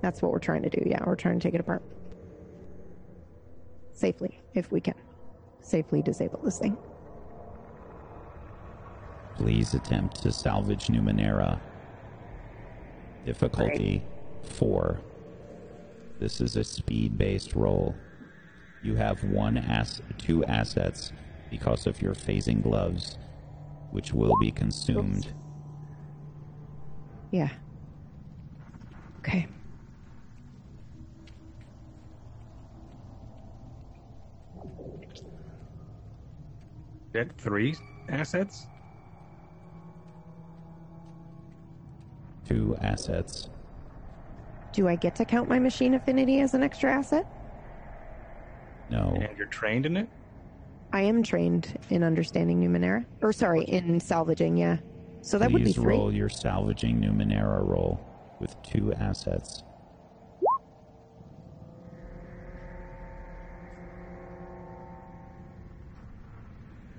That's 0.00 0.22
what 0.22 0.32
we're 0.32 0.38
trying 0.38 0.62
to 0.62 0.70
do. 0.70 0.82
Yeah, 0.86 1.02
we're 1.04 1.16
trying 1.16 1.38
to 1.38 1.46
take 1.46 1.54
it 1.54 1.60
apart. 1.60 1.82
Safely, 3.92 4.40
if 4.54 4.72
we 4.72 4.80
can. 4.80 4.94
Safely 5.62 6.02
disable 6.02 6.40
this 6.42 6.58
thing. 6.58 6.76
Please 9.36 9.74
attempt 9.74 10.22
to 10.22 10.32
salvage 10.32 10.88
Numenera. 10.88 11.60
Difficulty 13.24 14.02
4. 14.42 15.00
This 16.18 16.40
is 16.40 16.56
a 16.56 16.64
speed 16.64 17.16
based 17.16 17.54
roll. 17.54 17.94
You 18.82 18.96
have 18.96 19.22
one 19.24 19.58
ass 19.58 20.00
two 20.18 20.44
assets 20.44 21.12
because 21.50 21.86
of 21.86 22.00
your 22.00 22.14
phasing 22.14 22.62
gloves, 22.62 23.18
which 23.90 24.12
will 24.12 24.36
be 24.38 24.50
consumed. 24.50 25.32
Yeah. 27.30 27.50
Okay. 29.18 29.46
Get 37.12 37.36
three 37.38 37.76
assets? 38.08 38.66
Two 42.48 42.76
assets. 42.80 43.48
Do 44.72 44.88
I 44.88 44.96
get 44.96 45.14
to 45.16 45.24
count 45.24 45.48
my 45.48 45.58
machine 45.58 45.94
affinity 45.94 46.40
as 46.40 46.54
an 46.54 46.62
extra 46.62 46.92
asset? 46.92 47.26
No. 48.88 49.16
And 49.20 49.36
you're 49.36 49.46
trained 49.46 49.86
in 49.86 49.96
it? 49.96 50.08
I 50.92 51.02
am 51.02 51.22
trained 51.22 51.78
in 51.90 52.02
understanding 52.02 52.60
Numenera. 52.60 53.04
Or 53.22 53.32
sorry, 53.32 53.62
in 53.64 54.00
salvaging, 54.00 54.56
yeah. 54.56 54.78
So 55.22 55.38
that 55.38 55.52
would 55.52 55.60
be 55.60 55.66
Please 55.66 55.76
three. 55.76 55.94
roll 55.94 56.12
your 56.12 56.28
salvaging 56.28 57.00
Numenera 57.00 57.64
roll 57.66 58.00
with 58.40 58.60
two 58.62 58.92
assets. 58.94 59.62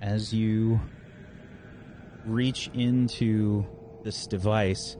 As 0.01 0.33
you 0.33 0.79
reach 2.25 2.69
into 2.73 3.65
this 4.03 4.27
device, 4.27 4.97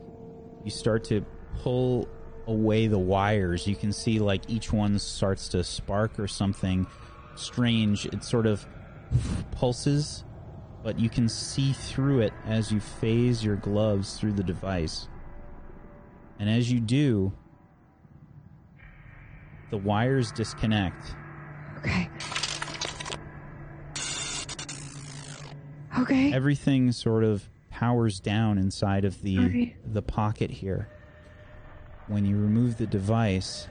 you 0.64 0.70
start 0.70 1.04
to 1.04 1.24
pull 1.58 2.08
away 2.46 2.86
the 2.86 2.98
wires. 2.98 3.66
You 3.66 3.76
can 3.76 3.92
see 3.92 4.18
like 4.18 4.48
each 4.48 4.72
one 4.72 4.98
starts 4.98 5.48
to 5.48 5.64
spark 5.64 6.18
or 6.18 6.28
something 6.28 6.86
strange. 7.34 8.06
It 8.06 8.24
sort 8.24 8.46
of 8.46 8.66
pulses 9.50 10.24
but 10.82 10.98
you 10.98 11.08
can 11.08 11.28
see 11.28 11.72
through 11.72 12.20
it 12.20 12.32
as 12.44 12.72
you 12.72 12.80
phase 12.80 13.44
your 13.44 13.56
gloves 13.56 14.18
through 14.18 14.32
the 14.32 14.42
device. 14.42 15.08
And 16.38 16.50
as 16.50 16.70
you 16.72 16.80
do, 16.80 17.32
the 19.70 19.78
wires 19.78 20.32
disconnect. 20.32 21.14
Okay. 21.78 22.08
Okay. 26.00 26.32
Everything 26.32 26.90
sort 26.92 27.24
of 27.24 27.48
powers 27.70 28.20
down 28.20 28.58
inside 28.58 29.04
of 29.04 29.20
the 29.22 29.38
Okay. 29.38 29.76
the 29.84 30.02
pocket 30.02 30.50
here. 30.50 30.88
When 32.08 32.24
you 32.24 32.36
remove 32.36 32.78
the 32.78 32.86
device, 32.86 33.68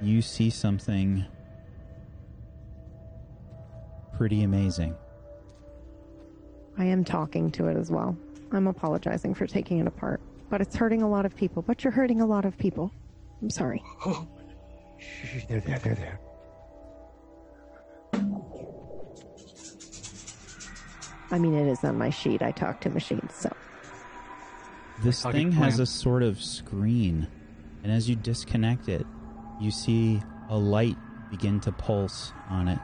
you 0.00 0.22
see 0.22 0.50
something 0.50 1.24
pretty 4.16 4.42
amazing. 4.42 4.94
I 6.78 6.84
am 6.84 7.04
talking 7.04 7.50
to 7.52 7.66
it 7.66 7.76
as 7.76 7.90
well. 7.90 8.16
I'm 8.52 8.66
apologizing 8.66 9.34
for 9.34 9.46
taking 9.46 9.78
it 9.78 9.86
apart. 9.86 10.20
But 10.48 10.60
it's 10.60 10.74
hurting 10.74 11.02
a 11.02 11.08
lot 11.08 11.24
of 11.26 11.36
people. 11.36 11.62
But 11.62 11.84
you're 11.84 11.92
hurting 11.92 12.20
a 12.20 12.26
lot 12.26 12.44
of 12.44 12.56
people. 12.58 12.90
I'm 13.40 13.50
sorry. 13.50 13.82
Oh, 14.04 14.26
shh, 14.98 15.44
they're 15.48 15.60
there, 15.60 15.78
they're 15.78 15.94
there. 15.94 16.20
I 21.30 21.38
mean, 21.38 21.54
it 21.54 21.68
is 21.68 21.84
on 21.84 21.96
my 21.96 22.10
sheet. 22.10 22.42
I 22.42 22.50
talk 22.50 22.80
to 22.82 22.90
machines, 22.90 23.32
so. 23.34 23.50
This 25.02 25.22
thing 25.22 25.52
has 25.52 25.78
a 25.78 25.86
sort 25.86 26.22
of 26.22 26.42
screen, 26.42 27.28
and 27.82 27.92
as 27.92 28.08
you 28.08 28.16
disconnect 28.16 28.88
it, 28.88 29.06
you 29.60 29.70
see 29.70 30.20
a 30.48 30.58
light 30.58 30.96
begin 31.30 31.60
to 31.60 31.72
pulse 31.72 32.32
on 32.48 32.68
it. 32.68 32.78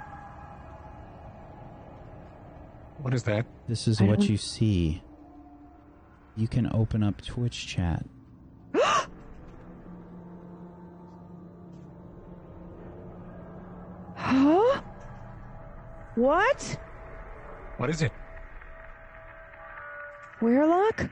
What 2.98 3.12
is 3.12 3.24
that? 3.24 3.46
This 3.68 3.86
is 3.88 4.00
I 4.00 4.04
what 4.04 4.20
don't... 4.20 4.30
you 4.30 4.36
see. 4.36 5.02
You 6.36 6.48
can 6.48 6.70
open 6.72 7.02
up 7.02 7.20
Twitch 7.22 7.66
chat. 7.66 8.06
huh? 14.14 14.80
What? 16.14 16.78
What 17.76 17.90
is 17.90 18.00
it? 18.02 18.12
Weirlock? 20.40 21.10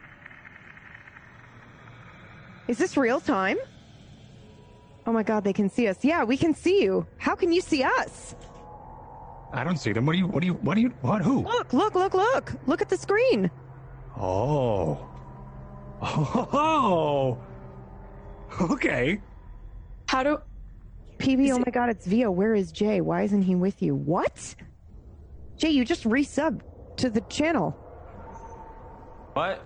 Is 2.68 2.78
this 2.78 2.96
real 2.96 3.20
time? 3.20 3.58
Oh 5.06 5.12
my 5.12 5.22
god, 5.22 5.44
they 5.44 5.52
can 5.52 5.68
see 5.68 5.86
us. 5.88 5.98
Yeah, 6.02 6.24
we 6.24 6.36
can 6.36 6.54
see 6.54 6.82
you. 6.82 7.06
How 7.18 7.34
can 7.34 7.52
you 7.52 7.60
see 7.60 7.82
us? 7.82 8.34
I 9.52 9.62
don't 9.62 9.76
see 9.76 9.92
them. 9.92 10.06
What 10.06 10.12
do 10.14 10.18
you? 10.18 10.26
What 10.26 10.40
do 10.40 10.46
you? 10.46 10.54
What 10.54 10.74
do 10.74 10.80
you? 10.80 10.88
What? 11.02 11.22
Who? 11.22 11.42
Look, 11.42 11.72
look, 11.72 11.94
look, 11.94 12.14
look. 12.14 12.52
Look 12.66 12.82
at 12.82 12.88
the 12.88 12.96
screen. 12.96 13.50
Oh. 14.18 15.08
Oh. 16.02 17.38
Okay. 18.60 19.20
How 20.06 20.22
do 20.22 20.38
PB, 21.18 21.44
Is 21.46 21.52
oh 21.52 21.56
it- 21.56 21.66
my 21.66 21.70
god, 21.70 21.88
it's 21.90 22.06
Vio. 22.06 22.30
Where 22.30 22.54
is 22.54 22.72
Jay? 22.72 23.00
Why 23.00 23.22
isn't 23.22 23.42
he 23.42 23.54
with 23.54 23.80
you? 23.82 23.94
What? 23.94 24.54
Jay, 25.56 25.70
you 25.70 25.84
just 25.84 26.04
resubbed 26.04 26.60
to 26.96 27.08
the 27.10 27.20
channel. 27.22 27.76
What? 29.34 29.62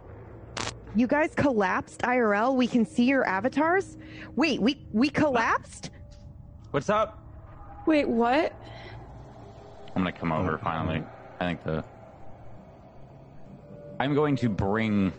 You 0.97 1.07
guys 1.07 1.35
collapsed 1.35 2.01
IRL. 2.01 2.57
We 2.57 2.67
can 2.67 2.85
see 2.85 3.05
your 3.05 3.27
avatars. 3.27 3.99
Wait, 4.35 4.61
we 4.61 4.87
we 4.93 5.11
collapsed? 5.11 5.91
What's 6.71 6.91
up? 6.91 7.23
wait 7.87 8.09
what? 8.09 8.53
I'm 9.95 10.03
gonna 10.03 10.13
come 10.13 10.33
over 10.33 10.59
finally. 10.59 11.03
I 11.41 11.47
think 11.47 11.65
the. 11.65 11.85
I'm 14.01 14.15
going 14.15 14.37
to 14.37 14.49
bring. 14.49 15.13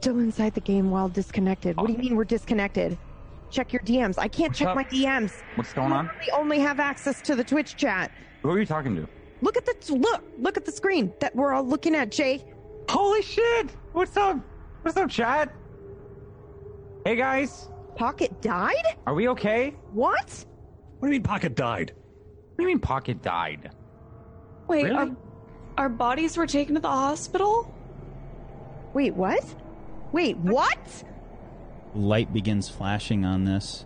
Still 0.00 0.18
inside 0.18 0.54
the 0.54 0.60
game 0.60 0.90
while 0.90 1.08
disconnected. 1.08 1.76
What 1.76 1.86
do 1.86 1.92
you 1.94 1.98
mean 1.98 2.16
we're 2.16 2.24
disconnected? 2.24 2.98
Check 3.50 3.72
your 3.72 3.80
DMs. 3.82 4.16
I 4.18 4.28
can't 4.28 4.54
check 4.54 4.68
up? 4.68 4.76
my 4.76 4.84
DMs. 4.84 5.42
What's 5.54 5.72
going 5.72 5.92
on? 5.92 6.10
We 6.20 6.30
only 6.32 6.58
have 6.58 6.80
access 6.80 7.22
to 7.22 7.34
the 7.34 7.44
Twitch 7.44 7.76
chat. 7.76 8.10
Who 8.42 8.50
are 8.50 8.58
you 8.58 8.66
talking 8.66 8.94
to? 8.96 9.08
Look 9.40 9.56
at 9.56 9.64
the 9.64 9.94
look. 9.94 10.22
Look 10.38 10.56
at 10.56 10.64
the 10.64 10.72
screen 10.72 11.12
that 11.20 11.34
we're 11.34 11.52
all 11.52 11.64
looking 11.64 11.94
at, 11.94 12.10
Jay. 12.10 12.44
Holy 12.88 13.22
shit! 13.22 13.70
What's 13.92 14.16
up? 14.16 14.38
What's 14.82 14.96
up, 14.96 15.08
chat? 15.10 15.54
Hey 17.04 17.16
guys, 17.16 17.68
Pocket 17.96 18.40
died? 18.40 18.96
are 19.06 19.14
we 19.14 19.28
okay? 19.28 19.74
What? 19.92 20.44
What 20.98 21.00
do 21.00 21.06
you 21.06 21.12
mean 21.12 21.22
Pocket 21.22 21.54
died? 21.54 21.92
What 21.94 22.56
do 22.58 22.62
you 22.62 22.68
mean 22.68 22.80
Pocket 22.80 23.22
died? 23.22 23.70
Wait, 24.68 24.84
Really? 24.84 24.96
our, 24.96 25.16
our 25.76 25.88
bodies 25.88 26.36
were 26.36 26.46
taken 26.46 26.74
to 26.76 26.80
the 26.80 26.88
hospital? 26.88 27.72
Wait, 28.94 29.14
what? 29.14 29.44
Wait, 30.12 30.36
what? 30.38 31.04
Light 31.94 32.32
begins 32.32 32.68
flashing 32.68 33.24
on 33.24 33.44
this, 33.44 33.84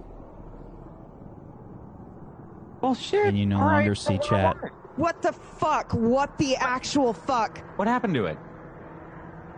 Well, 2.81 2.95
shit. 2.95 3.27
and 3.27 3.39
you 3.39 3.47
no 3.47 3.57
All 3.59 3.65
right, 3.65 3.77
longer 3.79 3.95
so 3.95 4.09
see 4.11 4.15
what 4.17 4.23
chat. 4.23 4.57
What 4.97 5.23
the 5.23 5.33
fuck? 5.33 5.93
What 5.93 6.39
the 6.39 6.57
actual 6.57 7.13
fuck? 7.13 7.59
What 7.77 7.89
happened 7.89 8.15
to 8.15 8.27
it? 8.27 8.39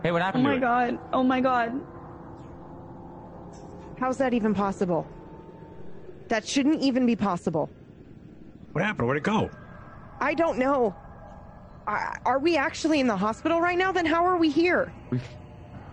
Hey, 0.03 0.11
what 0.11 0.21
happened? 0.21 0.45
Oh 0.45 0.49
my 0.49 0.55
to 0.55 0.57
it? 0.57 0.61
god. 0.61 0.99
Oh 1.13 1.23
my 1.23 1.41
god. 1.41 1.81
How's 3.99 4.17
that 4.17 4.33
even 4.33 4.53
possible? 4.53 5.07
That 6.27 6.47
shouldn't 6.47 6.81
even 6.81 7.05
be 7.05 7.15
possible. 7.15 7.69
What 8.71 8.83
happened? 8.83 9.07
Where'd 9.07 9.17
it 9.17 9.23
go? 9.23 9.49
I 10.19 10.33
don't 10.33 10.57
know. 10.57 10.95
Are 11.87 12.19
are 12.25 12.39
we 12.39 12.57
actually 12.57 12.99
in 12.99 13.07
the 13.07 13.17
hospital 13.17 13.59
right 13.59 13.77
now? 13.77 13.91
Then 13.91 14.05
how 14.05 14.25
are 14.25 14.37
we 14.37 14.49
here? 14.49 14.91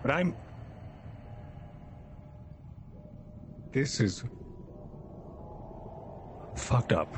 But 0.02 0.10
I'm. 0.10 0.34
This 3.72 4.00
is 4.00 4.24
fucked 6.54 6.92
up. 6.92 7.08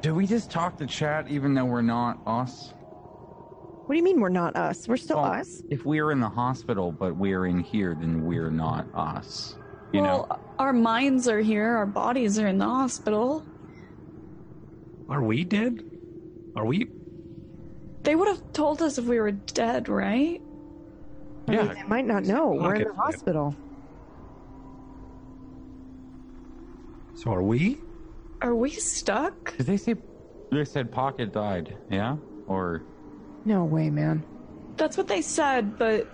Did 0.00 0.12
we 0.12 0.26
just 0.26 0.50
talk 0.50 0.76
to 0.78 0.86
chat 0.86 1.28
even 1.28 1.54
though 1.54 1.64
we're 1.64 1.82
not 1.82 2.18
us? 2.26 2.74
What 3.92 3.96
do 3.96 3.98
you 3.98 4.04
mean 4.04 4.22
we're 4.22 4.30
not 4.30 4.56
us? 4.56 4.88
We're 4.88 4.96
still 4.96 5.18
Well, 5.18 5.32
us. 5.32 5.62
If 5.68 5.84
we're 5.84 6.12
in 6.12 6.20
the 6.20 6.28
hospital 6.30 6.90
but 6.90 7.14
we're 7.14 7.44
in 7.44 7.58
here, 7.58 7.94
then 7.94 8.24
we're 8.24 8.50
not 8.50 8.86
us. 8.94 9.54
You 9.92 10.00
well, 10.00 10.28
know? 10.30 10.38
our 10.58 10.72
minds 10.72 11.28
are 11.28 11.40
here, 11.40 11.76
our 11.76 11.84
bodies 11.84 12.38
are 12.38 12.46
in 12.46 12.56
the 12.56 12.64
hospital. 12.64 13.44
Are 15.10 15.22
we 15.22 15.44
dead? 15.44 15.84
Are 16.56 16.64
we? 16.64 16.88
They 18.02 18.14
would 18.14 18.28
have 18.28 18.54
told 18.54 18.80
us 18.80 18.96
if 18.96 19.04
we 19.04 19.20
were 19.20 19.32
dead, 19.32 19.90
right? 19.90 20.40
I 21.46 21.50
mean, 21.50 21.66
Yeah. 21.66 21.74
they 21.74 21.82
might 21.82 22.06
not 22.06 22.24
know. 22.24 22.48
We're 22.48 22.76
in 22.76 22.88
the 22.88 22.94
hospital. 22.94 23.54
So 27.12 27.30
are 27.30 27.42
we? 27.42 27.76
Are 28.40 28.54
we 28.54 28.70
stuck? 28.70 29.54
Did 29.58 29.66
they 29.66 29.76
say 29.76 29.96
they 30.50 30.64
said 30.64 30.90
Pocket 30.90 31.34
died? 31.34 31.76
Yeah, 31.90 32.16
or 32.46 32.84
No 33.44 33.64
way, 33.64 33.90
man. 33.90 34.24
That's 34.76 34.96
what 34.96 35.08
they 35.08 35.22
said, 35.22 35.76
but 35.78 36.06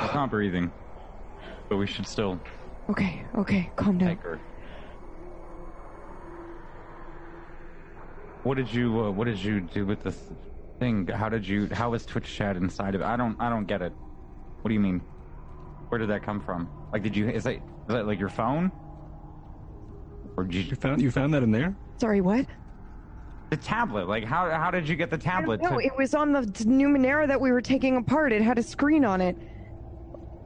she's 0.00 0.14
not 0.14 0.30
breathing, 0.30 0.72
but 1.68 1.76
we 1.76 1.86
should 1.86 2.06
still 2.06 2.40
Okay, 2.90 3.24
okay, 3.38 3.70
calm 3.76 3.98
down. 3.98 4.08
take 4.10 4.22
her. 4.24 4.40
What 8.42 8.56
did 8.56 8.72
you 8.72 9.04
uh, 9.04 9.10
What 9.12 9.26
did 9.26 9.42
you 9.42 9.60
do 9.60 9.86
with 9.86 10.02
this 10.02 10.18
thing? 10.80 11.06
How 11.06 11.28
did 11.28 11.46
you? 11.46 11.68
How 11.72 11.90
was 11.90 12.04
Twitch 12.04 12.26
chat 12.34 12.56
inside 12.56 12.94
of 12.94 13.00
it? 13.00 13.04
I 13.04 13.16
don't. 13.16 13.36
I 13.40 13.48
don't 13.48 13.66
get 13.66 13.82
it. 13.82 13.94
What 14.62 14.68
do 14.68 14.74
you 14.74 14.80
mean? 14.80 15.02
Where 15.88 15.98
did 15.98 16.10
that 16.10 16.22
come 16.22 16.40
from? 16.40 16.70
Like, 16.92 17.02
did 17.02 17.16
you? 17.16 17.28
Is 17.28 17.44
that 17.44 17.54
is 17.56 17.62
that 17.88 18.06
like 18.06 18.18
your 18.18 18.28
phone? 18.28 18.72
Or 20.36 20.44
did 20.44 20.54
You 20.54 20.62
you 20.70 20.76
found 20.76 21.00
you 21.02 21.10
found 21.10 21.34
that 21.34 21.42
in 21.42 21.52
there? 21.52 21.76
Sorry, 22.00 22.20
what? 22.20 22.46
The 23.52 23.56
tablet? 23.58 24.08
Like, 24.08 24.24
how 24.24 24.50
how 24.50 24.70
did 24.70 24.88
you 24.88 24.96
get 24.96 25.10
the 25.10 25.18
tablet? 25.18 25.60
No, 25.60 25.78
to- 25.78 25.78
it 25.78 25.92
was 25.98 26.14
on 26.14 26.32
the 26.32 26.40
Numenera 26.40 27.28
that 27.28 27.38
we 27.38 27.52
were 27.52 27.60
taking 27.60 27.98
apart. 27.98 28.32
It 28.32 28.40
had 28.40 28.58
a 28.58 28.62
screen 28.62 29.04
on 29.04 29.20
it. 29.20 29.36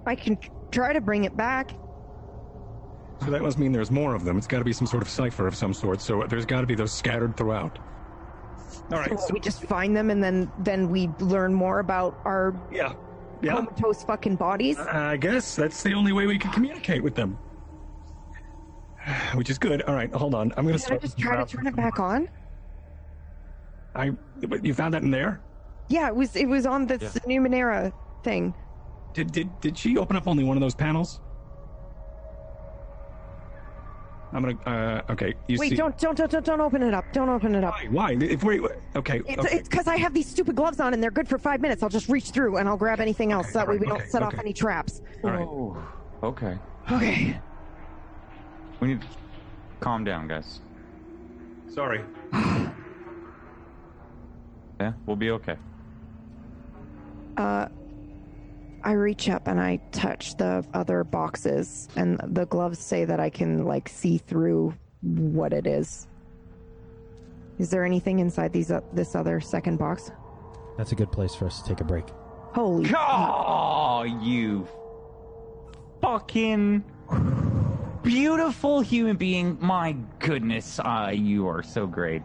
I 0.06 0.16
can 0.16 0.36
try 0.72 0.92
to 0.92 1.00
bring 1.00 1.22
it 1.22 1.36
back. 1.36 1.70
So 3.24 3.30
that 3.30 3.42
must 3.42 3.58
mean 3.58 3.70
there's 3.70 3.92
more 3.92 4.14
of 4.16 4.24
them. 4.24 4.36
It's 4.36 4.48
got 4.48 4.58
to 4.58 4.64
be 4.64 4.72
some 4.72 4.88
sort 4.88 5.02
of 5.04 5.08
cipher 5.08 5.46
of 5.46 5.54
some 5.54 5.72
sort. 5.72 6.00
So 6.00 6.24
there's 6.28 6.44
got 6.44 6.62
to 6.62 6.66
be 6.66 6.74
those 6.74 6.92
scattered 6.92 7.36
throughout. 7.36 7.78
All 8.90 8.98
right. 8.98 9.10
So 9.10 9.28
So, 9.28 9.34
we 9.34 9.40
just 9.40 9.62
find 9.62 9.96
them 9.96 10.10
and 10.10 10.22
then 10.22 10.50
then 10.58 10.88
we 10.88 11.08
learn 11.20 11.54
more 11.54 11.78
about 11.78 12.18
our 12.24 12.54
yeah, 12.72 12.92
yeah. 13.40 13.54
comatose 13.54 14.02
fucking 14.02 14.34
bodies. 14.34 14.78
I 14.78 15.16
guess 15.16 15.54
that's 15.54 15.80
the 15.84 15.94
only 15.94 16.12
way 16.12 16.26
we 16.26 16.38
can 16.38 16.50
communicate 16.50 17.04
with 17.04 17.14
them. 17.14 17.38
Which 19.34 19.48
is 19.48 19.58
good. 19.58 19.82
All 19.82 19.94
right, 19.94 20.12
hold 20.12 20.34
on. 20.34 20.52
I'm 20.56 20.66
gonna 20.66 20.78
Can 20.80 20.96
I 20.96 20.98
just 20.98 21.18
try 21.18 21.36
to 21.36 21.46
turn 21.46 21.68
it 21.68 21.76
back 21.76 22.00
on? 22.00 22.28
I. 23.96 24.10
But 24.46 24.64
you 24.64 24.74
found 24.74 24.94
that 24.94 25.02
in 25.02 25.10
there? 25.10 25.40
Yeah, 25.88 26.08
it 26.08 26.16
was 26.16 26.36
it 26.36 26.46
was 26.46 26.66
on 26.66 26.86
this 26.86 27.02
Numenera 27.26 27.92
thing. 28.22 28.54
Did 29.14 29.32
did 29.32 29.60
did 29.60 29.78
she 29.78 29.96
open 29.96 30.16
up 30.16 30.26
only 30.26 30.44
one 30.44 30.56
of 30.56 30.60
those 30.60 30.74
panels? 30.74 31.20
I'm 34.32 34.42
gonna. 34.42 34.58
Uh, 34.66 35.12
okay. 35.12 35.34
You 35.46 35.58
Wait, 35.58 35.70
see. 35.70 35.76
don't 35.76 35.96
don't 35.98 36.16
don't 36.16 36.30
don't 36.30 36.44
don't 36.44 36.60
open 36.60 36.82
it 36.82 36.92
up. 36.92 37.04
Don't 37.12 37.28
open 37.28 37.54
it 37.54 37.64
up. 37.64 37.74
Why? 37.74 38.14
Why? 38.14 38.16
If 38.20 38.44
we. 38.44 38.60
Okay. 38.94 39.22
It's 39.26 39.38
okay. 39.38 39.62
because 39.62 39.86
I 39.86 39.96
have 39.96 40.12
these 40.12 40.28
stupid 40.28 40.56
gloves 40.56 40.80
on 40.80 40.92
and 40.92 41.02
they're 41.02 41.10
good 41.10 41.28
for 41.28 41.38
five 41.38 41.60
minutes. 41.60 41.82
I'll 41.82 41.88
just 41.88 42.08
reach 42.08 42.30
through 42.30 42.56
and 42.56 42.68
I'll 42.68 42.76
grab 42.76 43.00
anything 43.00 43.32
else. 43.32 43.46
Okay, 43.46 43.52
that 43.54 43.68
way 43.68 43.74
alright, 43.74 43.80
we 43.80 43.86
don't 43.86 44.00
okay, 44.02 44.10
set 44.10 44.22
off 44.22 44.34
any 44.38 44.52
traps. 44.52 45.00
All 45.22 45.30
right. 45.30 45.46
Oh, 45.48 45.82
okay. 46.22 46.58
Okay. 46.90 47.40
We 48.80 48.88
need 48.88 49.00
to 49.00 49.06
calm 49.80 50.04
down, 50.04 50.28
guys. 50.28 50.60
Sorry. 51.68 52.02
Yeah, 54.80 54.92
we'll 55.06 55.16
be 55.16 55.30
okay. 55.30 55.56
Uh, 57.36 57.68
I 58.82 58.92
reach 58.92 59.28
up 59.28 59.48
and 59.48 59.60
I 59.60 59.78
touch 59.90 60.36
the 60.36 60.64
other 60.74 61.04
boxes, 61.04 61.88
and 61.96 62.20
the 62.24 62.46
gloves 62.46 62.78
say 62.78 63.04
that 63.04 63.20
I 63.20 63.30
can 63.30 63.64
like 63.64 63.88
see 63.88 64.18
through 64.18 64.74
what 65.02 65.52
it 65.52 65.66
is. 65.66 66.08
Is 67.58 67.70
there 67.70 67.84
anything 67.84 68.18
inside 68.18 68.52
these 68.52 68.70
uh, 68.70 68.80
this 68.92 69.14
other 69.14 69.40
second 69.40 69.78
box? 69.78 70.10
That's 70.76 70.92
a 70.92 70.94
good 70.94 71.10
place 71.10 71.34
for 71.34 71.46
us 71.46 71.62
to 71.62 71.68
take 71.68 71.80
a 71.80 71.84
break. 71.84 72.04
Holy! 72.52 72.90
Oh, 72.96 74.02
you 74.22 74.68
fucking 76.00 76.84
beautiful 78.02 78.80
human 78.80 79.16
being. 79.16 79.58
My 79.60 79.96
goodness, 80.18 80.78
uh, 80.78 81.10
you 81.12 81.48
are 81.48 81.62
so 81.62 81.86
great. 81.86 82.22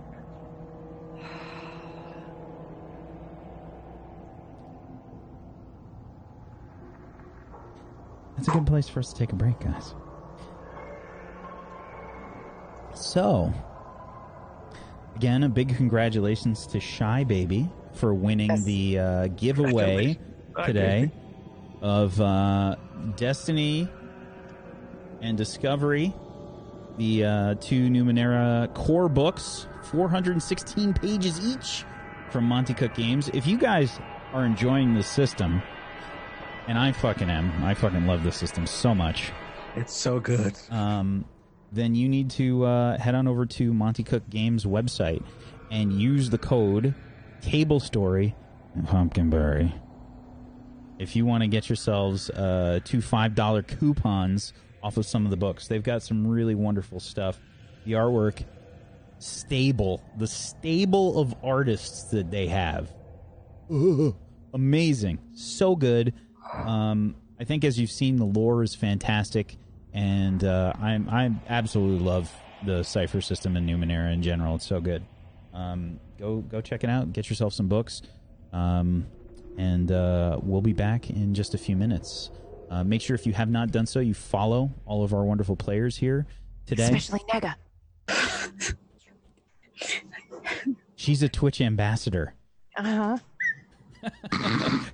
That's 8.36 8.48
a 8.48 8.52
good 8.52 8.66
place 8.68 8.88
for 8.90 9.00
us 9.00 9.12
to 9.14 9.20
take 9.20 9.32
a 9.32 9.36
break, 9.36 9.60
guys. 9.60 9.94
So, 12.94 13.54
again, 15.16 15.44
a 15.44 15.50
big 15.50 15.76
congratulations 15.76 16.68
to 16.68 16.80
Shy 16.80 17.24
Baby 17.24 17.70
for 17.94 18.14
winning 18.14 18.50
Yes. 18.50 18.64
the 18.64 19.00
uh, 19.00 19.28
giveaway 19.28 20.18
today 20.66 21.12
of 21.82 22.20
uh, 22.20 22.76
Destiny 23.16 23.88
and 25.22 25.38
Discovery 25.38 26.14
the 26.98 27.24
uh, 27.24 27.56
two 27.56 27.90
Numenera 27.90 28.72
core 28.74 29.08
books, 29.08 29.66
416 29.84 30.94
pages 30.94 31.40
each 31.40 31.86
from 32.30 32.44
Monte 32.44 32.74
Cook 32.74 32.94
Games. 32.96 33.30
If 33.34 33.48
you 33.48 33.58
guys 33.58 33.98
are 34.34 34.46
enjoying 34.46 34.94
the 34.94 35.02
system, 35.02 35.62
and 36.68 36.78
I 36.78 36.92
fucking 36.92 37.30
am, 37.30 37.64
I 37.64 37.74
fucking 37.74 38.06
love 38.06 38.24
the 38.24 38.32
system 38.32 38.66
so 38.68 38.94
much. 38.96 39.32
It's 39.76 39.94
so 39.94 40.20
good. 40.20 40.56
Um, 40.70 41.26
then 41.72 41.96
you 41.96 42.10
need 42.10 42.30
to 42.32 42.66
uh, 42.66 42.98
head 42.98 43.16
on 43.16 43.28
over 43.28 43.46
to 43.46 43.74
Monte 43.74 44.04
Cook 44.04 44.30
Games 44.30 44.66
website 44.66 45.24
and 45.70 45.94
use 45.94 46.30
the 46.30 46.38
code 46.38 46.94
Table 47.42 47.80
Story 47.80 48.36
Pumpkinberry. 48.86 49.74
If 51.00 51.16
you 51.16 51.26
want 51.26 51.42
to 51.42 51.48
get 51.48 51.70
yourselves 51.70 52.30
uh, 52.30 52.80
two 52.84 53.02
five 53.02 53.34
dollar 53.34 53.64
coupons 53.64 54.54
off 54.84 54.98
of 54.98 55.06
some 55.06 55.26
of 55.26 55.32
the 55.32 55.38
books, 55.38 55.68
they've 55.68 55.82
got 55.82 56.04
some 56.04 56.28
really 56.28 56.56
wonderful 56.56 57.00
stuff. 57.00 57.40
The 57.86 57.94
artwork, 57.94 58.44
stable, 59.20 60.04
the 60.18 60.28
stable 60.28 61.20
of 61.20 61.34
artists 61.44 62.04
that 62.12 62.30
they 62.30 62.48
have, 62.48 62.94
Ugh, 63.72 64.16
amazing, 64.54 65.20
so 65.34 65.76
good. 65.76 66.14
Um, 66.54 67.16
I 67.40 67.44
think 67.44 67.64
as 67.64 67.80
you've 67.80 67.92
seen, 67.92 68.18
the 68.18 68.26
lore 68.26 68.64
is 68.64 68.76
fantastic, 68.76 69.58
and 69.94 70.44
uh, 70.44 70.74
I'm 70.80 71.10
I 71.10 71.32
absolutely 71.50 72.06
love 72.06 72.32
the 72.66 72.84
cipher 72.84 73.22
system 73.22 73.58
in 73.58 73.66
Numenera 73.66 74.14
in 74.14 74.22
general. 74.22 74.56
It's 74.56 74.68
so 74.68 74.80
good. 74.80 75.04
Um, 75.54 76.00
go 76.20 76.38
go 76.38 76.62
check 76.62 76.84
it 76.84 76.90
out. 76.90 77.14
Get 77.14 77.30
yourself 77.30 77.54
some 77.54 77.68
books, 77.68 78.02
um, 78.54 79.08
and 79.58 79.92
uh, 79.92 80.40
we'll 80.44 80.62
be 80.62 80.74
back 80.74 81.10
in 81.10 81.34
just 81.34 81.54
a 81.54 81.58
few 81.58 81.76
minutes. 81.76 82.30
Uh, 82.70 82.84
make 82.84 83.02
sure 83.02 83.16
if 83.16 83.26
you 83.26 83.34
have 83.34 83.50
not 83.50 83.72
done 83.72 83.86
so, 83.86 84.00
you 84.00 84.14
follow 84.14 84.72
all 84.86 85.04
of 85.04 85.14
our 85.14 85.24
wonderful 85.24 85.56
players 85.56 85.98
here 85.98 86.26
today. 86.66 86.84
Especially 86.84 87.20
Nega. 87.30 87.56
She's 90.96 91.24
a 91.24 91.30
Twitch 91.30 91.60
ambassador. 91.60 92.34
Uh 92.78 92.84
huh. 92.84 93.18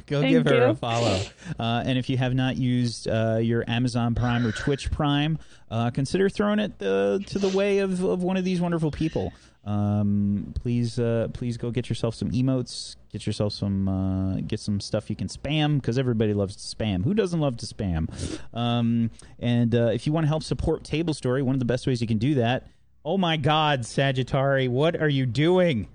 Go 0.08 0.22
Thank 0.22 0.32
give 0.32 0.46
her 0.46 0.68
a 0.68 0.76
follow. 0.76 1.22
Uh, 1.60 1.84
and 1.86 1.98
if 1.98 2.10
you 2.10 2.18
have 2.18 2.34
not 2.34 2.58
used 2.58 3.08
uh, 3.08 3.40
your 3.42 3.64
Amazon 3.68 4.16
Prime 4.16 4.46
or 4.46 4.52
Twitch 4.52 4.92
Prime, 4.92 5.40
uh, 5.70 5.90
consider 5.92 6.30
throwing 6.30 6.60
it 6.60 6.74
uh, 6.82 7.20
to 7.26 7.40
the 7.40 7.50
way 7.50 7.80
of, 7.80 8.04
of 8.04 8.24
one 8.24 8.38
of 8.38 8.46
these 8.46 8.62
wonderful 8.62 8.92
people. 8.92 9.34
Um, 9.66 10.54
please, 10.56 10.98
uh, 10.98 11.28
please 11.34 11.58
go 11.58 11.72
get 11.72 11.90
yourself 11.90 12.16
some 12.16 12.32
emotes. 12.32 12.96
Get 13.12 13.26
yourself 13.26 13.54
some, 13.54 13.88
uh, 13.88 14.42
get 14.42 14.60
some 14.60 14.80
stuff 14.80 15.10
you 15.10 15.16
can 15.16 15.28
spam 15.28 15.82
because 15.82 15.98
everybody 15.98 16.34
loves 16.34 16.56
to 16.56 16.76
spam. 16.76 17.04
Who 17.04 17.14
doesn't 17.14 17.40
love 17.40 17.58
to 17.58 17.66
spam? 17.66 18.10
Um, 18.54 19.12
and 19.40 19.74
uh, 19.74 19.92
if 19.94 20.06
you 20.06 20.14
want 20.14 20.26
to 20.26 20.28
help 20.28 20.44
support 20.44 20.84
Table 20.84 21.14
Story, 21.14 21.42
one 21.42 21.56
of 21.56 21.60
the 21.60 21.66
best 21.66 21.88
ways 21.88 22.02
you 22.02 22.08
can 22.08 22.18
do 22.18 22.36
that. 22.36 22.68
Oh 23.04 23.18
my 23.18 23.38
God, 23.38 23.82
Sagittari, 23.82 24.70
what 24.70 25.02
are 25.02 25.10
you 25.10 25.26
doing? 25.26 25.88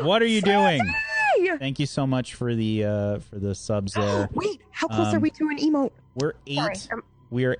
What 0.00 0.22
are 0.22 0.26
you 0.26 0.40
doing? 0.40 0.80
Hey! 1.50 1.58
Thank 1.58 1.78
you 1.78 1.86
so 1.86 2.06
much 2.06 2.34
for 2.34 2.54
the 2.54 2.84
uh, 2.84 3.18
for 3.18 3.38
the 3.38 3.54
subs 3.54 3.92
there. 3.94 4.28
Wait, 4.32 4.60
how 4.70 4.88
close 4.88 5.08
Um, 5.08 5.16
are 5.16 5.20
we 5.20 5.30
to 5.30 5.48
an 5.48 5.58
emote? 5.58 5.90
We're 6.14 6.34
eight. 6.46 6.56
Sorry, 6.56 6.76
um, 6.92 7.02
We're 7.30 7.56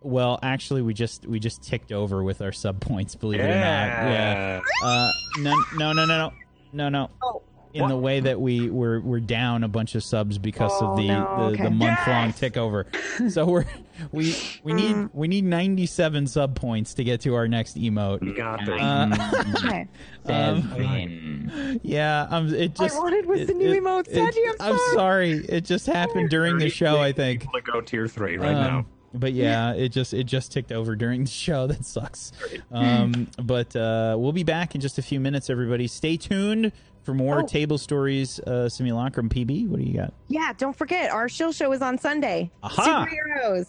well, 0.00 0.38
actually, 0.42 0.82
we 0.82 0.94
just 0.94 1.26
we 1.26 1.40
just 1.40 1.62
ticked 1.62 1.92
over 1.92 2.22
with 2.22 2.40
our 2.40 2.52
sub 2.52 2.80
points. 2.80 3.14
Believe 3.14 3.40
it 3.40 3.44
or 3.44 3.48
not, 3.48 3.54
yeah. 3.56 4.60
Uh, 4.82 5.10
no, 5.38 5.54
no, 5.76 5.92
no, 5.92 6.04
no, 6.04 6.16
no, 6.16 6.32
no, 6.72 6.88
no. 6.88 7.10
Oh. 7.22 7.42
In 7.74 7.86
the 7.88 7.96
way 7.96 8.20
that 8.20 8.40
we 8.40 8.70
we're 8.70 9.00
we're 9.00 9.20
down 9.20 9.62
a 9.62 9.68
bunch 9.68 9.94
of 9.94 10.02
subs 10.02 10.38
because 10.38 10.72
Oh, 10.80 10.92
of 10.92 10.96
the 10.96 11.08
no, 11.08 11.36
the, 11.38 11.42
okay. 11.54 11.62
the 11.64 11.70
month 11.70 11.98
long 12.06 12.32
tick 12.32 12.56
over. 12.56 12.86
So 13.28 13.44
we're 13.46 13.66
we 14.12 14.34
we 14.64 14.72
need 14.72 14.94
Mm. 14.96 15.10
we 15.12 15.28
need 15.28 15.44
ninety 15.44 15.86
seven 15.86 16.26
sub 16.26 16.54
points 16.54 16.94
to 16.94 17.04
get 17.04 17.20
to 17.22 17.34
our 17.34 17.46
next 17.48 17.76
emote. 17.76 18.22
You 18.24 18.34
got 18.34 18.64
this. 18.64 18.80
Uh, 18.80 19.44
Okay. 19.58 19.88
um, 20.26 21.80
yeah, 21.82 22.26
um, 22.30 22.52
it 22.54 22.74
just 22.74 22.96
I 22.96 22.98
wanted 22.98 23.26
was 23.26 23.40
it- 23.42 23.46
the 23.48 23.54
new 23.54 23.72
it- 23.72 23.82
emote. 23.82 24.08
it- 24.08 24.14
Sadie, 24.14 24.44
I'm 24.46 24.54
I'm 24.72 24.78
sorry. 24.78 24.94
sorry. 24.94 25.30
It 25.48 25.64
just 25.64 25.86
happened 25.86 26.30
during 26.30 26.58
the 26.58 26.68
show. 26.70 27.00
I 27.00 27.12
think. 27.12 27.42
People 27.42 27.60
to 27.60 27.72
go 27.72 27.80
tier 27.80 28.08
three 28.08 28.36
right 28.38 28.48
Um, 28.54 28.54
now. 28.54 28.86
But 29.14 29.32
yeah, 29.32 29.72
it 29.72 29.88
just 29.88 30.12
it 30.12 30.24
just 30.24 30.52
ticked 30.52 30.70
over 30.70 30.94
during 30.94 31.24
the 31.24 31.30
show. 31.30 31.66
That 31.68 31.84
sucks. 31.84 32.30
Um, 32.70 33.26
but 33.42 33.74
uh, 33.74 34.16
we'll 34.18 34.32
be 34.32 34.42
back 34.44 34.74
in 34.74 34.80
just 34.82 34.98
a 34.98 35.02
few 35.02 35.18
minutes. 35.18 35.48
Everybody, 35.48 35.86
stay 35.86 36.16
tuned 36.18 36.72
for 37.08 37.14
more 37.14 37.40
Oh. 37.40 37.46
table 37.46 37.78
stories. 37.78 38.38
Uh, 38.40 38.68
simulacrum 38.68 39.30
PB. 39.30 39.66
What 39.66 39.80
do 39.80 39.86
you 39.86 39.94
got? 39.94 40.12
Yeah, 40.28 40.52
don't 40.58 40.76
forget 40.76 41.10
our 41.10 41.26
shill 41.26 41.52
show 41.52 41.72
is 41.72 41.80
on 41.80 41.96
Sunday. 41.96 42.50
Aha! 42.62 43.06
Superheroes. 43.08 43.66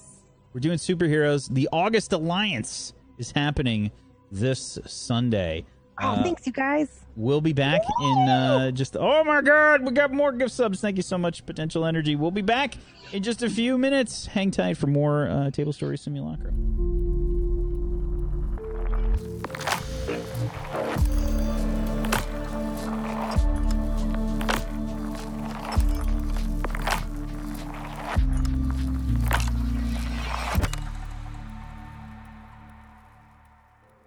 We're 0.53 0.59
doing 0.59 0.77
superheroes. 0.77 1.47
The 1.53 1.69
August 1.71 2.11
Alliance 2.11 2.91
is 3.17 3.31
happening 3.31 3.91
this 4.29 4.77
Sunday. 4.85 5.63
Oh, 6.01 6.07
Uh, 6.09 6.23
thanks, 6.23 6.45
you 6.45 6.51
guys. 6.51 7.05
We'll 7.15 7.39
be 7.39 7.53
back 7.53 7.81
in 8.01 8.17
uh, 8.29 8.71
just. 8.71 8.97
Oh 8.99 9.23
my 9.23 9.41
God, 9.41 9.85
we 9.85 9.91
got 9.93 10.11
more 10.11 10.33
gift 10.33 10.51
subs. 10.51 10.81
Thank 10.81 10.97
you 10.97 11.03
so 11.03 11.17
much, 11.17 11.45
Potential 11.45 11.85
Energy. 11.85 12.17
We'll 12.17 12.31
be 12.31 12.41
back 12.41 12.75
in 13.13 13.23
just 13.23 13.41
a 13.41 13.49
few 13.49 13.77
minutes. 13.77 14.25
Hang 14.25 14.51
tight 14.51 14.75
for 14.75 14.87
more 14.87 15.29
uh, 15.29 15.49
Table 15.51 15.71
Story 15.71 15.97
Simulacrum. 15.97 17.38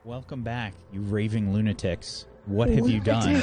Welcome 0.05 0.43
back, 0.43 0.75
you 0.93 1.01
raving 1.01 1.53
lunatics. 1.53 2.27
What 2.47 2.69
have 2.71 2.89
you 2.89 2.99
done? 3.01 3.43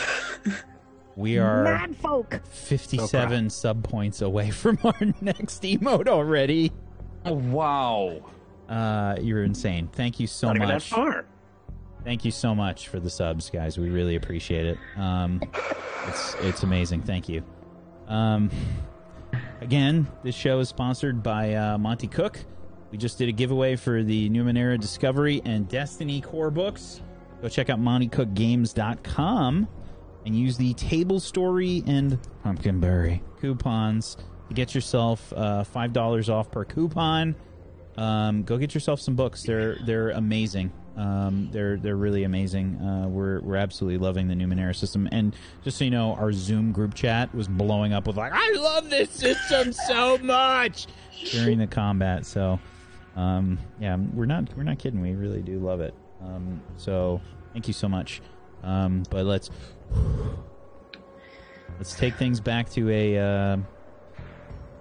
We 1.15 1.37
are 1.37 1.63
Mad 1.63 1.95
folk. 1.95 2.41
57 2.49 3.49
sub 3.49 3.83
points 3.83 4.21
away 4.21 4.51
from 4.51 4.77
our 4.83 4.93
next 5.21 5.63
emote 5.63 6.07
already. 6.07 6.71
Oh, 7.25 7.33
wow. 7.33 8.21
Uh, 8.67 9.15
you're 9.21 9.43
insane. 9.43 9.89
Thank 9.93 10.19
you 10.19 10.27
so 10.27 10.47
Not 10.47 10.57
even 10.57 10.67
that 10.67 10.73
much. 10.75 10.89
far. 10.89 11.25
Thank 12.03 12.23
you 12.25 12.31
so 12.31 12.53
much 12.53 12.87
for 12.89 12.99
the 12.99 13.09
subs, 13.09 13.49
guys. 13.49 13.77
We 13.77 13.89
really 13.89 14.15
appreciate 14.15 14.65
it. 14.65 14.77
Um, 14.97 15.41
it's 16.07 16.35
it's 16.41 16.63
amazing. 16.63 17.01
Thank 17.01 17.27
you. 17.27 17.43
Um, 18.07 18.49
again, 19.61 20.07
this 20.23 20.35
show 20.35 20.59
is 20.59 20.69
sponsored 20.69 21.21
by 21.21 21.55
uh, 21.55 21.77
Monte 21.77 22.07
Cook. 22.07 22.39
We 22.91 22.97
just 22.97 23.17
did 23.17 23.29
a 23.29 23.31
giveaway 23.31 23.75
for 23.75 24.03
the 24.03 24.29
Numenera 24.29 24.79
Discovery 24.79 25.41
and 25.45 25.67
Destiny 25.67 26.21
core 26.21 26.49
books. 26.51 27.01
Go 27.41 27.47
check 27.47 27.69
out 27.69 27.79
MonteCookGames.com 27.79 29.67
and 30.25 30.35
use 30.35 30.57
the 30.57 30.73
Table 30.73 31.19
Story 31.19 31.83
and 31.87 32.19
Pumpkinberry 32.43 33.21
coupons 33.39 34.17
to 34.47 34.53
get 34.53 34.75
yourself 34.75 35.31
uh, 35.33 35.63
five 35.63 35.93
dollars 35.93 36.29
off 36.29 36.51
per 36.51 36.65
coupon. 36.65 37.35
Um, 37.97 38.43
go 38.43 38.57
get 38.57 38.73
yourself 38.73 38.99
some 38.99 39.15
books. 39.15 39.43
They're 39.43 39.77
they're 39.85 40.09
amazing. 40.11 40.71
Um, 40.97 41.49
they're 41.51 41.77
they're 41.77 41.95
really 41.95 42.23
amazing. 42.23 42.75
Uh, 42.75 43.07
we're 43.07 43.39
we're 43.41 43.55
absolutely 43.55 43.99
loving 43.99 44.27
the 44.27 44.35
Numenera 44.35 44.75
system. 44.75 45.07
And 45.11 45.35
just 45.63 45.77
so 45.77 45.85
you 45.85 45.91
know, 45.91 46.13
our 46.15 46.31
Zoom 46.33 46.71
group 46.71 46.93
chat 46.93 47.33
was 47.33 47.47
blowing 47.47 47.93
up 47.93 48.07
with 48.07 48.17
like, 48.17 48.33
"I 48.33 48.51
love 48.53 48.89
this 48.89 49.09
system 49.09 49.71
so 49.71 50.17
much" 50.17 50.87
during 51.31 51.59
the 51.59 51.67
combat. 51.67 52.25
So, 52.25 52.59
um, 53.19 53.59
yeah, 53.79 53.97
we're 54.13 54.25
not 54.25 54.55
we're 54.55 54.63
not 54.63 54.79
kidding. 54.79 55.01
We 55.01 55.13
really 55.13 55.41
do 55.41 55.59
love 55.59 55.81
it. 55.81 55.93
Um, 56.21 56.61
so 56.77 57.21
thank 57.53 57.67
you 57.67 57.73
so 57.73 57.87
much. 57.87 58.21
Um, 58.63 59.03
but 59.09 59.25
let's 59.25 59.49
let's 61.77 61.95
take 61.95 62.15
things 62.15 62.39
back 62.39 62.69
to 62.71 62.89
a. 62.89 63.17
Uh, 63.17 63.57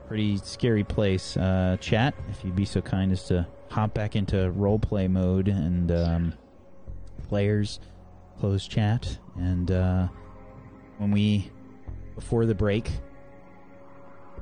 pretty 0.08 0.38
scary 0.38 0.82
place. 0.82 1.36
Uh, 1.36 1.76
chat, 1.80 2.14
if 2.30 2.42
you'd 2.42 2.56
be 2.56 2.64
so 2.64 2.80
kind 2.80 3.12
as 3.12 3.24
to 3.24 3.46
hop 3.70 3.92
back 3.92 4.16
into 4.16 4.50
role 4.52 4.78
play 4.78 5.06
mode 5.06 5.48
and 5.48 5.92
um, 5.92 6.34
players 7.28 7.78
close 8.40 8.66
chat. 8.66 9.18
And 9.36 9.70
uh, 9.70 10.08
when 10.96 11.10
we, 11.10 11.50
before 12.14 12.46
the 12.46 12.54
break, 12.54 12.90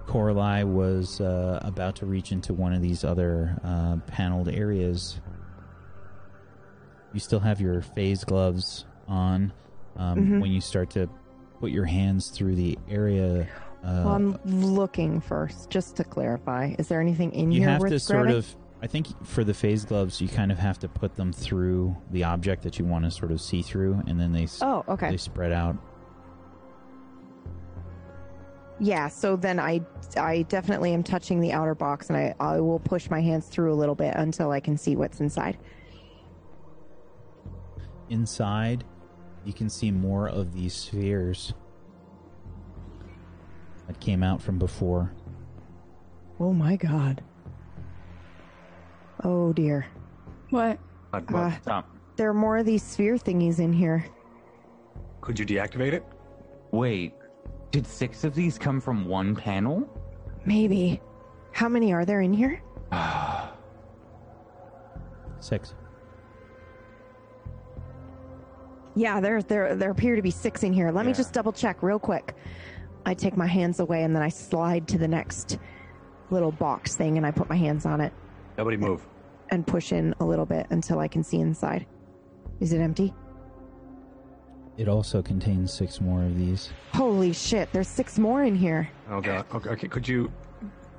Coralie 0.07 0.65
was 0.65 1.21
uh, 1.21 1.59
about 1.63 1.97
to 1.97 2.07
reach 2.07 2.33
into 2.33 2.55
one 2.55 2.73
of 2.73 2.81
these 2.83 3.05
other 3.05 3.59
uh, 3.65 3.97
paneled 4.07 4.49
areas. 4.49 5.21
You 7.13 7.21
still 7.21 7.41
have 7.41 7.61
your 7.61 7.81
phase 7.83 8.25
gloves 8.25 8.85
on 9.09 9.53
um, 9.97 10.19
Mhm. 10.19 10.41
when 10.41 10.51
you 10.53 10.61
start 10.61 10.91
to 10.91 11.09
put 11.61 11.71
your 11.71 11.87
hands 11.87 12.29
through 12.29 12.55
the 12.55 12.79
area. 12.89 13.47
Uh, 13.83 14.03
Well, 14.05 14.09
I'm 14.15 14.37
looking 14.45 15.21
first, 15.21 15.71
just 15.71 15.97
to 15.97 16.05
clarify. 16.05 16.75
Is 16.79 16.89
there 16.89 17.01
anything 17.01 17.33
in 17.33 17.51
your 17.51 17.55
you 17.55 17.61
here 17.61 17.71
have 17.71 17.81
worth 17.81 17.91
to 17.93 17.99
sort 18.01 18.23
grabbing? 18.25 18.37
of 18.39 18.57
i 18.83 18.87
think 18.87 19.07
for 19.27 19.43
the 19.43 19.55
phase 19.55 19.87
gloves 19.87 20.21
you 20.21 20.29
kind 20.29 20.53
of 20.53 20.59
have 20.59 20.79
to 20.79 20.87
put 20.87 21.15
them 21.17 21.33
through 21.33 21.97
the 22.11 22.23
object 22.25 22.63
that 22.63 22.79
you 22.79 22.85
want 22.85 23.07
to 23.07 23.11
sort 23.11 23.33
of 23.33 23.41
see 23.41 23.63
through 23.63 24.03
and 24.07 24.21
then 24.21 24.33
they 24.35 24.47
Oh, 24.61 24.85
okay. 24.87 25.11
they 25.13 25.17
spread 25.17 25.51
out 25.51 25.77
Yeah, 28.79 29.09
so 29.09 29.37
then 29.37 29.59
I 29.59 29.81
I 30.19 30.43
definitely 30.43 30.93
am 30.93 31.03
touching 31.03 31.41
the 31.41 31.53
outer 31.53 31.75
box 31.75 32.11
and 32.11 32.17
I, 32.17 32.35
I 32.39 32.61
will 32.61 32.79
push 32.79 33.09
my 33.09 33.21
hands 33.21 33.47
through 33.47 33.73
a 33.73 33.75
little 33.77 33.95
bit 33.95 34.15
until 34.17 34.51
I 34.51 34.61
can 34.61 34.77
see 34.77 34.97
what's 34.97 35.21
inside. 35.21 35.57
inside, 38.09 38.85
you 39.45 39.53
can 39.53 39.69
see 39.69 39.91
more 39.91 40.29
of 40.29 40.55
these 40.55 40.73
spheres 40.75 41.55
that 43.89 43.99
came 43.99 44.23
out 44.23 44.41
from 44.41 44.59
before. 44.59 45.13
Oh 46.39 46.53
my 46.53 46.77
god. 46.77 47.23
Oh 49.25 49.53
dear. 49.53 49.87
What? 50.51 50.79
But, 51.11 51.23
Uh, 51.23 51.33
but 51.33 51.63
Stop. 51.63 51.89
There 52.17 52.29
are 52.31 52.35
more 52.35 52.59
of 52.59 52.67
these 52.67 52.83
sphere 52.83 53.17
thingies 53.17 53.59
in 53.59 53.73
here. 53.73 54.07
could 55.21 55.39
you 55.39 55.47
deactivate 55.47 55.93
it? 55.93 56.05
Wait, 56.71 57.15
did 57.71 57.87
six 57.87 58.25
of 58.25 58.35
these 58.35 58.59
come 58.59 58.81
from 58.81 59.07
one 59.07 59.35
panel? 59.35 59.89
Maybe. 60.45 61.01
How 61.53 61.69
many 61.69 61.93
are 61.93 62.05
there 62.05 62.21
in 62.21 62.33
here? 62.33 62.63
Six. 65.41 65.75
Yeah, 68.95 69.21
there 69.21 69.43
there 69.43 69.75
there 69.77 69.91
appear 69.91 70.17
to 70.17 70.23
be 70.23 70.31
six 70.31 70.63
in 70.63 70.73
here. 70.73 70.91
Let 70.91 71.05
me 71.07 71.13
just 71.13 71.33
double 71.33 71.53
check 71.53 71.83
real 71.83 71.99
quick. 71.99 72.35
I 73.05 73.15
take 73.15 73.37
my 73.37 73.47
hands 73.47 73.79
away 73.81 74.03
and 74.03 74.15
then 74.17 74.23
I 74.23 74.29
slide 74.31 74.89
to 74.89 74.99
the 74.99 75.07
next 75.07 75.59
little 76.31 76.51
box 76.53 76.97
thing 76.97 77.17
and 77.19 77.27
I 77.27 77.31
put 77.31 77.49
my 77.49 77.55
hands 77.57 77.87
on 77.87 78.01
it 78.01 78.13
Nobody 78.59 78.77
move. 78.77 79.07
and 79.51 79.65
push 79.67 79.93
in 79.93 80.13
a 80.19 80.25
little 80.25 80.47
bit 80.47 80.67
until 80.71 80.99
I 80.99 81.07
can 81.07 81.23
see 81.23 81.39
inside. 81.39 81.87
Is 82.59 82.73
it 82.73 82.79
empty? 82.81 83.15
It 84.77 84.89
also 84.89 85.23
contains 85.23 85.73
six 85.73 86.01
more 86.01 86.23
of 86.23 86.37
these. 86.37 86.71
Holy 86.93 87.33
shit, 87.33 87.73
there's 87.73 87.89
six 87.89 88.19
more 88.19 88.43
in 88.45 88.55
here. 88.55 88.91
Oh 89.11 89.21
god. 89.21 89.47
Okay, 89.55 89.71
okay. 89.71 89.89
Could 89.89 90.07
you 90.07 90.31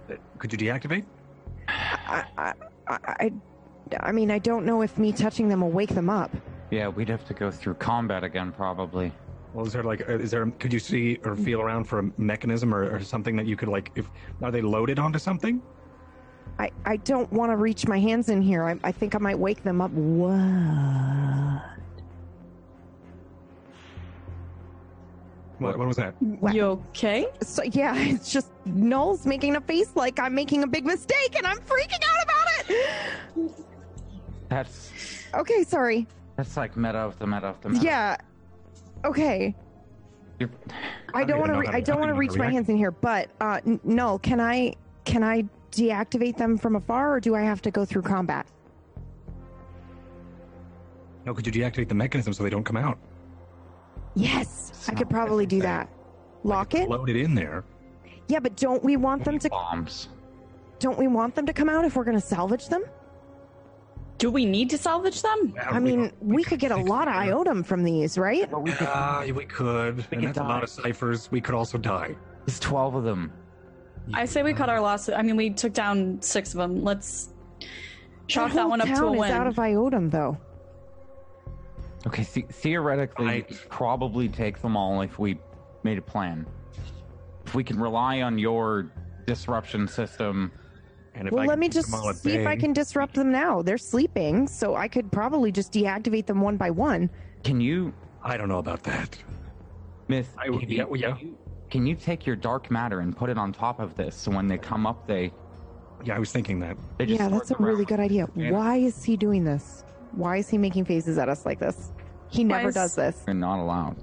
uh, 0.09 0.15
could 0.39 0.51
you 0.51 0.57
deactivate? 0.57 1.05
I, 1.67 2.23
I, 2.37 2.53
I, 2.87 3.31
I 3.99 4.11
mean, 4.11 4.31
I 4.31 4.39
don't 4.39 4.65
know 4.65 4.81
if 4.81 4.97
me 4.97 5.11
touching 5.11 5.49
them 5.49 5.61
will 5.61 5.69
wake 5.69 5.93
them 5.93 6.09
up. 6.09 6.31
Yeah, 6.71 6.87
we'd 6.87 7.09
have 7.09 7.25
to 7.27 7.33
go 7.33 7.51
through 7.51 7.75
combat 7.75 8.23
again, 8.23 8.51
probably. 8.51 9.11
Well, 9.53 9.65
is 9.65 9.73
there 9.73 9.83
like 9.83 10.09
uh, 10.09 10.17
is 10.17 10.31
there 10.31 10.45
could 10.59 10.73
you 10.73 10.79
see 10.79 11.19
or 11.23 11.35
feel 11.35 11.61
around 11.61 11.85
for 11.85 11.99
a 11.99 12.11
mechanism 12.17 12.73
or, 12.73 12.95
or 12.95 13.01
something 13.01 13.35
that 13.35 13.45
you 13.45 13.55
could 13.55 13.69
like 13.69 13.91
if 13.95 14.09
are 14.41 14.51
they 14.51 14.61
loaded 14.61 14.99
onto 14.99 15.19
something? 15.19 15.61
I, 16.59 16.71
I 16.85 16.97
don't 16.97 17.31
want 17.31 17.51
to 17.51 17.55
reach 17.55 17.87
my 17.87 17.99
hands 17.99 18.29
in 18.29 18.41
here. 18.41 18.63
I, 18.63 18.79
I 18.83 18.91
think 18.91 19.13
I 19.13 19.19
might 19.19 19.37
wake 19.37 19.63
them 19.63 19.81
up. 19.81 19.91
What? 19.91 21.76
What, 25.59 25.77
what 25.77 25.88
was 25.88 25.97
that? 25.97 26.13
What? 26.21 26.53
You 26.53 26.63
okay? 26.89 27.27
So 27.41 27.63
yeah, 27.63 27.95
it's 27.97 28.31
just 28.31 28.49
Null's 28.65 29.25
making 29.25 29.55
a 29.55 29.61
face 29.61 29.91
like 29.95 30.19
I'm 30.19 30.35
making 30.35 30.63
a 30.63 30.67
big 30.67 30.85
mistake, 30.85 31.35
and 31.35 31.47
I'm 31.47 31.57
freaking 31.59 32.03
out 32.03 32.23
about 32.23 32.69
it. 32.69 33.51
That's 34.49 34.91
Okay, 35.34 35.63
sorry. 35.63 36.07
that's 36.35 36.55
like 36.55 36.77
meta 36.77 36.99
of 36.99 37.17
the 37.19 37.27
meta 37.27 37.47
of 37.47 37.61
the 37.61 37.69
meta. 37.69 37.84
Yeah. 37.85 38.17
Okay. 39.05 39.55
You're- 40.39 40.53
I 41.13 41.23
don't 41.23 41.39
want 41.39 41.51
to. 41.53 41.59
Re- 41.59 41.67
I 41.67 41.81
don't 41.81 41.99
want 41.99 42.09
to 42.09 42.13
to 42.13 42.19
reach 42.19 42.35
my 42.35 42.49
hands 42.49 42.69
in 42.69 42.77
here. 42.77 42.91
But 42.91 43.29
uh, 43.41 43.59
N- 43.65 43.79
Null, 43.84 44.19
can 44.19 44.39
I? 44.39 44.73
Can 45.05 45.23
I 45.23 45.43
deactivate 45.71 46.38
them 46.38 46.57
from 46.57 46.75
afar, 46.75 47.13
or 47.15 47.19
do 47.19 47.34
I 47.35 47.41
have 47.41 47.61
to 47.63 47.71
go 47.71 47.85
through 47.85 48.03
combat? 48.03 48.45
No, 51.25 51.34
could 51.34 51.45
you 51.47 51.51
deactivate 51.51 51.89
the 51.89 51.95
mechanism 51.95 52.34
so 52.34 52.43
they 52.43 52.49
don't 52.49 52.63
come 52.63 52.77
out? 52.77 52.97
Yes, 54.18 54.72
I 54.89 54.94
could 54.94 55.10
probably 55.10 55.45
do 55.45 55.57
different 55.57 55.89
that. 55.89 56.48
Lock 56.48 56.73
it. 56.73 56.89
Load 56.89 57.10
it 57.10 57.15
in 57.15 57.35
there. 57.35 57.64
Yeah, 58.27 58.39
but 58.39 58.57
don't 58.57 58.84
we 58.84 58.98
want 58.98 59.23
them 59.23 59.39
to? 59.39 59.49
bombs. 59.49 60.10
Don't 60.80 60.98
we 60.98 61.07
want 61.07 61.35
them 61.35 61.45
to 61.45 61.53
come 61.53 61.69
out 61.69 61.85
if 61.85 61.95
we're 61.95 62.03
going 62.03 62.19
to 62.19 62.26
salvage 62.26 62.68
them? 62.68 62.84
Do 64.18 64.31
we 64.31 64.45
need 64.45 64.69
to 64.72 64.77
salvage 64.77 65.22
them? 65.22 65.53
I 65.61 65.80
mean, 65.80 66.11
we 66.22 66.44
could 66.44 66.60
get 66.60 66.72
a 66.72 66.77
lot 66.77 67.07
of 67.07 67.14
iotum 67.14 67.64
from 67.64 67.84
these, 67.84 68.18
right? 68.18 68.49
But 68.49 68.64
we 68.64 68.72
could. 68.72 68.88
Ah, 68.89 69.23
we 69.31 69.45
could. 69.45 69.98
and 69.98 70.07
could 70.07 70.23
that's 70.23 70.38
a 70.39 70.44
lot 70.44 70.64
of 70.64 70.69
ciphers. 70.69 71.30
We 71.31 71.39
could 71.39 71.53
also 71.53 71.77
die. 71.77 72.15
There's 72.45 72.60
twelve 72.60 72.95
of 72.95 73.03
them. 73.03 73.31
I 74.14 74.26
say 74.26 74.41
we 74.41 74.53
cut 74.53 74.69
our 74.69 74.81
losses. 74.81 75.14
I 75.15 75.22
mean, 75.22 75.35
we 75.35 75.52
took 75.52 75.73
down 75.73 76.19
six 76.22 76.53
of 76.53 76.57
them. 76.57 76.84
Let's 76.84 77.30
chalk 78.27 78.53
that 78.53 78.61
whole 78.61 78.69
one 78.72 78.81
up 78.81 78.88
to 78.88 78.94
a 78.94 78.95
town 78.95 79.14
is 79.15 79.19
win. 79.19 79.31
out 79.31 79.48
of 79.48 79.56
iotum, 79.56 80.10
though. 80.10 80.38
Okay, 82.07 82.23
the- 82.34 82.41
theoretically, 82.49 83.25
we 83.25 83.31
Right. 83.31 83.47
could 83.47 83.69
probably 83.69 84.29
take 84.29 84.61
them 84.61 84.75
all 84.77 85.01
if 85.01 85.19
we 85.19 85.39
made 85.84 85.97
a 85.97 86.01
plan. 86.01 86.45
If 87.45 87.53
we 87.53 87.63
can 87.63 87.79
rely 87.79 88.21
on 88.21 88.38
your 88.39 88.88
disruption 89.25 89.88
system. 89.88 90.51
And 91.15 91.27
if 91.27 91.34
Well, 91.34 91.43
I 91.43 91.45
let 91.47 91.53
can 91.55 91.59
me 91.61 91.69
just 91.69 91.91
them 91.91 91.99
all 91.99 92.13
see 92.13 92.31
if 92.34 92.47
I 92.47 92.55
can 92.55 92.73
disrupt 92.73 93.15
them 93.15 93.31
now. 93.31 93.61
They're 93.61 93.77
sleeping, 93.77 94.47
so 94.47 94.75
I 94.75 94.88
could 94.88 95.11
probably 95.11 95.51
just 95.51 95.73
deactivate 95.73 96.27
them 96.27 96.41
one 96.41 96.57
by 96.57 96.69
one. 96.71 97.09
Can 97.43 97.59
you, 97.59 97.93
I 98.23 98.38
don't 98.38 98.47
know 98.49 98.59
about 98.59 98.84
that. 98.84 99.17
Myth? 100.07 100.34
I- 100.38 100.45
can 100.47 100.61
yeah, 100.69 100.85
you- 100.89 100.95
yeah. 100.95 101.11
Can 101.17 101.27
you, 101.27 101.38
can 101.69 101.85
you 101.85 101.95
take 101.95 102.25
your 102.25 102.35
dark 102.38 102.71
matter 102.71 103.01
and 103.01 103.15
put 103.17 103.29
it 103.29 103.38
on 103.38 103.51
top 103.51 103.79
of 103.81 103.95
this, 103.95 104.15
so 104.15 104.31
when 104.31 104.47
they 104.47 104.57
come 104.57 104.85
up, 104.88 105.05
they 105.07 105.31
Yeah, 106.05 106.15
I 106.15 106.19
was 106.19 106.31
thinking 106.31 106.59
that. 106.59 106.77
they 106.97 107.07
just 107.07 107.19
Yeah, 107.19 107.27
that's 107.27 107.49
a 107.51 107.55
the 107.55 107.63
really 107.63 107.84
good 107.84 107.99
idea. 107.99 108.27
Yeah. 108.35 108.51
Why 108.51 108.77
is 108.77 109.03
he 109.03 109.17
doing 109.17 109.43
this? 109.43 109.84
Why 110.11 110.38
is 110.38 110.47
he 110.47 110.57
making 110.57 110.85
faces 110.85 111.17
at 111.17 111.27
us 111.27 111.45
like 111.45 111.59
this? 111.59 111.91
He 112.29 112.43
Why 112.45 112.57
never 112.57 112.69
is- 112.69 112.75
does 112.75 112.95
this. 112.95 113.23
You're 113.25 113.33
not 113.35 113.59
allowed. 113.59 113.95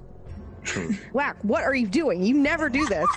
Whack, 1.13 1.37
what 1.43 1.63
are 1.63 1.75
you 1.75 1.87
doing? 1.87 2.23
You 2.23 2.33
never 2.33 2.69
do 2.69 2.85
this. 2.87 3.07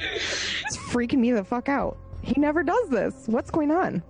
it's 0.00 0.76
freaking 0.76 1.18
me 1.18 1.32
the 1.32 1.42
fuck 1.44 1.68
out. 1.68 1.98
He 2.22 2.40
never 2.40 2.62
does 2.62 2.88
this. 2.88 3.24
What's 3.26 3.50
going 3.50 3.72
on? 3.72 4.02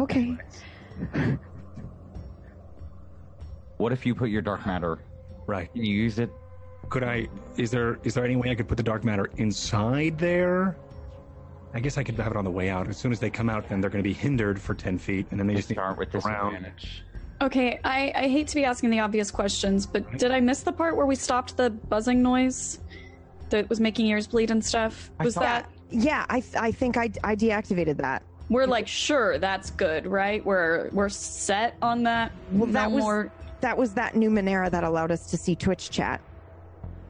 Okay. 0.00 0.36
What 3.76 3.92
if 3.92 4.04
you 4.06 4.14
put 4.14 4.30
your 4.30 4.42
dark 4.42 4.66
matter? 4.66 4.98
Right. 5.46 5.72
Can 5.72 5.84
you 5.84 5.94
use 5.94 6.18
it? 6.18 6.30
Could 6.88 7.02
I? 7.04 7.28
Is 7.56 7.70
there? 7.70 7.98
Is 8.02 8.14
there 8.14 8.24
any 8.24 8.36
way 8.36 8.50
I 8.50 8.54
could 8.54 8.68
put 8.68 8.76
the 8.76 8.82
dark 8.82 9.04
matter 9.04 9.30
inside 9.36 10.18
there? 10.18 10.76
I 11.74 11.80
guess 11.80 11.98
I 11.98 12.04
could 12.04 12.14
have 12.16 12.30
it 12.30 12.36
on 12.36 12.44
the 12.44 12.50
way 12.50 12.70
out. 12.70 12.88
As 12.88 12.96
soon 12.96 13.10
as 13.10 13.18
they 13.18 13.30
come 13.30 13.50
out, 13.50 13.68
then 13.68 13.80
they're 13.80 13.90
going 13.90 14.02
to 14.02 14.08
be 14.08 14.14
hindered 14.14 14.60
for 14.60 14.74
ten 14.74 14.96
feet, 14.96 15.26
and 15.30 15.40
then 15.40 15.46
they 15.48 15.54
They 15.54 15.58
just 15.58 15.70
need 15.70 15.74
start 15.76 15.98
with 15.98 16.12
to 16.12 16.20
go 16.20 16.28
around. 16.28 16.50
disadvantage. 16.52 17.02
Okay, 17.42 17.80
I, 17.82 18.12
I 18.14 18.28
hate 18.28 18.46
to 18.48 18.54
be 18.54 18.64
asking 18.64 18.90
the 18.90 19.00
obvious 19.00 19.30
questions, 19.32 19.84
but 19.86 20.18
did 20.18 20.30
I 20.30 20.38
miss 20.38 20.60
the 20.62 20.70
part 20.72 20.96
where 20.96 21.04
we 21.04 21.16
stopped 21.16 21.56
the 21.56 21.68
buzzing 21.70 22.22
noise 22.22 22.78
that 23.50 23.68
was 23.68 23.80
making 23.80 24.06
ears 24.06 24.28
bleed 24.28 24.52
and 24.52 24.64
stuff? 24.64 25.10
Was 25.22 25.34
thought- 25.34 25.42
that 25.42 25.70
Yeah, 25.90 26.24
I, 26.30 26.42
I 26.56 26.70
think 26.70 26.96
I, 26.96 27.10
I 27.24 27.34
deactivated 27.34 27.96
that. 27.96 28.22
we're 28.48 28.66
like 28.66 28.86
sure 28.86 29.38
that's 29.38 29.70
good, 29.72 30.06
right? 30.06 30.46
We're 30.46 30.88
we're 30.92 31.08
set 31.08 31.76
on 31.82 32.04
that. 32.04 32.30
Well, 32.52 32.66
that 32.66 32.88
no 32.88 32.94
was 32.94 33.02
more 33.02 33.32
that 33.62 33.76
was 33.76 33.94
that 33.94 34.14
Numenera 34.14 34.70
that 34.70 34.84
allowed 34.84 35.10
us 35.10 35.28
to 35.30 35.36
see 35.36 35.56
Twitch 35.56 35.90
chat. 35.90 36.20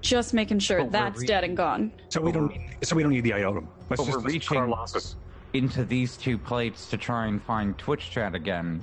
just 0.00 0.32
making 0.32 0.60
sure 0.60 0.78
But 0.78 0.84
we're 0.86 0.90
that's 0.92 1.20
re- 1.20 1.26
dead 1.26 1.44
and 1.44 1.56
gone. 1.56 1.92
So 2.08 2.22
we 2.22 2.32
don't. 2.32 2.52
So 2.82 2.96
we 2.96 3.02
don't 3.02 3.12
need 3.12 3.24
the 3.24 3.34
item. 3.34 3.68
Let's 3.90 4.00
But 4.02 4.06
just 4.06 4.24
we're 4.24 4.30
let's 4.32 4.48
cut 4.48 4.56
our 4.56 4.66
reaching- 4.66 5.18
Into 5.52 5.84
these 5.84 6.16
two 6.16 6.36
plates 6.38 6.88
to 6.90 6.96
try 6.96 7.26
and 7.26 7.40
find 7.42 7.76
Twitch 7.78 8.10
chat 8.10 8.34
again, 8.34 8.82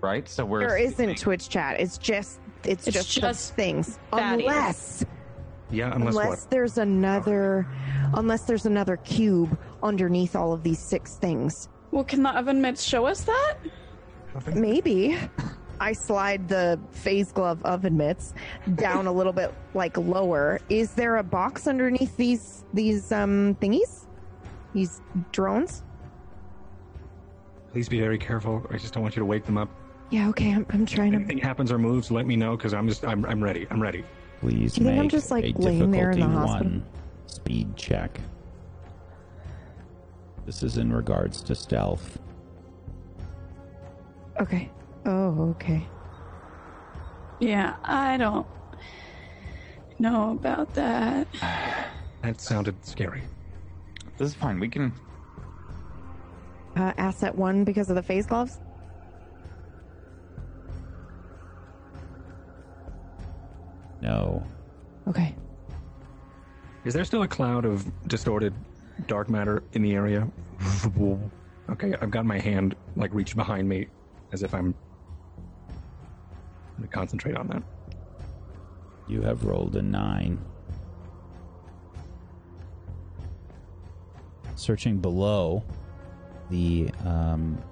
right? 0.00 0.28
So 0.28 0.44
we're 0.44 0.60
There 0.66 0.76
isn't 0.78 1.18
Twitch 1.18 1.48
chat. 1.48 1.78
It's 1.80 1.96
just 1.98 2.40
it's, 2.64 2.88
It's 2.88 2.96
just, 2.96 3.20
just 3.20 3.54
things. 3.54 3.98
fatties. 4.12 4.40
Unless 4.40 5.04
Yeah, 5.70 5.92
unless, 5.94 6.08
unless 6.16 6.28
what? 6.42 6.50
there's 6.50 6.78
another 6.78 7.66
unless 8.14 8.42
there's 8.42 8.66
another 8.66 8.96
cube 8.96 9.56
underneath 9.82 10.34
all 10.34 10.52
of 10.52 10.62
these 10.64 10.78
six 10.80 11.14
things. 11.16 11.68
Well, 11.92 12.04
can 12.04 12.22
the 12.22 12.30
oven 12.36 12.60
mitts 12.60 12.82
show 12.82 13.06
us 13.06 13.22
that? 13.24 13.56
Maybe. 14.54 15.16
I 15.80 15.92
slide 15.92 16.48
the 16.48 16.80
phase 16.90 17.30
glove 17.30 17.64
oven 17.64 17.96
mitts 17.96 18.34
down 18.74 19.06
a 19.06 19.12
little 19.12 19.32
bit 19.32 19.54
like 19.74 19.96
lower. 19.96 20.58
Is 20.68 20.92
there 20.94 21.16
a 21.18 21.22
box 21.22 21.68
underneath 21.68 22.16
these 22.16 22.64
these 22.74 23.12
um 23.12 23.54
thingies? 23.60 24.06
These 24.74 25.00
drones? 25.32 25.82
Please 27.72 27.88
be 27.88 28.00
very 28.00 28.18
careful. 28.18 28.66
I 28.70 28.76
just 28.76 28.94
don't 28.94 29.02
want 29.02 29.16
you 29.16 29.20
to 29.20 29.26
wake 29.26 29.44
them 29.44 29.58
up. 29.58 29.68
Yeah, 30.10 30.28
okay, 30.30 30.52
I'm, 30.52 30.64
I'm 30.70 30.86
trying 30.86 31.12
If 31.12 31.18
to 31.20 31.24
anything 31.24 31.38
happens 31.38 31.70
or 31.70 31.78
moves, 31.78 32.10
let 32.10 32.26
me 32.26 32.34
know 32.36 32.56
because 32.56 32.72
I'm 32.72 32.88
just 32.88 33.04
I'm 33.04 33.24
I'm 33.26 33.42
ready. 33.44 33.66
I'm 33.70 33.80
ready. 33.80 34.04
Please 34.40 34.74
Do 34.74 34.80
you 34.80 34.86
think 34.86 34.96
make 34.96 34.98
I'm 35.02 35.08
just, 35.08 35.30
like, 35.30 35.44
a 35.44 35.58
laying 35.58 35.90
there 35.90 36.10
in 36.12 36.20
the 36.20 36.26
difficulty 36.26 36.48
hospital? 36.48 36.72
one 36.72 36.84
speed 37.26 37.76
check. 37.76 38.20
This 40.46 40.62
is 40.62 40.78
in 40.78 40.92
regards 40.92 41.42
to 41.42 41.54
stealth. 41.54 42.18
Okay. 44.40 44.70
Oh, 45.04 45.50
okay. 45.56 45.86
Yeah, 47.40 47.76
I 47.84 48.16
don't 48.16 48.46
know 49.98 50.32
about 50.32 50.72
that. 50.74 51.26
That 52.22 52.40
sounded 52.40 52.74
scary. 52.84 53.22
This 54.18 54.28
is 54.28 54.34
fine. 54.34 54.60
We 54.60 54.68
can. 54.68 54.92
Uh, 56.76 56.92
asset 56.98 57.34
one 57.34 57.64
because 57.64 57.88
of 57.88 57.96
the 57.96 58.02
phase 58.02 58.26
gloves? 58.26 58.58
No. 64.00 64.44
Okay. 65.06 65.34
Is 66.84 66.94
there 66.94 67.04
still 67.04 67.22
a 67.22 67.28
cloud 67.28 67.64
of 67.64 67.84
distorted 68.08 68.54
dark 69.06 69.28
matter 69.28 69.62
in 69.72 69.82
the 69.82 69.94
area 69.94 70.28
Okay, 71.70 71.94
I've 72.00 72.10
got 72.10 72.24
my 72.24 72.38
hand 72.38 72.74
like 72.96 73.12
reached 73.12 73.36
behind 73.36 73.68
me, 73.68 73.88
as 74.32 74.42
if 74.42 74.54
I'm 74.54 74.74
going 76.76 76.88
to 76.88 76.88
concentrate 76.88 77.36
on 77.36 77.46
that. 77.48 77.62
You 79.06 79.20
have 79.22 79.44
rolled 79.44 79.76
a 79.76 79.82
nine. 79.82 80.38
Searching 84.58 84.98
below, 84.98 85.62
the 86.50 86.90
um, 87.04 87.62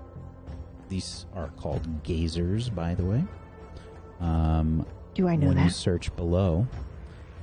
these 0.89 1.27
are 1.35 1.49
called 1.57 2.05
gazers, 2.05 2.73
by 2.73 2.95
the 2.95 3.05
way. 3.05 3.25
Um, 4.21 4.87
Do 5.15 5.27
I 5.27 5.35
know 5.35 5.49
when 5.49 5.59
you 5.59 5.69
search 5.69 6.15
below 6.15 6.67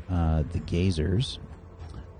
uh, 0.10 0.44
the 0.54 0.60
gazers, 0.60 1.40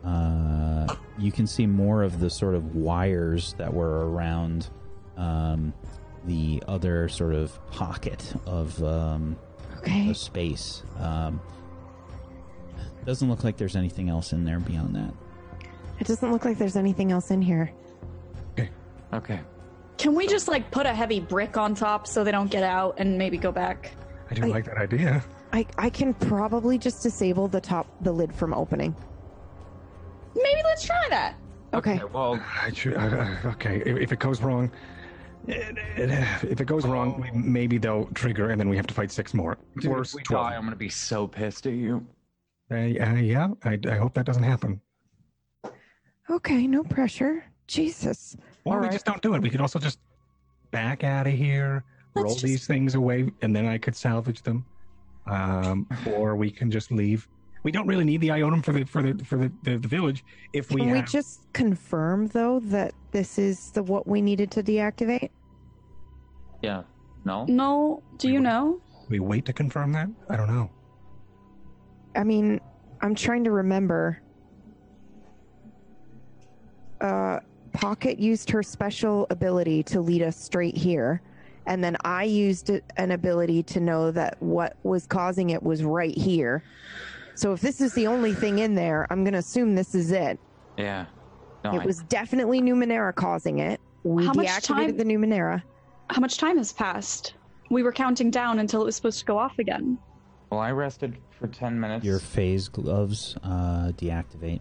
uh, 0.04 0.94
you 1.18 1.32
can 1.32 1.48
see 1.48 1.66
more 1.66 2.04
of 2.04 2.20
the 2.20 2.30
sort 2.30 2.56
of 2.56 2.76
wires 2.76 3.54
that 3.58 3.74
were 3.74 4.10
around 4.12 4.70
um, 5.16 5.74
the 6.26 6.62
other 6.68 7.08
sort 7.08 7.34
of 7.34 7.58
pocket 7.72 8.34
of 8.46 8.84
um, 8.84 9.38
Okay. 9.78 10.10
of 10.10 10.18
space. 10.18 10.84
Um, 11.00 11.40
doesn't 13.06 13.30
look 13.30 13.44
like 13.46 13.56
there's 13.58 13.76
anything 13.78 14.10
else 14.10 14.34
in 14.34 14.44
there 14.44 14.60
beyond 14.60 14.96
that. 14.96 15.14
It 16.04 16.08
doesn't 16.08 16.34
look 16.34 16.44
like 16.44 16.58
there's 16.58 16.76
anything 16.76 17.14
else 17.14 17.32
in 17.32 17.42
here. 17.42 17.72
Okay. 18.52 18.70
Okay. 19.14 19.40
Can 19.98 20.14
we 20.16 20.28
just 20.28 20.50
like 20.50 20.70
put 20.70 20.86
a 20.86 20.94
heavy 20.94 21.22
brick 21.22 21.56
on 21.56 21.74
top 21.76 22.08
so 22.08 22.26
they 22.26 22.32
don't 22.32 22.52
get 22.52 22.62
out 22.62 22.96
and 22.98 23.18
maybe 23.18 23.38
go 23.38 23.54
back? 23.54 23.92
I 24.30 24.34
do 24.34 24.44
I- 24.44 24.48
like 24.48 24.66
that 24.66 24.76
idea. 24.78 25.24
I, 25.54 25.66
I 25.78 25.90
can 25.90 26.14
probably 26.16 26.78
just 26.78 27.04
disable 27.04 27.48
the 27.48 27.62
top 27.62 27.88
the 28.04 28.12
lid 28.12 28.36
from 28.36 28.54
opening. 28.54 28.94
Maybe 30.36 30.60
let's 30.66 30.84
try 30.84 31.08
that. 31.10 31.36
Okay. 31.74 32.02
Well, 32.12 32.38
I 32.62 32.74
should, 32.74 32.98
I- 32.98 33.38
I- 33.46 33.48
okay, 33.52 33.82
if, 33.86 33.98
if 33.98 34.12
it 34.12 34.20
goes 34.20 34.42
wrong, 34.42 34.70
it- 35.48 35.78
it- 35.96 36.10
if 36.44 36.60
it 36.60 36.66
goes 36.66 36.86
wrong, 36.86 37.22
we- 37.22 37.40
maybe 37.40 37.78
they'll 37.78 38.08
trigger, 38.08 38.50
and 38.50 38.60
then 38.60 38.68
we 38.68 38.76
have 38.76 38.88
to 38.88 38.94
fight 38.94 39.10
six 39.10 39.34
more. 39.34 39.58
dude, 39.80 39.90
Worse, 39.90 40.10
if 40.10 40.16
we 40.16 40.24
12. 40.24 40.48
die, 40.50 40.56
I'm 40.58 40.66
gonna 40.66 40.76
be 40.76 40.90
so 40.90 41.28
pissed 41.28 41.66
at 41.66 41.74
you. 41.74 42.06
Uh, 42.70 42.76
uh, 42.76 43.14
yeah, 43.14 43.48
I, 43.64 43.80
I 43.88 43.96
hope 43.96 44.16
that 44.16 44.26
doesn't 44.26 44.44
happen. 44.44 44.82
Okay, 46.34 46.66
no 46.66 46.84
pressure. 46.84 47.46
Jesus. 47.68 48.36
Or 48.66 48.74
we 48.74 48.78
Alright. 48.78 48.92
just 48.92 49.06
don't 49.06 49.22
do 49.22 49.36
it. 49.36 49.42
We 49.42 49.52
could 49.52 49.62
also 49.62 49.78
just 49.78 50.00
back 50.72 51.04
out 51.04 51.28
of 51.28 51.34
here, 51.34 51.84
Let's 52.16 52.24
roll 52.24 52.34
just- 52.34 52.44
these 52.44 52.68
things 52.68 52.96
away, 52.96 53.32
and 53.44 53.56
then 53.56 53.68
I 53.68 53.78
could 53.78 53.96
salvage 53.96 54.42
them. 54.42 54.66
Um, 55.28 55.88
or 56.16 56.36
we 56.36 56.50
can 56.50 56.72
just 56.72 56.92
leave. 56.92 57.28
We 57.62 57.72
don't 57.72 57.88
really 57.88 58.04
need 58.04 58.20
the 58.20 58.30
iotum 58.30 58.64
for 58.66 58.74
the 58.74 58.84
for 58.84 59.02
the 59.02 59.24
for 59.24 59.38
the, 59.38 59.52
the, 59.64 59.78
the 59.78 59.88
village 59.88 60.26
if 60.52 60.70
we 60.72 60.82
Can 60.82 60.92
we 60.92 61.02
just 61.04 61.40
confirm 61.54 62.28
though 62.28 62.60
that 62.60 62.94
this 63.12 63.40
is 63.40 63.72
the 63.72 63.82
what 63.84 64.06
we 64.06 64.22
needed 64.22 64.52
to 64.52 64.64
deactivate? 64.64 65.30
Yeah. 66.62 66.84
No. 67.24 67.46
No, 67.48 68.04
do 68.18 68.30
you 68.30 68.42
know? 68.42 68.82
we 69.08 69.20
wait 69.20 69.46
to 69.46 69.54
confirm 69.54 69.94
that. 69.94 70.10
I 70.30 70.36
don't 70.36 70.48
know. 70.48 70.70
I 72.16 72.24
mean, 72.24 72.60
I'm 73.02 73.16
trying 73.16 73.44
to 73.46 73.52
remember. 73.52 74.22
Uh, 77.04 77.40
Pocket 77.74 78.20
used 78.20 78.50
her 78.52 78.62
special 78.62 79.26
ability 79.32 79.82
to 79.84 80.00
lead 80.00 80.22
us 80.22 80.38
straight 80.38 80.78
here, 80.78 81.22
and 81.66 81.84
then 81.84 81.98
I 82.06 82.24
used 82.24 82.70
an 82.98 83.12
ability 83.12 83.64
to 83.64 83.80
know 83.80 84.12
that 84.12 84.38
what 84.42 84.78
was 84.84 85.08
causing 85.08 85.50
it 85.50 85.62
was 85.64 85.84
right 85.84 86.16
here. 86.16 86.64
So 87.34 87.52
if 87.52 87.62
this 87.62 87.82
is 87.82 87.94
the 87.96 88.06
only 88.06 88.34
thing 88.36 88.60
in 88.60 88.76
there, 88.76 89.08
I'm 89.10 89.24
going 89.24 89.34
to 89.34 89.40
assume 89.40 89.74
this 89.74 89.96
is 89.96 90.12
it. 90.12 90.40
Yeah. 90.78 91.06
No, 91.64 91.74
It 91.76 91.82
I- 91.82 91.86
was 91.86 92.04
definitely 92.04 92.62
Numenera 92.62 93.14
causing 93.16 93.58
it. 93.58 93.82
We 94.04 94.24
How 94.26 94.34
much 94.34 94.46
deactivated 94.46 94.66
time- 94.68 94.98
the 94.98 95.06
Numenera. 95.06 95.64
How 96.12 96.20
much 96.22 96.38
time 96.38 96.58
has 96.60 96.72
passed? 96.74 97.34
We 97.72 97.82
were 97.82 97.92
counting 97.94 98.30
down 98.30 98.60
until 98.60 98.84
it 98.84 98.86
was 98.86 98.96
supposed 98.96 99.18
to 99.20 99.26
go 99.26 99.38
off 99.40 99.58
again. 99.58 99.98
well, 100.52 100.60
I 100.60 100.70
rested 100.72 101.18
for 101.32 101.48
ten 101.48 101.80
minutes. 101.80 102.06
Your 102.06 102.20
phase 102.20 102.68
gloves 102.68 103.36
uh, 103.44 103.92
deactivate. 103.98 104.60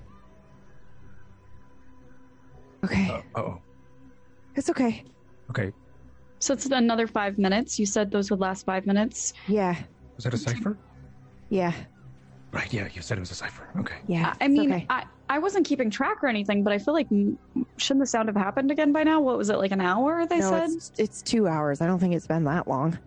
Okay, 2.84 3.22
Oh, 3.36 3.58
it's 4.54 4.68
okay. 4.70 5.04
okay. 5.50 5.72
So 6.40 6.54
it's 6.54 6.66
another 6.66 7.06
five 7.06 7.38
minutes. 7.38 7.78
You 7.78 7.86
said 7.86 8.10
those 8.10 8.30
would 8.30 8.40
last 8.40 8.66
five 8.66 8.84
minutes. 8.86 9.32
Yeah, 9.46 9.76
Was 10.16 10.24
that 10.24 10.34
a 10.34 10.38
cipher? 10.38 10.76
yeah, 11.48 11.72
Right. 12.52 12.70
Yeah, 12.72 12.86
you 12.92 13.00
said 13.00 13.16
it 13.16 13.20
was 13.20 13.30
a 13.30 13.34
cipher. 13.34 13.66
Okay. 13.78 13.94
yeah. 14.06 14.34
I 14.40 14.44
I 14.44 14.48
mean, 14.48 14.72
okay. 14.72 14.86
I, 14.90 15.04
I 15.30 15.38
wasn't 15.38 15.64
keeping 15.66 15.88
track 15.88 16.22
or 16.22 16.28
anything, 16.28 16.62
but 16.64 16.72
I 16.74 16.78
feel 16.78 16.92
like 16.92 17.08
shouldn't 17.78 18.02
the 18.02 18.06
sound 18.06 18.28
have 18.28 18.36
happened 18.36 18.70
again 18.70 18.92
by 18.92 19.04
now? 19.04 19.20
What 19.22 19.38
was 19.38 19.48
it, 19.48 19.56
like 19.56 19.70
an 19.72 19.80
hour, 19.80 20.26
they 20.26 20.40
no, 20.40 20.50
said? 20.50 20.70
it's 20.70 20.92
it's 20.98 21.22
two 21.22 21.46
hours. 21.48 21.80
I 21.80 21.86
don't 21.86 21.98
think 21.98 22.14
it's 22.14 22.26
been 22.26 22.44
that 22.44 22.68
long. 22.68 22.98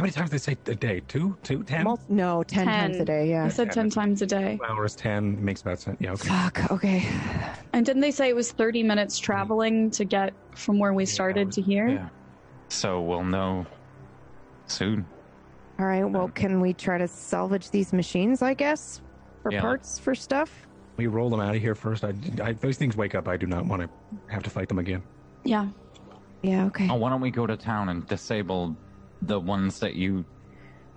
How 0.00 0.04
many 0.04 0.12
times 0.12 0.30
did 0.30 0.40
they 0.40 0.42
say 0.42 0.56
a 0.72 0.74
day? 0.74 1.02
Two? 1.08 1.36
Two? 1.42 1.62
Ten? 1.62 1.84
Mul- 1.84 2.00
no, 2.08 2.42
ten, 2.42 2.64
times 2.64 2.96
a 2.96 3.04
day. 3.04 3.28
Yeah. 3.28 3.44
They 3.44 3.50
said 3.52 3.70
10 3.70 3.90
times 3.90 4.22
a 4.22 4.26
day. 4.26 4.56
Two 4.56 4.64
hours, 4.64 4.96
ten 4.96 5.44
makes 5.44 5.60
about 5.60 5.78
sense. 5.78 5.98
Yeah. 6.00 6.12
Okay. 6.12 6.26
Fuck. 6.26 6.70
Okay. 6.70 7.06
And 7.74 7.84
didn't 7.84 8.00
they 8.00 8.10
say 8.10 8.30
it 8.30 8.34
was 8.34 8.50
30 8.50 8.82
minutes 8.82 9.20
mm. 9.20 9.24
traveling 9.24 9.90
to 9.90 10.06
get 10.06 10.32
from 10.56 10.78
where 10.78 10.94
we 10.94 11.04
started 11.04 11.52
to 11.52 11.60
here? 11.60 11.86
Yeah. 11.86 12.08
So 12.70 13.02
we'll 13.02 13.24
know 13.24 13.66
soon. 14.68 15.04
All 15.78 15.84
right. 15.84 16.04
Well, 16.04 16.28
can 16.28 16.62
we 16.62 16.72
try 16.72 16.96
to 16.96 17.06
salvage 17.06 17.70
these 17.70 17.92
machines? 17.92 18.40
I 18.40 18.54
guess 18.54 19.02
for 19.42 19.52
Yeah. 19.52 19.60
parts 19.60 19.98
for 19.98 20.14
stuff. 20.14 20.66
We 20.96 21.08
roll 21.08 21.28
them 21.28 21.40
out 21.40 21.54
of 21.54 21.60
here 21.60 21.74
first. 21.74 22.04
I, 22.04 22.14
I, 22.42 22.54
those 22.54 22.78
things 22.78 22.96
wake 22.96 23.14
up. 23.14 23.28
I 23.28 23.36
do 23.36 23.46
not 23.46 23.66
want 23.66 23.82
to 23.82 23.90
have 24.32 24.42
to 24.44 24.50
fight 24.50 24.68
them 24.68 24.78
again. 24.78 25.02
Yeah. 25.44 25.68
Yeah. 26.40 26.64
Okay. 26.68 26.88
Oh, 26.90 26.94
why 26.94 27.10
don't 27.10 27.20
we 27.20 27.30
go 27.30 27.46
to 27.46 27.58
town 27.58 27.90
and 27.90 28.06
disable 28.06 28.74
the 29.22 29.38
ones 29.38 29.78
that 29.80 29.94
you 29.94 30.24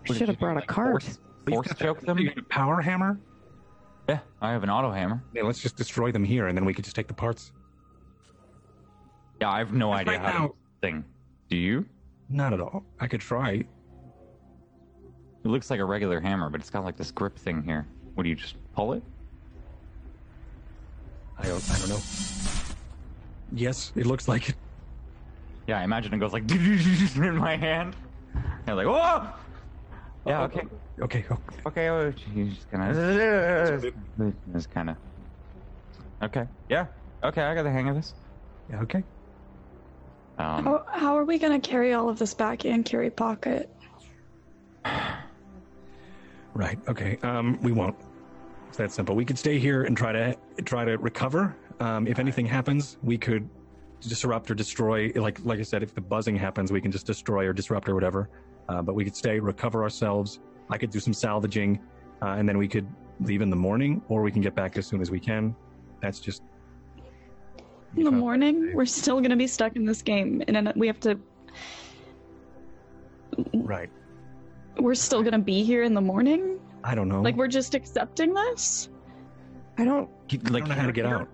Should 0.04 0.28
have 0.28 0.40
brought 0.40 0.54
a 0.58 0.60
like, 0.60 0.68
cart. 0.68 1.04
Force, 1.04 1.20
force 1.48 1.68
choke 1.78 2.02
them? 2.02 2.18
you 2.18 2.30
got 2.30 2.38
a 2.38 2.44
power 2.44 2.82
hammer. 2.82 3.20
Yeah, 4.10 4.20
I 4.42 4.52
have 4.52 4.64
an 4.64 4.70
auto 4.70 4.92
hammer. 4.92 5.24
Yeah, 5.34 5.44
let's 5.44 5.60
just 5.62 5.76
destroy 5.78 6.12
them 6.12 6.24
here, 6.24 6.48
and 6.48 6.58
then 6.58 6.66
we 6.66 6.74
could 6.74 6.84
just 6.84 6.96
take 6.96 7.08
the 7.08 7.14
parts. 7.14 7.52
Yeah, 9.42 9.50
I 9.50 9.60
have 9.60 9.74
no 9.74 9.92
Right 9.92 10.08
idea 10.08 10.20
how 10.20 10.40
now- 10.40 10.48
to 10.50 10.54
thing. 10.82 11.06
Do 11.50 11.56
you? 11.58 11.86
Not 12.30 12.54
at 12.54 12.60
all. 12.62 12.84
I 13.00 13.08
could 13.08 13.22
try. 13.22 13.52
It 13.52 13.68
looks 15.50 15.70
like 15.70 15.80
a 15.80 15.86
regular 15.86 16.20
hammer, 16.20 16.50
but 16.50 16.62
it's 16.62 16.70
got 16.70 16.84
like 16.86 16.96
this 16.98 17.12
grip 17.12 17.38
thing 17.38 17.62
here. 17.64 17.86
What 18.16 18.24
do 18.24 18.30
you 18.30 18.36
just 18.36 18.56
pull 18.74 18.94
it? 18.94 19.04
I 21.38 21.44
don't. 21.48 21.70
I 21.70 21.78
don't 21.80 21.90
know. 21.90 22.00
Yes, 23.52 23.92
it 23.96 24.06
looks 24.06 24.28
like 24.28 24.50
it. 24.50 24.56
Yeah, 25.68 25.80
I 25.80 25.84
imagine 25.84 26.14
it 26.14 26.18
goes 26.20 26.34
like 26.34 26.50
in 26.52 27.38
my 27.38 27.56
hand. 27.58 27.96
Yeah, 28.68 28.74
like 28.76 28.88
whoa. 28.88 29.28
Yeah. 30.26 30.42
Uh, 30.42 30.46
Okay. 30.46 30.62
Okay. 31.02 31.26
oh, 31.30 31.38
Okay. 31.68 31.90
oh, 31.90 32.14
You 32.34 32.46
just 32.50 32.70
kind 32.72 32.98
of. 32.98 33.84
Just 34.54 34.70
kind 34.74 34.90
of. 34.92 34.98
Okay. 36.22 36.48
Yeah. 36.70 36.86
Okay. 37.24 37.42
I 37.42 37.54
got 37.56 37.64
the 37.64 37.72
hang 37.72 37.90
of 37.90 37.96
this. 37.96 38.14
yeah, 38.70 38.80
okay. 38.82 39.04
Um, 40.38 40.64
How, 40.66 40.86
how 40.92 41.18
are 41.18 41.26
we 41.26 41.38
going 41.38 41.60
to 41.60 41.68
carry 41.68 41.94
all 41.94 42.10
of 42.10 42.18
this 42.18 42.34
back 42.34 42.66
and 42.66 42.84
carry 42.86 43.10
Pocket? 43.10 43.70
Right. 46.56 46.78
Okay. 46.88 47.18
Um, 47.24 47.58
we 47.64 47.72
won't. 47.72 47.96
It's 48.68 48.78
that 48.78 48.92
simple. 48.92 49.16
We 49.16 49.26
could 49.26 49.40
stay 49.40 49.58
here 49.58 49.86
and 49.86 49.98
try 49.98 50.12
to 50.12 50.38
try 50.66 50.86
to 50.86 50.98
recover. 51.00 51.56
Um, 51.80 52.06
if 52.06 52.20
anything 52.20 52.46
happens, 52.46 52.98
we 53.02 53.18
could 53.18 53.50
disrupt 54.02 54.52
or 54.52 54.54
destroy. 54.56 55.12
Like 55.16 55.44
like 55.44 55.60
I 55.60 55.64
said, 55.64 55.82
if 55.82 55.96
the 55.96 56.02
buzzing 56.02 56.36
happens, 56.36 56.72
we 56.72 56.80
can 56.80 56.92
just 56.92 57.08
destroy 57.08 57.48
or 57.48 57.54
disrupt 57.54 57.90
or 57.90 57.96
whatever. 57.96 58.30
Uh, 58.70 58.82
but 58.82 58.96
we 58.96 59.04
could 59.04 59.16
stay, 59.16 59.40
recover 59.40 59.84
ourselves. 59.84 60.40
I 60.70 60.78
could 60.78 60.90
do 60.90 61.00
some 61.00 61.14
salvaging, 61.14 61.80
uh, 62.22 62.36
and 62.38 62.48
then 62.48 62.58
we 62.58 62.68
could 62.68 62.88
leave 63.20 63.42
in 63.42 63.50
the 63.50 63.56
morning, 63.56 64.02
or 64.08 64.22
we 64.22 64.32
can 64.32 64.42
get 64.42 64.56
back 64.56 64.78
as 64.78 64.88
soon 64.88 65.02
as 65.02 65.12
we 65.12 65.20
can. 65.20 65.56
That's 66.02 66.20
just 66.20 66.42
In 67.96 68.06
the 68.06 68.10
Uh, 68.10 68.14
morning, 68.14 68.72
we're 68.74 68.86
still 68.86 69.20
going 69.20 69.30
to 69.30 69.36
be 69.36 69.46
stuck 69.48 69.76
in 69.76 69.86
this 69.86 70.02
game. 70.02 70.42
And 70.48 70.56
then 70.56 70.74
we 70.76 70.88
have 70.88 71.00
to. 71.02 71.20
right. 73.54 73.90
We're 74.80 74.96
still 74.96 75.22
going 75.22 75.34
to 75.34 75.40
be 75.40 75.64
here 75.64 75.84
in 75.84 75.94
the 75.94 76.02
morning? 76.02 76.60
I 76.84 76.96
don't 76.96 77.08
know. 77.08 77.22
Like, 77.22 77.36
we're 77.36 77.48
just 77.48 77.76
accepting 77.76 78.34
this? 78.34 78.90
I 79.78 79.86
don't. 79.86 80.10
I 80.32 80.36
don't 80.38 80.68
know 80.68 80.74
how 80.76 80.88
to 80.88 80.92
get 80.92 81.06
out. 81.06 81.30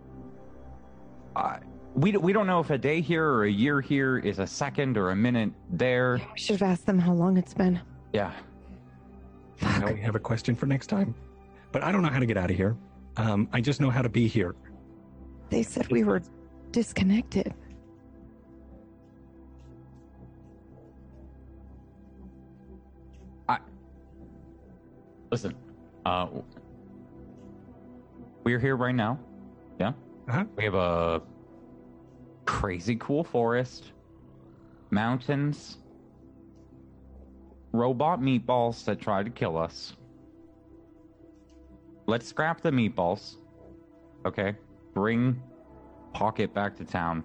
Uh, 1.35 1.57
we 1.95 2.11
we 2.11 2.33
don't 2.33 2.47
know 2.47 2.59
if 2.59 2.69
a 2.69 2.77
day 2.77 3.01
here 3.01 3.25
or 3.25 3.45
a 3.45 3.51
year 3.51 3.81
here 3.81 4.17
is 4.19 4.39
a 4.39 4.47
second 4.47 4.97
or 4.97 5.11
a 5.11 5.15
minute 5.15 5.51
there. 5.71 6.21
We 6.33 6.39
should 6.39 6.59
have 6.59 6.69
asked 6.71 6.85
them 6.85 6.99
how 6.99 7.13
long 7.13 7.37
it's 7.37 7.53
been. 7.53 7.79
Yeah. 8.13 8.31
Now 9.61 9.91
we 9.91 9.99
have 10.01 10.15
a 10.15 10.19
question 10.19 10.55
for 10.55 10.65
next 10.65 10.87
time. 10.87 11.13
But 11.71 11.83
I 11.83 11.91
don't 11.91 12.01
know 12.01 12.09
how 12.09 12.19
to 12.19 12.25
get 12.25 12.37
out 12.37 12.49
of 12.49 12.55
here. 12.55 12.77
Um, 13.17 13.49
I 13.51 13.61
just 13.61 13.81
know 13.81 13.89
how 13.89 14.01
to 14.01 14.09
be 14.09 14.27
here. 14.27 14.55
They 15.49 15.63
said 15.63 15.91
we 15.91 16.03
were 16.03 16.21
disconnected. 16.71 17.53
I 23.47 23.59
Listen. 25.31 25.55
Uh, 26.05 26.27
we're 28.43 28.59
here 28.59 28.77
right 28.77 28.95
now. 28.95 29.19
Yeah. 29.79 29.93
Uh-huh. 30.27 30.45
We 30.55 30.63
have 30.63 30.75
a 30.75 31.21
crazy 32.49 32.95
cool 32.95 33.23
forest, 33.23 33.91
mountains, 34.89 35.77
robot 37.73 38.19
meatballs 38.19 38.83
that 38.85 38.99
try 38.99 39.21
to 39.21 39.29
kill 39.29 39.55
us. 39.55 39.95
Let's 42.07 42.27
scrap 42.27 42.61
the 42.61 42.71
meatballs. 42.71 43.35
Okay? 44.25 44.55
Bring 44.95 45.41
Pocket 46.11 46.51
back 46.55 46.75
to 46.77 46.83
town 46.83 47.23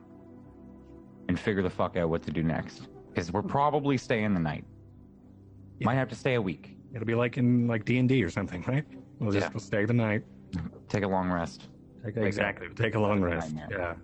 and 1.28 1.40
figure 1.40 1.62
the 1.62 1.70
fuck 1.70 1.96
out 1.96 2.10
what 2.10 2.22
to 2.24 2.30
do 2.30 2.42
next. 2.42 2.88
Because 3.08 3.32
we're 3.32 3.42
probably 3.42 3.96
staying 3.96 4.34
the 4.34 4.40
night. 4.40 4.64
Might 5.80 5.94
have 5.94 6.10
to 6.10 6.14
stay 6.14 6.34
a 6.34 6.42
week. 6.42 6.76
It'll 6.94 7.06
be 7.06 7.14
like 7.14 7.38
in 7.38 7.66
like 7.66 7.86
D 7.86 7.96
and 7.98 8.06
D 8.08 8.22
or 8.22 8.28
something, 8.28 8.62
right? 8.68 8.84
We'll 9.18 9.32
just 9.32 9.46
Yeah. 9.46 9.50
we'll 9.54 9.60
stay 9.60 9.86
the 9.86 9.94
night. 9.94 10.22
Take 10.90 11.02
a 11.02 11.08
long 11.08 11.30
rest. 11.30 11.68
Take, 12.04 12.18
exactly. 12.18 12.68
Take 12.76 12.94
a 12.94 13.00
long 13.00 13.22
rest. 13.22 13.54
Yeah. 13.70 13.94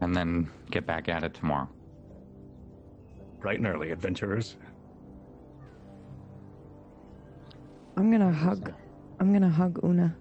And 0.00 0.16
then 0.16 0.50
get 0.70 0.86
back 0.86 1.08
at 1.08 1.24
it 1.24 1.34
tomorrow. 1.34 1.68
Bright 3.40 3.58
and 3.58 3.66
early, 3.66 3.90
adventurers. 3.90 4.56
I'm 7.96 8.10
gonna 8.10 8.32
hug. 8.32 8.72
I'm 9.18 9.32
gonna 9.32 9.50
hug 9.50 9.78
Una. 9.84 10.16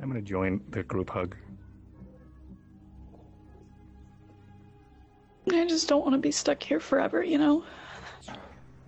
I'm 0.00 0.08
gonna 0.08 0.20
join 0.22 0.60
the 0.70 0.82
group 0.82 1.10
hug. 1.10 1.36
I 5.50 5.66
just 5.66 5.88
don't 5.88 6.02
want 6.02 6.14
to 6.14 6.18
be 6.18 6.30
stuck 6.30 6.62
here 6.62 6.80
forever, 6.80 7.22
you 7.22 7.38
know? 7.38 7.64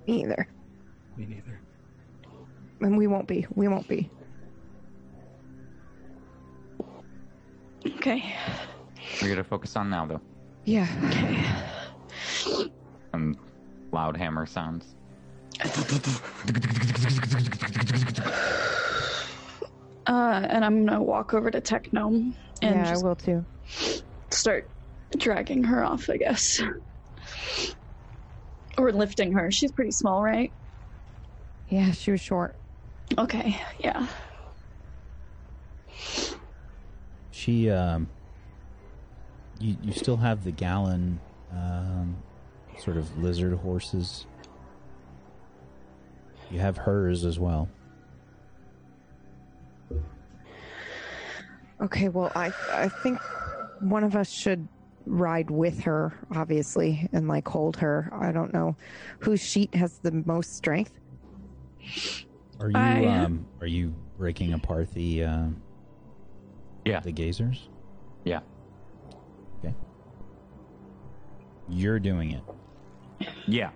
Me 0.07 0.23
either. 0.23 0.49
Me 1.17 1.27
neither. 1.27 1.61
And 2.81 2.97
we 2.97 3.07
won't 3.07 3.27
be. 3.27 3.47
We 3.55 3.69
won't 3.69 3.89
be. 3.89 4.11
Okay. 8.01 8.35
We're 9.21 9.29
gonna 9.29 9.45
focus 9.45 9.77
on 9.77 9.91
now 9.91 10.07
though. 10.07 10.23
Yeah. 10.65 10.87
Some 13.13 13.37
loud 13.93 14.17
hammer 14.17 14.47
sounds. 14.47 14.95
Uh, 20.07 20.47
and 20.49 20.65
I'm 20.65 20.87
gonna 20.87 21.03
walk 21.03 21.35
over 21.35 21.51
to 21.51 21.61
Technome 21.61 22.33
and 22.63 22.75
yeah, 22.75 22.85
just 22.89 23.05
I 23.05 23.07
will 23.07 23.17
too. 23.17 23.45
start 24.31 24.71
dragging 25.19 25.63
her 25.65 25.85
off, 25.85 26.09
I 26.09 26.17
guess. 26.17 26.63
Or 28.79 28.93
lifting 28.93 29.33
her. 29.33 29.51
She's 29.51 29.73
pretty 29.73 29.91
small, 29.91 30.23
right? 30.23 30.51
Yeah, 31.69 31.93
she 31.93 32.13
was 32.13 32.23
short. 32.23 32.57
Okay, 33.19 33.61
yeah. 33.79 34.07
She, 37.51 37.69
um, 37.69 38.07
you 39.59 39.77
you 39.83 39.93
still 39.93 40.17
have 40.17 40.45
the 40.45 40.53
gallon, 40.53 41.19
um, 41.53 42.17
sort 42.79 42.97
of 42.97 43.19
lizard 43.19 43.55
horses. 43.55 44.27
You 46.49 46.61
have 46.61 46.77
hers 46.77 47.25
as 47.25 47.41
well. 47.41 47.69
Okay, 51.81 52.09
well, 52.09 52.31
I 52.37 52.53
I 52.73 52.89
think 52.89 53.19
one 53.81 54.05
of 54.05 54.15
us 54.15 54.31
should 54.31 54.69
ride 55.07 55.51
with 55.51 55.81
her, 55.81 56.13
obviously, 56.33 57.09
and 57.13 57.27
like 57.27 57.49
hold 57.49 57.77
her. 57.79 58.11
I 58.13 58.31
don't 58.31 58.53
know 58.55 58.77
whose 59.19 59.41
sheet 59.41 59.75
has 59.75 59.99
the 59.99 60.13
most 60.25 60.55
strength. 60.57 60.93
Are 62.61 62.71
you 62.71 62.79
I- 62.79 63.07
um 63.25 63.45
are 63.61 63.67
you 63.67 63.93
breaking 64.19 64.53
apart 64.53 64.93
the 64.95 65.25
uh, 65.25 65.47
Yeah. 66.85 67.01
the 67.01 67.13
gazers? 67.13 67.69
Yeah. 68.25 68.41
Okay. 69.59 69.75
You're 71.69 71.99
doing 71.99 72.33
it. 72.33 72.43
Yeah. 73.47 73.71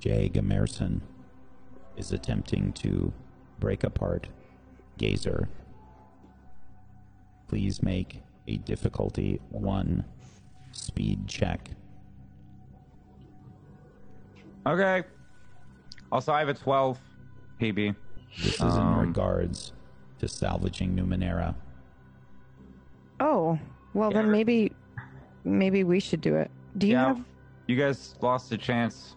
Jay 0.00 0.28
Gamerson 0.32 1.00
is 1.96 2.12
attempting 2.12 2.72
to 2.74 3.12
break 3.58 3.84
apart 3.84 4.28
Gazer. 4.98 5.48
Please 7.48 7.82
make 7.82 8.20
a 8.46 8.56
difficulty 8.58 9.40
one 9.48 10.04
speed 10.72 11.26
check. 11.26 11.70
Okay. 14.66 15.02
Also, 16.12 16.32
I 16.32 16.38
have 16.40 16.48
a 16.48 16.54
12 16.54 16.98
PB. 17.60 17.94
This 18.36 18.54
is 18.54 18.60
in 18.60 18.68
Um, 18.68 18.98
regards 18.98 19.72
to 20.18 20.28
salvaging 20.28 20.94
Numenera. 20.96 21.54
Oh, 23.20 23.58
well 23.94 24.10
then 24.10 24.30
maybe 24.30 24.72
maybe 25.44 25.84
we 25.84 26.00
should 26.00 26.20
do 26.20 26.34
it. 26.36 26.50
Do 26.78 26.86
you 26.88 26.94
Yeah. 26.94 27.06
have? 27.08 27.24
You 27.68 27.76
guys 27.76 28.16
lost 28.20 28.50
a 28.52 28.58
chance, 28.58 29.14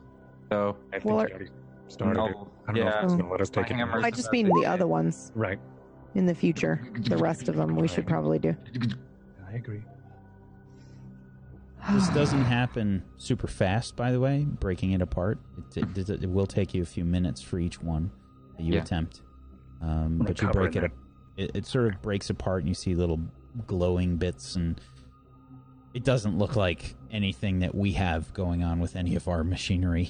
so 0.51 0.75
I 0.93 0.99
think 0.99 1.05
Well, 1.05 1.25
she 1.25 1.33
already 1.33 1.49
started. 1.87 2.17
No, 2.17 2.25
I 2.67 2.73
don't 2.73 2.75
know 2.75 2.81
yeah. 2.91 2.97
if 2.99 3.03
it's 3.05 3.13
gonna 3.15 3.29
let 3.31 3.41
us 3.41 3.49
take 3.49 3.71
it. 3.71 3.75
I 3.79 4.11
just 4.11 4.31
mean 4.31 4.47
the 4.61 4.65
other 4.65 4.85
ones 4.87 5.31
Right. 5.35 5.59
in 6.15 6.25
the 6.25 6.35
future. 6.35 6.87
The 7.09 7.17
rest 7.17 7.47
of 7.49 7.55
them 7.55 7.75
we 7.75 7.87
should 7.87 8.05
probably 8.05 8.37
do. 8.39 8.55
I 9.49 9.53
agree. 9.55 9.81
This 11.93 12.09
doesn't 12.13 12.41
happen 12.43 13.03
super 13.17 13.47
fast, 13.47 13.95
by 13.95 14.11
the 14.11 14.19
way. 14.19 14.45
Breaking 14.45 14.91
it 14.91 15.01
apart, 15.01 15.39
it, 15.75 15.97
it, 15.97 16.09
it 16.09 16.29
will 16.29 16.47
take 16.47 16.73
you 16.73 16.81
a 16.81 16.85
few 16.85 17.05
minutes 17.05 17.41
for 17.41 17.59
each 17.59 17.81
one 17.81 18.11
that 18.57 18.63
you 18.63 18.73
Yeah. 18.73 18.81
attempt. 18.81 19.21
Um, 19.81 20.17
but 20.19 20.41
you 20.41 20.47
break 20.49 20.75
it, 20.75 20.91
it. 21.37 21.51
It 21.53 21.65
sort 21.67 21.93
of 21.93 22.01
breaks 22.01 22.29
apart, 22.31 22.61
and 22.61 22.67
you 22.69 22.73
see 22.73 22.95
little 22.95 23.19
glowing 23.67 24.17
bits, 24.17 24.55
and 24.55 24.81
it 25.93 26.03
doesn't 26.03 26.37
look 26.37 26.55
like 26.55 26.95
anything 27.11 27.59
that 27.59 27.75
we 27.75 27.91
have 27.93 28.33
going 28.33 28.63
on 28.63 28.79
with 28.79 28.95
any 28.95 29.15
of 29.15 29.27
our 29.27 29.43
machinery. 29.43 30.09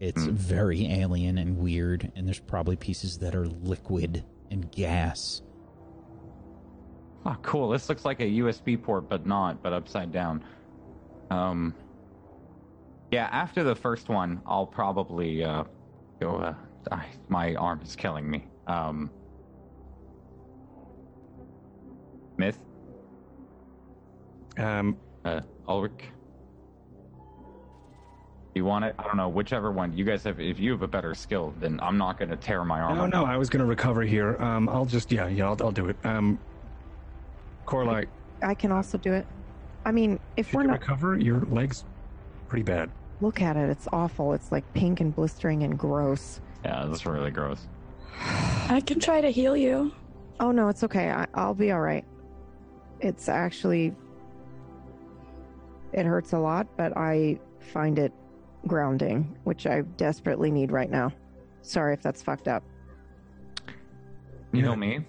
It's 0.00 0.24
Hmm. 0.24 0.32
very 0.32 0.86
alien 0.90 1.38
and 1.38 1.56
weird, 1.58 2.10
and 2.16 2.26
there's 2.26 2.40
probably 2.40 2.74
pieces 2.74 3.18
that 3.18 3.36
are 3.36 3.46
liquid 3.46 4.24
and 4.50 4.70
gas. 4.72 5.42
Oh, 7.24 7.36
cool. 7.42 7.70
This 7.70 7.88
looks 7.88 8.04
like 8.04 8.20
a 8.20 8.24
USB 8.28 8.76
port, 8.76 9.08
but 9.08 9.24
not, 9.26 9.62
but 9.62 9.72
upside 9.72 10.10
down. 10.12 10.42
Um, 11.34 11.74
yeah, 13.10 13.28
after 13.32 13.62
the 13.64 13.74
first 13.74 14.08
one, 14.08 14.40
I'll 14.46 14.66
probably 14.66 15.44
uh, 15.44 15.64
go. 16.20 16.36
Uh, 16.36 16.54
I, 16.92 17.06
my 17.28 17.54
arm 17.54 17.80
is 17.82 17.96
killing 17.96 18.28
me. 18.30 18.46
Um, 18.66 19.10
Myth, 22.36 22.58
Um, 24.58 24.96
uh, 25.24 25.40
Ulrich. 25.68 26.04
You 28.54 28.64
want 28.64 28.84
it? 28.84 28.94
I 28.98 29.04
don't 29.04 29.16
know. 29.16 29.28
Whichever 29.28 29.72
one 29.72 29.92
you 29.96 30.04
guys 30.04 30.22
have. 30.24 30.38
If 30.40 30.60
you 30.60 30.70
have 30.72 30.82
a 30.82 30.88
better 30.88 31.14
skill, 31.14 31.54
then 31.58 31.80
I'm 31.82 31.98
not 31.98 32.18
going 32.18 32.30
to 32.30 32.36
tear 32.36 32.64
my 32.64 32.80
arm. 32.80 32.96
no, 32.98 33.06
no. 33.06 33.24
I 33.24 33.36
was 33.36 33.50
gonna 33.50 33.64
recover 33.64 34.02
here. 34.02 34.36
Um, 34.40 34.68
I'll 34.68 34.84
just 34.84 35.10
yeah, 35.10 35.26
yeah, 35.26 35.46
I'll, 35.46 35.56
I'll 35.60 35.72
do 35.72 35.88
it. 35.88 35.96
Um, 36.04 36.38
Coraline, 37.66 38.06
I 38.42 38.54
can 38.54 38.70
also 38.70 38.96
do 38.98 39.12
it. 39.12 39.26
I 39.84 39.92
mean, 39.92 40.18
if 40.36 40.48
if 40.48 40.54
we're 40.54 40.62
you 40.62 40.68
not 40.68 40.80
recover, 40.80 41.18
your 41.18 41.40
legs 41.46 41.84
pretty 42.48 42.62
bad. 42.62 42.90
look 43.20 43.40
at 43.42 43.56
it, 43.56 43.68
it's 43.70 43.88
awful. 43.92 44.32
It's 44.32 44.50
like 44.52 44.64
pink 44.74 45.00
and 45.00 45.14
blistering 45.14 45.62
and 45.62 45.78
gross. 45.78 46.40
Yeah, 46.64 46.86
that's 46.86 47.04
really 47.06 47.30
gross. 47.30 47.66
I 48.68 48.80
can 48.84 49.00
try 49.00 49.20
to 49.20 49.30
heal 49.30 49.56
you. 49.56 49.92
Oh 50.40 50.50
no, 50.50 50.68
it's 50.68 50.82
okay. 50.84 51.10
I, 51.10 51.26
I'll 51.34 51.54
be 51.54 51.70
all 51.72 51.80
right. 51.80 52.04
It's 53.00 53.28
actually 53.28 53.94
it 55.92 56.06
hurts 56.06 56.32
a 56.32 56.38
lot, 56.38 56.66
but 56.76 56.96
I 56.96 57.38
find 57.72 57.98
it 57.98 58.12
grounding, 58.66 59.36
which 59.44 59.66
I 59.66 59.82
desperately 59.82 60.50
need 60.50 60.72
right 60.72 60.90
now. 60.90 61.12
Sorry 61.62 61.92
if 61.94 62.02
that's 62.02 62.22
fucked 62.22 62.48
up. 62.48 62.62
You 64.52 64.62
know 64.62 64.76
me. 64.76 65.04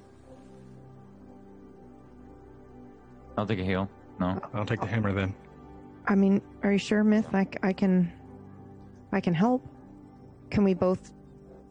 I'll 3.38 3.46
take 3.46 3.60
a 3.60 3.64
heal. 3.64 3.90
No. 4.20 4.40
I'll 4.54 4.66
take 4.66 4.80
the 4.82 4.88
hammer 4.88 5.12
then. 5.12 5.34
I 6.08 6.16
mean, 6.16 6.42
are 6.64 6.72
you 6.72 6.78
sure, 6.78 7.04
Myth? 7.04 7.28
I, 7.34 7.44
c- 7.46 7.50
I 7.64 7.74
can, 7.74 8.12
I 9.12 9.20
can 9.20 9.34
help. 9.34 9.66
Can 10.52 10.64
we 10.64 10.74
both, 10.74 11.12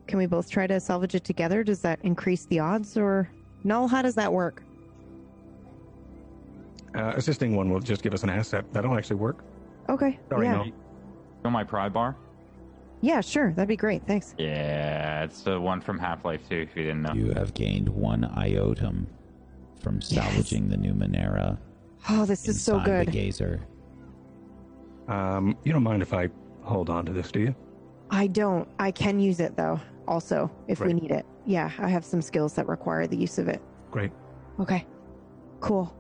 can 0.07 0.19
we 0.19 0.27
both 0.27 0.51
try 0.51 0.67
to 0.67 0.81
salvage 0.81 1.15
it 1.15 1.25
together? 1.25 1.63
Does 1.63 1.81
that 1.83 2.01
increase 2.03 2.45
the 2.47 2.59
odds, 2.59 2.97
or 2.97 3.31
Null? 3.63 3.87
How 3.89 4.03
does 4.03 4.15
that 4.17 4.33
work? 4.33 4.63
Uh, 6.95 7.13
assisting 7.17 7.57
one 7.57 7.71
will 7.71 7.81
just 7.81 8.03
give 8.03 8.13
us 8.15 8.23
an 8.23 8.31
asset. 8.31 8.65
That'll 8.73 8.97
actually 8.97 9.17
work. 9.17 9.45
Okay. 9.89 10.19
Sorry, 10.29 10.47
yeah. 10.47 10.53
no. 10.53 10.65
Know 11.45 11.51
my 11.51 11.65
pry 11.65 11.89
bar? 11.89 12.17
Yeah, 13.01 13.21
sure. 13.21 13.53
That'd 13.53 13.69
be 13.69 13.77
great. 13.77 14.07
Thanks. 14.07 14.35
Yeah, 14.39 15.25
it's 15.25 15.43
the 15.43 15.61
one 15.61 15.81
from 15.81 15.99
Half 15.99 16.25
Life 16.25 16.49
2, 16.49 16.57
if 16.57 16.77
you 16.77 16.85
didn't 16.85 17.03
know. 17.03 17.13
You 17.13 17.33
have 17.33 17.53
gained 17.55 17.89
one 17.89 18.23
iotum 18.37 19.07
from 19.81 20.01
salvaging 20.01 20.69
the 20.69 20.77
Numenera 20.77 21.59
Oh, 22.09 22.25
this 22.25 22.47
is 22.49 22.63
so 22.63 22.79
inside 22.79 22.87
the 22.87 23.05
good. 23.05 23.13
gazer. 23.13 23.67
Um, 25.09 25.57
you 25.65 25.73
don't 25.73 25.83
mind 25.83 26.03
if 26.03 26.13
I 26.13 26.29
hold 26.63 26.91
on 26.91 27.07
to 27.07 27.13
this, 27.13 27.31
do 27.31 27.41
you? 27.41 27.55
I 28.11 28.27
don't. 28.27 28.69
I 28.79 28.91
can 28.91 29.19
use 29.19 29.41
it 29.41 29.57
though. 29.57 29.81
Also, 30.07 30.51
if 30.69 30.81
we 30.81 30.93
need 30.93 31.11
it. 31.11 31.25
Yeah, 31.47 31.71
I 31.79 31.89
have 31.89 32.05
some 32.05 32.21
skills 32.21 32.55
that 32.55 32.69
require 32.69 33.07
the 33.07 33.17
use 33.17 33.39
of 33.39 33.49
it. 33.49 33.63
Great. 33.91 34.13
Okay. 34.61 34.87
Cool. 35.61 35.95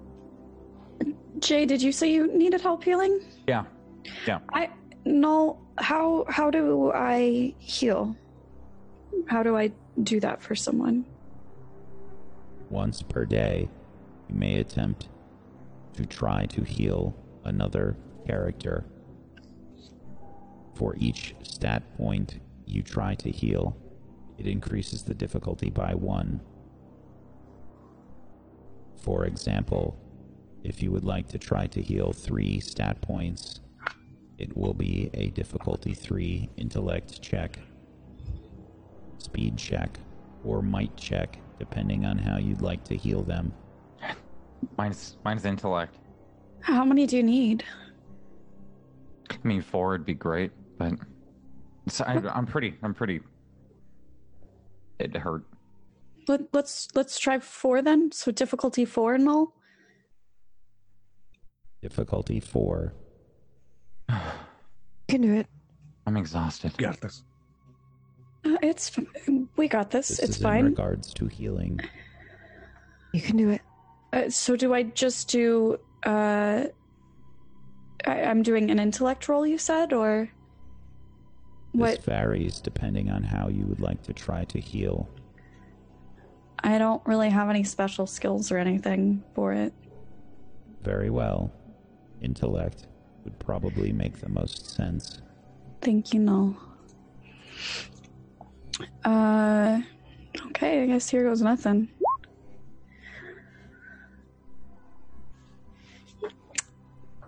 Jay, 1.39 1.67
did 1.67 1.83
you 1.83 1.91
say 1.93 2.13
you 2.13 2.27
needed 2.37 2.61
help 2.61 2.85
healing? 2.85 3.21
Yeah. 3.49 3.65
Yeah. 4.27 4.41
I 4.53 4.71
no. 5.05 5.59
How 5.79 6.25
how 6.29 6.51
do 6.51 6.93
I 6.93 7.55
heal? 7.59 8.17
How 9.27 9.43
do 9.43 9.57
I 9.57 9.73
do 10.03 10.21
that 10.21 10.43
for 10.43 10.55
someone? 10.55 11.05
Once 12.71 13.03
per 13.03 13.25
day, 13.25 13.69
you 14.29 14.35
may 14.35 14.61
attempt 14.61 15.09
to 15.95 16.07
try 16.07 16.47
to 16.47 16.62
heal 16.62 17.16
another 17.45 17.97
character. 18.27 18.85
For 20.75 20.95
each 20.99 21.35
stat 21.43 21.83
point 21.97 22.41
you 22.66 22.83
try 22.83 23.15
to 23.16 23.31
heal, 23.31 23.77
it 24.39 24.47
increases 24.47 25.03
the 25.03 25.15
difficulty 25.15 25.71
by 25.71 25.95
one. 25.95 26.41
For 28.97 29.27
example, 29.27 29.97
if 30.65 30.83
you 30.83 30.91
would 30.91 31.05
like 31.05 31.29
to 31.29 31.39
try 31.39 31.66
to 31.69 31.83
heal 31.83 32.12
three 32.12 32.59
stat 32.61 33.01
points, 33.03 33.61
it 34.39 34.57
will 34.57 34.75
be 34.75 35.11
a 35.15 35.29
difficulty 35.29 35.95
3 35.95 36.49
intellect 36.57 37.23
check, 37.23 37.59
speed 39.19 39.57
check, 39.57 39.99
or 40.45 40.61
might 40.61 40.97
check, 40.97 41.39
depending 41.59 42.05
on 42.05 42.19
how 42.19 42.39
you'd 42.39 42.62
like 42.62 42.83
to 42.85 42.97
heal 42.97 43.23
them. 43.23 43.53
Mine's 44.77 45.16
mine's 45.24 45.45
intellect. 45.45 45.99
How 46.61 46.85
many 46.85 47.07
do 47.07 47.16
you 47.16 47.23
need? 47.23 47.65
I 49.31 49.36
mean, 49.43 49.62
four 49.62 49.91
would 49.91 50.05
be 50.07 50.15
great, 50.15 50.53
but 50.78 50.95
it's, 51.86 52.01
I, 52.01 52.15
I'm 52.35 52.47
pretty. 52.47 52.74
I'm 52.82 52.95
pretty. 52.95 53.20
It 54.99 55.16
hurt. 55.16 55.45
Let, 56.28 56.43
let's 56.53 56.89
let's 56.95 57.19
try 57.19 57.39
four 57.39 57.82
then. 57.82 58.12
So 58.12 58.31
difficulty 58.31 58.85
four 58.85 59.15
and 59.15 59.28
all. 59.28 59.55
Difficulty 61.85 62.41
4. 62.41 62.95
Can 64.09 65.20
do 65.20 65.35
it. 65.35 65.47
I'm 66.07 66.16
exhausted. 66.16 66.74
Got 66.78 66.99
this. 67.03 67.24
Uh, 68.43 68.57
it's 68.62 68.91
we 69.57 69.69
got 69.69 69.91
this. 69.91 70.09
This 70.09 70.19
it's 70.20 70.28
is 70.31 70.36
in 70.39 70.43
fine. 70.43 70.65
regards 70.65 71.12
to 71.12 71.27
healing. 71.27 71.78
You 73.12 73.20
can 73.20 73.36
do 73.36 73.51
it. 73.51 73.61
Uh, 74.15 74.31
so 74.31 74.55
do 74.55 74.73
I 74.73 74.85
just 74.85 75.28
do? 75.28 75.78
Uh, 76.07 76.66
I, 78.07 78.23
I'm 78.23 78.43
doing 78.45 78.70
an 78.70 78.78
intellect 78.78 79.28
roll. 79.28 79.45
You 79.45 79.59
said, 79.59 79.93
or 79.93 80.31
This 81.73 81.81
what? 81.81 82.05
varies 82.05 82.61
depending 82.61 83.11
on 83.11 83.24
how 83.24 83.49
you 83.49 83.66
would 83.66 83.81
like 83.81 84.03
to 84.05 84.12
try 84.12 84.45
to 84.45 84.61
heal. 84.61 85.09
I 86.62 86.78
don't 86.78 87.03
really 87.07 87.28
have 87.28 87.51
any 87.51 87.65
special 87.65 88.07
skills 88.07 88.53
or 88.53 88.59
anything 88.59 89.23
for 89.35 89.53
it. 89.53 89.73
Very 90.82 91.11
well. 91.11 91.53
Intellect 92.23 92.86
would 93.24 93.39
probably 93.41 93.93
make 93.93 94.19
the 94.20 94.28
most 94.28 94.70
sense. 94.70 95.20
Thank 95.82 96.15
you 96.15 96.20
know. 96.20 96.57
Uh, 99.05 99.81
okay. 100.47 100.85
I 100.85 100.86
guess 100.86 101.09
here 101.11 101.24
goes 101.24 101.43
nothing. 101.43 101.89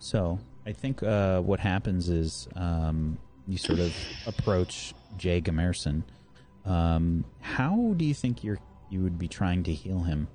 So 0.07 0.39
I 0.65 0.71
think 0.71 1.03
uh, 1.03 1.41
what 1.41 1.59
happens 1.59 2.09
is 2.09 2.47
um, 2.55 3.19
you 3.49 3.59
sort 3.59 3.81
of 3.81 3.93
approach 4.29 4.95
Jay 5.17 5.41
Gamerson. 5.41 6.05
Um, 6.65 7.25
how 7.41 7.93
do 7.97 8.05
you 8.05 8.15
think 8.15 8.45
you're 8.45 8.61
you 8.89 9.03
would 9.03 9.19
be 9.19 9.27
trying 9.27 9.65
to 9.65 9.73
heal 9.73 9.99
him? 9.99 10.29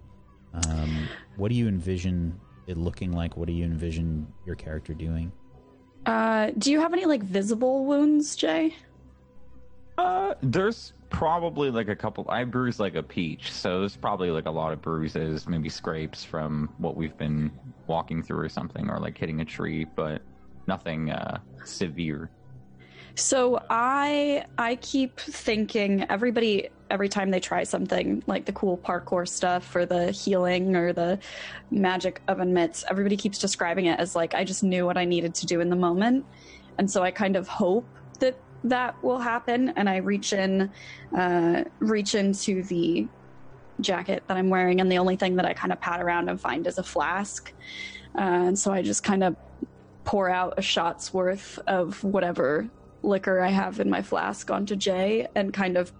Um, 0.53 1.07
what 1.37 1.47
do 1.47 1.55
you 1.55 1.69
envision 1.69 2.37
it 2.67 2.75
looking 2.75 3.13
like? 3.13 3.37
What 3.37 3.47
do 3.47 3.53
you 3.53 3.63
envision 3.63 4.27
your 4.45 4.55
character 4.55 4.93
doing? 4.93 5.31
Uh, 6.05 6.51
do 6.57 6.69
you 6.69 6.81
have 6.81 6.91
any 6.91 7.05
like 7.05 7.23
visible 7.23 7.85
wounds, 7.85 8.35
Jay? 8.35 8.75
Uh, 9.97 10.33
there's 10.41 10.93
probably 11.09 11.69
like 11.69 11.89
a 11.89 11.95
couple. 11.95 12.25
I 12.29 12.43
bruise 12.43 12.79
like 12.79 12.95
a 12.95 13.03
peach, 13.03 13.51
so 13.51 13.81
there's 13.81 13.95
probably 13.95 14.31
like 14.31 14.45
a 14.45 14.51
lot 14.51 14.73
of 14.73 14.81
bruises, 14.81 15.47
maybe 15.47 15.69
scrapes 15.69 16.23
from 16.23 16.73
what 16.77 16.95
we've 16.95 17.17
been 17.17 17.51
walking 17.87 18.23
through 18.23 18.39
or 18.39 18.49
something, 18.49 18.89
or 18.89 18.99
like 18.99 19.17
hitting 19.17 19.41
a 19.41 19.45
tree, 19.45 19.85
but 19.95 20.21
nothing 20.67 21.11
uh 21.11 21.39
severe. 21.65 22.29
So 23.15 23.61
I 23.69 24.45
I 24.57 24.75
keep 24.77 25.19
thinking 25.19 26.05
everybody 26.09 26.69
every 26.89 27.09
time 27.09 27.29
they 27.29 27.39
try 27.39 27.63
something 27.63 28.23
like 28.27 28.45
the 28.45 28.51
cool 28.51 28.77
parkour 28.77 29.27
stuff 29.27 29.75
or 29.75 29.85
the 29.85 30.11
healing 30.11 30.75
or 30.75 30.93
the 30.93 31.19
magic 31.69 32.21
oven 32.27 32.53
mitts, 32.53 32.83
everybody 32.89 33.17
keeps 33.17 33.37
describing 33.37 33.85
it 33.85 33.99
as 33.99 34.15
like 34.15 34.33
I 34.33 34.43
just 34.43 34.63
knew 34.63 34.85
what 34.85 34.97
I 34.97 35.05
needed 35.05 35.35
to 35.35 35.45
do 35.45 35.59
in 35.59 35.69
the 35.69 35.75
moment, 35.75 36.25
and 36.77 36.89
so 36.89 37.03
I 37.03 37.11
kind 37.11 37.35
of 37.35 37.47
hope 37.47 37.85
that 38.19 38.39
that 38.63 39.01
will 39.03 39.19
happen, 39.19 39.69
and 39.75 39.89
I 39.89 39.97
reach 39.97 40.33
in, 40.33 40.71
uh, 41.17 41.63
reach 41.79 42.15
into 42.15 42.63
the 42.63 43.07
jacket 43.79 44.23
that 44.27 44.37
I'm 44.37 44.49
wearing, 44.49 44.81
and 44.81 44.91
the 44.91 44.97
only 44.97 45.15
thing 45.15 45.35
that 45.37 45.45
I 45.45 45.53
kind 45.53 45.71
of 45.71 45.79
pat 45.79 46.01
around 46.01 46.29
and 46.29 46.39
find 46.39 46.67
is 46.67 46.77
a 46.77 46.83
flask, 46.83 47.51
uh, 48.15 48.21
and 48.21 48.59
so 48.59 48.71
I 48.71 48.81
just 48.81 49.03
kind 49.03 49.23
of 49.23 49.35
pour 50.03 50.29
out 50.29 50.55
a 50.57 50.61
shot's 50.61 51.13
worth 51.13 51.59
of 51.67 52.03
whatever 52.03 52.69
liquor 53.03 53.41
I 53.41 53.49
have 53.49 53.79
in 53.79 53.89
my 53.89 54.01
flask 54.01 54.49
onto 54.51 54.75
Jay 54.75 55.27
and 55.35 55.53
kind 55.53 55.77
of 55.77 55.91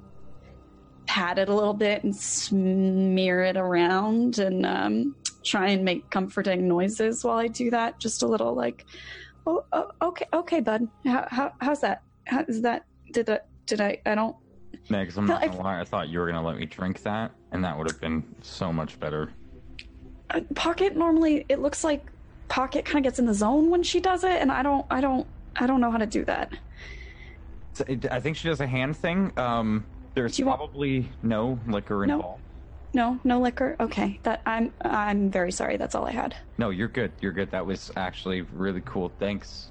pat 1.06 1.40
it 1.40 1.50
a 1.50 1.54
little 1.54 1.74
bit 1.74 2.04
and 2.04 2.16
smear 2.16 3.44
it 3.44 3.58
around 3.58 4.40
and 4.40 4.66
um, 4.66 5.16
try 5.44 5.70
and 5.70 5.84
make 5.84 6.10
comforting 6.10 6.68
noises 6.68 7.24
while 7.24 7.38
I 7.38 7.48
do 7.48 7.70
that. 7.72 8.00
Just 8.00 8.24
a 8.24 8.28
little 8.28 8.54
like, 8.54 8.86
oh, 9.48 9.66
oh 9.74 9.92
okay, 10.02 10.26
okay, 10.34 10.60
bud. 10.60 10.88
How, 11.06 11.28
how, 11.30 11.54
how's 11.60 11.82
that? 11.82 12.04
How, 12.26 12.44
is 12.48 12.62
that? 12.62 12.86
Did 13.12 13.26
that? 13.28 13.48
Did 13.66 13.82
I? 13.82 14.00
I 14.06 14.16
don't. 14.16 14.36
Next, 14.90 15.18
I'm 15.18 15.26
not 15.26 15.42
gonna 15.42 15.62
lie. 15.62 15.80
I 15.82 15.84
thought 15.84 16.10
you 16.10 16.20
were 16.20 16.28
gonna 16.28 16.44
let 16.46 16.58
me 16.58 16.66
drink 16.66 17.04
that, 17.04 17.32
and 17.52 17.64
that 17.64 17.78
would 17.78 17.90
have 17.92 18.00
been 18.02 18.24
so 18.42 18.72
much 18.72 19.00
better. 19.00 19.32
Uh, 20.30 20.42
Pocket 20.56 20.96
normally 20.96 21.46
it 21.50 21.60
looks 21.60 21.84
like 21.84 22.06
Pocket 22.48 22.86
kind 22.86 22.98
of 22.98 23.04
gets 23.10 23.20
in 23.20 23.26
the 23.26 23.34
zone 23.34 23.70
when 23.70 23.84
she 23.84 24.00
does 24.00 24.24
it, 24.24 24.42
and 24.42 24.52
I 24.52 24.64
don't. 24.64 24.86
I 24.90 25.02
don't. 25.02 25.28
I 25.58 25.68
don't 25.68 25.82
know 25.82 25.92
how 25.92 25.98
to 25.98 26.06
do 26.06 26.24
that. 26.26 26.54
So 27.74 27.84
it, 27.88 28.10
I 28.12 28.20
think 28.20 28.38
she 28.38 28.48
does 28.48 28.62
a 28.62 28.68
hand 28.68 28.96
thing. 28.98 29.32
Um, 29.38 29.86
there's 30.14 30.38
you 30.40 30.46
want- 30.46 30.60
probably 30.60 31.10
no 31.24 31.60
liquor 31.68 32.04
involved. 32.04 32.42
No, 32.94 33.18
no 33.24 33.40
liquor. 33.40 33.78
Okay, 33.80 34.20
that 34.24 34.42
I'm. 34.46 34.74
I'm 34.82 35.30
very 35.32 35.52
sorry. 35.52 35.78
That's 35.78 35.96
all 35.96 36.06
I 36.06 36.12
had. 36.12 36.36
No, 36.58 36.70
you're 36.72 36.90
good. 36.90 37.12
You're 37.22 37.32
good. 37.32 37.52
That 37.52 37.66
was 37.66 37.90
actually 37.96 38.42
really 38.42 38.82
cool. 38.86 39.12
Thanks, 39.20 39.71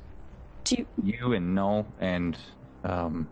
Do 0.71 0.77
you? 0.77 0.87
you 1.03 1.33
and 1.33 1.53
Null, 1.55 1.85
and 2.01 2.39
um, 2.85 3.29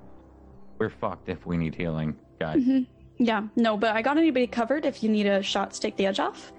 we're 0.78 0.90
fucked 0.90 1.28
if 1.28 1.46
we 1.46 1.56
need 1.56 1.74
healing, 1.74 2.16
guys. 2.40 2.56
Mhm. 2.60 2.86
Yeah, 3.18 3.42
no, 3.56 3.76
but 3.76 3.94
I 3.94 4.02
got 4.02 4.16
anybody 4.18 4.46
covered 4.48 4.84
if 4.84 5.02
you 5.02 5.08
need 5.08 5.26
a 5.26 5.40
shot 5.42 5.70
to 5.72 5.80
take 5.80 5.96
the 5.96 6.06
edge 6.06 6.18
off. 6.20 6.52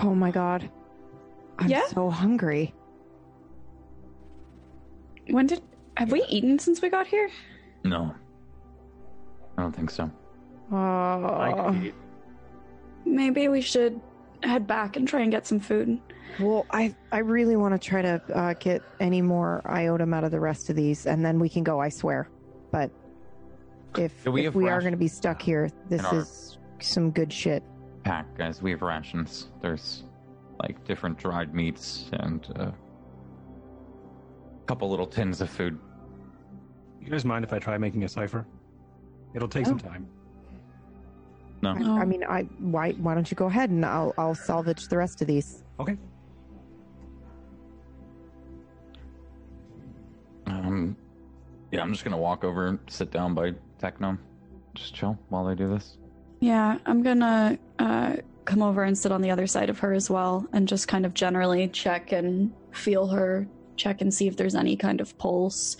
Oh 0.00 0.14
my 0.14 0.30
god. 0.30 0.68
I'm 1.58 1.68
Yeah? 1.68 1.86
so 1.88 2.10
hungry. 2.10 2.74
When 5.28 5.46
did 5.46 5.62
have 5.96 6.10
we 6.10 6.24
eaten 6.28 6.58
since 6.58 6.82
we 6.82 6.88
got 6.88 7.06
here? 7.06 7.30
No, 7.84 8.12
I 9.56 9.62
don't 9.62 9.74
think 9.74 9.90
so. 9.90 10.10
Oh. 10.72 11.76
Maybe 13.04 13.48
we 13.48 13.60
should 13.60 14.00
head 14.42 14.66
back 14.66 14.96
and 14.96 15.06
try 15.06 15.20
and 15.20 15.30
get 15.30 15.46
some 15.46 15.60
food. 15.60 16.00
Well, 16.38 16.66
I 16.70 16.94
I 17.12 17.18
really 17.18 17.56
want 17.56 17.80
to 17.80 17.88
try 17.88 18.02
to 18.02 18.22
uh, 18.34 18.54
get 18.54 18.82
any 19.00 19.20
more 19.22 19.62
iotum 19.66 20.14
out 20.14 20.24
of 20.24 20.30
the 20.30 20.40
rest 20.40 20.70
of 20.70 20.76
these, 20.76 21.06
and 21.06 21.24
then 21.24 21.38
we 21.38 21.48
can 21.48 21.64
go. 21.64 21.80
I 21.80 21.88
swear. 21.88 22.28
But 22.70 22.90
if 23.98 24.24
we 24.26 24.40
if 24.40 24.44
have 24.46 24.54
we 24.54 24.68
are 24.68 24.80
going 24.80 24.92
to 24.92 24.98
be 24.98 25.08
stuck 25.08 25.42
here, 25.42 25.70
this 25.88 26.02
in 26.10 26.16
is 26.18 26.58
some 26.80 27.10
good 27.10 27.32
shit. 27.32 27.62
Pack, 28.04 28.36
guys. 28.38 28.62
We 28.62 28.70
have 28.70 28.82
rations. 28.82 29.48
There's 29.60 30.04
like 30.62 30.82
different 30.84 31.18
dried 31.18 31.54
meats 31.54 32.08
and 32.12 32.46
uh, 32.58 32.62
a 32.64 32.74
couple 34.66 34.88
little 34.88 35.06
tins 35.06 35.40
of 35.40 35.50
food. 35.50 35.78
You 37.00 37.10
guys 37.10 37.24
mind 37.24 37.44
if 37.44 37.52
I 37.52 37.58
try 37.58 37.76
making 37.78 38.04
a 38.04 38.08
cipher? 38.08 38.46
It'll 39.34 39.48
take 39.48 39.66
some 39.66 39.80
Oh. 39.84 39.88
time. 39.88 40.06
No, 41.62 41.70
I. 41.70 42.00
I 42.00 42.04
mean, 42.06 42.24
I 42.24 42.42
why 42.58 42.92
why 42.92 43.14
don't 43.14 43.30
you 43.30 43.34
go 43.34 43.46
ahead 43.46 43.68
and 43.70 43.84
I'll 43.84 44.14
I'll 44.16 44.34
salvage 44.34 44.88
the 44.88 44.96
rest 44.96 45.20
of 45.20 45.26
these. 45.28 45.62
Okay. 45.78 45.96
Um, 50.70 50.96
yeah. 51.70 51.82
I'm 51.82 51.92
just 51.92 52.04
gonna 52.04 52.18
walk 52.18 52.44
over 52.44 52.68
and 52.68 52.78
sit 52.88 53.10
down 53.10 53.34
by 53.34 53.54
Techno, 53.78 54.18
just 54.74 54.94
chill 54.94 55.18
while 55.28 55.44
they 55.44 55.54
do 55.54 55.68
this. 55.68 55.96
Yeah, 56.40 56.78
I'm 56.86 57.02
gonna 57.02 57.58
uh, 57.78 58.16
come 58.44 58.62
over 58.62 58.82
and 58.82 58.96
sit 58.96 59.12
on 59.12 59.20
the 59.22 59.30
other 59.30 59.46
side 59.46 59.70
of 59.70 59.78
her 59.80 59.92
as 59.92 60.10
well, 60.10 60.46
and 60.52 60.66
just 60.66 60.88
kind 60.88 61.04
of 61.04 61.14
generally 61.14 61.68
check 61.68 62.12
and 62.12 62.52
feel 62.72 63.06
her 63.08 63.46
check 63.76 64.00
and 64.00 64.12
see 64.12 64.26
if 64.26 64.36
there's 64.36 64.54
any 64.54 64.76
kind 64.76 65.00
of 65.00 65.16
pulse. 65.18 65.76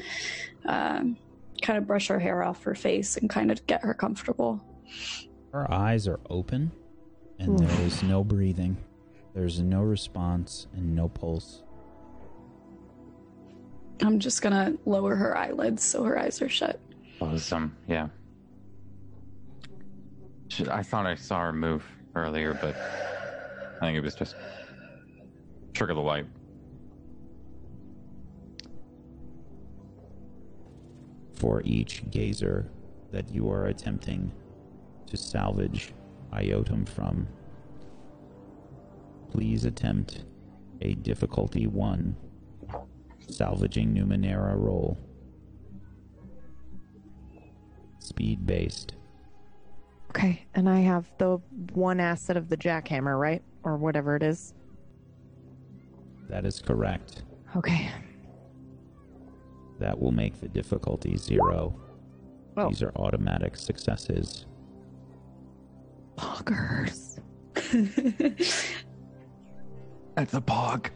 Um, 0.66 1.16
kind 1.62 1.78
of 1.78 1.86
brush 1.86 2.08
her 2.08 2.18
hair 2.18 2.42
off 2.42 2.62
her 2.64 2.74
face 2.74 3.16
and 3.16 3.28
kind 3.28 3.50
of 3.50 3.66
get 3.66 3.82
her 3.82 3.94
comfortable. 3.94 4.64
Her 5.52 5.70
eyes 5.70 6.08
are 6.08 6.20
open, 6.28 6.72
and 7.38 7.58
there 7.58 7.80
is 7.86 8.02
no 8.02 8.24
breathing. 8.24 8.76
There's 9.34 9.60
no 9.60 9.82
response 9.82 10.66
and 10.74 10.94
no 10.94 11.08
pulse. 11.08 11.62
I'm 14.02 14.18
just 14.18 14.43
gonna 14.43 14.74
lower 14.86 15.14
her 15.14 15.36
eyelids 15.36 15.82
so 15.82 16.02
her 16.05 16.18
eyes 16.18 16.40
are 16.40 16.48
shut. 16.48 16.81
Awesome. 17.20 17.77
Yeah. 17.86 18.09
Should, 20.48 20.68
I 20.68 20.82
thought 20.82 21.06
I 21.06 21.14
saw 21.14 21.40
her 21.40 21.52
move 21.52 21.85
earlier, 22.14 22.55
but 22.55 22.74
I 23.77 23.86
think 23.86 23.97
it 23.97 24.01
was 24.02 24.14
just 24.14 24.35
trigger 25.74 25.94
the 25.94 26.01
light. 26.01 26.27
For 31.35 31.62
each 31.64 32.09
gazer 32.10 32.70
that 33.12 33.31
you 33.31 33.51
are 33.51 33.66
attempting 33.66 34.32
to 35.06 35.16
salvage 35.16 35.93
iotum 36.32 36.89
from, 36.89 37.27
please 39.31 39.64
attempt 39.64 40.24
a 40.81 40.94
difficulty 40.94 41.66
one 41.66 42.16
salvaging 43.31 43.94
Numenera 43.94 44.57
roll. 44.57 44.98
Speed 47.98 48.47
based. 48.47 48.94
Okay, 50.11 50.44
and 50.55 50.69
I 50.69 50.81
have 50.81 51.11
the 51.19 51.39
one 51.73 52.01
asset 52.01 52.36
of 52.36 52.48
the 52.48 52.57
jackhammer, 52.57 53.19
right? 53.19 53.43
Or 53.62 53.77
whatever 53.77 54.16
it 54.16 54.23
is. 54.23 54.55
That 56.28 56.44
is 56.44 56.61
correct. 56.61 57.23
Okay. 57.57 57.90
That 59.78 59.98
will 59.98 60.12
make 60.12 60.40
the 60.40 60.48
difficulty 60.48 61.16
zero. 61.16 61.78
Oh. 62.57 62.69
These 62.69 62.82
are 62.82 62.93
automatic 62.97 63.57
successes. 63.57 64.47
Poggers. 66.16 67.20
It's 70.16 70.35
a 70.35 70.40
pog. 70.40 70.90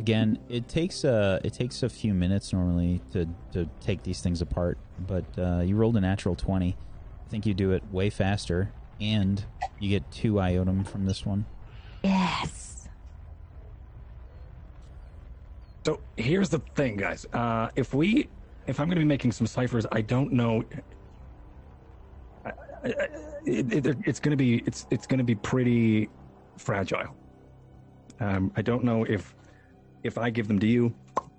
Again, 0.00 0.38
it 0.48 0.66
takes 0.66 1.04
a 1.04 1.38
it 1.44 1.52
takes 1.52 1.82
a 1.82 1.88
few 1.90 2.14
minutes 2.14 2.54
normally 2.54 3.02
to 3.12 3.28
to 3.52 3.68
take 3.80 4.02
these 4.02 4.22
things 4.22 4.40
apart, 4.40 4.78
but 5.06 5.26
uh, 5.38 5.60
you 5.60 5.76
rolled 5.76 5.94
a 5.98 6.00
natural 6.00 6.34
twenty. 6.34 6.74
I 7.26 7.28
think 7.30 7.44
you 7.44 7.52
do 7.52 7.72
it 7.72 7.82
way 7.92 8.08
faster, 8.08 8.72
and 8.98 9.44
you 9.78 9.90
get 9.90 10.10
two 10.10 10.34
iotum 10.34 10.86
from 10.88 11.04
this 11.04 11.26
one. 11.26 11.44
Yes. 12.02 12.88
So 15.84 16.00
here's 16.16 16.48
the 16.48 16.60
thing, 16.74 16.96
guys. 16.96 17.26
Uh, 17.34 17.68
if 17.76 17.92
we, 17.92 18.30
if 18.66 18.80
I'm 18.80 18.86
going 18.86 18.96
to 18.96 19.00
be 19.00 19.04
making 19.04 19.32
some 19.32 19.46
ciphers, 19.46 19.84
I 19.92 20.00
don't 20.00 20.32
know. 20.32 20.64
I, 22.46 22.48
I, 22.48 22.54
I- 22.88 23.08
it, 23.44 23.86
it, 23.86 23.96
it's 24.06 24.20
going 24.20 24.32
to 24.32 24.36
be 24.36 24.62
it's 24.66 24.86
it's 24.90 25.06
going 25.06 25.18
to 25.18 25.24
be 25.24 25.34
pretty 25.34 26.08
fragile. 26.56 27.14
Um, 28.18 28.50
I 28.56 28.62
don't 28.62 28.82
know 28.82 29.04
if 29.04 29.34
if 30.02 30.18
I 30.18 30.30
give 30.30 30.48
them 30.48 30.58
to 30.58 30.66
you, 30.66 30.94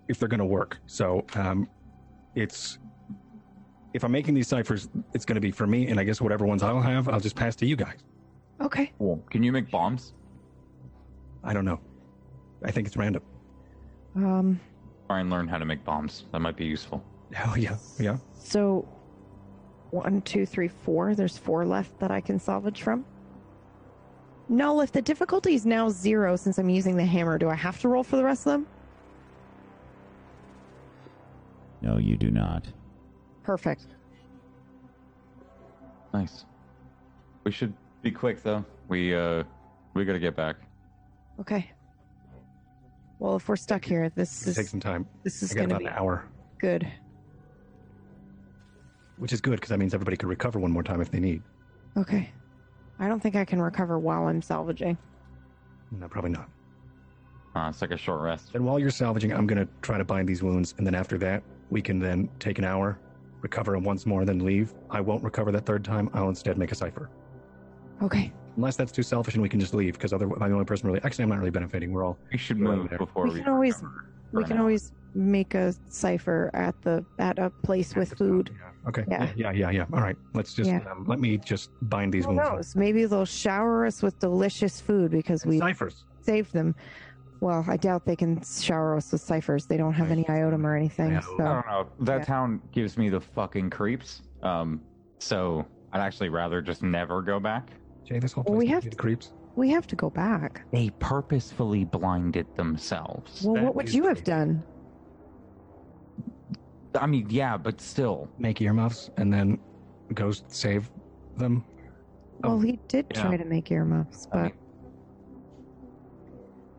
if 0.08 0.20
they're 0.20 0.30
going 0.30 0.40
to 0.40 0.46
work. 0.46 0.78
So 0.88 1.26
um, 1.36 1.68
it's 2.36 2.80
if 3.94 4.04
I'm 4.04 4.12
making 4.12 4.34
these 4.34 4.48
ciphers, 4.48 4.90
it's 5.14 5.26
going 5.26 5.36
to 5.36 5.42
be 5.42 5.52
for 5.52 5.68
me, 5.68 5.88
and 5.88 6.00
I 6.00 6.04
guess 6.04 6.22
whatever 6.22 6.46
ones 6.46 6.64
I'll 6.64 6.82
have, 6.82 7.10
I'll 7.10 7.20
just 7.20 7.36
pass 7.36 7.56
to 7.58 7.66
you 7.66 7.76
guys. 7.76 8.00
Okay. 8.62 8.92
Cool. 8.98 9.24
Can 9.30 9.44
you 9.44 9.52
make 9.52 9.70
bombs? 9.70 10.14
I 11.44 11.54
don't 11.54 11.66
know. 11.66 11.80
I 12.64 12.72
think 12.72 12.88
it's 12.88 12.96
random. 12.96 13.24
Um. 14.16 14.60
Try 15.08 15.20
and 15.20 15.30
learn 15.30 15.48
how 15.48 15.58
to 15.58 15.66
make 15.66 15.84
bombs. 15.84 16.26
That 16.32 16.40
might 16.40 16.56
be 16.56 16.66
useful. 16.66 17.04
Oh 17.46 17.56
yeah, 17.56 17.78
yeah. 18.00 18.18
So, 18.38 18.88
one, 19.90 20.22
two, 20.22 20.46
three, 20.46 20.68
four. 20.68 21.16
There's 21.16 21.38
four 21.38 21.66
left 21.66 22.00
that 22.00 22.12
I 22.12 22.22
can 22.22 22.40
salvage 22.40 22.82
from. 22.82 23.06
No, 24.52 24.82
if 24.82 24.92
the 24.92 25.02
difficulty 25.02 25.56
is 25.56 25.66
now 25.66 25.88
zero 25.88 26.36
since 26.36 26.58
I'm 26.58 26.68
using 26.70 26.98
the 26.98 27.06
hammer, 27.06 27.38
do 27.38 27.48
I 27.48 27.56
have 27.56 27.80
to 27.80 27.88
roll 27.88 28.04
for 28.04 28.18
the 28.18 28.24
rest 28.26 28.46
of 28.46 28.52
them? 28.52 28.68
No, 31.82 31.98
you 31.98 32.18
do 32.18 32.30
not. 32.30 32.68
Perfect. 33.44 33.88
Nice. 36.14 36.44
We 37.46 37.52
should 37.54 37.74
be 38.02 38.12
quick 38.12 38.44
though. 38.44 38.66
We 38.90 39.16
uh 39.16 39.46
we 39.94 40.04
gotta 40.04 40.20
get 40.20 40.36
back. 40.36 40.58
Okay. 41.40 41.72
Well, 43.20 43.38
if 43.38 43.48
we're 43.48 43.56
stuck 43.56 43.86
here, 43.86 44.10
this 44.10 44.48
is 44.48 44.58
Take 44.58 44.68
some 44.68 44.82
time. 44.82 45.08
this 45.24 45.42
is 45.42 45.52
I 45.52 45.56
got 45.56 45.60
going 45.60 45.70
to 45.70 45.76
about 45.76 45.80
be 45.80 45.86
an 45.88 45.94
hour. 45.94 46.26
good. 46.60 46.92
Which 49.18 49.32
is 49.32 49.40
good 49.40 49.52
because 49.56 49.70
that 49.70 49.80
means 49.80 49.94
everybody 49.94 50.18
could 50.18 50.28
recover 50.28 50.60
one 50.60 50.72
more 50.72 50.84
time 50.84 51.00
if 51.00 51.10
they 51.10 51.20
need. 51.22 51.42
Okay. 51.96 52.32
I 53.02 53.08
don't 53.08 53.20
think 53.22 53.36
I 53.36 53.44
can 53.44 53.60
recover 53.62 53.98
while 54.00 54.28
I'm 54.28 54.42
salvaging. 54.42 54.98
No, 55.92 56.08
probably 56.08 56.30
not. 56.32 56.48
Uh, 57.56 57.68
it's 57.70 57.82
like 57.82 57.92
a 57.92 57.98
short 57.98 58.22
rest. 58.22 58.52
And 58.54 58.64
while 58.64 58.80
you're 58.80 58.92
salvaging, 58.92 59.34
I'm 59.34 59.46
going 59.48 59.58
to 59.66 59.68
try 59.82 59.98
to 59.98 60.06
bind 60.06 60.30
these 60.30 60.42
wounds, 60.44 60.76
and 60.78 60.86
then 60.88 60.96
after 60.96 61.18
that, 61.18 61.44
we 61.72 61.82
can 61.82 62.00
then 62.00 62.30
take 62.40 62.60
an 62.60 62.64
hour, 62.64 63.00
recover 63.42 63.74
them 63.74 63.84
once 63.84 64.06
more, 64.06 64.24
then 64.24 64.40
leave. 64.40 64.74
I 64.92 65.02
won't 65.02 65.24
recover 65.24 65.52
that 65.52 65.66
third 65.66 65.84
time. 65.84 66.10
I'll 66.14 66.30
instead 66.30 66.58
make 66.60 66.72
a 66.72 66.76
cipher. 66.76 67.10
Okay. 68.04 68.32
Unless 68.56 68.76
that's 68.76 68.92
too 68.92 69.04
selfish 69.04 69.34
and 69.34 69.42
we 69.42 69.50
can 69.50 69.60
just 69.60 69.74
leave 69.74 69.94
because 69.94 70.14
other 70.14 70.26
I'm 70.42 70.50
the 70.50 70.54
only 70.54 70.66
person 70.66 70.88
really. 70.88 71.02
Actually, 71.04 71.24
I'm 71.24 71.30
not 71.30 71.40
really 71.40 71.52
benefiting. 71.52 71.92
We're 71.92 72.04
all. 72.06 72.18
We 72.32 72.38
should 72.38 72.58
move 72.60 72.90
there. 72.90 73.00
before 73.00 73.24
We 73.26 73.32
we. 73.36 73.40
can 73.42 73.50
always- 73.50 73.82
We 74.34 74.44
can 74.44 74.58
always 74.60 74.92
make 75.14 75.54
a 75.56 75.74
cipher 75.90 76.50
at 76.54 76.80
the 76.82 77.04
at 77.20 77.40
a 77.40 77.50
place 77.50 77.96
with 77.96 78.14
food. 78.18 78.52
Yeah. 78.54 78.90
Okay. 78.90 79.04
Yeah. 79.10 79.32
Yeah. 79.36 79.52
Yeah. 79.52 79.70
Yeah. 79.72 79.86
All 79.94 80.02
right. 80.02 80.18
Let's 80.34 80.54
just 80.54 80.70
Yeah. 80.70 80.80
um, 80.90 81.06
let 81.08 81.20
me 81.20 81.38
just 81.38 81.70
bind 81.84 82.14
these 82.14 82.26
Who 82.26 82.34
wounds. 82.34 82.50
knows? 82.50 82.76
Maybe 82.76 83.06
they'll 83.06 83.26
shower 83.26 83.86
us 83.86 84.02
with 84.02 84.18
delicious 84.20 84.80
food 84.82 85.12
because 85.12 85.46
we 85.46 85.60
Ciphers. 85.60 86.06
saved 86.22 86.54
them. 86.54 86.76
Well, 87.42 87.66
I 87.68 87.78
doubt 87.78 88.06
they 88.06 88.16
can 88.16 88.42
shower 88.44 88.96
us 88.96 89.12
with 89.12 89.22
ciphers. 89.22 89.66
They 89.66 89.78
don't 89.78 89.94
have 89.94 90.12
any 90.12 90.24
iotum 90.26 90.64
or 90.64 90.76
anything. 90.76 91.12
Yeah. 91.12 91.22
I 91.40 91.44
don't 91.44 91.66
know. 91.68 91.88
That 92.02 92.20
Yeah. 92.20 92.26
town 92.26 92.62
gives 92.72 92.98
me 92.98 93.10
the 93.10 93.20
fucking 93.20 93.72
creeps. 93.72 94.22
Um, 94.44 94.82
so 95.20 95.66
I'd 95.92 96.02
actually 96.02 96.30
rather 96.30 96.62
just 96.62 96.84
never 96.84 97.22
go 97.22 97.40
back. 97.40 97.70
Jay, 98.06 98.20
this 98.20 98.32
whole 98.34 98.44
Well, 98.48 98.58
we 98.58 98.68
have 98.68 98.84
you 98.84 98.90
the 98.92 98.96
to- 98.96 99.02
creeps. 99.02 99.34
we 99.56 99.70
have 99.70 99.86
to 99.88 99.96
go 99.96 100.10
back. 100.10 100.62
They 100.72 100.90
purposefully 101.00 101.84
blinded 101.86 102.46
themselves. 102.56 103.44
Well, 103.44 103.56
That 103.56 103.64
what 103.64 103.76
would 103.76 103.88
is 103.90 103.96
you 103.96 104.08
have 104.08 104.24
done? 104.24 104.64
I 106.96 107.08
mean, 107.08 107.28
yeah, 107.30 107.58
but 107.58 107.80
still. 107.82 108.28
Make 108.38 108.62
earmuffs 108.62 109.10
and 109.18 109.32
then 109.34 109.60
go 110.14 110.32
save 110.48 110.90
them. 111.38 111.64
Oh, 112.44 112.50
Well, 112.50 112.60
he 112.60 112.80
did 112.88 113.06
yeah. 113.14 113.22
try 113.22 113.38
to 113.38 113.46
make 113.46 113.72
earmuffs, 113.72 114.28
I 114.32 114.36
but 114.36 114.44
mean, 114.44 114.54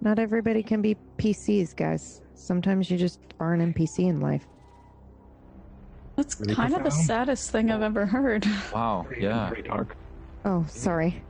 not 0.01 0.18
everybody 0.18 0.62
can 0.62 0.82
be 0.82 0.97
PCs, 1.18 1.74
guys. 1.76 2.20
Sometimes 2.34 2.90
you 2.90 2.98
just 2.98 3.20
are 3.39 3.55
an 3.55 3.72
NPC 3.72 4.09
in 4.09 4.20
life. 4.20 4.47
That's 6.16 6.39
Really 6.40 6.55
kind 6.55 6.74
of 6.74 6.82
the 6.84 6.90
saddest 6.90 7.51
thing 7.51 7.70
I've 7.70 7.82
ever 7.82 8.05
heard. 8.05 8.44
wow. 8.74 9.06
Yeah. 9.18 9.48
Very 9.48 9.62
dark. 9.62 9.97
Oh, 10.44 10.64
sorry. 10.68 11.22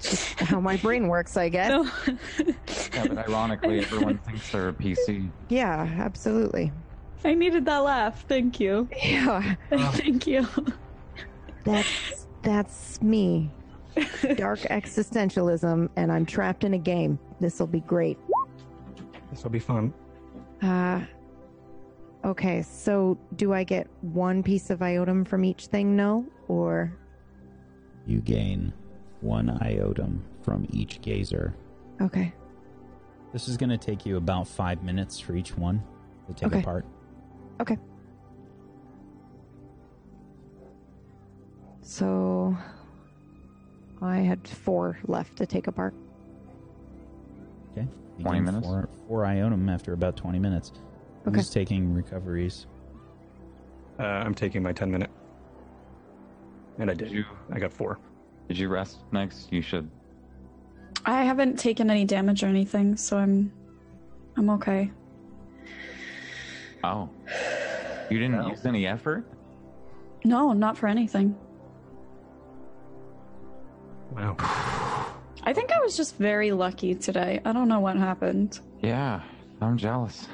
Just 0.00 0.38
how 0.40 0.60
my 0.60 0.76
brain 0.76 1.08
works, 1.08 1.36
I 1.36 1.48
guess. 1.48 1.70
No. 1.70 1.90
Yeah, 2.92 3.06
but 3.06 3.18
ironically, 3.18 3.78
everyone 3.84 4.18
thinks 4.18 4.50
they're 4.52 4.68
a 4.68 4.72
PC. 4.72 5.30
Yeah, 5.48 5.88
absolutely. 5.98 6.72
I 7.24 7.34
needed 7.34 7.64
that 7.66 7.78
laugh. 7.78 8.24
Thank 8.28 8.60
you. 8.60 8.88
Yeah, 9.04 9.54
Thank 9.70 10.26
you. 10.26 10.46
that's 11.64 12.26
that's 12.42 13.02
me. 13.02 13.50
Dark 14.36 14.60
existentialism, 14.70 15.88
and 15.96 16.12
I'm 16.12 16.24
trapped 16.24 16.64
in 16.64 16.74
a 16.74 16.78
game. 16.78 17.18
This 17.40 17.58
will 17.58 17.66
be 17.66 17.80
great. 17.80 18.18
This 19.30 19.42
will 19.42 19.50
be 19.50 19.58
fun. 19.58 19.92
Uh, 20.62 21.02
okay, 22.24 22.62
so 22.62 23.18
do 23.36 23.52
I 23.52 23.64
get 23.64 23.88
one 24.02 24.42
piece 24.42 24.70
of 24.70 24.78
iotum 24.80 25.26
from 25.26 25.44
each 25.44 25.66
thing? 25.66 25.96
No, 25.96 26.24
or 26.46 26.92
You 28.06 28.20
gain 28.20 28.72
one 29.20 29.48
iotum 29.62 30.20
from 30.42 30.66
each 30.70 31.00
gazer. 31.02 31.54
okay, 32.00 32.32
This 33.32 33.48
is 33.48 33.56
going 33.56 33.70
to 33.70 33.76
take 33.78 34.06
you 34.06 34.16
about 34.16 34.46
five 34.48 34.82
minutes 34.84 35.18
for 35.18 35.34
each 35.34 35.56
one 35.58 35.82
to 36.28 36.32
take 36.34 36.48
Okay. 36.52 36.60
apart. 36.60 36.86
So 41.82 42.56
I 44.02 44.18
had 44.18 44.46
four 44.46 44.98
left 45.06 45.36
to 45.36 45.46
take 45.46 45.66
apart. 45.66 45.94
Okay. 47.72 47.86
You 48.18 48.24
20 48.24 48.38
gain 48.38 48.44
minutes? 48.44 48.66
Four, 48.66 48.88
four 49.06 49.22
iotum 49.24 49.72
after 49.72 49.92
about 49.92 50.16
20 50.16 50.38
minutes. 50.38 50.72
Okay. 51.26 51.36
Who's 51.36 51.50
taking 51.50 51.92
recoveries? 51.92 52.66
Uh, 53.98 54.02
I'm 54.04 54.34
taking 54.34 54.62
my 54.62 54.72
10 54.72 54.90
minute. 54.90 55.10
And 56.78 56.90
I 56.90 56.94
Did 56.94 57.08
did. 57.08 57.12
you 57.16 57.24
I 57.50 57.58
got 57.58 57.72
four. 57.72 57.98
did 58.46 58.56
you 58.58 58.68
rest 58.68 58.98
next? 59.10 59.52
You 59.52 59.60
should. 59.62 59.90
I 61.04 61.24
haven't 61.24 61.58
taken 61.58 61.90
any 61.90 62.04
damage 62.04 62.42
or 62.44 62.46
anything, 62.46 62.96
so 62.96 63.18
I'm 63.18 63.52
I'm 64.36 64.50
okay. 64.50 64.92
Oh, 66.84 67.08
you 68.10 68.18
didn't 68.18 68.38
No. 68.38 68.48
use 68.48 68.64
any 68.66 68.86
effort. 68.86 69.24
No, 70.24 70.52
not 70.52 70.76
for 70.78 70.86
anything. 70.88 71.34
Wow. 74.12 74.36
I 75.42 75.52
think 75.52 75.70
I 75.72 75.80
was 75.80 75.96
just 75.96 76.16
very 76.16 76.50
lucky 76.52 76.94
today. 76.94 77.40
I 77.44 77.52
don't 77.52 77.68
know 77.68 77.80
what 77.80 77.96
happened. 77.96 78.60
Yeah, 78.80 79.20
I'm 79.60 79.76
jealous. 79.76 80.28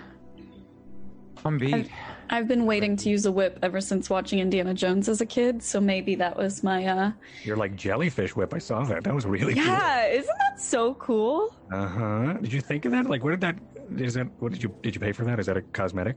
I'm 1.44 1.58
beat. 1.58 1.90
I've 2.30 2.48
been 2.48 2.64
waiting 2.64 2.96
to 2.96 3.10
use 3.10 3.26
a 3.26 3.32
whip 3.32 3.58
ever 3.62 3.80
since 3.82 4.08
watching 4.08 4.38
Indiana 4.38 4.72
Jones 4.72 5.10
as 5.10 5.20
a 5.20 5.26
kid, 5.26 5.62
so 5.62 5.78
maybe 5.78 6.14
that 6.14 6.36
was 6.38 6.62
my 6.62 6.86
uh 6.86 7.12
You're 7.42 7.56
like 7.58 7.76
jellyfish 7.76 8.34
whip. 8.34 8.54
I 8.54 8.58
saw 8.58 8.82
that. 8.84 9.04
That 9.04 9.14
was 9.14 9.26
really 9.26 9.52
cool. 9.54 9.64
Yeah, 9.64 10.06
isn't 10.06 10.38
that 10.38 10.58
so 10.60 10.94
cool? 10.94 11.54
cool. 11.70 11.78
Uh 11.78 11.86
huh. 11.88 12.32
Did 12.40 12.52
you 12.52 12.62
think 12.62 12.86
of 12.86 12.92
that? 12.92 13.06
Like, 13.10 13.22
what 13.22 13.32
did 13.32 13.42
that? 13.42 13.58
Is 13.98 14.14
that? 14.14 14.28
What 14.40 14.52
did 14.52 14.62
you? 14.62 14.74
Did 14.82 14.94
you 14.94 15.00
pay 15.02 15.12
for 15.12 15.24
that? 15.26 15.38
Is 15.38 15.44
that 15.46 15.58
a 15.58 15.62
cosmetic? 15.62 16.16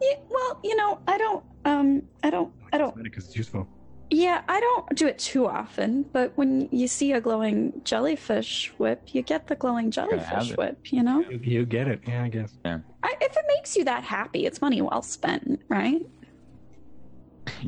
Yeah, 0.00 0.14
well, 0.30 0.60
you 0.64 0.76
know, 0.76 0.98
I 1.06 1.18
don't 1.18 1.44
um 1.64 2.02
I 2.22 2.30
don't 2.30 2.52
I 2.72 2.78
don't 2.78 3.02
because 3.02 3.26
it's 3.26 3.36
useful. 3.36 3.68
yeah, 4.10 4.42
I 4.48 4.58
don't 4.60 4.96
do 4.96 5.06
it 5.06 5.18
too 5.18 5.46
often, 5.46 6.04
but 6.12 6.32
when 6.36 6.68
you 6.72 6.88
see 6.88 7.12
a 7.12 7.20
glowing 7.20 7.72
jellyfish 7.84 8.72
whip, 8.78 9.08
you 9.12 9.22
get 9.22 9.46
the 9.46 9.54
glowing 9.54 9.90
jellyfish 9.90 10.56
whip, 10.56 10.78
you 10.90 11.02
know? 11.02 11.24
You, 11.30 11.40
you 11.42 11.66
get 11.66 11.86
it. 11.88 12.00
Yeah, 12.06 12.24
I 12.24 12.28
guess. 12.28 12.52
I, 12.64 13.14
if 13.20 13.36
it 13.36 13.44
makes 13.56 13.76
you 13.76 13.84
that 13.84 14.04
happy, 14.04 14.46
it's 14.46 14.60
money 14.60 14.80
well 14.82 15.02
spent, 15.02 15.60
right? 15.68 16.00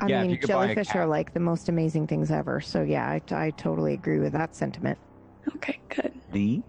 I 0.01 0.09
Yeah, 0.09 0.21
if 0.23 0.23
mean, 0.23 0.31
you 0.33 0.39
could 0.39 0.51
buy 0.53 0.65
a 0.65 0.77
jellyfish 0.77 0.89
cat. 0.89 0.97
are 0.97 1.07
like 1.07 1.33
the 1.33 1.41
most 1.41 1.69
amazing 1.69 2.07
things 2.07 2.31
ever. 2.31 2.61
So 2.61 2.83
yeah, 2.83 3.07
I, 3.09 3.23
I 3.31 3.51
totally 3.51 3.95
agree 3.95 4.19
with 4.19 4.33
that 4.33 4.55
sentiment. 4.57 4.99
Okay, 5.57 5.79
good. 5.95 6.13
The 6.31 6.63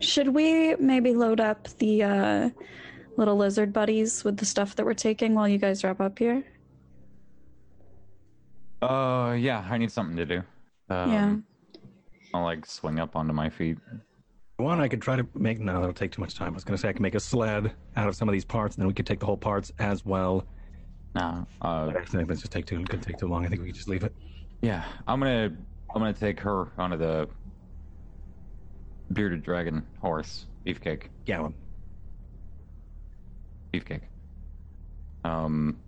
Should 0.00 0.28
we 0.34 0.76
maybe 0.76 1.14
load 1.14 1.40
up 1.40 1.68
the 1.78 2.02
uh, 2.02 2.50
little 3.16 3.36
lizard 3.36 3.72
buddies 3.72 4.24
with 4.24 4.36
the 4.38 4.44
stuff 4.46 4.76
that 4.76 4.84
we're 4.86 4.94
taking 4.94 5.34
while 5.34 5.48
you 5.48 5.58
guys 5.58 5.84
wrap 5.84 6.00
up 6.00 6.18
here? 6.18 6.44
uh, 8.82 9.34
yeah, 9.38 9.66
I 9.70 9.78
need 9.78 9.90
something 9.90 10.16
to 10.16 10.26
do. 10.26 10.42
Um, 10.90 11.10
Yeah. 11.10 11.36
I'll 12.34 12.42
like 12.44 12.66
swing 12.66 12.98
up 12.98 13.16
onto 13.16 13.32
my 13.32 13.48
feet. 13.48 13.78
One, 14.56 14.80
I 14.80 14.88
could 14.88 15.00
try 15.00 15.16
to 15.16 15.26
make. 15.34 15.58
No, 15.60 15.74
that'll 15.80 15.92
take 15.92 16.12
too 16.12 16.20
much 16.20 16.34
time. 16.34 16.48
I 16.48 16.54
was 16.54 16.64
going 16.64 16.76
to 16.76 16.80
say 16.80 16.88
I 16.88 16.92
could 16.92 17.00
make 17.02 17.14
a 17.14 17.20
sled 17.20 17.72
out 17.96 18.08
of 18.08 18.16
some 18.16 18.28
of 18.28 18.32
these 18.32 18.44
parts, 18.44 18.74
and 18.76 18.82
then 18.82 18.88
we 18.88 18.94
could 18.94 19.06
take 19.06 19.20
the 19.20 19.26
whole 19.26 19.36
parts 19.36 19.72
as 19.78 20.04
well. 20.04 20.44
Nah, 21.14 21.44
uh, 21.62 21.86
But 21.86 21.96
I 21.96 22.04
think 22.04 22.28
that's 22.28 22.40
just 22.40 22.52
take 22.52 22.66
too. 22.66 22.80
It 22.80 22.88
could 22.88 23.02
take 23.02 23.18
too 23.18 23.28
long. 23.28 23.44
I 23.46 23.48
think 23.48 23.60
we 23.60 23.68
could 23.68 23.76
just 23.76 23.88
leave 23.88 24.02
it. 24.04 24.12
yeah, 24.62 24.84
I'm 25.06 25.20
gonna 25.20 25.56
I'm 25.94 26.00
gonna 26.02 26.12
take 26.12 26.40
her 26.40 26.72
onto 26.76 26.96
the 26.96 27.28
bearded 29.12 29.42
dragon 29.42 29.86
horse 30.00 30.46
beefcake 30.66 31.08
Gallon. 33.80 34.02
beefcake. 35.24 35.28
Um, 35.28 35.80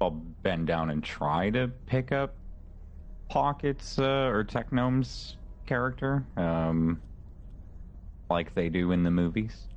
I'll 0.00 0.10
bend 0.10 0.66
down 0.66 0.90
and 0.90 1.02
try 1.02 1.50
to 1.50 1.68
pick 1.86 2.12
up 2.12 2.34
Pockets 3.28 3.98
uh, 3.98 4.28
or 4.30 4.44
Technome's 4.44 5.36
character, 5.66 6.24
um, 6.36 7.00
like 8.30 8.54
they 8.54 8.68
do 8.68 8.92
in 8.92 9.02
the 9.02 9.10
movies. 9.10 9.68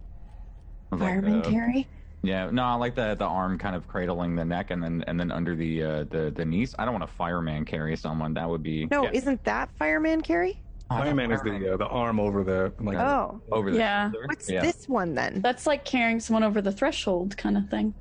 Like, 0.92 1.00
Fireman 1.00 1.42
uh, 1.42 1.50
carry? 1.50 1.88
Yeah, 2.24 2.50
no, 2.52 2.64
I 2.64 2.74
like 2.76 2.96
the 2.96 3.16
the 3.16 3.26
arm 3.26 3.58
kind 3.58 3.76
of 3.76 3.88
cradling 3.88 4.36
the 4.36 4.46
neck 4.46 4.72
and 4.72 4.84
then 4.84 5.04
and 5.08 5.20
then 5.20 5.32
under 5.32 5.56
the 5.56 5.84
uh, 5.84 6.04
the 6.06 6.32
the 6.36 6.46
knees. 6.46 6.76
I 6.78 6.86
don't 6.86 6.94
want 6.94 7.04
a 7.04 7.08
fireman 7.08 7.66
carry 7.66 7.96
someone. 7.96 8.34
That 8.34 8.50
would 8.50 8.64
be 8.64 8.88
No, 8.92 9.04
yeah. 9.04 9.12
isn't 9.14 9.44
that 9.46 9.70
Fireman 9.78 10.22
carry? 10.22 10.62
Oh, 10.90 10.96
I 10.96 10.98
thought 11.00 11.04
Fireman 11.06 11.32
is 11.32 11.42
the 11.42 11.74
uh, 11.74 11.78
the 11.78 11.88
arm 11.88 12.20
over 12.20 12.44
the 12.44 12.72
like. 12.80 12.98
Oh. 12.98 13.42
over 13.52 13.72
the 13.72 13.78
Yeah. 13.78 14.12
shoulder. 14.12 14.28
What's 14.28 14.50
yeah. 14.50 14.62
this 14.62 14.88
one 14.88 15.14
then? 15.16 15.42
That's 15.42 15.68
like 15.68 15.84
carrying 15.86 16.20
someone 16.20 16.44
over 16.44 16.62
the 16.62 16.72
threshold 16.72 17.36
kind 17.38 17.58
of 17.58 17.70
thing. 17.70 17.94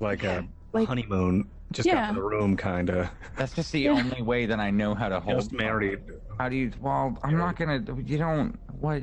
like 0.00 0.24
a 0.24 0.46
Like- 0.72 0.88
honeymoon, 0.88 1.46
just 1.72 1.86
Yeah. 1.86 2.04
out 2.04 2.08
in 2.10 2.14
the 2.14 2.22
room, 2.22 2.56
kind 2.56 2.88
of. 2.88 3.10
That's 3.36 3.52
just 3.54 3.70
the 3.72 3.90
only 3.90 4.22
way 4.22 4.46
that 4.46 4.58
I 4.58 4.70
know 4.70 4.94
how 4.94 5.10
to 5.10 5.20
hold. 5.20 5.36
Just 5.36 5.52
married. 5.52 6.00
How 6.38 6.48
do 6.48 6.56
you? 6.56 6.72
Well, 6.80 7.18
I'm 7.22 7.36
not 7.36 7.56
gonna. 7.56 7.84
You 8.02 8.16
don't. 8.16 8.58
What? 8.80 9.02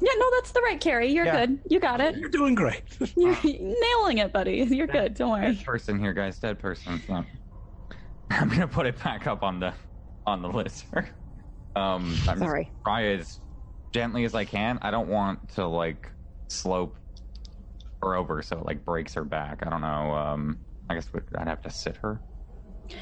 Yeah, 0.00 0.12
no, 0.16 0.30
that's 0.36 0.52
the 0.52 0.60
right 0.62 0.80
carry. 0.80 1.10
You're 1.12 1.26
Yeah. 1.26 1.44
good. 1.46 1.58
You 1.68 1.80
got 1.80 2.00
it. 2.00 2.16
You're 2.16 2.28
doing 2.30 2.54
great. 2.54 2.84
You're 3.16 3.36
nailing 3.44 4.18
it, 4.18 4.32
buddy. 4.32 4.66
You're 4.70 4.86
good. 4.86 5.12
Don't 5.14 5.30
worry. 5.32 5.54
Dead 5.56 5.64
person 5.66 5.98
here, 5.98 6.14
guys. 6.14 6.38
Dead 6.38 6.58
person. 6.58 7.02
So 7.06 7.22
I'm 8.30 8.48
gonna 8.48 8.68
put 8.68 8.86
it 8.86 8.98
back 9.04 9.26
up 9.26 9.42
on 9.42 9.60
the 9.60 9.74
on 10.26 10.40
the 10.40 10.48
lizard. 10.48 11.08
Um, 11.76 12.16
I'm 12.28 12.38
Sorry. 12.38 12.64
Just 12.64 12.84
try 12.84 13.04
as 13.06 13.40
gently 13.92 14.24
as 14.24 14.34
I 14.34 14.44
can. 14.44 14.78
I 14.82 14.90
don't 14.90 15.08
want 15.08 15.48
to 15.54 15.66
like 15.66 16.10
slope 16.48 16.96
her 18.02 18.14
over 18.14 18.42
so 18.42 18.58
it 18.58 18.64
like 18.66 18.84
breaks 18.84 19.14
her 19.14 19.24
back. 19.24 19.60
I 19.66 19.70
don't 19.70 19.80
know. 19.80 20.12
Um, 20.14 20.58
I 20.90 20.94
guess 20.94 21.12
we- 21.12 21.20
I'd 21.36 21.48
have 21.48 21.62
to 21.62 21.70
sit 21.70 21.96
her. 21.98 22.20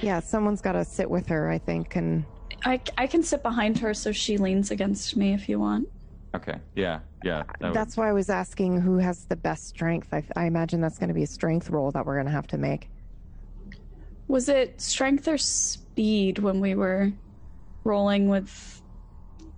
Yeah, 0.00 0.20
someone's 0.20 0.60
got 0.60 0.72
to 0.72 0.84
sit 0.84 1.08
with 1.08 1.26
her, 1.28 1.48
I 1.48 1.58
think, 1.58 1.94
and 1.96 2.24
I, 2.64 2.80
I 2.98 3.06
can 3.06 3.22
sit 3.22 3.42
behind 3.42 3.78
her 3.78 3.94
so 3.94 4.10
she 4.10 4.36
leans 4.36 4.70
against 4.72 5.16
me 5.16 5.32
if 5.32 5.48
you 5.48 5.60
want. 5.60 5.88
Okay. 6.34 6.56
Yeah. 6.74 7.00
Yeah. 7.24 7.44
that 7.60 7.68
would- 7.68 7.74
that's 7.74 7.96
why 7.96 8.08
I 8.08 8.12
was 8.12 8.28
asking 8.28 8.80
who 8.80 8.98
has 8.98 9.24
the 9.26 9.36
best 9.36 9.68
strength. 9.68 10.08
I, 10.12 10.24
I 10.34 10.46
imagine 10.46 10.80
that's 10.80 10.98
going 10.98 11.08
to 11.08 11.14
be 11.14 11.22
a 11.22 11.26
strength 11.28 11.70
roll 11.70 11.90
that 11.92 12.04
we're 12.04 12.14
going 12.16 12.26
to 12.26 12.32
have 12.32 12.46
to 12.48 12.58
make. 12.58 12.90
Was 14.28 14.48
it 14.48 14.80
strength 14.80 15.28
or 15.28 15.38
speed 15.38 16.40
when 16.40 16.60
we 16.60 16.74
were 16.74 17.12
rolling 17.86 18.28
with 18.28 18.82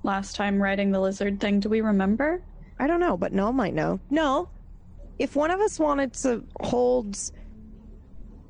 last 0.02 0.36
time 0.36 0.62
riding 0.62 0.92
the 0.92 1.00
lizard 1.00 1.40
thing? 1.40 1.60
Do 1.60 1.68
we 1.68 1.80
remember? 1.80 2.42
I 2.78 2.86
don't 2.86 3.00
know, 3.00 3.16
but 3.16 3.32
Null 3.32 3.52
might 3.52 3.74
know. 3.74 3.98
No, 4.10 4.48
if 5.18 5.34
one 5.34 5.50
of 5.50 5.60
us 5.60 5.80
wanted 5.80 6.12
to 6.14 6.44
hold, 6.60 7.18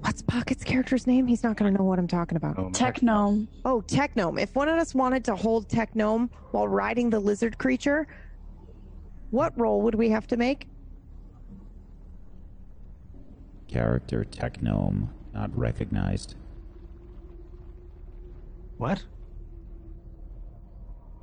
what's 0.00 0.20
Pocket's 0.22 0.64
character's 0.64 1.06
name? 1.06 1.26
He's 1.26 1.42
not 1.42 1.56
going 1.56 1.72
to 1.72 1.78
know 1.78 1.84
what 1.84 1.98
I'm 1.98 2.08
talking 2.08 2.36
about. 2.36 2.58
Um, 2.58 2.72
Technome. 2.72 3.48
Oh, 3.64 3.82
Technome. 3.86 4.40
If 4.40 4.54
one 4.54 4.68
of 4.68 4.78
us 4.78 4.94
wanted 4.94 5.24
to 5.24 5.36
hold 5.36 5.68
Technome 5.68 6.28
while 6.50 6.68
riding 6.68 7.08
the 7.08 7.20
lizard 7.20 7.56
creature, 7.56 8.06
what 9.30 9.58
roll 9.58 9.80
would 9.82 9.94
we 9.94 10.10
have 10.10 10.26
to 10.26 10.36
make? 10.36 10.68
Character 13.68 14.26
Technome 14.30 15.08
not 15.32 15.56
recognized. 15.56 16.34
What? 18.78 19.02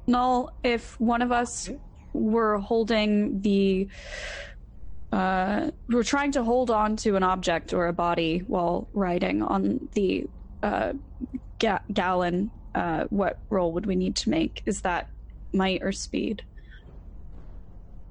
Null, 0.07 0.53
if 0.63 0.99
one 0.99 1.21
of 1.21 1.31
us 1.31 1.69
were 2.13 2.57
holding 2.59 3.41
the. 3.41 3.87
Uh, 5.11 5.71
we're 5.87 6.03
trying 6.03 6.31
to 6.33 6.43
hold 6.43 6.69
on 6.69 6.95
to 6.97 7.15
an 7.15 7.23
object 7.23 7.73
or 7.73 7.87
a 7.87 7.93
body 7.93 8.39
while 8.47 8.87
riding 8.93 9.41
on 9.41 9.87
the 9.93 10.27
uh, 10.61 10.93
ga- 11.59 11.79
gallon, 11.93 12.51
uh, 12.73 13.05
what 13.09 13.39
roll 13.49 13.71
would 13.71 13.85
we 13.85 13.95
need 13.95 14.15
to 14.15 14.29
make? 14.29 14.61
Is 14.65 14.81
that 14.81 15.09
might 15.53 15.81
or 15.83 15.91
speed? 15.91 16.43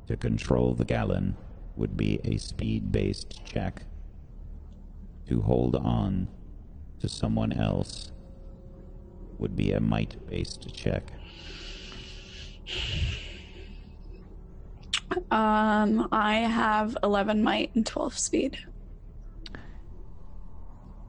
To 0.06 0.16
control 0.16 0.74
the 0.74 0.84
gallon 0.84 1.36
would 1.76 1.96
be 1.96 2.20
a 2.24 2.38
speed 2.38 2.90
based 2.92 3.44
check. 3.44 3.82
To 5.28 5.42
hold 5.42 5.76
on 5.76 6.28
to 7.00 7.08
someone 7.08 7.52
else 7.52 8.12
would 9.38 9.56
be 9.56 9.72
a 9.72 9.80
might 9.80 10.26
based 10.26 10.72
check. 10.74 11.12
Um, 15.30 16.08
I 16.12 16.36
have 16.36 16.96
11 17.02 17.42
might 17.42 17.74
and 17.74 17.86
12 17.86 18.16
speed. 18.18 18.58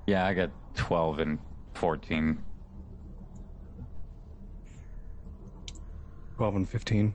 Yeah. 0.07 0.26
I 0.26 0.34
got 0.34 0.52
12 0.76 1.19
and 1.19 1.40
14. 1.73 2.44
Twelve 6.38 6.56
and 6.57 6.68
fifteen. 6.68 7.14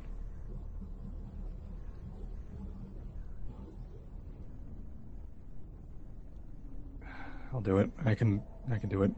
I'll 7.52 7.60
do 7.60 7.78
it. 7.78 7.90
I 8.06 8.14
can. 8.14 8.42
I 8.72 8.78
can 8.78 8.88
do 8.88 9.02
it. 9.02 9.10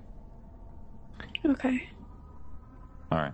Okay. 1.46 1.88
All 3.12 3.18
right. 3.18 3.32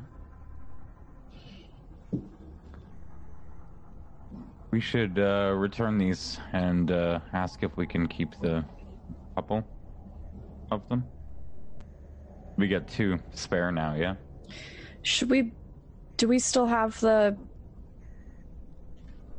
We 4.71 4.81
should 4.81 5.19
uh, 5.19 5.55
return 5.57 5.97
these 5.99 6.39
and 6.53 6.91
uh, 6.91 7.21
ask 7.33 7.63
if 7.63 7.77
we 7.77 7.87
can 7.87 8.07
keep 8.07 8.39
the 8.41 8.65
couple 9.35 9.65
of 10.71 10.87
them. 10.89 11.05
We 12.57 12.69
got 12.69 12.87
two 12.89 13.19
spare 13.33 13.73
now, 13.73 13.95
yeah? 13.95 14.17
Should 15.03 15.31
we. 15.31 15.53
Do 16.17 16.27
we 16.29 16.41
still 16.41 16.67
have 16.67 16.99
the 17.01 17.37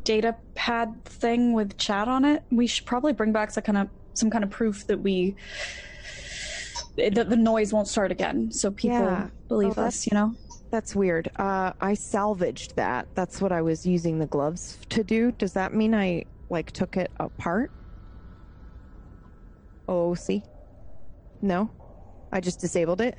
data 0.05 0.35
pad 0.55 1.03
thing 1.03 1.53
with 1.53 1.77
chat 1.77 2.07
on 2.07 2.23
it? 2.23 2.43
We 2.49 2.65
should 2.65 2.85
probably 2.85 3.11
bring 3.13 3.33
back 3.33 3.51
some 3.51 3.63
kind 3.63 3.77
of 3.77 3.89
some 4.13 4.29
kind 4.29 4.43
of 4.43 4.49
proof 4.49 4.87
that 4.87 4.99
we 5.01 5.35
that 6.97 7.29
the 7.29 7.35
noise 7.35 7.71
won't 7.71 7.87
start 7.87 8.11
again, 8.11 8.51
so 8.51 8.71
people 8.71 8.99
Yeah. 8.99 9.29
believe 9.47 9.77
Oh, 9.77 9.83
us. 9.83 10.07
You 10.07 10.15
know. 10.15 10.35
That's 10.71 10.95
weird. 10.95 11.31
Uh, 11.35 11.73
I 11.81 11.95
salvaged 11.95 12.75
that. 12.75 13.07
That's 13.15 13.41
what 13.41 13.51
I 13.51 13.61
was 13.61 13.85
using 13.85 14.19
the 14.19 14.27
gloves 14.27 14.77
to 14.89 15.03
do. 15.03 15.31
Does 15.31 15.53
that 15.53 15.73
mean 15.73 15.95
I 15.95 16.25
like 16.49 16.71
took 16.71 16.95
it 16.95 17.11
apart? 17.19 17.71
Oh, 19.87 20.13
see? 20.13 20.43
No? 21.41 21.71
I 22.31 22.39
just 22.39 22.59
disabled 22.59 23.01
it? 23.01 23.15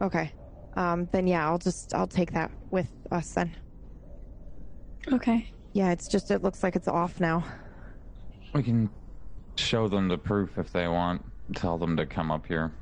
Okay. 0.00 0.32
Um, 0.76 1.08
then 1.12 1.26
yeah, 1.26 1.46
I'll 1.46 1.58
just, 1.58 1.94
I'll 1.94 2.06
take 2.06 2.32
that 2.32 2.50
with 2.70 2.90
us 3.10 3.32
then. 3.32 3.54
Okay. 5.12 5.50
Yeah, 5.74 5.92
it's 5.92 6.08
just, 6.08 6.30
it 6.30 6.42
looks 6.42 6.62
like 6.62 6.76
it's 6.76 6.88
off 6.88 7.20
now. 7.20 7.44
We 8.54 8.62
can 8.62 8.88
show 9.56 9.88
them 9.88 10.08
the 10.08 10.16
proof 10.16 10.56
if 10.56 10.72
they 10.72 10.88
want. 10.88 11.22
Tell 11.54 11.76
them 11.76 11.96
to 11.98 12.06
come 12.06 12.30
up 12.30 12.46
here. 12.46 12.72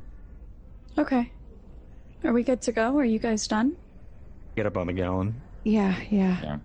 Okay. 0.96 1.32
Are 2.24 2.32
we 2.32 2.42
good 2.42 2.62
to 2.62 2.72
go? 2.72 2.98
Are 2.98 3.04
you 3.04 3.18
guys 3.18 3.46
done? 3.46 3.76
Get 4.56 4.66
up 4.66 4.76
on 4.76 4.86
the 4.86 4.92
gallon. 4.92 5.40
Yeah, 5.64 5.94
yeah. 6.10 6.40
Yeah. 6.42 6.58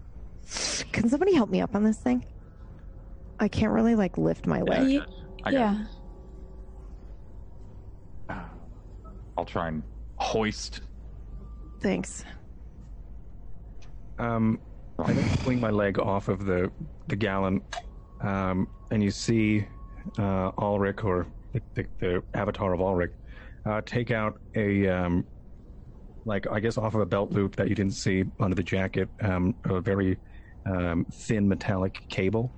Can 0.91 1.09
somebody 1.09 1.33
help 1.33 1.49
me 1.49 1.61
up 1.61 1.75
on 1.75 1.83
this 1.83 1.97
thing? 1.97 2.25
I 3.39 3.47
can't 3.47 3.71
really 3.71 3.95
like 3.95 4.17
lift 4.17 4.47
my 4.47 4.61
leg. 4.61 4.87
Ye- 4.89 5.01
I 5.43 5.51
got 5.51 5.53
yeah. 5.53 5.85
I'll 9.37 9.45
try 9.45 9.69
and 9.69 9.83
hoist. 10.17 10.81
Thanks. 11.81 12.25
Um, 14.17 14.59
I 14.97 15.13
then 15.13 15.37
swing 15.39 15.61
my 15.61 15.69
leg 15.69 15.97
off 15.97 16.27
of 16.27 16.45
the 16.45 16.69
the 17.07 17.15
gallon, 17.15 17.61
um, 18.21 18.67
and 18.91 19.01
you 19.01 19.11
see 19.11 19.65
uh, 20.17 20.51
Ulrich 20.57 21.05
or 21.05 21.25
the, 21.53 21.61
the, 21.75 21.85
the 21.99 22.23
avatar 22.33 22.73
of 22.73 22.81
Ulrich 22.81 23.13
uh, 23.65 23.81
take 23.85 24.11
out 24.11 24.39
a 24.55 24.87
um, 24.89 25.25
like 26.29 26.45
I 26.49 26.59
guess 26.59 26.77
off 26.77 26.93
of 26.93 27.01
a 27.01 27.05
belt 27.05 27.31
loop 27.31 27.55
that 27.57 27.67
you 27.67 27.75
didn't 27.75 27.93
see 27.93 28.23
under 28.39 28.55
the 28.55 28.63
jacket, 28.63 29.09
um, 29.21 29.55
a 29.65 29.81
very 29.81 30.17
um, 30.65 31.05
thin 31.11 31.47
metallic 31.47 31.97
cable. 32.09 32.53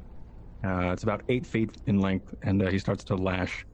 Uh, 0.63 0.91
it's 0.91 1.03
about 1.03 1.23
eight 1.29 1.45
feet 1.47 1.71
in 1.87 1.99
length, 1.99 2.35
and 2.43 2.61
uh, 2.61 2.69
he 2.69 2.77
starts 2.77 3.03
to 3.05 3.15
lash 3.15 3.65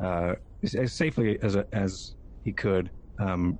uh, 0.00 0.34
as, 0.62 0.92
safely 0.92 1.38
as 1.42 1.56
as 1.72 2.16
he 2.44 2.52
could 2.52 2.90
um, 3.20 3.58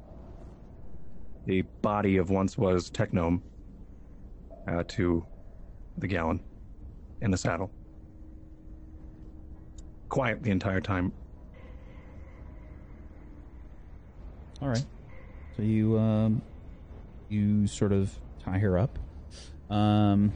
the 1.46 1.62
body 1.82 2.16
of 2.16 2.30
once 2.30 2.58
was 2.58 2.90
Technome 2.90 3.40
uh, 4.68 4.82
to 4.88 5.24
the 5.98 6.06
gallon 6.06 6.40
in 7.22 7.30
the 7.30 7.36
saddle. 7.36 7.70
Quiet 10.08 10.42
the 10.42 10.50
entire 10.50 10.80
time. 10.80 11.12
All 14.60 14.68
right. 14.68 14.84
So 15.56 15.62
you 15.62 15.98
um, 15.98 16.42
you 17.28 17.66
sort 17.66 17.92
of 17.92 18.10
tie 18.42 18.58
her 18.58 18.78
up. 18.78 18.98
Um, 19.68 20.32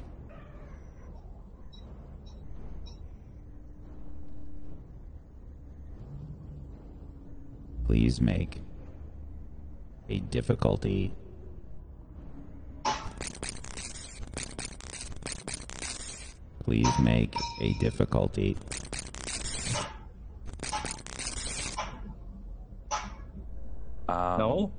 please 7.86 8.20
make 8.20 8.60
a 10.08 10.20
difficulty. 10.20 11.14
Please 16.64 16.88
make 17.02 17.34
a 17.60 17.74
difficulty. 17.74 18.56
Um, 24.08 24.38
No. 24.38 24.72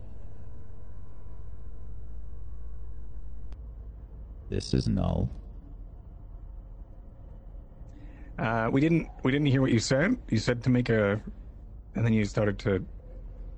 This 4.55 4.73
is 4.73 4.87
null. 4.87 5.29
Uh, 8.39 8.69
we 8.71 8.79
didn't. 8.79 9.09
We 9.23 9.33
didn't 9.33 9.47
hear 9.47 9.59
what 9.61 9.71
you 9.73 9.79
said. 9.79 10.17
You 10.29 10.37
said 10.37 10.63
to 10.63 10.69
make 10.69 10.87
a, 10.87 11.21
and 11.95 12.05
then 12.05 12.13
you 12.13 12.23
started 12.23 12.57
to. 12.59 12.85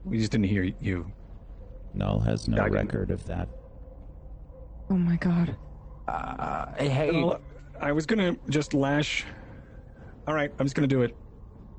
We 0.06 0.17
just 0.17 0.32
didn't 0.32 0.48
hear 0.48 0.64
you. 0.82 1.11
Null 1.93 2.19
has 2.22 2.48
no 2.48 2.58
I 2.58 2.64
didn't- 2.69 2.88
record 2.88 3.11
of 3.11 3.24
that. 3.27 3.48
Oh 4.90 4.95
my 4.98 5.17
god. 5.17 5.56
Uh, 6.08 6.74
hey, 6.80 7.11
Well, 7.11 7.42
I 7.80 7.92
was 7.92 8.08
gonna 8.08 8.35
just 8.50 8.74
lash. 8.74 9.24
All 10.27 10.34
right, 10.34 10.51
I'm 10.58 10.66
just 10.66 10.76
gonna 10.76 10.88
do 10.88 11.03
it. 11.03 11.16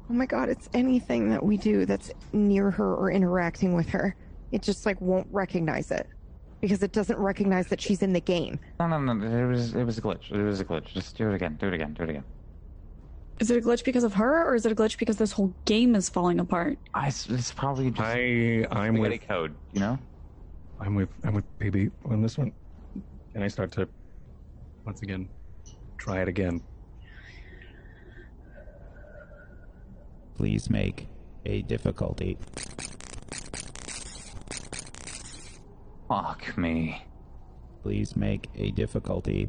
Oh 0.08 0.12
my 0.12 0.26
god, 0.26 0.48
it's 0.48 0.68
anything 0.74 1.28
that 1.30 1.44
we 1.44 1.56
do 1.56 1.86
that's 1.86 2.12
near 2.32 2.70
her 2.70 2.94
or 2.94 3.10
interacting 3.10 3.74
with 3.74 3.88
her. 3.88 4.14
It 4.52 4.62
just 4.62 4.86
like 4.86 5.00
won't 5.00 5.26
recognize 5.32 5.90
it. 5.90 6.06
Because 6.60 6.82
it 6.82 6.92
doesn't 6.92 7.18
recognize 7.18 7.68
that 7.68 7.80
she's 7.80 8.02
in 8.02 8.12
the 8.12 8.20
game. 8.20 8.58
no, 8.80 8.88
no, 8.88 8.98
no. 8.98 9.24
It 9.24 9.46
was, 9.46 9.74
it 9.74 9.84
was 9.84 9.98
a 9.98 10.02
glitch. 10.02 10.30
It 10.32 10.42
was 10.42 10.60
a 10.60 10.64
glitch. 10.64 10.86
Just 10.86 11.16
do 11.16 11.30
it 11.30 11.34
again. 11.34 11.56
Do 11.60 11.68
it 11.68 11.74
again. 11.74 11.94
Do 11.94 12.02
it 12.02 12.10
again. 12.10 12.24
Is 13.38 13.50
it 13.52 13.56
a 13.56 13.60
glitch 13.60 13.84
because 13.84 14.02
of 14.02 14.14
her, 14.14 14.44
or 14.44 14.56
is 14.56 14.66
it 14.66 14.72
a 14.72 14.74
glitch 14.74 14.98
because 14.98 15.16
this 15.16 15.30
whole 15.30 15.54
game 15.64 15.94
is 15.94 16.08
falling 16.08 16.40
apart? 16.40 16.76
I, 16.94 17.06
it's 17.06 17.52
probably 17.52 17.90
just 17.90 18.02
I 18.02 18.66
I'm 18.72 18.94
spaghetti 18.96 19.18
with 19.18 19.28
code. 19.28 19.54
You 19.72 19.80
know. 19.80 19.98
I'm 20.80 20.94
with 20.96 21.08
I'm 21.22 21.34
with 21.34 21.58
baby 21.58 21.90
on 22.04 22.20
this 22.22 22.36
one. 22.36 22.52
And 23.34 23.44
I 23.44 23.48
start 23.48 23.70
to 23.72 23.88
once 24.84 25.02
again 25.02 25.28
try 25.98 26.22
it 26.22 26.28
again. 26.28 26.60
Please 30.36 30.70
make 30.70 31.06
a 31.46 31.62
difficulty. 31.62 32.38
Fuck 36.08 36.56
me. 36.56 37.02
Please 37.82 38.16
make 38.16 38.48
a 38.56 38.70
difficulty. 38.72 39.48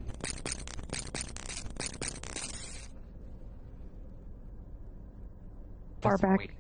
Far 6.01 6.13
That's 6.13 6.21
back. 6.21 6.39
wait. 6.39 6.51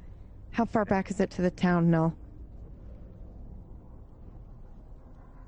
How 0.51 0.65
far 0.65 0.85
back 0.85 1.09
is 1.09 1.19
it 1.19 1.29
to 1.31 1.41
the 1.41 1.51
town? 1.51 1.89
No. 1.89 2.13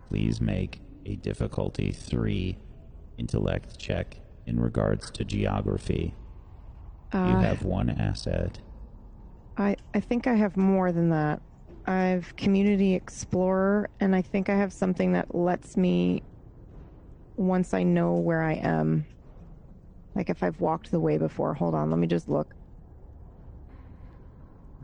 Please 0.10 0.40
make 0.42 0.82
a 1.06 1.16
difficulty 1.18 1.92
three 1.92 2.58
intellect 3.18 3.78
check 3.78 4.18
in 4.46 4.60
regards 4.60 5.10
to 5.12 5.26
geography. 5.26 6.14
You 7.14 7.20
Uh, 7.20 7.42
have 7.42 7.64
one 7.64 7.90
asset. 7.90 8.60
I, 9.58 9.76
I 9.94 10.00
think 10.00 10.28
I 10.28 10.36
have 10.36 10.56
more 10.56 10.92
than 10.94 11.10
that. 11.10 11.42
I've 11.86 12.36
Community 12.36 12.94
Explorer, 12.94 13.90
and 14.00 14.16
I 14.16 14.22
think 14.22 14.50
I 14.50 14.56
have 14.56 14.74
something 14.74 15.14
that 15.14 15.34
lets 15.34 15.76
me, 15.76 16.24
once 17.36 17.74
I 17.74 17.84
know 17.84 18.14
where 18.14 18.42
I 18.42 18.54
am, 18.54 19.08
like 20.16 20.30
if 20.30 20.44
I've 20.44 20.60
walked 20.60 20.92
the 20.92 21.00
way 21.00 21.18
before. 21.18 21.54
Hold 21.54 21.74
on, 21.74 21.90
let 21.90 22.00
me 22.00 22.08
just 22.08 22.28
look. 22.28 22.54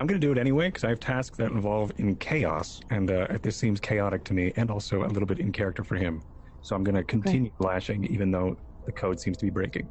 I'm 0.00 0.06
going 0.06 0.20
to 0.20 0.26
do 0.26 0.30
it 0.30 0.38
anyway 0.38 0.68
because 0.68 0.84
I 0.84 0.90
have 0.90 1.00
tasks 1.00 1.36
that 1.38 1.50
involve 1.50 1.90
in 1.98 2.16
chaos, 2.16 2.80
and 2.90 3.10
uh, 3.10 3.26
this 3.42 3.56
seems 3.56 3.80
chaotic 3.80 4.24
to 4.24 4.34
me, 4.34 4.52
and 4.56 4.70
also 4.70 5.04
a 5.04 5.08
little 5.08 5.26
bit 5.26 5.40
in 5.40 5.52
character 5.52 5.82
for 5.82 5.96
him. 5.96 6.22
So 6.62 6.76
I'm 6.76 6.84
going 6.84 6.94
to 6.94 7.04
continue 7.04 7.50
lashing, 7.58 8.04
even 8.04 8.30
though 8.30 8.56
the 8.86 8.92
code 8.92 9.20
seems 9.20 9.36
to 9.38 9.46
be 9.46 9.50
breaking. 9.50 9.88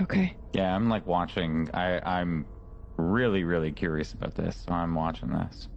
Okay. 0.00 0.34
Yeah, 0.54 0.74
I'm 0.74 0.88
like 0.88 1.06
watching. 1.06 1.68
I, 1.74 2.00
I'm 2.04 2.46
really, 3.00 3.44
really 3.44 3.72
curious 3.72 4.12
about 4.12 4.34
this, 4.34 4.64
so 4.66 4.72
I'm 4.74 4.94
watching 4.94 5.28
this. 5.30 5.68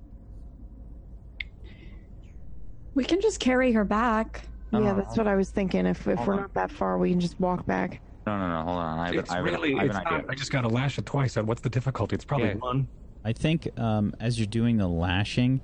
We 2.95 3.03
can 3.03 3.21
just 3.21 3.39
carry 3.39 3.71
her 3.71 3.83
back. 3.83 4.47
Yeah, 4.71 4.79
Uh, 4.79 4.93
that's 4.93 5.17
what 5.17 5.27
I 5.27 5.35
was 5.35 5.49
thinking. 5.51 5.85
If 5.85 6.07
if 6.07 6.17
hold 6.17 6.27
we're 6.27 6.33
on. 6.35 6.39
not 6.41 6.53
that 6.53 6.71
far, 6.71 6.97
we 6.97 7.09
can 7.11 7.19
just 7.19 7.39
walk 7.39 7.65
back. 7.65 8.01
No, 8.25 8.37
no, 8.37 8.47
no. 8.47 8.63
Hold 8.63 8.77
on. 8.79 8.99
I 8.99 9.05
have, 9.07 9.15
It's 9.15 9.31
I 9.31 9.39
really, 9.39 9.73
I 9.75 9.81
have 9.81 9.85
it's 9.87 9.95
not, 9.95 10.25
I 10.29 10.35
just 10.35 10.51
got 10.51 10.61
to 10.61 10.69
lash 10.69 10.97
it 10.97 11.05
twice. 11.05 11.35
What's 11.35 11.61
the 11.61 11.69
difficulty? 11.69 12.15
It's 12.15 12.25
probably 12.25 12.49
Yeah. 12.49 12.55
one. 12.55 12.87
I 13.25 13.33
think 13.33 13.67
um, 13.79 14.13
as 14.19 14.37
you're 14.39 14.47
doing 14.47 14.77
the 14.77 14.87
lashing, 14.87 15.61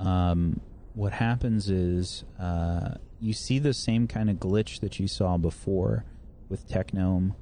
um, 0.00 0.60
what 0.94 1.12
happens 1.12 1.68
is 1.70 2.24
uh, 2.40 2.94
you 3.20 3.32
see 3.32 3.58
the 3.58 3.74
same 3.74 4.06
kind 4.06 4.30
of 4.30 4.36
glitch 4.36 4.80
that 4.80 4.98
you 4.98 5.06
saw 5.08 5.36
before 5.36 6.04
with 6.48 6.68
Technome 6.68 7.34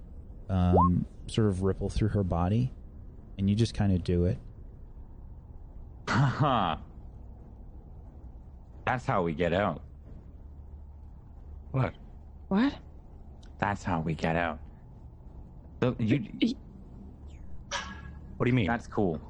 um, 0.49 1.07
sort 1.27 1.49
of 1.49 1.63
ripple 1.63 1.89
through 1.89 2.09
her 2.09 2.23
body, 2.25 2.73
and 3.39 3.49
you 3.49 3.57
just 3.57 3.75
kind 3.75 3.93
of 3.93 4.03
do 4.05 4.25
it. 4.27 4.39
Haha. 6.09 6.77
That's 8.87 9.05
how 9.05 9.23
we 9.23 9.35
get 9.35 9.53
out. 9.53 9.83
What? 11.73 11.95
What? 12.49 12.75
That's 13.59 13.83
how 13.83 14.01
we 14.01 14.15
get 14.15 14.37
out. 14.37 14.61
The, 15.81 15.95
you, 15.99 16.55
What 18.37 18.45
do 18.45 18.49
you 18.51 18.53
mean? 18.55 18.67
that's 18.67 18.87
cool. 18.87 19.21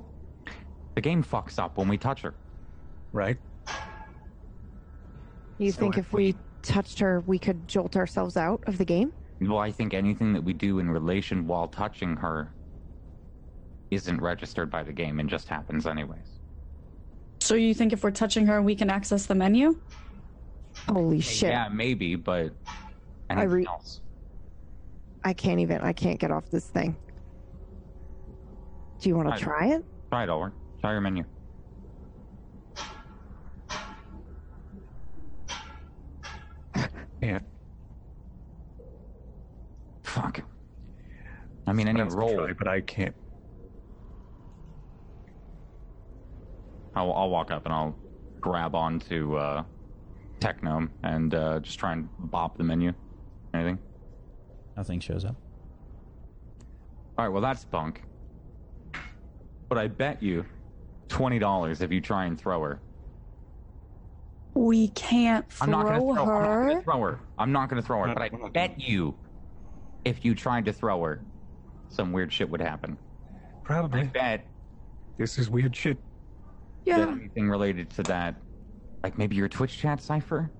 The 0.95 1.01
game 1.01 1.23
fucks 1.23 1.59
up 1.59 1.79
when 1.79 1.89
we 1.89 1.97
touch 1.99 2.23
her. 2.23 2.35
right? 3.13 3.39
You 5.59 5.73
So 5.73 5.81
think 5.81 5.97
if 5.97 6.07
if 6.07 6.13
we 6.13 6.37
touched 6.63 6.99
her, 7.01 7.21
we 7.21 7.39
could 7.39 7.67
jolt 7.67 7.97
ourselves 7.97 8.37
out 8.37 8.63
of 8.67 8.77
the 8.79 8.85
game? 8.85 9.13
Well, 9.41 9.59
I 9.59 9.71
think 9.71 9.95
anything 9.95 10.33
that 10.35 10.43
we 10.43 10.53
do 10.53 10.79
in 10.79 10.91
relation 10.91 11.47
while 11.47 11.69
touching 11.69 12.17
her 12.17 12.53
isn't 13.91 14.21
registered 14.21 14.71
by 14.71 14.83
the 14.83 14.93
game 14.93 15.21
and 15.21 15.29
just 15.29 15.49
happens 15.49 15.87
anyways. 15.87 16.41
So 17.41 17.55
you 17.55 17.75
think 17.75 17.93
if 17.93 18.03
we're 18.03 18.11
touching 18.11 18.47
her, 18.47 18.61
we 18.63 18.75
can 18.75 18.91
access 18.91 19.27
the 19.27 19.35
menu? 19.35 19.79
Holy 20.89 21.21
shit! 21.21 21.51
Yeah, 21.51 21.69
maybe, 21.69 22.17
but 22.17 22.53
I 23.31 23.35
anything 23.35 23.51
re- 23.51 23.67
else? 23.67 24.01
I 25.25 25.33
can't 25.33 25.61
even. 25.61 25.81
I 25.81 25.93
can't 25.93 26.19
get 26.19 26.31
off 26.31 26.51
this 26.51 26.67
thing. 26.67 26.97
Do 29.01 29.09
you 29.09 29.17
want 29.17 29.35
to 29.35 29.43
try 29.43 29.69
it? 29.69 29.85
Try 30.11 30.25
it, 30.25 30.31
Ulrich. 30.31 30.55
Try 30.81 30.93
your 30.93 31.01
menu. 31.01 31.25
Yeah. 37.23 37.39
Fuck. 40.03 40.43
I 41.67 41.73
mean, 41.73 41.89
any 41.89 42.03
What 42.03 42.13
roll. 42.15 42.35
try, 42.37 42.53
but 42.53 42.69
I 42.69 42.81
can't. 42.83 43.15
I'll, 46.97 47.13
I'll 47.13 47.31
walk 47.31 47.51
up 47.51 47.67
and 47.67 47.75
I'll 47.75 47.95
grab 48.41 48.75
onto 48.75 49.37
uh, 49.37 49.63
Technome 50.41 50.89
and 51.03 51.35
uh, 51.35 51.61
just 51.61 51.79
try 51.79 51.93
and 51.93 52.09
bop 52.19 52.57
the 52.57 52.65
menu. 52.65 52.93
Anything? 53.55 53.79
Nothing 54.77 55.01
shows 55.01 55.25
up. 55.25 55.37
All 57.19 57.25
right, 57.25 57.33
well, 57.33 57.43
that's 57.43 57.65
bunk. 57.65 58.03
But 59.69 59.79
I 59.79 59.89
bet 59.89 60.23
you 60.23 60.45
$20 61.09 61.83
if 61.83 61.93
you 61.93 62.01
try 62.01 62.25
and 62.27 62.39
throw 62.41 62.63
her. 62.63 62.81
We 64.55 64.89
can't 64.89 65.45
I'm 65.61 65.71
not 65.71 65.87
throw 65.87 65.99
going 66.01 66.17
to 66.17 66.25
throw 66.25 66.27
her. 66.27 66.41
I'm 66.41 66.43
not 66.43 66.65
going 66.65 66.77
to 66.77 66.83
throw 66.83 67.01
her. 67.01 67.21
I'm 67.39 67.53
not 67.53 67.69
going 67.69 67.83
to 67.83 67.87
throw 67.87 68.03
her. 68.03 68.15
But 68.15 68.23
I 68.23 68.49
bet 68.51 68.81
you 68.81 69.15
if 70.07 70.25
you 70.25 70.35
tried 70.35 70.65
to 70.65 70.73
throw 70.73 71.03
her, 71.03 71.23
some 71.89 72.13
weird 72.13 72.33
shit 72.33 72.49
would 72.49 72.61
happen. 72.61 72.97
I 73.35 73.65
Probably. 73.65 74.05
bet 74.05 74.47
This 75.19 75.39
is 75.39 75.51
weird 75.51 75.77
shit. 75.77 75.99
That 76.87 76.99
Yeah. 76.99 77.13
anything 77.13 77.49
related 77.49 77.91
to 77.91 78.03
that, 78.05 78.41
like 79.03 79.19
maybe 79.19 79.37
your 79.37 79.49
Twitch 79.49 79.77
chat 79.79 80.01
cipher? 80.01 80.51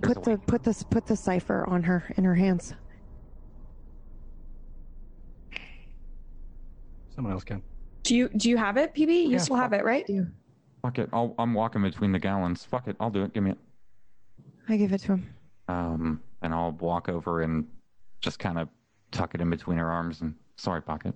There's 0.00 0.14
Put 0.14 0.24
the 0.24 0.38
put 0.38 0.62
this 0.62 0.82
put 0.82 1.06
the 1.06 1.16
cipher 1.16 1.66
on 1.68 1.82
her 1.82 2.04
in 2.16 2.24
her 2.24 2.34
hands. 2.34 2.74
Someone 7.14 7.32
else 7.32 7.44
can. 7.44 7.62
Do 8.02 8.16
you 8.16 8.28
do 8.30 8.48
you 8.48 8.56
have 8.56 8.76
it, 8.76 8.94
PB? 8.94 9.08
You 9.24 9.30
Yeah, 9.30 9.38
still 9.38 9.56
have 9.56 9.72
it, 9.72 9.84
right? 9.84 10.06
Do? 10.06 10.26
Fuck 10.82 10.98
it. 10.98 11.10
I'll, 11.12 11.34
I'm 11.38 11.52
walking 11.52 11.82
between 11.82 12.12
the 12.12 12.18
gallons. 12.18 12.64
Fuck 12.64 12.88
it. 12.88 12.96
I'll 12.98 13.10
do 13.10 13.24
it. 13.24 13.34
Give 13.34 13.42
me 13.42 13.50
it. 13.50 13.58
I 14.68 14.76
give 14.78 14.92
it 14.92 14.98
to 15.02 15.12
him. 15.12 15.34
Um, 15.68 16.22
and 16.40 16.54
I'll 16.54 16.72
walk 16.72 17.08
over 17.10 17.42
and 17.42 17.66
just 18.22 18.38
kind 18.38 18.58
of 18.58 18.68
tuck 19.10 19.34
it 19.34 19.40
in 19.42 19.50
between 19.50 19.76
her 19.76 19.90
arms 19.90 20.22
and 20.22 20.34
sorry, 20.56 20.80
pocket. 20.80 21.14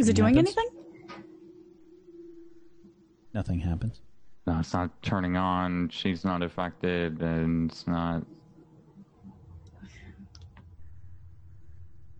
Is 0.00 0.08
it 0.08 0.16
doing 0.16 0.34
happens? 0.34 0.56
anything? 0.56 0.82
Nothing 3.34 3.60
happens. 3.60 4.00
No, 4.46 4.58
it's 4.58 4.72
not 4.72 4.90
turning 5.02 5.36
on. 5.36 5.90
She's 5.90 6.24
not 6.24 6.42
affected, 6.42 7.20
and 7.20 7.70
it's 7.70 7.86
not. 7.86 8.22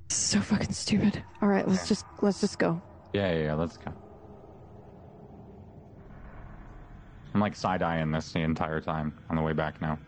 So 0.09 0.41
fucking 0.41 0.73
stupid. 0.73 1.23
All 1.41 1.49
right, 1.49 1.67
let's 1.67 1.89
just 1.89 2.05
let's 2.20 2.41
just 2.41 2.59
go. 2.59 2.81
Yeah, 3.15 3.33
yeah, 3.33 3.44
yeah. 3.44 3.55
Let's 3.55 3.78
go. 3.78 3.92
I'm 7.33 7.41
like 7.41 7.57
side 7.57 7.83
eyeing 7.83 8.10
this 8.10 8.33
the 8.33 8.41
entire 8.41 8.81
time 8.81 9.18
on 9.31 9.36
the 9.36 9.42
way 9.42 9.52
back 9.55 9.81
now. 9.81 9.99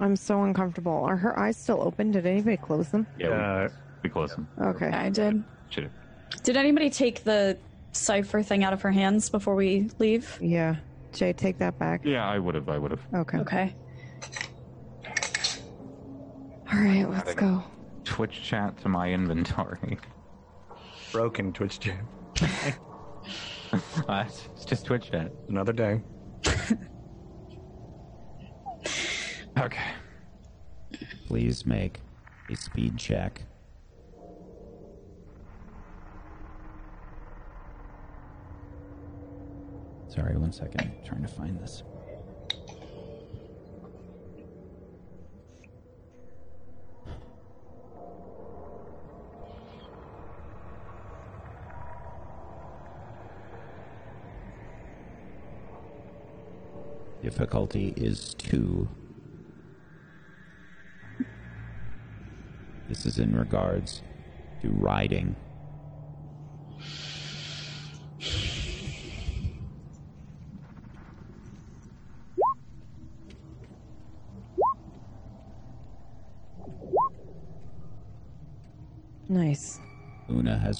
I'm 0.00 0.16
so 0.16 0.42
uncomfortable. 0.42 0.92
Are 0.92 1.16
her 1.16 1.38
eyes 1.38 1.56
still 1.56 1.80
open? 1.80 2.10
Did 2.10 2.26
anybody 2.26 2.56
close 2.58 2.88
them? 2.90 3.06
Yeah, 3.18 3.28
Uh, 3.28 3.68
we, 3.68 4.08
we 4.08 4.10
close 4.10 4.34
them. 4.34 4.48
Okay. 4.60 4.88
I 4.88 5.08
did. 5.10 5.42
Should 5.70 5.84
have. 5.84 5.92
Did 6.42 6.56
anybody 6.56 6.90
take 6.90 7.24
the 7.24 7.58
cipher 7.92 8.42
thing 8.42 8.64
out 8.64 8.72
of 8.72 8.82
her 8.82 8.90
hands 8.90 9.28
before 9.28 9.54
we 9.54 9.90
leave? 9.98 10.38
Yeah. 10.40 10.76
Jay, 11.12 11.32
take 11.32 11.58
that 11.58 11.78
back. 11.78 12.02
Yeah, 12.04 12.26
I 12.28 12.38
would 12.38 12.54
have. 12.54 12.68
I 12.68 12.78
would 12.78 12.92
have. 12.92 13.00
Okay. 13.14 13.38
Okay. 13.38 13.74
All 16.72 16.78
right, 16.78 17.04
let's 17.10 17.34
go. 17.34 17.64
Twitch 18.04 18.42
chat 18.42 18.76
to 18.82 18.88
my 18.88 19.10
inventory. 19.10 19.98
broken 21.12 21.52
Twitch 21.52 21.80
chat. 21.80 21.98
Uh, 24.08 24.24
it's 24.26 24.64
just 24.64 24.84
Twitch 24.84 25.12
chat. 25.12 25.30
Another 25.48 25.72
day. 25.72 26.00
Okay. 29.58 29.90
Please 31.26 31.66
make 31.66 32.00
a 32.48 32.56
speed 32.56 32.96
check. 32.96 33.42
Sorry, 40.20 40.36
one 40.36 40.52
second. 40.52 40.82
I'm 40.82 40.92
trying 41.02 41.22
to 41.22 41.28
find 41.28 41.58
this. 41.58 41.82
Difficulty 57.22 57.94
is 57.96 58.34
two. 58.34 58.90
This 62.90 63.06
is 63.06 63.18
in 63.18 63.34
regards 63.34 64.02
to 64.60 64.68
riding. 64.70 65.34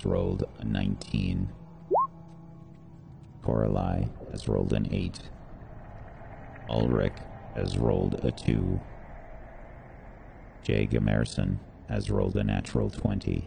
Has 0.01 0.07
rolled 0.07 0.45
a 0.59 0.65
19. 0.65 1.47
Coralie 3.43 4.09
has 4.31 4.49
rolled 4.49 4.73
an 4.73 4.89
8. 4.91 5.21
Ulrich 6.71 7.13
has 7.55 7.77
rolled 7.77 8.15
a 8.25 8.31
2. 8.33 8.81
Jay 10.63 10.87
Gamerson 10.87 11.59
has 11.89 12.11
rolled 12.11 12.37
a 12.37 12.45
natural 12.45 12.89
20. 12.89 13.47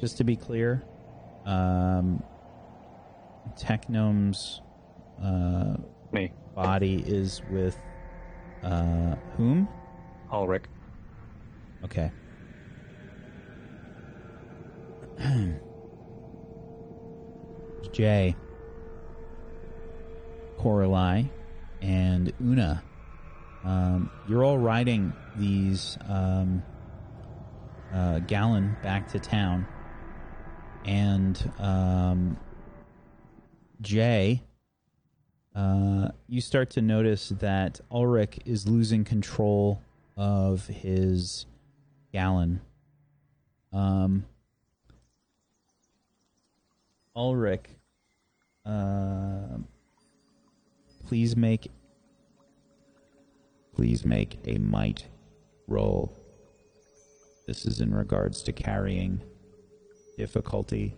Just 0.00 0.16
to 0.16 0.24
be 0.24 0.34
clear, 0.34 0.82
um, 1.46 2.20
Technome's 3.56 4.60
uh, 5.22 5.76
Me. 6.12 6.32
body 6.56 7.04
is 7.06 7.42
with 7.48 7.76
uh, 8.64 9.14
whom? 9.36 9.68
Ulrich. 10.32 10.64
Okay. 11.84 12.10
Jay, 17.92 18.34
Coralie, 20.58 21.30
and 21.80 22.32
Una. 22.40 22.82
Um, 23.64 24.10
you're 24.28 24.44
all 24.44 24.58
riding 24.58 25.12
these 25.36 25.98
um, 26.08 26.62
uh, 27.92 28.18
gallon 28.20 28.76
back 28.82 29.08
to 29.12 29.20
town, 29.20 29.66
and 30.84 31.52
um, 31.58 32.36
Jay, 33.80 34.42
uh, 35.54 36.08
you 36.28 36.40
start 36.40 36.70
to 36.70 36.80
notice 36.82 37.28
that 37.28 37.80
Ulrich 37.90 38.38
is 38.44 38.66
losing 38.66 39.04
control 39.04 39.80
of 40.16 40.66
his 40.66 41.46
gallon. 42.12 42.60
Um, 43.72 44.24
Ulrich, 47.14 47.68
uh, 48.64 49.58
please 51.06 51.36
make 51.36 51.70
please 53.74 54.04
make 54.04 54.38
a 54.46 54.58
might 54.58 55.06
roll. 55.66 56.16
This 57.46 57.66
is 57.66 57.80
in 57.80 57.94
regards 57.94 58.42
to 58.44 58.52
carrying 58.52 59.20
difficulty 60.16 60.96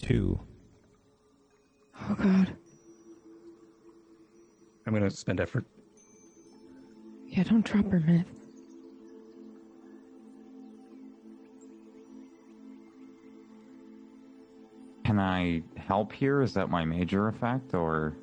two. 0.00 0.40
Oh 2.00 2.14
god. 2.14 2.52
I'm 4.86 4.92
gonna 4.94 5.10
spend 5.10 5.40
effort. 5.40 5.64
Yeah, 7.26 7.42
don't 7.42 7.64
drop 7.64 7.90
her, 7.90 8.00
myth. 8.00 8.37
Can 15.18 15.26
I 15.26 15.62
help 15.76 16.12
here? 16.12 16.42
Is 16.42 16.54
that 16.54 16.70
my 16.70 16.84
major 16.84 17.26
effect, 17.26 17.74
or 17.74 18.14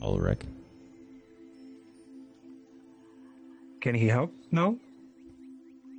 Ulrich. 0.00 0.40
Can 3.82 3.94
he 3.94 4.08
help? 4.08 4.32
No. 4.50 4.78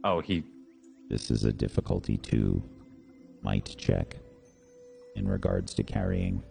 Oh, 0.04 0.22
he. 0.22 0.44
This 1.08 1.30
is 1.30 1.44
a 1.44 1.54
difficulty 1.54 2.18
two 2.18 2.64
might 3.44 3.76
check 3.78 4.16
in 5.16 5.28
regards 5.28 5.74
to 5.76 5.84
carrying. 5.84 6.44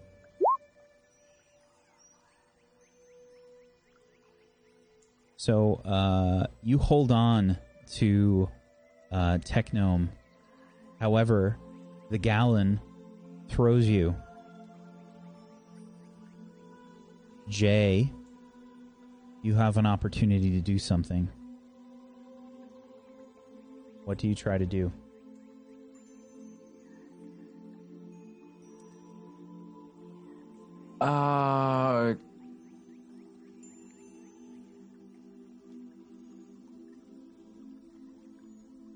So 5.37 5.81
uh, 5.87 6.47
you 6.63 6.77
hold 6.77 7.11
on 7.11 7.57
to 7.95 8.49
uh, 9.11 9.39
Technome. 9.39 10.09
However, 11.01 11.57
the 12.11 12.19
gallon 12.19 12.79
throws 13.49 13.87
you. 13.87 14.15
Jay, 17.49 18.13
you 19.43 19.55
have 19.55 19.79
an 19.79 19.87
opportunity 19.87 20.51
to 20.51 20.61
do 20.61 20.79
something. 20.79 21.29
What 24.05 24.19
do 24.19 24.29
you 24.29 24.35
try 24.35 24.59
to 24.59 24.67
do? 24.67 24.93
Uh. 31.01 32.15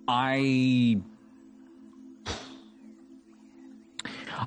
I. 0.07 1.01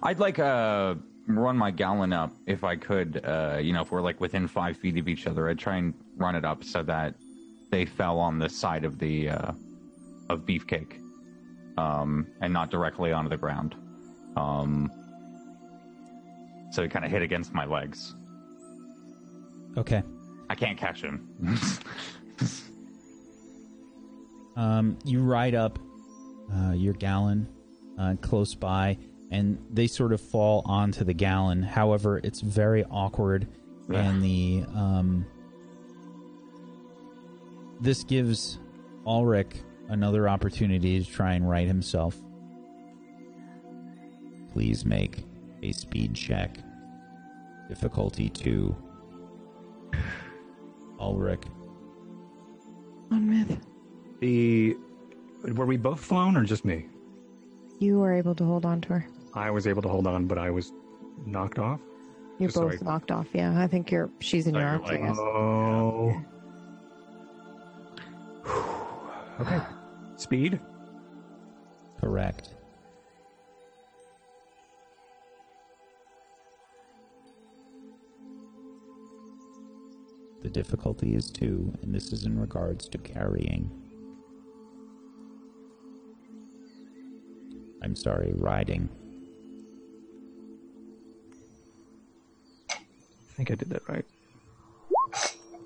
I'd 0.04 0.20
like 0.20 0.38
uh 0.38 0.96
run 1.28 1.58
my 1.58 1.72
gallon 1.72 2.14
up 2.14 2.32
if 2.46 2.64
I 2.64 2.76
could. 2.76 3.22
Uh, 3.24 3.58
you 3.62 3.74
know, 3.74 3.82
if 3.82 3.92
we're 3.92 4.02
like 4.02 4.22
within 4.22 4.48
five 4.48 4.78
feet 4.78 4.98
of 4.98 5.08
each 5.08 5.28
other, 5.28 5.50
I'd 5.50 5.60
try 5.60 5.78
and 5.78 5.94
run 6.16 6.36
it 6.36 6.46
up 6.46 6.64
so 6.64 6.84
that 6.84 7.16
they 7.72 7.86
fell 7.86 8.20
on 8.20 8.40
the 8.40 8.50
side 8.50 8.86
of 8.86 9.00
the 9.00 9.30
uh, 9.30 9.52
of 10.30 10.46
beefcake, 10.46 11.00
um, 11.78 12.28
and 12.42 12.54
not 12.54 12.70
directly 12.70 13.12
onto 13.12 13.30
the 13.30 13.38
ground. 13.38 13.76
Um, 14.36 14.92
so 16.72 16.84
he 16.84 16.90
kind 16.90 17.06
of 17.06 17.12
hit 17.12 17.22
against 17.22 17.54
my 17.54 17.66
legs. 17.66 18.16
Okay. 19.78 20.04
I 20.50 20.56
can't 20.56 20.78
catch 20.78 21.02
him. 21.02 21.30
Um, 24.58 24.98
you 25.06 25.22
ride 25.22 25.54
up 25.54 25.78
uh, 26.52 26.72
your 26.72 26.96
gallon 26.96 27.48
uh, 28.00 28.16
close 28.22 28.56
by, 28.56 28.98
and 29.30 29.64
they 29.70 29.86
sort 29.86 30.12
of 30.12 30.20
fall 30.20 30.64
onto 30.66 31.04
the 31.04 31.14
gallon. 31.14 31.62
However, 31.62 32.20
it's 32.24 32.42
very 32.42 32.84
awkward, 32.86 33.48
and 33.94 34.22
the 34.22 34.66
um, 34.74 35.28
this 37.80 38.04
gives 38.04 38.58
Ulrich 39.06 39.58
another 39.90 40.28
opportunity 40.28 41.04
to 41.04 41.10
try 41.10 41.34
and 41.34 41.48
right 41.48 41.68
himself. 41.68 42.18
Please 44.54 44.86
make 44.86 45.24
a 45.64 45.72
speed 45.72 46.14
check. 46.14 46.58
Difficulty 47.70 48.30
two. 48.30 48.76
Ulrich. 51.00 51.44
On 53.12 53.30
myth. 53.30 53.60
The 54.20 54.76
were 55.54 55.66
we 55.66 55.78
both 55.78 56.00
flown 56.00 56.36
or 56.36 56.44
just 56.44 56.66
me? 56.66 56.88
You 57.80 58.00
were 58.00 58.14
able 58.14 58.34
to 58.36 58.44
hold 58.44 58.66
on 58.66 58.82
to 58.82 58.90
her. 58.90 59.08
I 59.34 59.52
was 59.52 59.68
able 59.68 59.82
to 59.84 59.88
hold 59.88 60.08
on, 60.08 60.26
but 60.26 60.38
I 60.38 60.50
was 60.50 60.72
knocked 61.26 61.60
off. 61.60 61.80
You're 62.40 62.50
Just 62.50 62.60
both 62.60 62.74
sorry. 62.74 62.84
knocked 62.84 63.12
off. 63.12 63.28
Yeah, 63.34 63.60
I 63.62 63.68
think 63.68 63.92
you're. 63.92 64.10
She's 64.20 64.48
in 64.48 64.56
your 64.56 64.64
arms. 64.64 64.86
I 64.90 64.98
guess. 64.98 65.18
Oh. 65.18 66.16
Okay. 69.40 69.60
Speed. 70.16 70.60
Correct. 72.02 72.56
The 80.48 80.54
difficulty 80.64 81.14
is 81.14 81.30
two, 81.30 81.74
and 81.82 81.94
this 81.94 82.14
is 82.14 82.24
in 82.24 82.40
regards 82.40 82.88
to 82.88 82.98
carrying. 83.00 83.70
I'm 87.84 87.98
sorry, 87.98 88.32
riding. 88.34 88.88
I 92.72 92.76
think 93.36 93.52
I 93.52 93.56
did 93.56 93.70
that 93.72 93.90
right. 93.90 94.06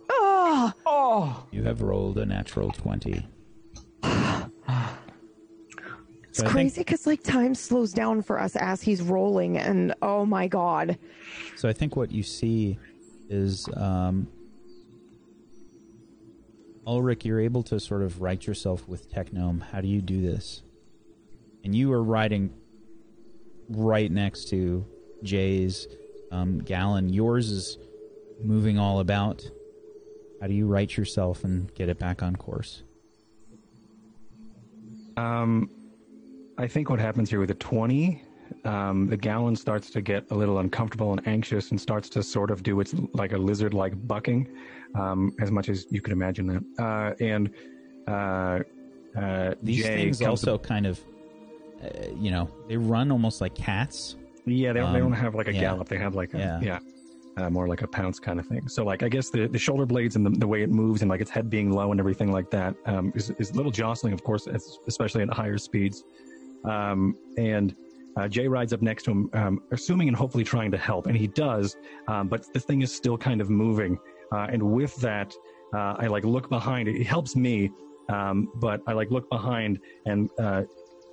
Oh, 0.10 0.74
oh, 0.88 1.46
You 1.52 1.62
have 1.62 1.84
rolled 1.84 2.18
a 2.18 2.26
natural 2.26 2.72
20. 2.72 3.24
it's 4.04 4.50
So 6.32 6.48
crazy 6.48 6.82
because 6.82 7.06
like 7.06 7.22
time 7.22 7.54
slows 7.54 7.94
down 7.94 8.24
for 8.24 8.40
us 8.40 8.56
as 8.56 8.82
he's 8.82 9.04
rolling, 9.04 9.60
and 9.60 9.94
oh 10.02 10.26
my 10.26 10.48
god, 10.48 10.98
So 11.56 11.70
I 11.70 11.74
think 11.74 11.96
what 11.96 12.12
you 12.12 12.24
see 12.24 12.80
is 13.30 13.70
um, 13.78 14.28
Ulrich, 16.86 17.26
you're 17.26 17.40
able 17.40 17.64
to 17.64 17.80
sort 17.80 18.02
of 18.02 18.22
right 18.22 18.46
yourself 18.46 18.88
with 18.88 19.12
Technome. 19.12 19.62
How 19.62 19.82
do 19.82 19.88
you 19.88 20.02
do 20.02 20.22
this? 20.22 20.64
And 21.64 21.76
you 21.76 21.92
are 21.94 22.04
riding 22.04 22.54
right 23.70 24.12
next 24.12 24.50
to 24.50 24.86
Jay's 25.24 25.88
um, 26.32 26.60
gallon. 26.60 27.10
Yours 27.10 27.50
is 27.50 27.78
moving 28.44 28.80
all 28.80 29.00
about. 29.00 29.44
How 30.42 30.48
do 30.48 30.54
you 30.54 30.66
right 30.66 30.96
yourself 30.96 31.44
and 31.44 31.74
get 31.76 31.88
it 31.88 32.00
back 32.00 32.24
on 32.24 32.36
course? 32.36 32.82
Um, 35.18 35.70
I 36.58 36.68
think 36.68 36.90
what 36.90 37.00
happens 37.00 37.30
here 37.30 37.40
with 37.40 37.52
a 37.52 37.56
20, 37.56 38.24
um, 38.66 39.08
the 39.08 39.18
gallon 39.18 39.56
starts 39.56 39.90
to 39.92 40.02
get 40.02 40.26
a 40.32 40.36
little 40.36 40.60
uncomfortable 40.60 41.12
and 41.12 41.28
anxious 41.28 41.72
and 41.72 41.80
starts 41.80 42.10
to 42.10 42.24
sort 42.24 42.52
of 42.52 42.64
do 42.64 42.80
its 42.80 42.94
like 43.14 43.34
a 43.34 43.38
lizard 43.38 43.74
like 43.74 43.94
bucking, 44.08 44.48
um, 44.96 45.34
as 45.40 45.52
much 45.52 45.70
as 45.70 45.86
you 45.90 46.02
could 46.02 46.14
imagine 46.14 46.48
that. 46.48 46.64
Uh, 46.84 47.24
and 47.24 47.50
uh, 48.08 48.60
uh, 49.20 49.54
These 49.62 49.84
Jay 49.84 49.96
things 49.96 50.20
comes 50.20 50.42
to- 50.42 50.52
also 50.52 50.58
kind 50.58 50.86
of, 50.86 51.00
uh, 51.84 51.88
you 52.16 52.32
know, 52.32 52.50
they 52.68 52.78
run 52.78 53.12
almost 53.12 53.42
like 53.42 53.56
cats. 53.56 54.16
yeah, 54.46 54.74
they 54.74 54.80
don't, 54.80 54.94
they 54.94 55.00
um, 55.02 55.12
don't 55.12 55.20
have 55.20 55.36
like 55.36 55.48
a 55.48 55.54
yeah. 55.54 55.62
gallop. 55.62 55.90
They 55.90 55.98
have 55.98 56.16
like 56.16 56.34
a, 56.34 56.38
Yeah. 56.38 56.60
yeah. 56.62 56.80
Uh, 57.38 57.50
more 57.50 57.66
like 57.66 57.82
a 57.82 57.88
pounce 57.88 58.20
kind 58.20 58.42
of 58.42 58.46
thing. 58.46 58.68
So, 58.68 58.84
like, 58.84 59.04
I 59.04 59.10
guess 59.10 59.30
the, 59.30 59.48
the 59.48 59.58
shoulder 59.58 59.86
blades 59.86 60.18
and 60.18 60.26
the, 60.26 60.32
the 60.32 60.48
way 60.48 60.64
it 60.64 60.70
moves 60.70 61.02
and 61.02 61.10
like 61.10 61.22
its 61.22 61.32
head 61.32 61.50
being 61.50 61.72
low 61.72 61.92
and 61.92 62.00
everything 62.00 62.30
like 62.30 62.52
that 62.52 62.76
um, 62.86 63.14
is, 63.16 63.30
is 63.40 63.52
a 63.52 63.54
little 63.56 63.72
jostling, 63.72 64.12
of 64.12 64.22
course, 64.22 64.48
especially 64.86 65.22
at 65.22 65.30
higher 65.34 65.58
speeds. 65.58 66.04
Um, 66.66 67.16
and 67.38 67.74
uh, 68.18 68.28
Jay 68.28 68.48
rides 68.48 68.74
up 68.74 68.82
next 68.82 69.04
to 69.04 69.12
him, 69.12 69.30
um, 69.34 69.62
assuming 69.72 70.08
and 70.08 70.18
hopefully 70.18 70.44
trying 70.44 70.72
to 70.72 70.78
help, 70.78 71.08
and 71.08 71.16
he 71.16 71.28
does. 71.28 71.78
Um, 72.08 72.28
but 72.28 72.52
the 72.54 72.60
thing 72.60 72.82
is 72.82 72.94
still 72.94 73.18
kind 73.18 73.42
of 73.42 73.50
moving. 73.50 73.98
Uh, 74.32 74.48
and 74.52 74.62
with 74.62 74.96
that, 74.98 75.34
uh, 75.74 75.96
I 75.98 76.08
like 76.08 76.26
look 76.26 76.50
behind. 76.50 76.88
It, 76.88 77.06
helps 77.06 77.36
me, 77.36 77.72
um, 78.10 78.50
but 78.56 78.82
I 78.88 78.94
like 78.94 79.12
look 79.12 79.30
behind, 79.30 79.80
and 80.06 80.30
uh, 80.40 80.64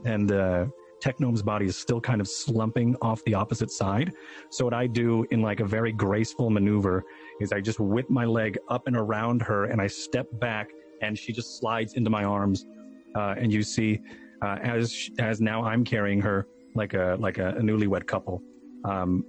and 0.04 0.32
uh, 0.32 0.66
Technome's 1.00 1.42
body 1.42 1.66
is 1.66 1.76
still 1.76 2.00
kind 2.00 2.20
of 2.20 2.28
slumping 2.28 2.96
off 3.02 3.22
the 3.24 3.34
opposite 3.34 3.70
side. 3.70 4.12
So 4.50 4.64
what 4.64 4.74
I 4.74 4.86
do 4.86 5.24
in 5.30 5.40
like 5.42 5.60
a 5.60 5.64
very 5.64 5.92
graceful 5.92 6.50
maneuver 6.50 7.04
is 7.40 7.52
I 7.52 7.60
just 7.60 7.78
whip 7.78 8.10
my 8.10 8.24
leg 8.24 8.58
up 8.68 8.86
and 8.86 8.96
around 8.96 9.42
her, 9.42 9.66
and 9.66 9.80
I 9.80 9.86
step 9.86 10.26
back, 10.40 10.70
and 11.02 11.16
she 11.16 11.32
just 11.32 11.58
slides 11.58 11.94
into 11.94 12.10
my 12.10 12.24
arms. 12.24 12.66
Uh, 13.14 13.34
and 13.38 13.52
you 13.52 13.62
see, 13.62 14.00
uh, 14.42 14.56
as 14.62 15.10
as 15.20 15.40
now 15.40 15.64
I'm 15.64 15.84
carrying 15.84 16.20
her 16.20 16.46
like 16.74 16.94
a 16.94 17.16
like 17.18 17.38
a, 17.38 17.48
a 17.50 17.60
newlywed 17.60 18.06
couple, 18.06 18.42
um, 18.84 19.24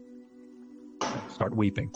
start 1.30 1.56
weeping. 1.56 1.92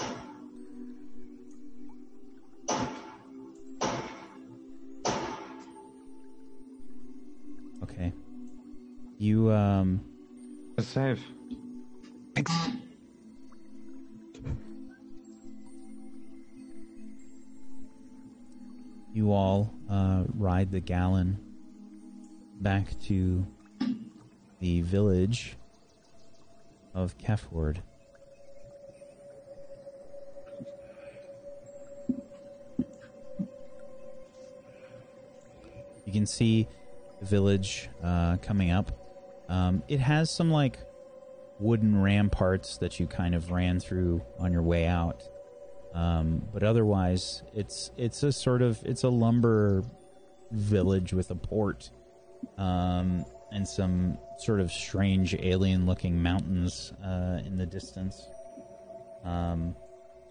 Okay. 7.83 8.13
You, 9.17 9.51
um, 9.51 10.01
A 10.77 10.81
save. 10.81 11.22
Thanks. 12.35 12.51
you 19.13 19.31
all 19.31 19.72
uh, 19.89 20.23
ride 20.33 20.72
the 20.72 20.80
gallon 20.80 21.38
back 22.61 22.99
to 22.99 23.45
the 24.64 24.80
village 24.80 25.58
of 26.93 27.17
Kefward. 27.17 27.80
You 36.06 36.14
can 36.14 36.25
see 36.25 36.69
the 37.19 37.25
village 37.25 37.90
uh, 38.01 38.38
coming 38.38 38.72
up. 38.72 38.93
Um, 39.50 39.83
it 39.90 40.00
has 40.00 40.32
some 40.32 40.50
like 40.50 40.80
wooden 41.59 42.01
ramparts 42.01 42.77
that 42.77 43.01
you 43.01 43.06
kind 43.06 43.35
of 43.35 43.51
ran 43.51 43.82
through 43.82 44.24
on 44.40 44.53
your 44.53 44.61
way 44.61 44.88
out. 44.88 45.24
Um, 45.93 46.42
but 46.53 46.64
otherwise, 46.64 47.43
it's 47.53 47.92
it's 47.98 48.24
a 48.24 48.32
sort 48.32 48.61
of 48.61 48.82
it's 48.85 49.03
a 49.03 49.09
lumber 49.09 49.83
village 50.51 51.11
with 51.11 51.32
a 51.32 51.35
port, 51.35 51.90
um, 52.58 53.25
and 53.51 53.67
some 53.67 54.17
sort 54.43 54.59
of 54.59 54.72
strange 54.72 55.33
alien-looking 55.35 56.22
mountains 56.22 56.91
uh, 57.03 57.39
in 57.45 57.57
the 57.57 57.65
distance. 57.65 58.27
Um, 59.23 59.75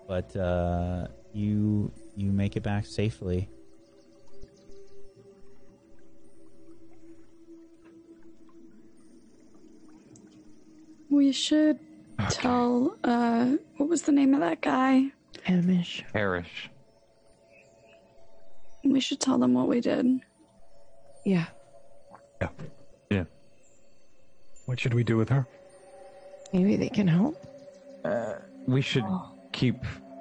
but 0.07 0.35
uh, 0.37 1.07
you 1.33 1.91
you 2.15 2.31
make 2.31 2.57
it 2.57 2.63
back 2.63 2.85
safely. 2.85 3.49
We 11.09 11.33
should 11.33 11.79
tell. 12.31 12.97
Uh, 13.05 13.57
what 13.77 13.89
was 13.89 14.03
the 14.03 14.13
name 14.13 14.35
of 14.35 14.41
that 14.41 14.61
guy? 14.61 15.13
Amish. 15.47 16.03
Perish. 16.13 16.71
We 18.85 19.01
should 19.01 19.21
tell 19.21 19.39
them 19.39 19.55
what 19.55 19.69
we 19.69 19.81
did. 19.81 20.07
Yeah. 21.25 21.47
Yeah. 22.41 22.49
Yeah. 22.59 22.67
What 24.67 24.79
should 24.81 24.95
we 24.95 25.05
do 25.05 25.17
with 25.17 25.29
her? 25.29 25.47
Maybe 26.53 26.77
they 26.77 26.89
can 26.89 27.09
help. 27.09 27.37
Uh, 28.05 28.35
We 28.67 28.81
should 28.81 29.05
keep 29.53 29.77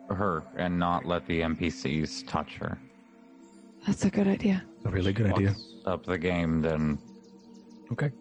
her 0.09 0.43
and 0.57 0.77
not 0.79 1.05
let 1.05 1.25
the 1.27 1.41
NPCs 1.41 2.27
touch 2.27 2.55
her. 2.55 2.77
That's 3.85 4.05
a 4.05 4.09
good 4.09 4.27
idea. 4.27 4.63
A 4.85 4.89
really 4.89 5.13
good 5.13 5.27
idea. 5.31 5.55
Up 5.85 6.05
the 6.05 6.17
game, 6.17 6.61
then 6.61 6.97
Okay. 7.91 8.11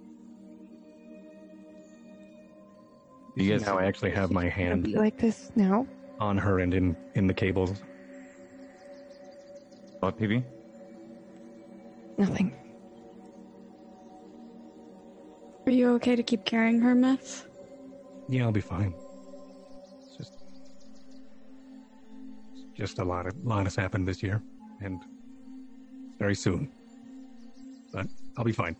you 3.36 3.50
guys. 3.50 3.62
Now 3.64 3.78
I 3.78 3.84
actually 3.84 4.10
have 4.10 4.30
my 4.30 4.48
hand 4.48 4.84
be 4.84 4.96
like 4.96 5.16
this 5.18 5.50
now. 5.56 5.86
on 6.18 6.36
her 6.36 6.58
and 6.60 6.74
in 6.74 6.96
in 7.14 7.26
the 7.26 7.34
cables. 7.34 7.82
What, 10.00 10.18
PB? 10.18 10.42
Nothing. 12.18 12.52
Are 15.70 15.72
you 15.72 15.94
okay 15.94 16.16
to 16.16 16.22
keep 16.24 16.44
carrying 16.44 16.80
her, 16.80 16.96
Myth? 16.96 17.46
Yeah, 18.26 18.42
I'll 18.42 18.50
be 18.50 18.60
fine. 18.60 18.92
It's 20.00 20.16
just 20.16 20.32
just 22.74 22.98
a 22.98 23.04
lot 23.04 23.28
of 23.28 23.36
lot 23.44 23.66
has 23.66 23.76
happened 23.76 24.08
this 24.08 24.20
year, 24.20 24.42
and 24.80 25.00
very 26.18 26.34
soon. 26.34 26.68
But 27.92 28.08
I'll 28.36 28.42
be 28.42 28.50
fine. 28.50 28.74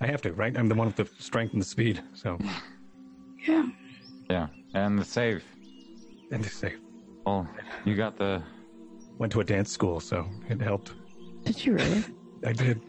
I 0.00 0.06
have 0.08 0.22
to, 0.22 0.32
right? 0.32 0.58
I'm 0.58 0.68
the 0.68 0.74
one 0.74 0.88
with 0.88 0.96
the 0.96 1.08
strength 1.22 1.52
and 1.52 1.62
the 1.62 1.66
speed, 1.66 2.02
so 2.14 2.36
Yeah. 3.46 3.66
Yeah. 4.28 4.48
And 4.74 4.98
the 4.98 5.04
save. 5.04 5.44
and 6.32 6.42
the 6.42 6.48
say, 6.48 6.74
Oh, 7.26 7.46
you 7.84 7.94
got 7.94 8.16
the. 8.16 8.42
Went 9.18 9.32
to 9.32 9.40
a 9.40 9.44
dance 9.44 9.70
school, 9.70 10.00
so 10.00 10.26
it 10.48 10.60
helped. 10.60 10.92
Did 11.44 11.64
you 11.64 11.74
really? 11.74 12.04
I 12.46 12.52
did. 12.52 12.80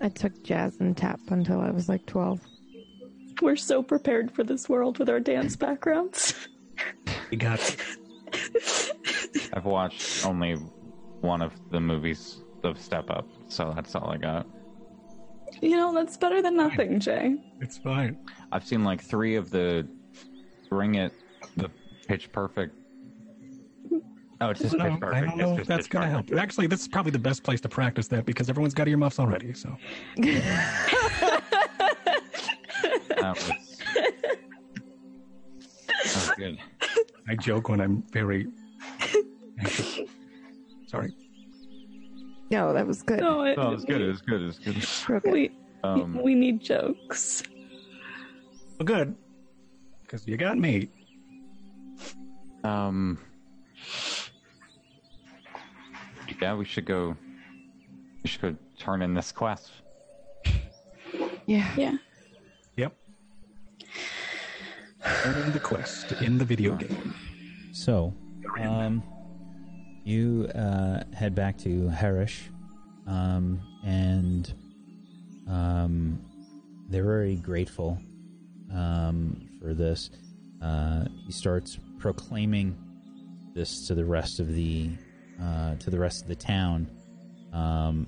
I 0.00 0.08
took 0.08 0.42
jazz 0.42 0.76
and 0.80 0.96
tap 0.96 1.20
until 1.28 1.60
I 1.60 1.70
was 1.70 1.88
like 1.88 2.04
12. 2.06 2.40
We're 3.42 3.56
so 3.56 3.82
prepared 3.82 4.30
for 4.30 4.44
this 4.44 4.68
world 4.68 4.98
with 4.98 5.08
our 5.08 5.20
dance 5.20 5.56
backgrounds. 5.56 6.34
We 7.30 7.36
got 7.36 7.76
I've 9.52 9.64
watched 9.64 10.26
only 10.26 10.54
one 11.20 11.42
of 11.42 11.52
the 11.70 11.80
movies 11.80 12.42
of 12.62 12.80
Step 12.80 13.10
Up, 13.10 13.26
so 13.48 13.72
that's 13.74 13.94
all 13.94 14.10
I 14.10 14.16
got. 14.18 14.46
you 15.60 15.76
know, 15.76 15.92
that's 15.94 16.16
better 16.16 16.42
than 16.42 16.56
nothing, 16.56 17.00
Jay. 17.00 17.36
it's 17.60 17.78
fine. 17.78 18.16
I've 18.52 18.66
seen 18.66 18.84
like 18.84 19.00
three 19.00 19.36
of 19.36 19.50
the 19.50 19.88
Bring 20.68 20.96
It, 20.96 21.12
the 21.56 21.70
Pitch 22.06 22.30
Perfect. 22.32 22.76
Oh, 24.44 24.50
it's 24.50 24.60
just 24.60 24.76
No, 24.76 24.90
Pitch 24.90 25.00
Perfect. 25.00 25.14
I 25.14 25.20
don't 25.26 25.38
know 25.38 25.56
if 25.58 25.66
that's 25.66 25.86
going 25.86 26.04
to 26.04 26.10
help. 26.10 26.30
Actually, 26.34 26.66
this 26.66 26.80
is 26.82 26.88
probably 26.88 27.12
the 27.12 27.18
best 27.18 27.42
place 27.42 27.62
to 27.62 27.68
practice 27.68 28.08
that 28.08 28.26
because 28.26 28.50
everyone's 28.50 28.74
got 28.74 28.88
earmuffs 28.88 29.18
already. 29.18 29.54
So 29.54 29.74
That 30.16 31.32
was, 33.20 33.48
that 35.88 36.04
was 36.04 36.30
good. 36.36 36.58
I 37.28 37.36
joke 37.36 37.70
when 37.70 37.80
I'm 37.80 38.02
very 38.12 38.48
anxious. 39.58 40.00
Sorry. 40.88 41.14
No, 42.50 42.74
that 42.74 42.86
was 42.86 43.02
good. 43.02 43.20
No, 43.20 43.42
it, 43.44 43.56
No, 43.56 43.70
it 43.70 43.74
was 43.76 43.84
good. 43.86 44.02
It 44.02 44.08
was 44.08 44.20
good. 44.20 44.42
It 44.42 44.46
was 44.46 44.58
good. 44.58 44.86
Real 45.08 45.20
good. 45.20 45.32
We, 45.32 45.50
Um, 45.82 46.20
we 46.22 46.34
need 46.34 46.60
jokes. 46.60 47.42
Well, 48.78 48.84
good. 48.84 49.14
Because 50.02 50.28
you 50.28 50.36
got 50.36 50.58
me. 50.58 50.90
Um. 52.62 53.18
Yeah, 56.40 56.54
we 56.54 56.64
should 56.64 56.86
go. 56.86 57.16
We 58.22 58.28
should 58.28 58.40
go 58.40 58.56
turn 58.78 59.02
in 59.02 59.14
this 59.14 59.32
quest. 59.32 59.70
Yeah. 61.46 61.68
Yeah. 61.76 61.96
Yep. 62.76 62.96
In 65.26 65.52
the 65.52 65.60
quest 65.60 66.12
in 66.12 66.38
the 66.38 66.44
video 66.44 66.74
game. 66.74 67.14
So, 67.72 68.14
um, 68.60 69.02
you 70.04 70.48
uh, 70.54 71.04
head 71.14 71.34
back 71.34 71.58
to 71.58 71.88
Harish, 71.88 72.50
um, 73.06 73.60
and 73.84 74.52
um, 75.48 76.18
they're 76.88 77.04
very 77.04 77.36
grateful 77.36 77.98
um, 78.72 79.48
for 79.60 79.74
this. 79.74 80.10
Uh, 80.62 81.04
he 81.26 81.32
starts 81.32 81.78
proclaiming 81.98 82.76
this 83.54 83.86
to 83.86 83.94
the 83.94 84.04
rest 84.04 84.40
of 84.40 84.54
the 84.54 84.90
uh, 85.42 85.76
to 85.76 85.90
the 85.90 85.98
rest 85.98 86.22
of 86.22 86.28
the 86.28 86.36
town. 86.36 86.90
Um, 87.52 88.06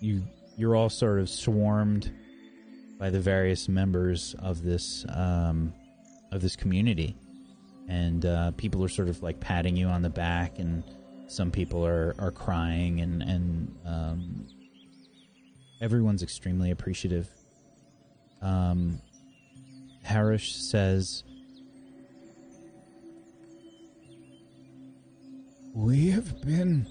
you 0.00 0.22
you're 0.56 0.74
all 0.74 0.90
sort 0.90 1.20
of 1.20 1.28
swarmed 1.28 2.12
by 2.98 3.10
the 3.10 3.20
various 3.20 3.68
members 3.68 4.34
of 4.38 4.62
this 4.62 5.04
um, 5.08 5.72
of 6.32 6.42
this 6.42 6.56
community 6.56 7.16
and 7.88 8.26
uh, 8.26 8.50
people 8.52 8.84
are 8.84 8.88
sort 8.88 9.08
of 9.08 9.22
like 9.22 9.40
patting 9.40 9.76
you 9.76 9.86
on 9.86 10.02
the 10.02 10.10
back, 10.10 10.58
and 10.58 10.84
some 11.26 11.50
people 11.50 11.84
are 11.84 12.14
are 12.18 12.30
crying, 12.30 13.00
and 13.00 13.22
and 13.22 13.76
um, 13.86 14.46
everyone's 15.80 16.22
extremely 16.22 16.70
appreciative. 16.70 17.28
Um, 18.42 19.00
Harish 20.02 20.54
says, 20.56 21.24
We 25.78 26.10
have 26.10 26.44
been 26.44 26.88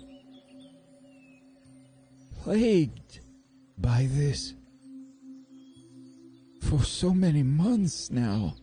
plagued 2.41 3.19
by 3.77 4.07
this 4.09 4.53
for 6.61 6.81
so 6.83 7.13
many 7.13 7.43
months 7.43 8.09
now. 8.09 8.55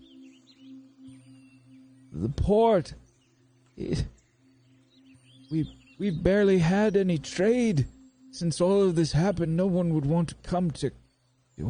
The 2.10 2.30
port, 2.30 2.94
it, 3.76 4.06
we 5.52 5.70
we 5.98 6.08
barely 6.08 6.60
had 6.60 6.96
any 6.96 7.18
trade 7.18 7.86
since 8.30 8.62
all 8.62 8.82
of 8.82 8.94
this 8.94 9.12
happened. 9.12 9.58
No 9.58 9.66
one 9.66 9.92
would 9.92 10.06
want 10.06 10.30
to 10.30 10.36
come 10.36 10.70
to 10.70 10.90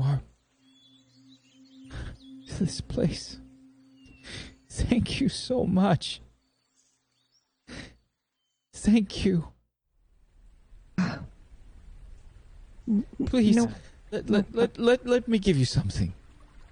our 0.01 0.23
to 2.47 2.55
this 2.61 2.81
place. 2.81 3.41
Thank 4.71 5.21
you 5.21 5.29
so 5.29 5.65
much. 5.65 6.21
Thank 8.85 9.25
you. 9.25 9.49
Please, 13.25 13.57
No. 13.57 13.71
let, 14.11 14.29
let, 14.29 14.55
let, 14.55 14.79
let, 14.79 15.07
let 15.07 15.27
me 15.27 15.39
give 15.39 15.57
you 15.57 15.65
something. 15.65 16.13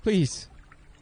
Please. 0.03 0.49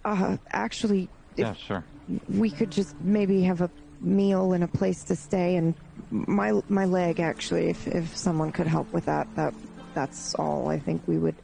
Uh, 0.05 0.37
actually, 0.53 1.09
Yeah, 1.37 1.55
sure. 1.55 1.85
we 2.29 2.49
could 2.49 2.71
just 2.71 2.95
maybe 3.01 3.43
have 3.43 3.61
a 3.61 3.69
meal 4.01 4.53
and 4.53 4.63
a 4.63 4.69
place 4.69 5.03
to 5.05 5.15
stay 5.17 5.57
and 5.57 5.75
my 6.11 6.53
my 6.71 6.87
leg 6.87 7.21
actually 7.21 7.69
if 7.69 7.87
if 7.87 8.17
someone 8.17 8.51
could 8.51 8.67
help 8.67 8.91
with 8.95 9.05
that 9.05 9.29
that 9.37 9.53
that's 9.93 10.35
all 10.37 10.69
I 10.69 10.79
think 10.79 11.03
we 11.07 11.19
would 11.19 11.35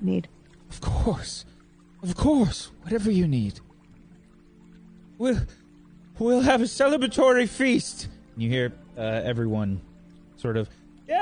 need. 0.00 0.28
Of 0.70 0.80
course. 0.80 1.44
Of 2.02 2.14
course. 2.14 2.70
Whatever 2.82 3.10
you 3.10 3.26
need. 3.26 3.58
"We'll 5.18 5.40
we'll 6.18 6.40
have 6.40 6.60
a 6.60 6.64
celebratory 6.66 7.48
feast." 7.48 8.08
You 8.36 8.48
hear 8.48 8.72
uh, 8.96 9.00
everyone 9.00 9.80
sort 10.36 10.56
of 10.56 10.68
yay, 11.06 11.14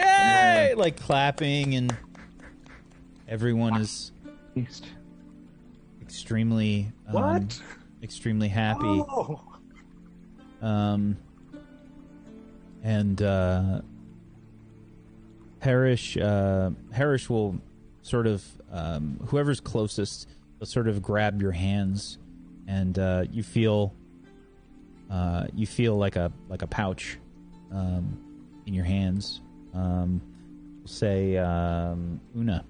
yay, 0.00 0.74
like 0.76 0.96
clapping, 0.96 1.74
and 1.74 1.94
everyone 3.28 3.80
is 3.80 4.12
East. 4.54 4.86
extremely 6.00 6.90
um, 7.08 7.14
What? 7.14 7.62
extremely 8.02 8.48
happy. 8.48 8.80
Oh. 8.86 9.40
Um, 10.62 11.16
and 12.82 13.20
uh, 13.22 13.80
Harish, 15.60 16.16
uh, 16.16 16.70
Harish 16.92 17.28
will 17.28 17.56
sort 18.02 18.26
of 18.26 18.44
um, 18.72 19.20
whoever's 19.26 19.60
closest 19.60 20.28
will 20.58 20.66
sort 20.66 20.88
of 20.88 21.02
grab 21.02 21.40
your 21.42 21.52
hands, 21.52 22.18
and 22.66 22.98
uh, 22.98 23.24
you 23.30 23.42
feel 23.42 23.92
uh, 25.10 25.46
you 25.54 25.66
feel 25.66 25.96
like 25.96 26.16
a 26.16 26.30
like 26.48 26.62
a 26.62 26.66
pouch 26.66 27.18
um, 27.72 28.18
in 28.66 28.74
your 28.74 28.84
hands. 28.84 29.40
Um, 29.74 30.20
say 30.84 31.36
um, 31.36 32.20
Una. 32.36 32.64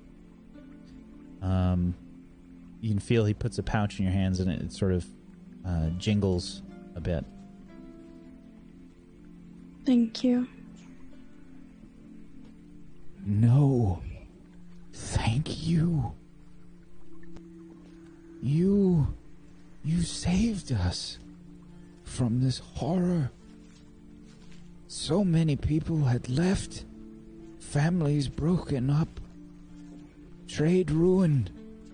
Um, 1.41 1.95
you 2.81 2.91
can 2.91 2.99
feel 2.99 3.25
he 3.25 3.35
puts 3.35 3.59
a 3.59 3.63
pouch 3.63 3.99
in 3.99 4.05
your 4.05 4.13
hands, 4.13 4.41
and 4.41 4.51
it, 4.51 4.61
it 4.61 4.73
sort 4.73 4.93
of 4.93 5.07
uh, 5.67 5.89
jingles 5.99 6.63
a 6.95 7.01
bit. 7.01 7.25
Thank 9.85 10.23
you. 10.23 10.47
No. 13.25 14.03
Thank 14.93 15.67
you. 15.67 16.13
You. 18.43 19.15
You 19.85 20.03
saved 20.03 20.73
us 20.73 21.19
from 22.09 22.41
this 22.41 22.59
horror. 22.75 23.31
So 24.89 25.25
many 25.25 25.55
people 25.55 26.05
had 26.05 26.29
left, 26.29 26.85
families 27.61 28.29
broken 28.29 28.91
up, 28.91 29.21
trade 30.49 30.91
ruined. 30.91 31.51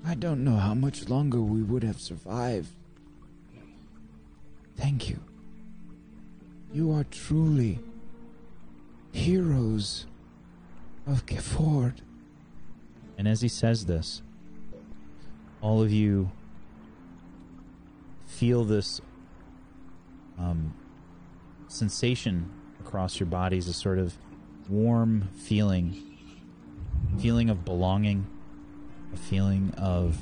I 0.07 0.15
don't 0.15 0.45
know 0.45 0.57
how 0.57 0.75
much 0.75 1.09
longer 1.09 1.41
we 1.41 1.63
would 1.63 1.83
have 1.83 2.01
survived. 2.01 2.69
Thank 4.77 5.11
you. 5.11 5.19
You 6.73 6.93
are 6.93 7.05
truly 7.05 7.81
heroes 9.13 10.07
of 11.07 11.27
Gifford. 11.27 12.01
And 13.17 13.29
as 13.29 13.41
he 13.41 13.49
says 13.49 13.87
this, 13.87 14.23
all 15.61 15.83
of 15.83 15.93
you 15.93 16.31
feel 18.27 18.65
this 18.65 19.01
um, 20.39 20.75
sensation 21.69 22.51
across 22.81 23.19
your 23.19 23.27
body 23.27 23.57
is 23.57 23.69
a 23.69 23.73
sort 23.73 23.99
of 23.99 24.17
warm 24.69 25.29
feeling, 25.35 26.19
feeling 27.19 27.51
of 27.51 27.65
belonging, 27.65 28.27
a 29.13 29.17
feeling 29.17 29.73
of 29.77 30.17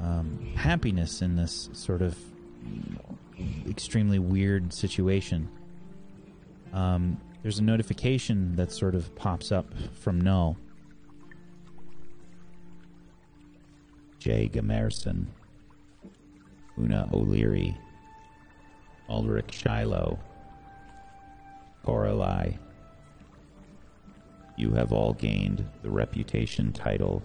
um, 0.00 0.52
happiness 0.56 1.22
in 1.22 1.36
this 1.36 1.68
sort 1.72 2.02
of 2.02 2.16
extremely 3.68 4.18
weird 4.18 4.72
situation. 4.72 5.48
Um, 6.72 7.20
there's 7.42 7.58
a 7.58 7.62
notification 7.62 8.56
that 8.56 8.72
sort 8.72 8.94
of 8.94 9.14
pops 9.16 9.52
up 9.52 9.66
from 10.00 10.20
Null. 10.20 10.56
Jay 14.18 14.48
Gamerson, 14.52 15.26
Una 16.82 17.08
O'Leary, 17.12 17.76
Ulrich 19.08 19.52
Shiloh, 19.54 20.18
Coralie. 21.84 22.58
You 24.56 24.72
have 24.72 24.92
all 24.92 25.12
gained 25.14 25.64
the 25.82 25.90
reputation 25.90 26.72
title 26.72 27.22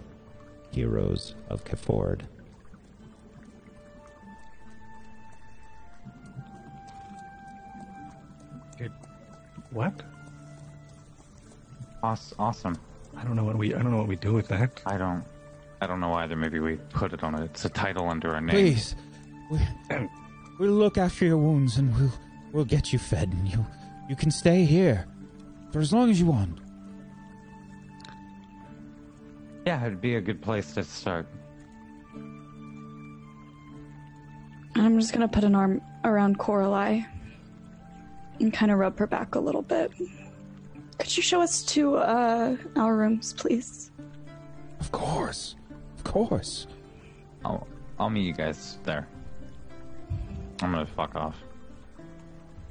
Heroes 0.70 1.34
of 1.48 1.64
Keford. 1.64 2.22
What? 9.70 9.92
Aw- 12.02 12.16
Awesome. 12.38 12.76
I 13.16 13.24
don't 13.24 13.36
know 13.36 13.44
what 13.44 13.56
we. 13.56 13.74
I 13.74 13.82
don't 13.82 13.90
know 13.90 13.98
what 13.98 14.06
we 14.08 14.16
do 14.16 14.32
with 14.32 14.48
that. 14.48 14.80
I 14.86 14.96
don't. 14.96 15.24
I 15.80 15.86
don't 15.86 16.00
know 16.00 16.12
either. 16.14 16.36
Maybe 16.36 16.60
we 16.60 16.76
put 16.76 17.12
it 17.12 17.22
on 17.22 17.34
a. 17.34 17.44
It's 17.44 17.64
a 17.64 17.68
title 17.68 18.08
under 18.08 18.34
our 18.34 18.40
name. 18.40 18.50
Please, 18.54 18.94
we, 19.50 19.58
we'll 20.58 20.72
look 20.72 20.98
after 20.98 21.24
your 21.24 21.38
wounds 21.38 21.76
and 21.76 21.94
we'll 21.96 22.12
we'll 22.52 22.64
get 22.64 22.92
you 22.92 22.98
fed 22.98 23.32
and 23.32 23.48
you 23.48 23.64
you 24.08 24.16
can 24.16 24.30
stay 24.30 24.64
here 24.64 25.06
for 25.72 25.80
as 25.80 25.92
long 25.92 26.10
as 26.10 26.20
you 26.20 26.26
want. 26.26 26.58
Yeah, 29.66 29.84
it'd 29.84 30.00
be 30.00 30.14
a 30.14 30.20
good 30.20 30.40
place 30.40 30.72
to 30.74 30.84
start. 30.84 31.26
I'm 34.74 34.98
just 34.98 35.12
gonna 35.12 35.28
put 35.28 35.44
an 35.44 35.54
arm 35.54 35.82
around 36.04 36.38
Coralie 36.38 37.06
and 38.40 38.52
kind 38.52 38.70
of 38.72 38.78
rub 38.78 38.98
her 38.98 39.06
back 39.06 39.34
a 39.34 39.40
little 39.40 39.62
bit. 39.62 39.92
Could 40.98 41.16
you 41.16 41.22
show 41.22 41.40
us 41.40 41.62
to 41.64 41.96
uh, 41.96 42.56
our 42.76 42.96
rooms, 42.96 43.34
please? 43.34 43.90
Of 44.80 44.90
course, 44.92 45.56
of 45.96 46.04
course. 46.04 46.66
I'll 47.44 47.66
I'll 47.98 48.10
meet 48.10 48.26
you 48.26 48.32
guys 48.32 48.78
there. 48.84 49.06
I'm 50.60 50.72
gonna 50.72 50.86
fuck 50.86 51.14
off. 51.14 51.36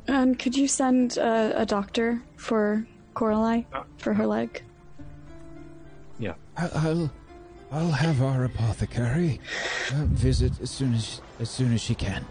And 0.07 0.37
could 0.39 0.55
you 0.55 0.67
send 0.67 1.17
uh, 1.17 1.51
a 1.55 1.65
doctor 1.65 2.21
for 2.37 2.85
Coralie 3.13 3.67
for 3.97 4.13
her 4.13 4.25
leg? 4.25 4.61
Yeah. 6.19 6.33
I- 6.55 6.69
I'll 6.73 7.11
I'll 7.71 7.91
have 7.91 8.21
our 8.21 8.45
apothecary 8.45 9.41
uh, 9.93 10.05
visit 10.05 10.59
as 10.61 10.71
soon 10.71 10.93
as 10.93 11.21
as 11.39 11.49
soon 11.49 11.73
as 11.73 11.81
she 11.81 11.95
can. 11.95 12.25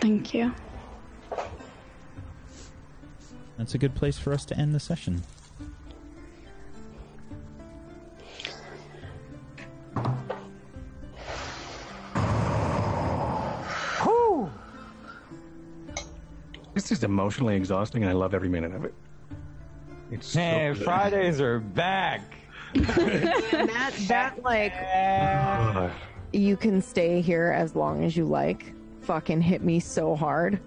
Thank 0.00 0.32
you. 0.34 0.52
That's 3.58 3.74
a 3.74 3.78
good 3.78 3.94
place 3.94 4.18
for 4.18 4.32
us 4.32 4.44
to 4.46 4.58
end 4.58 4.74
the 4.74 4.80
session. 4.80 5.22
This 16.76 16.92
is 16.92 17.04
emotionally 17.04 17.56
exhausting, 17.56 18.02
and 18.02 18.10
I 18.10 18.12
love 18.12 18.34
every 18.34 18.50
minute 18.50 18.74
of 18.74 18.84
it. 18.84 18.92
It's 20.10 20.26
so 20.26 20.40
Hey, 20.40 20.74
good. 20.74 20.84
Fridays 20.84 21.40
are 21.40 21.58
back. 21.58 22.20
That 22.74 23.94
that 24.08 24.42
like 24.42 24.74
Ugh. 24.94 25.90
you 26.34 26.54
can 26.58 26.82
stay 26.82 27.22
here 27.22 27.46
as 27.56 27.74
long 27.74 28.04
as 28.04 28.14
you 28.14 28.26
like. 28.26 28.74
Fucking 29.00 29.40
hit 29.40 29.62
me 29.62 29.80
so 29.80 30.14
hard. 30.14 30.60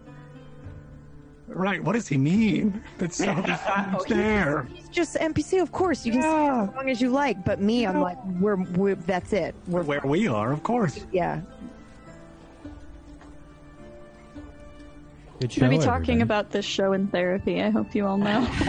Right? 1.48 1.84
What 1.84 1.94
does 1.94 2.08
he 2.08 2.18
mean? 2.18 2.82
That's 2.98 3.18
so 3.18 3.30
Oh, 3.48 3.98
it's 4.00 4.06
there. 4.06 4.64
He's 4.74 4.90
just 4.90 5.16
NPC, 5.16 5.62
of 5.62 5.72
course. 5.72 6.08
You 6.08 6.14
can 6.14 6.22
stay 6.24 6.32
Yeah. 6.32 6.64
as 6.64 6.76
long 6.76 6.90
as 6.90 7.00
you 7.02 7.12
like. 7.12 7.46
But 7.46 7.62
me, 7.62 7.86
I'm 7.86 8.02
like, 8.02 8.18
we're, 8.40 8.56
we're 8.56 8.96
that's 8.96 9.32
it. 9.32 9.54
We're 9.68 9.84
Where 9.84 10.02
we 10.04 10.28
are, 10.28 10.52
of 10.52 10.64
course. 10.64 11.06
yeah. 11.12 11.42
Good 15.40 15.46
I'm 15.46 15.50
show. 15.52 15.62
gonna 15.62 15.78
be 15.78 15.86
talking 15.86 16.22
everybody. 16.22 16.22
about 16.22 16.50
this 16.50 16.66
show 16.66 16.92
in 16.92 17.08
therapy. 17.08 17.62
I 17.62 17.70
hope 17.70 17.96
you 17.96 18.06
all 18.06 18.18
know. 18.18 18.46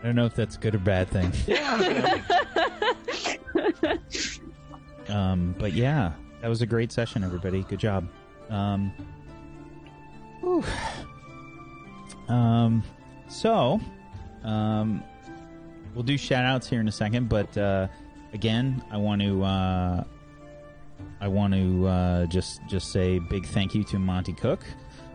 I 0.00 0.02
don't 0.02 0.14
know 0.14 0.24
if 0.24 0.34
that's 0.34 0.56
a 0.56 0.58
good 0.58 0.74
or 0.74 0.78
bad 0.78 1.08
thing. 1.10 1.30
um, 5.14 5.54
but 5.58 5.74
yeah, 5.74 6.12
that 6.40 6.48
was 6.48 6.62
a 6.62 6.66
great 6.66 6.90
session, 6.90 7.22
everybody. 7.22 7.62
Good 7.64 7.80
job. 7.80 8.08
Um, 8.48 8.90
whew. 10.40 10.64
um, 12.28 12.82
so, 13.28 13.80
um, 14.44 15.02
we'll 15.94 16.04
do 16.04 16.16
shout 16.16 16.46
outs 16.46 16.66
here 16.66 16.80
in 16.80 16.88
a 16.88 16.92
second, 16.92 17.28
but 17.28 17.54
uh, 17.58 17.88
again, 18.32 18.82
I 18.90 18.96
want 18.96 19.20
to. 19.20 19.44
Uh, 19.44 20.04
I 21.20 21.28
want 21.28 21.54
to 21.54 21.86
uh, 21.86 22.26
just 22.26 22.60
just 22.68 22.92
say 22.92 23.18
big 23.18 23.46
thank 23.46 23.74
you 23.74 23.84
to 23.84 23.98
Monte 23.98 24.34
Cook 24.34 24.64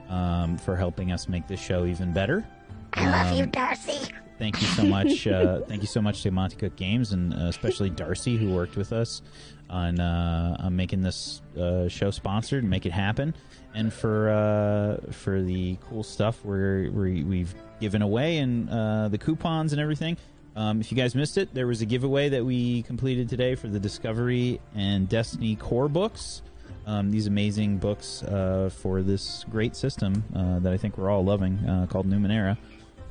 um, 0.10 0.58
for 0.58 0.76
helping 0.76 1.12
us 1.12 1.28
make 1.28 1.48
this 1.48 1.60
show 1.60 1.86
even 1.86 2.14
better. 2.14 2.46
I 2.94 3.10
love 3.10 3.38
you, 3.38 3.46
Darcy. 3.46 4.12
Thank 4.40 4.62
you 4.62 4.68
so 4.68 4.84
much. 4.84 5.26
Uh, 5.28 5.62
thank 5.68 5.82
you 5.82 5.88
so 5.88 6.02
much 6.02 6.24
to 6.24 6.32
Monte 6.32 6.58
Cook 6.58 6.76
Games 6.76 7.14
and 7.14 7.34
uh, 7.34 7.48
especially 7.48 7.90
Darcy 7.90 8.36
who 8.38 8.54
worked 8.54 8.76
with 8.76 8.92
us 8.92 9.22
on 9.70 10.00
uh, 10.00 10.58
on 10.60 10.76
making 10.76 11.02
this 11.02 11.42
uh, 11.58 11.88
show 11.88 12.12
sponsored 12.12 12.64
and 12.64 12.70
make 12.70 12.86
it 12.86 12.92
happen, 12.92 13.34
and 13.74 13.92
for 13.92 14.30
uh, 14.30 15.12
for 15.12 15.42
the 15.42 15.78
cool 15.88 16.04
stuff 16.04 16.44
we're, 16.44 16.92
we 16.92 17.24
we've 17.24 17.56
given 17.80 18.02
away 18.02 18.38
and 18.38 18.70
uh, 18.70 19.08
the 19.08 19.18
coupons 19.18 19.74
and 19.74 19.82
everything. 19.82 20.18
Um, 20.56 20.82
if 20.82 20.92
you 20.92 20.98
guys 20.98 21.16
missed 21.16 21.38
it, 21.38 21.54
there 21.54 21.66
was 21.66 21.82
a 21.82 21.86
giveaway 21.86 22.30
that 22.30 22.46
we 22.46 22.84
completed 22.84 23.28
today 23.30 23.56
for 23.56 23.68
the 23.68 23.80
Discovery 23.80 24.60
and 24.76 25.10
Destiny 25.10 25.56
core 25.56 25.88
books. 25.88 26.42
Um, 26.86 27.12
these 27.12 27.28
amazing 27.28 27.78
books 27.78 28.24
uh, 28.24 28.70
for 28.82 29.02
this 29.02 29.46
great 29.50 29.76
system 29.76 30.24
uh, 30.36 30.60
that 30.60 30.74
I 30.74 30.78
think 30.78 30.98
we're 30.98 31.10
all 31.10 31.24
loving 31.24 31.58
uh, 31.60 31.88
called 31.90 32.08
Numenera. 32.08 32.58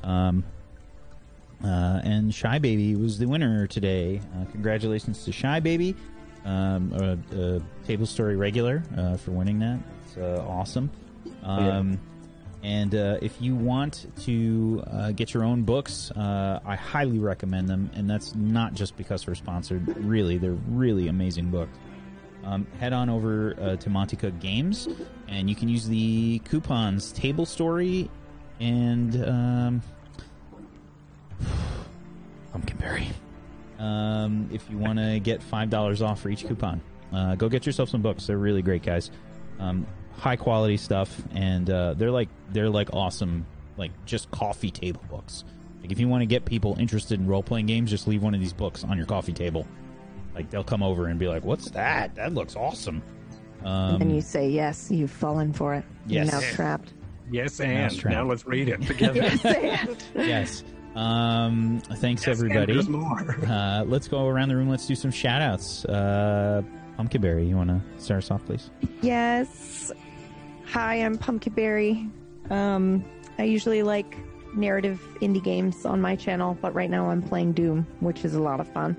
Um, 0.03 0.43
uh, 1.63 2.01
and 2.03 2.33
Shy 2.33 2.59
Baby 2.59 2.95
was 2.95 3.17
the 3.17 3.25
winner 3.25 3.67
today. 3.67 4.21
Uh, 4.35 4.45
congratulations 4.51 5.23
to 5.25 5.31
Shy 5.31 5.59
Baby, 5.59 5.95
um, 6.45 6.93
a, 6.93 7.17
a 7.37 7.61
table 7.87 8.05
story 8.05 8.35
regular, 8.35 8.83
uh, 8.97 9.17
for 9.17 9.31
winning 9.31 9.59
that. 9.59 9.79
It's 10.05 10.17
uh, 10.17 10.45
awesome. 10.47 10.91
Um, 11.41 11.99
And 12.63 12.95
uh, 12.95 13.17
if 13.21 13.41
you 13.41 13.55
want 13.55 14.07
to 14.21 14.83
uh, 14.89 15.11
get 15.11 15.33
your 15.33 15.43
own 15.43 15.63
books, 15.63 16.11
uh, 16.11 16.61
I 16.65 16.77
highly 16.77 17.19
recommend 17.19 17.67
them. 17.67 17.91
And 17.93 18.09
that's 18.09 18.33
not 18.35 18.73
just 18.73 18.95
because 18.95 19.27
we're 19.27 19.35
sponsored. 19.35 19.85
Really, 19.97 20.37
they're 20.37 20.57
really 20.69 21.09
amazing 21.09 21.49
books. 21.49 21.77
Um, 22.45 22.65
head 22.79 22.93
on 22.93 23.09
over 23.09 23.55
uh, 23.59 23.75
to 23.77 23.89
Monte 23.89 24.15
Cook 24.17 24.39
Games, 24.39 24.87
and 25.29 25.49
you 25.49 25.55
can 25.55 25.69
use 25.69 25.87
the 25.87 26.39
coupons 26.39 27.11
Table 27.13 27.45
Story 27.45 28.09
and 28.59 29.23
um, 29.25 29.81
Pumpkinberry. 32.51 33.07
Um, 33.79 34.49
if 34.51 34.69
you 34.69 34.77
want 34.77 34.99
to 34.99 35.19
get 35.19 35.41
five 35.41 35.69
dollars 35.69 36.01
off 36.01 36.21
for 36.21 36.29
each 36.29 36.45
coupon, 36.45 36.81
uh, 37.13 37.35
go 37.35 37.47
get 37.47 37.65
yourself 37.65 37.89
some 37.89 38.01
books. 38.01 38.27
They're 38.27 38.37
really 38.37 38.61
great, 38.61 38.83
guys. 38.83 39.09
Um, 39.59 39.87
high 40.23 40.37
quality 40.37 40.77
stuff, 40.77 41.21
and 41.35 41.69
uh, 41.69 41.93
they're 41.95 42.09
like 42.11 42.29
they're 42.53 42.69
like 42.69 42.89
awesome, 42.93 43.45
like 43.77 43.91
just 44.05 44.31
coffee 44.31 44.71
table 44.71 45.01
books. 45.09 45.43
Like 45.81 45.91
if 45.91 45.99
you 45.99 46.07
want 46.07 46.21
to 46.21 46.25
get 46.25 46.45
people 46.45 46.77
interested 46.79 47.19
in 47.19 47.27
role 47.27 47.43
playing 47.43 47.65
games, 47.65 47.89
just 47.89 48.07
leave 48.07 48.23
one 48.23 48.33
of 48.33 48.39
these 48.39 48.53
books 48.53 48.85
on 48.85 48.97
your 48.97 49.05
coffee 49.05 49.33
table. 49.33 49.67
Like 50.33 50.49
they'll 50.49 50.63
come 50.63 50.81
over 50.81 51.07
and 51.07 51.19
be 51.19 51.27
like, 51.27 51.43
"What's 51.43 51.69
that? 51.71 52.15
That 52.15 52.33
looks 52.33 52.55
awesome." 52.55 53.03
Um, 53.65 54.01
and 54.01 54.15
you 54.15 54.21
say 54.21 54.49
yes, 54.49 54.89
you've 54.89 55.11
fallen 55.11 55.51
for 55.51 55.73
it. 55.75 55.83
Yes. 56.07 56.31
You're 56.31 56.41
now 56.41 56.47
trapped. 56.55 56.93
Yes, 57.29 57.59
and 57.59 57.73
Mousetrap. 57.73 58.13
now 58.13 58.23
let's 58.25 58.45
read 58.45 58.69
it 58.69 58.81
together. 58.87 59.21
Yes, 59.21 59.45
and. 59.45 60.03
yes. 60.15 60.63
Um, 60.95 61.81
thanks 61.95 62.25
Yes, 62.27 62.37
everybody. 62.37 62.73
there's 62.73 62.87
more. 62.87 63.35
Uh, 63.47 63.83
let's 63.87 64.07
go 64.07 64.27
around 64.27 64.49
the 64.49 64.55
room. 64.55 64.69
Let's 64.69 64.85
do 64.87 64.95
some 64.95 65.11
shout 65.11 65.41
outs. 65.41 65.83
Uh, 65.85 66.61
Pumpkinberry, 66.97 67.47
you 67.47 67.55
want 67.57 67.69
to 67.69 67.81
start 68.01 68.19
us 68.23 68.29
off, 68.31 68.45
please? 68.45 68.69
Yes. 69.01 69.91
Hi, 70.73 70.95
I'm 70.95 71.19
Pumpkinberry. 71.19 72.09
Um, 72.49 73.05
I 73.37 73.43
usually 73.43 73.83
like 73.83 74.17
narrative 74.55 74.99
indie 75.21 75.43
games 75.43 75.85
on 75.85 76.01
my 76.01 76.15
channel, 76.15 76.57
but 76.63 76.73
right 76.73 76.89
now 76.89 77.11
I'm 77.11 77.21
playing 77.21 77.53
Doom, 77.53 77.85
which 77.99 78.25
is 78.25 78.33
a 78.33 78.41
lot 78.41 78.59
of 78.59 78.67
fun. 78.69 78.97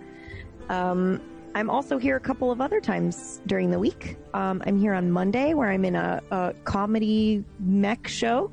Um, 0.69 1.21
I'm 1.57 1.69
also 1.69 1.99
here 1.99 2.15
a 2.15 2.21
couple 2.21 2.53
of 2.53 2.61
other 2.61 2.81
times 2.81 3.41
during 3.49 3.73
the 3.73 3.79
week. 3.81 4.17
Um, 4.35 4.63
I'm 4.65 4.79
here 4.79 4.95
on 4.95 5.11
Monday, 5.11 5.55
where 5.55 5.69
I'm 5.69 5.85
in 5.85 5.97
a, 5.97 6.23
a 6.31 6.55
comedy 6.63 7.43
mech 7.59 8.07
show 8.07 8.53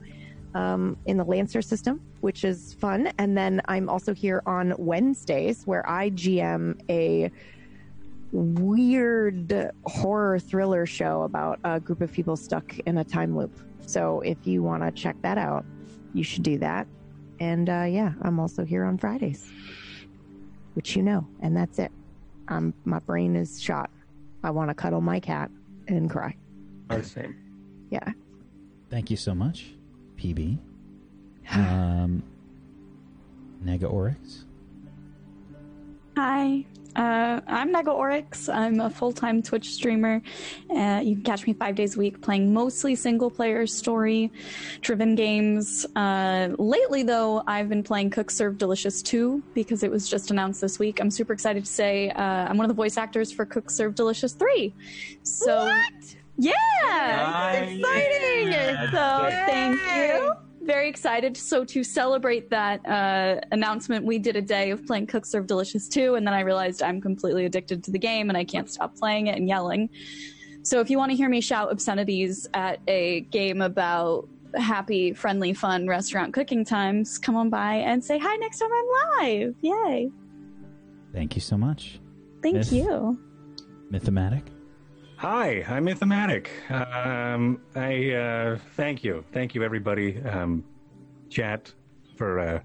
um, 0.56 0.98
in 1.06 1.17
the 1.17 1.24
Lancer 1.24 1.61
system, 1.61 2.01
which 2.22 2.43
is 2.43 2.74
fun. 2.74 3.14
And 3.19 3.38
then 3.38 3.61
I'm 3.66 3.88
also 3.88 4.16
here 4.16 4.41
on 4.48 4.74
Wednesdays, 4.80 5.61
where 5.67 5.88
I 5.88 6.09
GM 6.09 6.82
a 6.90 7.30
weird 8.32 9.72
horror 9.85 10.40
thriller 10.40 10.85
show 10.85 11.24
about 11.24 11.60
a 11.64 11.80
group 11.80 12.01
of 12.01 12.11
people 12.11 12.35
stuck 12.38 12.77
in 12.80 12.98
a 12.98 13.03
time 13.03 13.35
loop. 13.35 13.58
So 13.85 14.22
if 14.22 14.38
you 14.45 14.64
want 14.64 14.84
to 14.84 14.92
check 14.92 15.16
that 15.22 15.38
out, 15.38 15.66
you 16.14 16.24
should 16.24 16.43
do 16.43 16.58
that. 16.60 16.88
And 17.40 17.69
uh, 17.69 17.85
yeah, 17.90 18.14
I'm 18.22 18.40
also 18.40 18.64
here 18.64 18.85
on 18.85 18.98
Fridays, 18.98 19.51
which 20.76 20.95
you 20.95 21.03
know, 21.03 21.27
and 21.42 21.56
that's 21.56 21.80
it. 21.80 21.92
Um, 22.48 22.74
my 22.85 23.00
brain 23.00 23.35
is 23.35 23.61
shot. 23.61 23.90
I 24.43 24.51
want 24.51 24.69
to 24.69 24.74
cuddle 24.74 25.01
my 25.01 25.19
cat 25.19 25.50
and 25.88 26.10
cry. 26.10 26.35
Are 26.90 26.98
the 26.98 27.03
same. 27.03 27.35
Yeah. 27.90 28.11
Thank 28.90 29.10
you 29.10 29.18
so 29.18 29.34
much, 29.34 29.74
PB. 30.18 30.58
Um, 31.53 32.24
Nega 33.66 33.92
Oryx. 33.92 34.45
Hi, 36.16 36.66
uh, 36.95 37.42
I'm 37.48 37.74
Nega 37.74 37.94
Oryx. 37.94 38.50
I'm 38.50 38.80
a 38.80 38.90
full 38.90 39.11
time 39.11 39.42
Twitch 39.42 39.74
streamer. 39.74 40.22
Uh, 40.70 41.02
you 41.03 41.16
can 41.16 41.24
catch 41.24 41.48
me 41.48 41.53
five 41.53 41.76
days 41.76 41.95
a 41.95 42.00
week 42.00 42.22
playing 42.22 42.53
mostly 42.53 42.95
single 42.95 43.30
player 43.30 43.66
story 43.68 44.32
driven 44.82 45.16
games. 45.16 45.86
Uh, 45.95 46.50
lately, 46.58 47.03
though, 47.03 47.44
I've 47.48 47.70
been 47.70 47.84
playing 47.84 48.10
Cook 48.10 48.32
Serve 48.32 48.58
Delicious 48.58 49.02
2 49.02 49.42
because 49.53 49.84
it 49.84 49.92
was 49.92 50.10
just 50.10 50.32
announced 50.32 50.61
this 50.61 50.80
week. 50.80 51.00
I'm 51.00 51.11
super 51.11 51.34
excited 51.34 51.66
to 51.66 51.72
say 51.72 52.10
uh, 52.11 52.22
I'm 52.22 52.58
one 52.58 52.66
of 52.66 52.70
the 52.70 52.82
voice 52.82 52.98
actors 52.98 53.32
for 53.32 53.45
Cook 53.45 53.70
Serve 53.70 53.95
Delicious 53.95 54.34
3. 54.34 54.74
So, 55.24 55.74
yeah! 56.38 56.52
Nice. 56.84 57.78
exciting! 57.80 58.92
So, 58.92 59.28
Yay! 59.28 59.44
thank 59.48 59.80
you. 59.95 60.51
Very 60.64 60.88
excited. 60.90 61.36
So 61.36 61.66
to 61.66 61.84
celebrate 61.84 62.50
that 62.52 62.86
uh, 62.88 63.42
announcement, 63.52 64.06
we 64.06 64.20
did 64.20 64.36
a 64.36 64.42
day 64.42 64.70
of 64.70 64.86
playing 64.86 65.08
Cook 65.08 65.26
Serve 65.26 65.48
Delicious 65.48 65.88
2, 65.88 66.16
and 66.16 66.26
then 66.26 66.34
I 66.36 66.42
realized 66.42 66.84
I'm 66.84 67.02
completely 67.02 67.46
addicted 67.46 67.84
to 67.86 67.92
the 67.92 67.98
game 68.00 68.30
and 68.30 68.38
I 68.38 68.44
can't 68.44 68.70
stop 68.70 68.96
playing 68.96 69.28
it 69.28 69.38
and 69.38 69.48
yelling. 69.48 69.90
So 70.64 70.80
if 70.80 70.90
you 70.92 70.98
want 71.00 71.10
to 71.12 71.18
hear 71.18 71.30
me 71.30 71.42
shout 71.42 71.72
obscenities 71.72 72.48
at 72.54 72.80
a 72.88 73.22
game 73.32 73.62
about 73.62 74.28
happy, 74.56 75.14
friendly, 75.14 75.54
fun 75.54 75.88
restaurant 75.88 76.34
cooking 76.34 76.64
times, 76.64 77.18
come 77.18 77.36
on 77.36 77.50
by 77.50 77.76
and 77.76 78.04
say 78.04 78.20
hi 78.20 78.36
next 78.36 78.60
time 78.60 78.70
I'm 78.72 79.26
live. 79.26 79.56
Yay. 79.62 80.12
Thank 81.12 81.36
you 81.36 81.42
so 81.42 81.58
much. 81.58 82.00
Thank 82.44 82.58
Yes. 82.58 82.72
you. 82.72 83.20
Mythomatic. 83.92 84.44
Hi, 85.22 85.64
I'm 85.67 85.85
Mythomatic. 85.85 86.48
Um, 86.72 87.61
I 87.75 88.11
uh, 88.11 88.58
thank 88.75 89.03
you, 89.03 89.24
thank 89.32 89.53
you, 89.53 89.61
everybody. 89.61 90.19
Um, 90.24 90.64
chat 91.30 91.72
for 92.17 92.40
uh, 92.40 92.59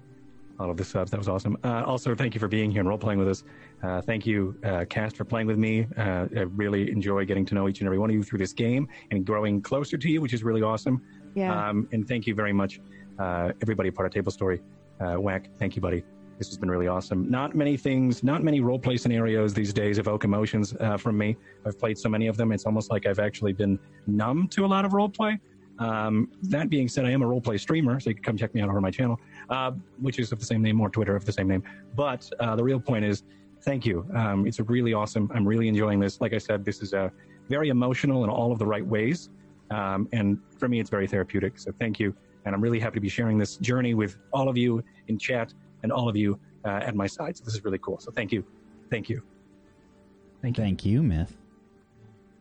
all 0.59 0.71
of 0.71 0.75
the 0.75 0.83
subs. 0.83 1.11
That 1.11 1.19
was 1.19 1.29
awesome. 1.29 1.55
Uh, 1.63 1.83
also, 1.85 2.15
thank 2.15 2.33
you 2.33 2.39
for 2.39 2.47
being 2.47 2.71
here 2.71 2.79
and 2.79 2.89
role 2.89 2.97
playing 2.97 3.19
with 3.19 3.27
us. 3.27 3.43
Uh, 3.83 4.01
thank 4.01 4.25
you, 4.25 4.59
uh, 4.63 4.85
Cast, 4.89 5.15
for 5.17 5.23
playing 5.23 5.45
with 5.45 5.59
me. 5.59 5.85
Uh, 5.97 6.25
I 6.35 6.39
really 6.55 6.89
enjoy 6.89 7.25
getting 7.25 7.45
to 7.45 7.53
know 7.53 7.69
each 7.69 7.81
and 7.81 7.85
every 7.85 7.99
one 7.99 8.09
of 8.09 8.15
you 8.15 8.23
through 8.23 8.39
this 8.39 8.53
game 8.53 8.87
and 9.11 9.23
growing 9.23 9.61
closer 9.61 9.95
to 9.95 10.09
you, 10.09 10.19
which 10.19 10.33
is 10.33 10.43
really 10.43 10.63
awesome. 10.63 10.99
Yeah. 11.35 11.69
Um, 11.69 11.87
and 11.91 12.07
thank 12.07 12.25
you 12.25 12.33
very 12.33 12.53
much, 12.53 12.79
uh, 13.19 13.51
everybody, 13.61 13.91
part 13.91 14.07
of 14.07 14.13
Table 14.15 14.31
Story. 14.31 14.63
Uh, 14.99 15.13
Whack, 15.17 15.51
thank 15.59 15.75
you, 15.75 15.81
buddy. 15.83 16.03
This 16.37 16.49
has 16.49 16.57
been 16.57 16.69
really 16.69 16.87
awesome. 16.87 17.29
Not 17.29 17.55
many 17.55 17.77
things, 17.77 18.23
not 18.23 18.43
many 18.43 18.59
role 18.61 18.77
play 18.77 18.97
scenarios 18.97 19.53
these 19.53 19.73
days 19.73 19.97
evoke 19.97 20.23
emotions 20.23 20.75
uh, 20.79 20.97
from 20.97 21.17
me. 21.17 21.35
I've 21.65 21.79
played 21.79 21.97
so 21.97 22.09
many 22.09 22.27
of 22.27 22.37
them, 22.37 22.51
it's 22.51 22.65
almost 22.65 22.91
like 22.91 23.07
I've 23.07 23.19
actually 23.19 23.53
been 23.53 23.79
numb 24.05 24.47
to 24.49 24.65
a 24.65 24.67
lot 24.67 24.85
of 24.85 24.93
role 24.93 25.09
play. 25.09 25.39
Um, 25.79 26.29
that 26.43 26.69
being 26.69 26.87
said, 26.87 27.05
I 27.05 27.11
am 27.11 27.21
a 27.21 27.27
role 27.27 27.41
play 27.41 27.57
streamer, 27.57 27.99
so 27.99 28.09
you 28.09 28.15
can 28.15 28.23
come 28.23 28.37
check 28.37 28.53
me 28.53 28.61
out 28.61 28.69
over 28.69 28.81
my 28.81 28.91
channel, 28.91 29.19
uh, 29.49 29.71
which 29.99 30.19
is 30.19 30.31
of 30.31 30.39
the 30.39 30.45
same 30.45 30.61
name, 30.61 30.79
or 30.81 30.89
Twitter 30.89 31.15
of 31.15 31.25
the 31.25 31.31
same 31.31 31.47
name. 31.47 31.63
But 31.95 32.29
uh, 32.39 32.55
the 32.55 32.63
real 32.63 32.79
point 32.79 33.05
is, 33.05 33.23
thank 33.61 33.85
you. 33.85 34.05
Um, 34.15 34.47
it's 34.47 34.59
really 34.59 34.93
awesome. 34.93 35.29
I'm 35.33 35.47
really 35.47 35.67
enjoying 35.67 35.99
this. 35.99 36.21
Like 36.21 36.33
I 36.33 36.37
said, 36.39 36.65
this 36.65 36.81
is 36.81 36.93
a 36.93 37.11
very 37.49 37.69
emotional 37.69 38.23
in 38.23 38.29
all 38.29 38.51
of 38.51 38.59
the 38.59 38.65
right 38.65 38.85
ways. 38.85 39.29
Um, 39.69 40.07
and 40.13 40.39
for 40.57 40.67
me, 40.67 40.79
it's 40.79 40.89
very 40.89 41.07
therapeutic. 41.07 41.59
So 41.59 41.71
thank 41.79 41.99
you. 41.99 42.15
And 42.45 42.55
I'm 42.55 42.61
really 42.61 42.79
happy 42.79 42.95
to 42.95 43.01
be 43.01 43.09
sharing 43.09 43.37
this 43.37 43.57
journey 43.57 43.93
with 43.93 44.17
all 44.31 44.47
of 44.47 44.57
you 44.57 44.83
in 45.07 45.17
chat 45.17 45.53
and 45.83 45.91
all 45.91 46.09
of 46.09 46.15
you 46.15 46.39
uh, 46.65 46.69
at 46.69 46.95
my 46.95 47.07
side. 47.07 47.37
So 47.37 47.43
this 47.43 47.55
is 47.55 47.63
really 47.63 47.79
cool. 47.79 47.99
So 47.99 48.11
thank 48.11 48.31
you. 48.31 48.43
Thank 48.89 49.09
you. 49.09 49.21
Thank 50.41 50.57
you. 50.57 50.63
Thank 50.63 50.85
you, 50.85 51.03
Myth. 51.03 51.35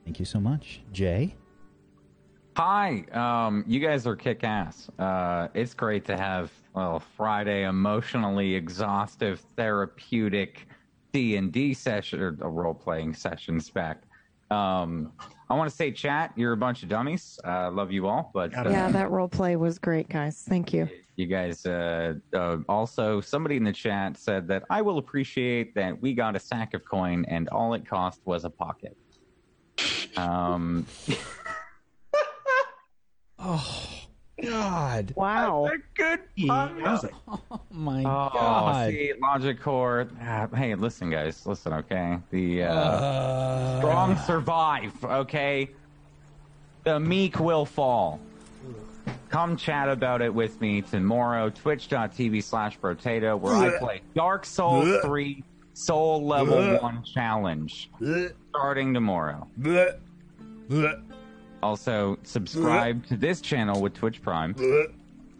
Thank 0.05 0.18
you 0.18 0.24
so 0.24 0.39
much, 0.39 0.82
Jay. 0.92 1.34
Hi, 2.56 3.05
um, 3.12 3.65
you 3.66 3.81
guys 3.81 4.06
are 4.06 4.16
kick 4.16 4.42
ass. 4.42 4.89
Uh, 4.98 5.48
it's 5.52 5.74
great 5.74 6.06
to 6.06 6.16
have 6.16 6.50
well 6.73 7.00
Friday 7.00 7.65
emotionally 7.65 8.55
exhaustive, 8.55 9.44
therapeutic 9.56 10.66
D 11.12 11.36
and 11.36 11.52
D 11.52 11.74
session 11.74 12.20
or 12.20 12.36
a 12.40 12.48
role 12.48 12.73
playing 12.73 13.12
sessions 13.15 13.68
back. 13.68 14.02
Um, 14.50 15.12
I 15.49 15.55
want 15.55 15.70
to 15.70 15.76
say, 15.76 15.92
chat, 15.92 16.33
you're 16.34 16.52
a 16.52 16.57
bunch 16.57 16.83
of 16.83 16.89
dummies. 16.89 17.39
Uh, 17.44 17.70
love 17.70 17.92
you 17.92 18.08
all, 18.08 18.31
but 18.34 18.57
uh, 18.57 18.68
yeah, 18.68 18.89
that 18.91 19.10
role 19.10 19.28
play 19.28 19.55
was 19.57 19.78
great, 19.78 20.08
guys. 20.08 20.44
Thank 20.49 20.73
you. 20.73 20.89
you 21.15 21.26
guys 21.26 21.65
uh, 21.65 22.15
uh, 22.34 22.58
also 22.68 23.20
somebody 23.20 23.57
in 23.57 23.65
the 23.65 23.73
chat 23.73 24.16
said 24.16 24.49
that 24.49 24.65
I 24.70 24.83
will 24.83 24.99
appreciate 24.99 25.75
that 25.76 26.00
we 26.02 26.15
got 26.15 26.34
a 26.34 26.41
sack 26.41 26.75
of 26.75 26.84
coin 26.84 27.25
and 27.26 27.49
all 27.50 27.75
it 27.75 27.86
cost 27.86 28.20
was 28.25 28.44
a 28.44 28.50
pocket. 28.50 28.97
Um, 30.16 30.86
Oh 33.39 34.06
God! 34.42 35.12
Wow. 35.16 35.70
Good. 35.94 36.20
Oh 37.26 37.50
my 37.70 38.00
Oh, 38.00 38.31
God! 38.34 38.90
see, 38.90 39.12
Logic 39.20 39.60
Core. 39.60 40.08
Ah, 40.20 40.47
hey, 40.55 40.74
listen, 40.74 41.10
guys, 41.10 41.47
listen, 41.47 41.73
okay? 41.73 42.18
The 42.31 42.65
uh, 42.65 42.74
Uh, 42.74 43.78
strong 43.78 44.16
survive, 44.26 44.92
okay? 45.05 45.70
The 46.84 47.00
meek 47.00 47.40
will 47.40 47.65
fall. 47.65 48.20
Come 49.31 49.56
chat 49.56 49.89
about 49.89 50.23
it 50.23 50.32
with 50.32 50.60
me 50.60 50.82
tomorrow, 50.82 51.50
twitch.tv 51.50 52.42
slash 52.44 52.81
potato, 52.81 53.36
where 53.36 53.55
I 53.55 53.78
play 53.78 54.02
Dark 54.15 54.44
Souls 54.47 55.00
3 55.02 55.42
Soul 55.74 56.24
Level 56.26 56.78
1 56.81 57.02
Challenge. 57.05 57.90
Starting 58.50 58.94
tomorrow. 58.94 59.48
Also, 61.62 62.18
subscribe 62.23 63.07
to 63.07 63.17
this 63.17 63.41
channel 63.41 63.81
with 63.81 63.94
Twitch 63.94 64.23
Prime. 64.23 64.55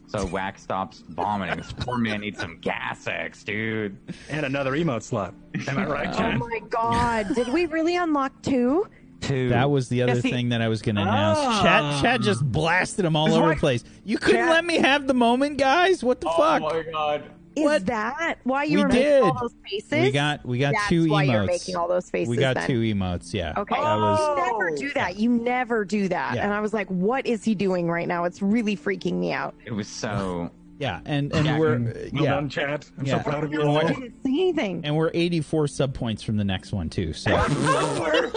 So 0.09 0.25
Wax 0.27 0.63
stops 0.63 1.03
vomiting. 1.09 1.57
This 1.57 1.73
poor 1.73 1.99
man 1.99 2.21
needs 2.21 2.39
some 2.41 2.59
gas 2.61 3.07
X, 3.07 3.43
dude. 3.43 3.97
And 4.31 4.47
another 4.47 4.73
emote 4.73 5.03
slot. 5.03 5.35
Am 5.69 5.79
I 5.79 5.85
right, 5.89 6.09
Oh 6.09 6.17
chat? 6.17 6.39
my 6.39 6.61
god. 6.71 7.35
Did 7.35 7.49
we 7.49 7.67
really 7.67 7.97
unlock 7.97 8.41
two? 8.43 8.87
too. 9.21 9.49
That 9.49 9.71
was 9.71 9.89
the 9.89 10.03
other 10.03 10.15
Yeah, 10.15 10.21
see- 10.21 10.31
thing 10.31 10.49
that 10.51 10.61
I 10.63 10.69
was 10.69 10.83
going 10.83 10.95
to 10.97 11.03
announce. 11.03 11.39
Ah. 11.41 11.63
Chat, 11.63 12.03
chat 12.03 12.21
just 12.21 12.45
blasted 12.45 13.05
him 13.05 13.17
all 13.17 13.27
That's 13.27 13.37
over 13.39 13.49
right. 13.49 13.55
the 13.57 13.61
place. 13.61 13.83
You 14.05 14.19
couldn't 14.19 14.43
Chat- 14.43 14.51
let 14.51 14.65
me 14.65 14.77
have 14.77 15.07
the 15.09 15.15
moment, 15.15 15.59
guys. 15.59 16.05
What 16.05 16.21
the 16.21 16.29
fuck? 16.29 16.63
oh 16.63 16.69
my 16.69 16.83
god. 16.93 17.25
Is 17.57 17.65
What? 17.65 17.87
that 17.87 18.37
why 18.45 18.65
you 18.65 18.77
We 18.79 18.83
were 18.85 18.89
making 18.91 19.23
all 19.23 19.39
those 19.41 19.55
faces? 19.71 20.03
We 20.03 20.11
got 20.11 20.45
we 20.45 20.59
got 20.59 20.75
That's 20.75 20.89
two 20.89 21.09
why 21.09 21.25
emotes. 21.25 21.33
you're 21.33 21.45
making 21.47 21.77
all 21.77 21.89
those 21.89 22.11
faces. 22.11 22.29
we 22.29 22.37
got 22.37 22.55
then. 22.57 22.67
two 22.67 22.81
emotes. 22.81 23.33
Yeah. 23.33 23.55
Okay. 23.57 23.75
That 23.75 23.97
was 23.97 24.19
You 24.21 24.45
never 24.53 24.71
do 24.77 24.93
that. 24.93 25.17
You 25.17 25.31
never 25.31 25.85
do 25.87 26.09
that. 26.09 26.35
Yeah. 26.35 26.45
And 26.45 26.53
I 26.53 26.61
was 26.61 26.75
like, 26.75 26.87
what 26.89 27.27
is 27.27 27.45
he 27.45 27.55
doing 27.55 27.89
right 27.91 28.07
now? 28.07 28.25
It's 28.25 28.43
really 28.43 28.77
freaking 28.77 29.15
me 29.15 29.33
out. 29.33 29.55
It 29.65 29.73
was 29.73 29.89
so. 29.89 30.51
yeah, 30.79 31.01
and 31.07 31.33
and 31.35 31.47
Yeah. 31.47 31.59
we're 31.59 31.79
Well 32.13 32.25
yeah, 32.25 32.35
done, 32.35 32.51
chat. 32.51 32.91
I'm 32.99 33.07
Yeah. 33.07 33.23
so 33.23 33.31
proud 33.31 33.45
of 33.45 33.51
you 33.53 33.63
I 33.71 33.85
didn't 33.85 34.23
see 34.23 34.43
anything. 34.43 34.83
and 34.85 34.95
we're 34.95 35.11
84 35.15 35.69
sub 35.69 35.95
points 35.95 36.23
from 36.23 36.37
the 36.37 36.45
next 36.45 36.75
one 36.75 36.91
too. 36.91 37.15
So 37.15 37.31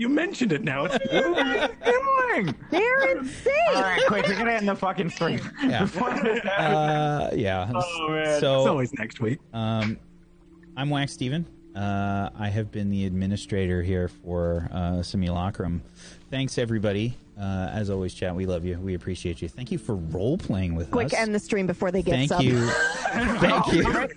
you 0.00 0.08
mentioned 0.08 0.50
it 0.50 0.64
now. 0.64 0.86
It's 0.86 0.96
Doing? 1.10 2.54
They're 2.70 3.18
insane. 3.18 3.52
All 3.74 3.82
right, 3.82 4.02
quick, 4.06 4.26
we're 4.26 4.38
gonna 4.38 4.52
end 4.52 4.66
the 4.66 4.74
fucking 4.74 5.10
stream. 5.10 5.40
yeah, 5.62 5.82
uh, 6.58 7.30
yeah. 7.34 7.70
oh 7.74 8.08
man, 8.08 8.26
it's 8.26 8.42
always 8.42 8.92
next 8.94 9.20
week. 9.20 9.38
Um, 9.52 9.98
I'm 10.74 10.88
Wax 10.88 11.12
Steven. 11.12 11.46
Uh, 11.76 12.30
I 12.34 12.48
have 12.48 12.72
been 12.72 12.88
the 12.88 13.04
administrator 13.04 13.82
here 13.82 14.08
for 14.08 14.68
uh, 14.72 15.02
Simulacrum. 15.02 15.82
Thanks, 16.30 16.56
everybody. 16.56 17.14
Uh, 17.38 17.68
as 17.72 17.90
always, 17.90 18.14
chat, 18.14 18.34
we 18.34 18.46
love 18.46 18.64
you. 18.64 18.78
We 18.80 18.94
appreciate 18.94 19.42
you. 19.42 19.48
Thank 19.48 19.70
you 19.70 19.78
for 19.78 19.96
role 19.96 20.38
playing 20.38 20.76
with 20.76 20.90
Quick, 20.90 21.06
us. 21.06 21.10
Quick, 21.12 21.20
end 21.20 21.34
the 21.34 21.38
stream 21.38 21.66
before 21.66 21.90
they 21.90 22.02
get 22.02 22.12
Thank 22.12 22.28
sub. 22.30 22.42
you. 22.42 22.66
Thank 22.70 23.72
you. 23.72 24.08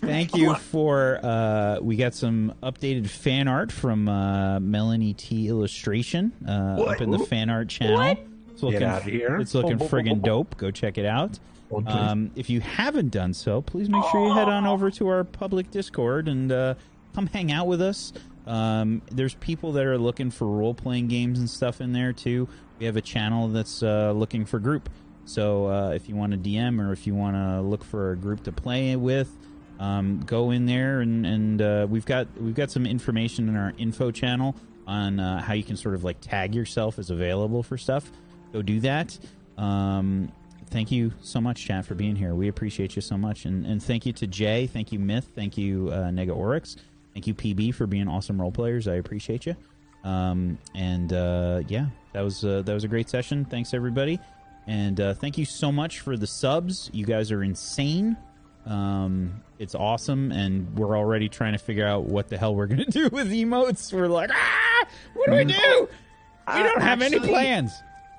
Thank 0.00 0.36
you 0.36 0.54
for. 0.54 1.20
Uh, 1.22 1.78
we 1.80 1.96
got 1.96 2.14
some 2.14 2.54
updated 2.62 3.08
fan 3.08 3.48
art 3.48 3.72
from 3.72 4.08
uh, 4.08 4.60
Melanie 4.60 5.14
T 5.14 5.48
Illustration 5.48 6.32
uh, 6.46 6.82
up 6.82 7.00
in 7.00 7.10
the 7.10 7.18
fan 7.18 7.50
art 7.50 7.68
channel. 7.68 8.16
It's 8.50 8.62
looking, 8.62 8.82
outta 8.82 9.04
here. 9.10 9.36
It's 9.36 9.54
looking 9.54 9.78
friggin' 9.78 10.22
dope. 10.22 10.56
Go 10.56 10.70
check 10.70 10.98
it 10.98 11.06
out. 11.06 11.38
Um, 11.86 12.30
if 12.34 12.48
you 12.48 12.60
haven't 12.60 13.10
done 13.10 13.34
so, 13.34 13.60
please 13.60 13.88
make 13.88 14.04
sure 14.10 14.26
you 14.26 14.34
head 14.34 14.48
on 14.48 14.66
over 14.66 14.90
to 14.92 15.08
our 15.08 15.22
public 15.22 15.70
Discord 15.70 16.26
and 16.26 16.50
uh, 16.50 16.74
come 17.14 17.26
hang 17.26 17.52
out 17.52 17.66
with 17.66 17.82
us. 17.82 18.12
Um, 18.46 19.02
there's 19.10 19.34
people 19.34 19.72
that 19.72 19.84
are 19.84 19.98
looking 19.98 20.30
for 20.30 20.46
role 20.46 20.72
playing 20.72 21.08
games 21.08 21.38
and 21.38 21.48
stuff 21.48 21.80
in 21.80 21.92
there 21.92 22.12
too. 22.14 22.48
We 22.78 22.86
have 22.86 22.96
a 22.96 23.02
channel 23.02 23.48
that's 23.48 23.82
uh, 23.82 24.12
looking 24.12 24.46
for 24.46 24.58
group. 24.58 24.88
So 25.26 25.66
uh, 25.66 25.90
if 25.90 26.08
you 26.08 26.16
want 26.16 26.32
to 26.32 26.38
DM 26.38 26.80
or 26.80 26.92
if 26.92 27.06
you 27.06 27.14
want 27.14 27.36
to 27.36 27.60
look 27.60 27.84
for 27.84 28.12
a 28.12 28.16
group 28.16 28.44
to 28.44 28.52
play 28.52 28.96
with, 28.96 29.30
um, 29.78 30.20
go 30.26 30.50
in 30.50 30.66
there 30.66 31.00
and 31.00 31.24
and 31.24 31.62
uh, 31.62 31.86
we've 31.88 32.06
got 32.06 32.26
we've 32.40 32.54
got 32.54 32.70
some 32.70 32.86
information 32.86 33.48
in 33.48 33.56
our 33.56 33.72
info 33.78 34.10
channel 34.10 34.56
on 34.86 35.20
uh, 35.20 35.40
how 35.40 35.52
you 35.52 35.62
can 35.62 35.76
sort 35.76 35.94
of 35.94 36.02
like 36.02 36.20
tag 36.20 36.54
yourself 36.54 36.98
as 36.98 37.10
available 37.10 37.62
for 37.62 37.76
stuff. 37.76 38.10
Go 38.52 38.62
do 38.62 38.80
that. 38.80 39.18
Um, 39.56 40.32
thank 40.70 40.90
you 40.90 41.12
so 41.20 41.40
much, 41.40 41.64
chat, 41.64 41.84
for 41.84 41.94
being 41.94 42.16
here. 42.16 42.34
We 42.34 42.48
appreciate 42.48 42.96
you 42.96 43.02
so 43.02 43.16
much, 43.16 43.44
and 43.44 43.66
and 43.66 43.82
thank 43.82 44.06
you 44.06 44.12
to 44.14 44.26
Jay, 44.26 44.66
thank 44.66 44.90
you 44.92 44.98
Myth, 44.98 45.28
thank 45.34 45.56
you 45.56 45.90
uh, 45.92 46.08
Nega 46.08 46.34
Oryx, 46.34 46.76
thank 47.14 47.26
you 47.26 47.34
PB 47.34 47.74
for 47.74 47.86
being 47.86 48.08
awesome 48.08 48.40
role 48.40 48.52
players. 48.52 48.88
I 48.88 48.94
appreciate 48.94 49.46
you. 49.46 49.54
Um, 50.04 50.58
and 50.74 51.12
uh, 51.12 51.62
yeah, 51.68 51.86
that 52.14 52.22
was 52.22 52.44
uh, 52.44 52.62
that 52.62 52.72
was 52.72 52.84
a 52.84 52.88
great 52.88 53.08
session. 53.08 53.44
Thanks 53.44 53.74
everybody, 53.74 54.18
and 54.66 55.00
uh, 55.00 55.14
thank 55.14 55.38
you 55.38 55.44
so 55.44 55.70
much 55.70 56.00
for 56.00 56.16
the 56.16 56.26
subs. 56.26 56.90
You 56.92 57.04
guys 57.04 57.30
are 57.30 57.42
insane. 57.42 58.16
Um, 58.68 59.42
it's 59.58 59.74
awesome, 59.74 60.30
and 60.30 60.76
we're 60.78 60.96
already 60.96 61.28
trying 61.28 61.52
to 61.52 61.58
figure 61.58 61.86
out 61.86 62.04
what 62.04 62.28
the 62.28 62.36
hell 62.38 62.54
we're 62.54 62.66
gonna 62.66 62.84
do 62.90 63.08
with 63.08 63.30
emotes. 63.30 63.92
We're 63.92 64.06
like, 64.08 64.30
ah, 64.32 64.86
what 65.14 65.30
do 65.30 65.36
we 65.36 65.44
do? 65.44 65.88
We 66.54 66.62
don't 66.62 66.80
have 66.82 67.02
any 67.02 67.16
actually- 67.16 67.28
plans. 67.30 67.72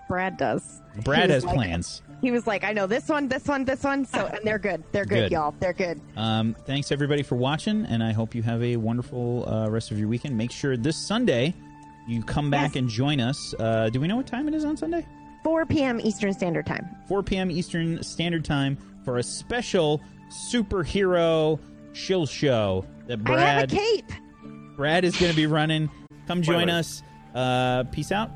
Brad 0.07 0.37
does. 0.37 0.81
Brad 1.03 1.29
He 1.29 1.33
has 1.33 1.45
like- 1.45 1.55
plans. 1.55 2.01
He 2.21 2.31
was 2.31 2.45
like, 2.45 2.65
I 2.65 2.73
know 2.73 2.85
this 2.85 3.07
one, 3.07 3.29
this 3.29 3.47
one, 3.47 3.63
this 3.63 3.81
one. 3.83 4.03
So, 4.03 4.25
and 4.25 4.39
they're 4.43 4.59
good. 4.59 4.83
They're 4.91 5.05
good, 5.05 5.29
Good. 5.29 5.31
y'all. 5.31 5.55
They're 5.61 5.71
good. 5.71 6.01
Um, 6.17 6.53
thanks 6.65 6.91
everybody 6.91 7.23
for 7.23 7.35
watching, 7.35 7.85
and 7.85 8.03
I 8.03 8.11
hope 8.11 8.35
you 8.35 8.41
have 8.43 8.61
a 8.61 8.75
wonderful 8.75 9.47
uh, 9.47 9.69
rest 9.69 9.91
of 9.91 9.97
your 9.99 10.09
weekend. 10.09 10.37
Make 10.37 10.51
sure 10.51 10.75
this 10.75 10.97
Sunday 10.97 11.53
you 12.09 12.21
come 12.21 12.49
back 12.49 12.71
Yes. 12.71 12.75
and 12.75 12.89
join 12.89 13.21
us. 13.21 13.53
Uh, 13.57 13.89
do 13.89 14.01
we 14.01 14.07
know 14.09 14.17
what 14.17 14.27
time 14.27 14.49
it 14.49 14.53
is 14.53 14.65
on 14.65 14.75
Sunday? 14.75 15.05
4 15.45 15.65
p.m. 15.67 16.01
Eastern 16.01 16.33
Standard 16.33 16.65
Time. 16.65 16.89
4 17.07 17.23
p.m. 17.23 17.49
Eastern 17.49 18.03
Standard 18.03 18.43
Time 18.43 18.77
for 19.05 19.19
a 19.19 19.23
special 19.23 20.01
superhero 20.29 21.59
shill 21.93 22.25
show 22.25 22.85
that 23.07 23.23
Brad 23.23 23.39
I 23.39 23.41
have 23.41 23.63
a 23.63 23.67
Brad 23.67 23.79
cape. 23.79 24.11
Brad 24.75 25.03
is 25.05 25.17
going 25.17 25.31
to 25.31 25.35
be 25.35 25.47
running. 25.47 25.89
Come 26.27 26.41
join 26.41 26.67
Spoilers. 26.67 27.03
us. 27.03 27.03
Uh, 27.35 27.83
peace 27.91 28.11
out. 28.11 28.31